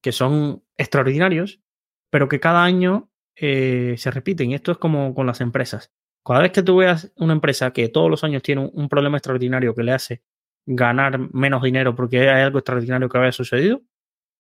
que 0.02 0.12
son 0.12 0.66
extraordinarios, 0.76 1.62
pero 2.10 2.28
que 2.28 2.42
cada 2.42 2.62
año 2.66 3.10
eh, 3.38 3.96
se 3.98 4.12
repiten. 4.12 4.52
Y 4.52 4.56
esto 4.56 4.74
es 4.74 4.78
como 4.80 5.16
con 5.16 5.28
las 5.28 5.40
empresas. 5.40 5.94
Cada 6.26 6.42
vez 6.42 6.52
que 6.52 6.64
tú 6.64 6.78
veas 6.78 7.12
una 7.18 7.34
empresa 7.34 7.72
que 7.72 7.90
todos 7.90 8.10
los 8.10 8.24
años 8.24 8.42
tiene 8.42 8.70
un, 8.74 8.88
problema 8.88 9.18
extraordinario 9.18 9.76
que 9.76 9.84
le 9.84 9.92
hace 9.92 10.24
ganar 10.66 11.20
menos 11.34 11.62
dinero 11.64 11.96
porque 11.96 12.30
hay 12.30 12.44
algo 12.44 12.60
extraordinario 12.60 13.10
que 13.10 13.18
haya 13.18 13.32
sucedido, 13.34 13.82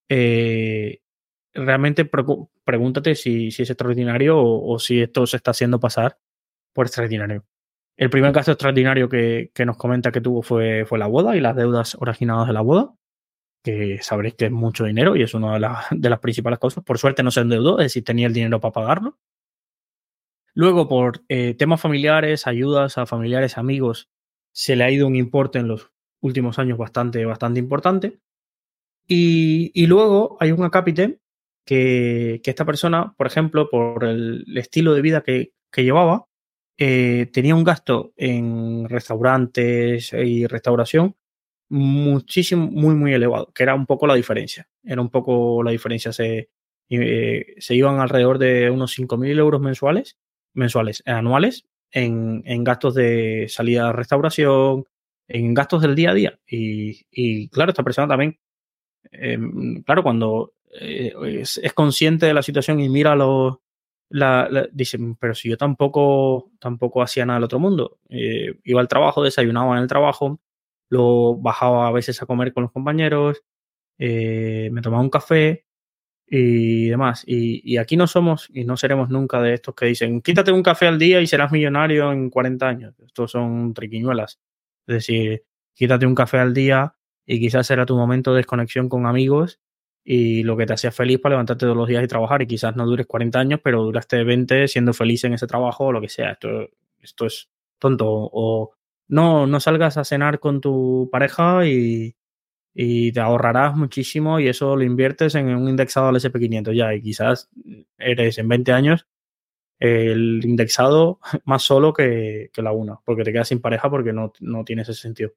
eh, 0.10 1.01
realmente 1.53 2.05
pregúntate 2.05 3.15
si, 3.15 3.47
es 3.47 3.60
extraordinario 3.60 4.41
o, 4.41 4.80
si 4.80 5.01
esto 5.01 5.27
se 5.27 5.38
está 5.38 5.51
haciendo 5.51 5.80
pasar 5.80 6.18
por 6.73 6.85
extraordinario. 6.88 7.45
El 7.97 8.10
primer 8.10 8.31
gasto 8.31 8.51
extraordinario 8.51 9.10
que, 9.10 9.51
nos 9.65 9.77
comenta 9.77 10.11
que 10.11 10.22
tuvo 10.22 10.41
fue, 10.41 10.85
la 10.91 11.07
boda 11.07 11.35
y 11.35 11.41
las 11.41 11.55
deudas 11.55 11.95
originadas 11.99 12.47
de 12.47 12.53
la 12.53 12.61
boda, 12.61 12.95
que 13.64 13.99
sabréis 14.01 14.35
que 14.35 14.45
es 14.45 14.51
mucho 14.51 14.85
dinero 14.85 15.15
y 15.15 15.23
es 15.23 15.34
una 15.34 15.60
de, 15.60 15.68
de 15.91 16.10
las 16.10 16.19
principales 16.19 16.60
causas. 16.60 16.84
Por 16.84 16.97
suerte 16.97 17.23
no 17.23 17.31
se 17.31 17.41
endeudó, 17.41 17.80
es 17.80 17.85
decir, 17.85 18.03
tenía 18.03 18.27
el 18.27 18.34
dinero 18.34 18.60
para 18.60 18.72
pagarlo. 18.72 19.19
Luego, 20.55 20.88
por 20.88 21.23
eh, 21.30 21.55
temas 21.55 21.81
familiares, 21.81 22.45
ayudas 22.45 22.97
a 22.97 23.05
familiares, 23.05 23.57
amigos, 23.57 24.09
se 24.51 24.75
le 24.75 24.84
ha 24.84 24.91
ido 24.91 25.07
un 25.07 25.15
importe 25.15 25.59
en 25.59 25.67
los 25.67 25.91
últimos 26.21 26.59
años 26.59 26.77
bastante, 26.77 27.25
bastante 27.25 27.59
importante. 27.59 28.19
Y, 29.07 29.85
luego 29.88 30.38
hay 30.39 30.51
un 30.51 30.63
acápite 30.63 31.19
que, 31.65 32.41
esta 32.43 32.65
persona, 32.65 33.13
por 33.17 33.27
ejemplo, 33.27 33.69
por 33.69 34.03
el 34.05 34.45
estilo 34.57 34.93
de 34.93 35.01
vida 35.01 35.23
que, 35.23 35.53
llevaba, 35.75 36.27
eh, 36.77 37.30
tenía 37.34 37.55
un 37.55 37.63
gasto 37.63 38.13
en 38.15 38.88
restaurantes 38.89 40.13
y 40.13 40.47
restauración 40.47 41.15
muchísimo, 41.69 42.67
muy, 42.71 42.95
muy 42.95 43.13
elevado, 43.13 43.51
que 43.53 43.63
era 43.63 43.75
un 43.75 43.88
poco 43.88 44.07
la 44.07 44.15
diferencia. 44.15 44.69
Era 44.84 45.01
un 45.01 45.09
poco 45.09 45.63
la 45.63 45.71
diferencia. 45.71 46.13
Se, 46.13 46.49
eh, 46.89 47.55
se 47.57 47.75
iban 47.75 47.99
alrededor 47.99 48.38
de 48.38 48.69
unos 48.69 48.91
5.000 48.97 49.39
euros 49.39 49.61
mensuales 49.61 50.17
mensuales, 50.53 51.03
anuales, 51.05 51.65
en, 51.91 52.63
gastos 52.63 52.95
de 52.95 53.47
salida 53.49 53.88
de 53.88 53.93
restauración, 53.93 54.85
en 55.27 55.53
gastos 55.53 55.81
del 55.81 55.95
día 55.95 56.11
a 56.11 56.13
día. 56.13 56.39
Y, 56.47 57.49
claro, 57.49 57.71
esta 57.71 57.84
persona 57.84 58.07
también, 58.07 58.39
em, 59.11 59.84
claro, 59.84 60.03
cuando 60.03 60.53
eh, 60.80 61.13
es, 61.41 61.73
consciente 61.73 62.25
de 62.25 62.34
la 62.34 62.43
situación 62.43 62.80
y 62.80 62.89
mira 62.89 63.15
los... 63.15 63.57
La, 64.09 64.47
dice, 64.71 64.99
pero 65.19 65.34
si 65.34 65.49
yo 65.49 65.57
tampoco, 65.57 66.51
tampoco 66.59 67.01
hacía 67.01 67.25
nada 67.25 67.38
del 67.38 67.45
otro 67.45 67.57
mundo. 67.59 67.97
Eh, 68.09 68.59
iba 68.63 68.80
al 68.80 68.88
trabajo, 68.88 69.23
desayunaba 69.23 69.75
en 69.75 69.81
el 69.81 69.89
trabajo, 69.89 70.39
lo 70.89 71.35
bajaba 71.35 71.88
a 71.88 71.91
veces 71.91 72.21
a 72.21 72.27
comer 72.27 72.53
con 72.53 72.63
los 72.63 72.71
compañeros, 72.71 73.43
eh, 73.97 74.69
me 74.71 74.81
tomaba 74.81 75.01
un 75.01 75.09
café, 75.09 75.65
y 76.27 76.89
demás. 76.89 77.23
Y, 77.27 77.77
aquí 77.77 77.97
no 77.97 78.07
somos 78.07 78.49
y 78.53 78.63
no 78.65 78.77
seremos 78.77 79.09
nunca 79.09 79.41
de 79.41 79.53
estos 79.53 79.75
que 79.75 79.85
dicen, 79.87 80.21
quítate 80.21 80.51
un 80.51 80.63
café 80.63 80.87
al 80.87 80.99
día 80.99 81.21
y 81.21 81.27
serás 81.27 81.51
millonario 81.51 82.11
en 82.11 82.29
40 82.29 82.67
años. 82.67 82.95
Estos 83.05 83.31
son 83.31 83.73
triquiñuelas. 83.73 84.39
Es 84.87 84.95
decir, 84.95 85.43
quítate 85.73 86.05
un 86.05 86.15
café 86.15 86.39
al 86.39 86.53
día 86.53 86.95
y 87.25 87.39
quizás 87.39 87.67
será 87.67 87.85
tu 87.85 87.95
momento 87.95 88.31
de 88.31 88.37
desconexión 88.37 88.89
con 88.89 89.05
amigos 89.05 89.59
y 90.03 90.43
lo 90.43 90.57
que 90.57 90.65
te 90.65 90.73
hacía 90.73 90.91
feliz 90.91 91.19
para 91.19 91.33
levantarte 91.33 91.65
todos 91.65 91.77
los 91.77 91.87
días 91.87 92.03
y 92.03 92.07
trabajar. 92.07 92.41
Y 92.41 92.47
quizás 92.47 92.75
no 92.75 92.85
dures 92.85 93.07
40 93.07 93.39
años, 93.39 93.59
pero 93.63 93.83
duraste 93.83 94.23
20 94.23 94.67
siendo 94.67 94.93
feliz 94.93 95.23
en 95.23 95.33
ese 95.33 95.47
trabajo 95.47 95.85
o 95.85 95.91
lo 95.91 96.01
que 96.01 96.09
sea. 96.09 96.31
Esto, 96.31 96.67
esto 96.99 97.25
es 97.25 97.49
tonto. 97.79 98.07
O 98.07 98.71
no, 99.07 99.47
no 99.47 99.59
salgas 99.59 99.97
a 99.97 100.03
cenar 100.03 100.39
con 100.39 100.61
tu 100.61 101.09
pareja 101.11 101.65
y, 101.67 102.15
y 102.73 103.11
te 103.11 103.19
ahorrarás 103.19 103.75
muchísimo 103.75 104.39
y 104.39 104.47
eso 104.47 104.75
lo 104.75 104.83
inviertes 104.83 105.35
en 105.35 105.47
un 105.55 105.69
indexado 105.69 106.07
al 106.07 106.15
SP500 106.15 106.75
ya 106.75 106.93
y 106.93 107.01
quizás 107.01 107.49
eres 107.97 108.37
en 108.37 108.47
20 108.47 108.71
años 108.71 109.07
el 109.79 110.43
indexado 110.45 111.19
más 111.45 111.63
solo 111.63 111.93
que, 111.93 112.49
la 112.57 112.71
una, 112.71 112.99
porque 113.05 113.23
te 113.23 113.31
quedas 113.31 113.49
sin 113.49 113.61
pareja 113.61 113.89
porque 113.89 114.13
no, 114.13 114.33
no 114.39 114.63
tiene 114.63 114.83
ese 114.83 114.93
sentido. 114.93 115.31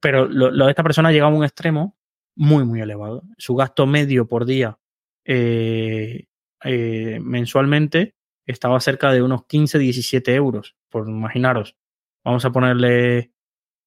Pero 0.00 0.26
lo, 0.26 0.64
de 0.64 0.70
esta 0.70 0.84
persona 0.84 1.10
llega 1.10 1.26
a 1.26 1.30
un 1.30 1.44
extremo 1.44 1.96
muy, 2.36 2.64
muy 2.64 2.80
elevado. 2.80 3.24
Su 3.36 3.56
gasto 3.56 3.86
medio 3.86 4.28
por 4.28 4.46
día 4.46 4.78
eh, 5.24 6.26
eh, 6.62 7.18
mensualmente 7.20 8.14
estaba 8.46 8.80
cerca 8.80 9.12
de 9.12 9.22
unos 9.22 9.46
15, 9.46 9.78
17 9.78 10.34
euros, 10.34 10.76
por 10.88 11.08
imaginaros. 11.08 11.76
Vamos 12.24 12.44
a 12.44 12.52
ponerle 12.52 13.32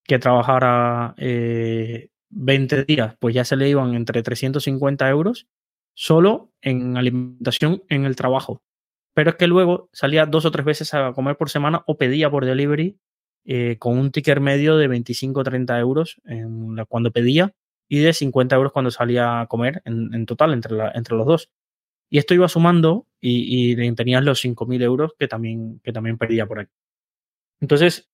que 0.03 0.19
trabajara 0.19 1.15
eh, 1.17 2.09
20 2.31 2.85
días, 2.85 3.15
pues 3.19 3.35
ya 3.35 3.45
se 3.45 3.55
le 3.55 3.69
iban 3.69 3.93
entre 3.93 4.23
350 4.23 5.09
euros 5.09 5.47
solo 5.93 6.51
en 6.61 6.97
alimentación 6.97 7.83
en 7.89 8.05
el 8.05 8.15
trabajo. 8.15 8.61
Pero 9.13 9.31
es 9.31 9.35
que 9.35 9.47
luego 9.47 9.89
salía 9.91 10.25
dos 10.25 10.45
o 10.45 10.51
tres 10.51 10.65
veces 10.65 10.93
a 10.93 11.13
comer 11.13 11.37
por 11.37 11.49
semana 11.49 11.83
o 11.85 11.97
pedía 11.97 12.29
por 12.31 12.45
delivery 12.45 12.97
eh, 13.45 13.77
con 13.77 13.97
un 13.97 14.11
ticket 14.11 14.39
medio 14.39 14.77
de 14.77 14.87
25 14.87 15.39
o 15.39 15.43
30 15.43 15.79
euros 15.79 16.21
cuando 16.87 17.11
pedía 17.11 17.53
y 17.89 17.99
de 17.99 18.13
50 18.13 18.55
euros 18.55 18.71
cuando 18.71 18.91
salía 18.91 19.41
a 19.41 19.47
comer 19.47 19.81
en, 19.83 20.25
total 20.25 20.53
entre, 20.53 20.77
entre 20.93 21.17
los 21.17 21.25
dos. 21.25 21.51
Y 22.09 22.19
esto 22.19 22.33
iba 22.33 22.47
sumando 22.47 23.07
y, 23.19 23.71
y 23.71 23.95
tenías 23.95 24.23
los 24.23 24.43
5.000 24.43 24.81
euros 24.81 25.11
que 25.17 25.27
también, 25.27 25.79
que 25.83 25.91
también 25.91 26.17
perdía 26.17 26.45
por 26.45 26.59
aquí. 26.59 26.71
Entonces, 27.59 28.09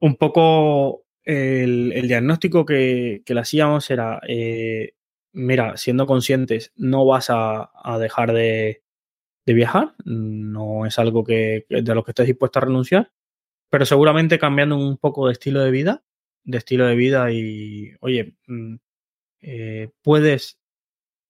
un 0.00 0.16
poco 0.16 1.03
el, 1.24 2.08
diagnóstico 2.08 2.64
que, 2.64 3.22
le 3.26 3.40
hacíamos 3.40 3.90
era, 3.90 4.20
eh, 4.28 4.94
mira, 5.32 5.76
siendo 5.76 6.06
conscientes, 6.06 6.72
no 6.76 7.06
vas 7.06 7.28
a, 7.30 7.70
dejar 7.98 8.32
de, 8.32 8.82
viajar, 9.46 9.94
no 10.04 10.86
es 10.86 10.98
algo 10.98 11.24
que, 11.24 11.66
de 11.68 11.94
lo 11.94 12.04
que 12.04 12.12
estés 12.12 12.26
dispuesto 12.26 12.58
a 12.58 12.62
renunciar, 12.62 13.12
pero 13.70 13.86
seguramente 13.86 14.38
cambiando 14.38 14.76
un 14.76 14.98
poco 14.98 15.26
de 15.26 15.32
estilo 15.32 15.60
de 15.60 15.70
vida, 15.70 16.04
de 16.44 16.58
estilo 16.58 16.86
de 16.86 16.94
vida 16.96 17.32
y, 17.32 17.92
oye, 18.00 18.36
mm, 18.46 18.76
eh, 19.42 19.90
puedes, 20.02 20.58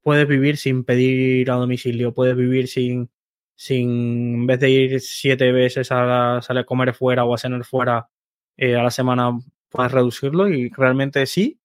puedes 0.03 0.29
vivir 0.29 0.57
sin 0.59 0.85
pedir 0.85 1.51
a 1.51 1.55
domicilio, 1.55 2.15
puedes 2.15 2.37
vivir 2.37 2.69
sin, 2.69 3.11
sin, 3.57 4.35
en 4.35 4.47
vez 4.47 4.61
de 4.61 4.71
ir 4.71 5.01
siete 5.01 5.53
veces 5.53 5.89
a, 5.93 6.41
salir 6.43 6.63
a 6.63 6.67
comer 6.67 6.95
fuera 6.95 7.25
o 7.25 7.35
a 7.35 7.39
cenar 7.39 7.65
fuera 7.65 8.09
eh, 8.57 8.77
a 8.77 8.83
la 8.83 8.91
semana, 8.91 9.33
puedas 9.75 9.93
reducirlo 9.93 10.49
y 10.49 10.71
realmente 10.71 11.27
sí. 11.27 11.61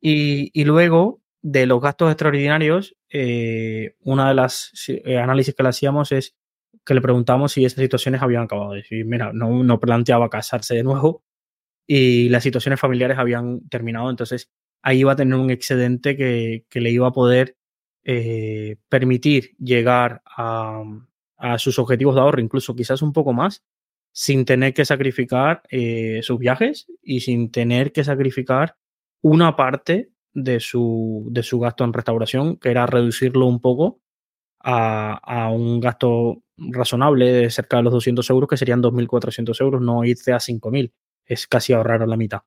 Y, 0.00 0.64
luego, 0.64 1.22
de 1.42 1.66
los 1.66 1.80
gastos 1.80 2.10
extraordinarios, 2.10 2.96
eh, 3.10 3.96
una 4.00 4.28
de 4.28 4.34
las 4.34 4.72
eh, 4.88 5.18
análisis 5.18 5.54
que 5.54 5.62
le 5.62 5.70
hacíamos 5.70 6.12
es 6.12 6.36
que 6.84 6.94
le 6.94 7.00
preguntamos 7.00 7.52
si 7.52 7.64
esas 7.64 7.80
situaciones 7.82 8.22
habían 8.22 8.42
acabado. 8.44 8.72
decir, 8.72 9.04
mira, 9.06 9.32
no, 9.32 9.64
no 9.64 9.80
planteaba 9.80 10.28
casarse 10.30 10.74
de 10.76 10.84
nuevo 10.84 11.24
y 11.86 12.28
las 12.28 12.42
situaciones 12.42 12.78
familiares 12.78 13.18
habían 13.18 13.68
terminado. 13.68 14.10
Entonces, 14.10 14.50
ahí 14.82 15.00
iba 15.00 15.12
a 15.12 15.16
tener 15.16 15.34
un 15.34 15.50
excedente 15.50 16.16
que, 16.16 16.64
le 16.70 16.90
iba 16.90 17.08
a 17.08 17.12
poder 17.12 17.56
eh, 18.04 18.76
permitir 18.88 19.56
llegar 19.58 20.22
a, 20.26 20.82
a, 21.38 21.58
sus 21.58 21.78
objetivos 21.78 22.14
de 22.14 22.20
ahorro, 22.20 22.40
incluso 22.40 22.76
quizás 22.76 23.02
un 23.02 23.12
poco 23.12 23.32
más, 23.32 23.64
sin 24.18 24.46
tener 24.46 24.72
que 24.72 24.86
sacrificar 24.86 25.60
eh, 25.68 26.20
sus 26.22 26.38
viajes 26.38 26.86
y 27.02 27.20
sin 27.20 27.50
tener 27.50 27.92
que 27.92 28.02
sacrificar 28.02 28.78
una 29.20 29.56
parte 29.56 30.10
de 30.32 30.58
su, 30.58 31.28
de 31.30 31.42
su 31.42 31.60
gasto 31.60 31.84
en 31.84 31.92
restauración, 31.92 32.56
que 32.56 32.70
era 32.70 32.86
reducirlo 32.86 33.44
un 33.44 33.60
poco 33.60 34.00
a, 34.58 35.50
un 35.52 35.80
gasto 35.80 36.42
razonable 36.56 37.30
de 37.30 37.50
cerca 37.50 37.76
de 37.76 37.82
los 37.82 37.92
200 37.92 38.30
euros, 38.30 38.48
que 38.48 38.56
serían 38.56 38.82
2.400 38.82 39.60
euros, 39.60 39.82
no 39.82 40.02
irse 40.02 40.32
a 40.32 40.38
5.000, 40.38 40.94
es 41.26 41.46
casi 41.46 41.74
ahorrar 41.74 42.02
a 42.02 42.06
la 42.06 42.16
mitad. 42.16 42.40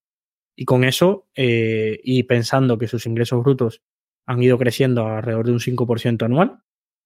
Y 0.55 0.65
con 0.65 0.83
eso, 0.83 1.27
eh, 1.35 1.99
y 2.03 2.23
pensando 2.23 2.79
que 2.79 2.87
sus 2.87 3.05
ingresos 3.05 3.43
brutos 3.43 3.83
han 4.25 4.41
ido 4.41 4.57
creciendo 4.57 5.05
alrededor 5.05 5.45
de 5.45 5.51
un 5.51 5.59
5% 5.59 6.25
anual, 6.25 6.63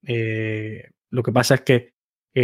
eh, 0.07 0.91
lo 1.10 1.22
que 1.22 1.34
pasa 1.34 1.56
es 1.56 1.61
que 1.61 1.93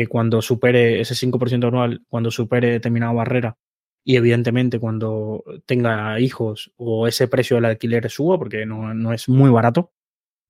cuando 0.09 0.41
supere 0.41 1.01
ese 1.01 1.15
5% 1.15 1.67
anual, 1.67 2.03
cuando 2.09 2.29
supere 2.31 2.69
determinada 2.69 3.13
barrera 3.13 3.57
y 4.03 4.15
evidentemente 4.15 4.79
cuando 4.79 5.43
tenga 5.65 6.19
hijos 6.19 6.71
o 6.77 7.07
ese 7.07 7.27
precio 7.27 7.57
del 7.57 7.65
alquiler 7.65 8.09
suba, 8.09 8.37
porque 8.37 8.65
no, 8.65 9.13
es 9.13 9.29
muy 9.29 9.49
barato, 9.49 9.91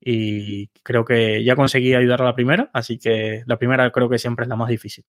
y 0.00 0.68
creo 0.82 1.04
que 1.04 1.42
ya 1.44 1.56
conseguí 1.56 1.94
ayudar 1.94 2.22
a 2.22 2.26
la 2.26 2.34
primera, 2.34 2.70
así 2.72 2.98
que 2.98 3.42
la 3.46 3.58
primera 3.58 3.90
creo 3.90 4.08
que 4.08 4.18
siempre 4.18 4.44
es 4.44 4.48
la 4.48 4.56
más 4.56 4.68
difícil. 4.68 5.04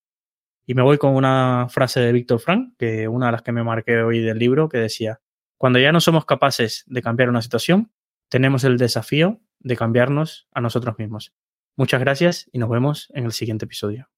Y 0.65 0.73
me 0.73 0.81
voy 0.81 0.97
con 0.97 1.15
una 1.15 1.68
frase 1.69 1.99
de 1.99 2.11
Víctor 2.11 2.39
Frank, 2.39 2.73
que 2.77 3.07
una 3.07 3.27
de 3.27 3.31
las 3.31 3.41
que 3.41 3.51
me 3.51 3.64
marqué 3.64 4.01
hoy 4.01 4.19
del 4.19 4.38
libro, 4.38 4.68
que 4.68 4.77
decía, 4.77 5.22
cuando 5.57 5.80
ya 5.80 5.91
no 5.91 6.01
somos 6.01 6.26
capaces 6.26 6.84
de 6.88 7.01
cambiar 7.01 7.30
una 7.30 7.41
situación, 7.41 7.91
tenemos 8.30 8.64
el 8.64 8.77
desafío 8.77 9.39
de 9.59 9.77
cambiarnos 9.77 10.47
a 10.51 10.61
nosotros 10.61 10.97
mismos. 10.99 11.34
Muchas 11.77 11.99
gracias 11.99 12.49
y 12.51 12.59
nos 12.59 12.69
vemos 12.69 13.09
en 13.14 13.26
el 13.26 13.31
siguiente 13.31 13.65
episodio. 13.65 14.09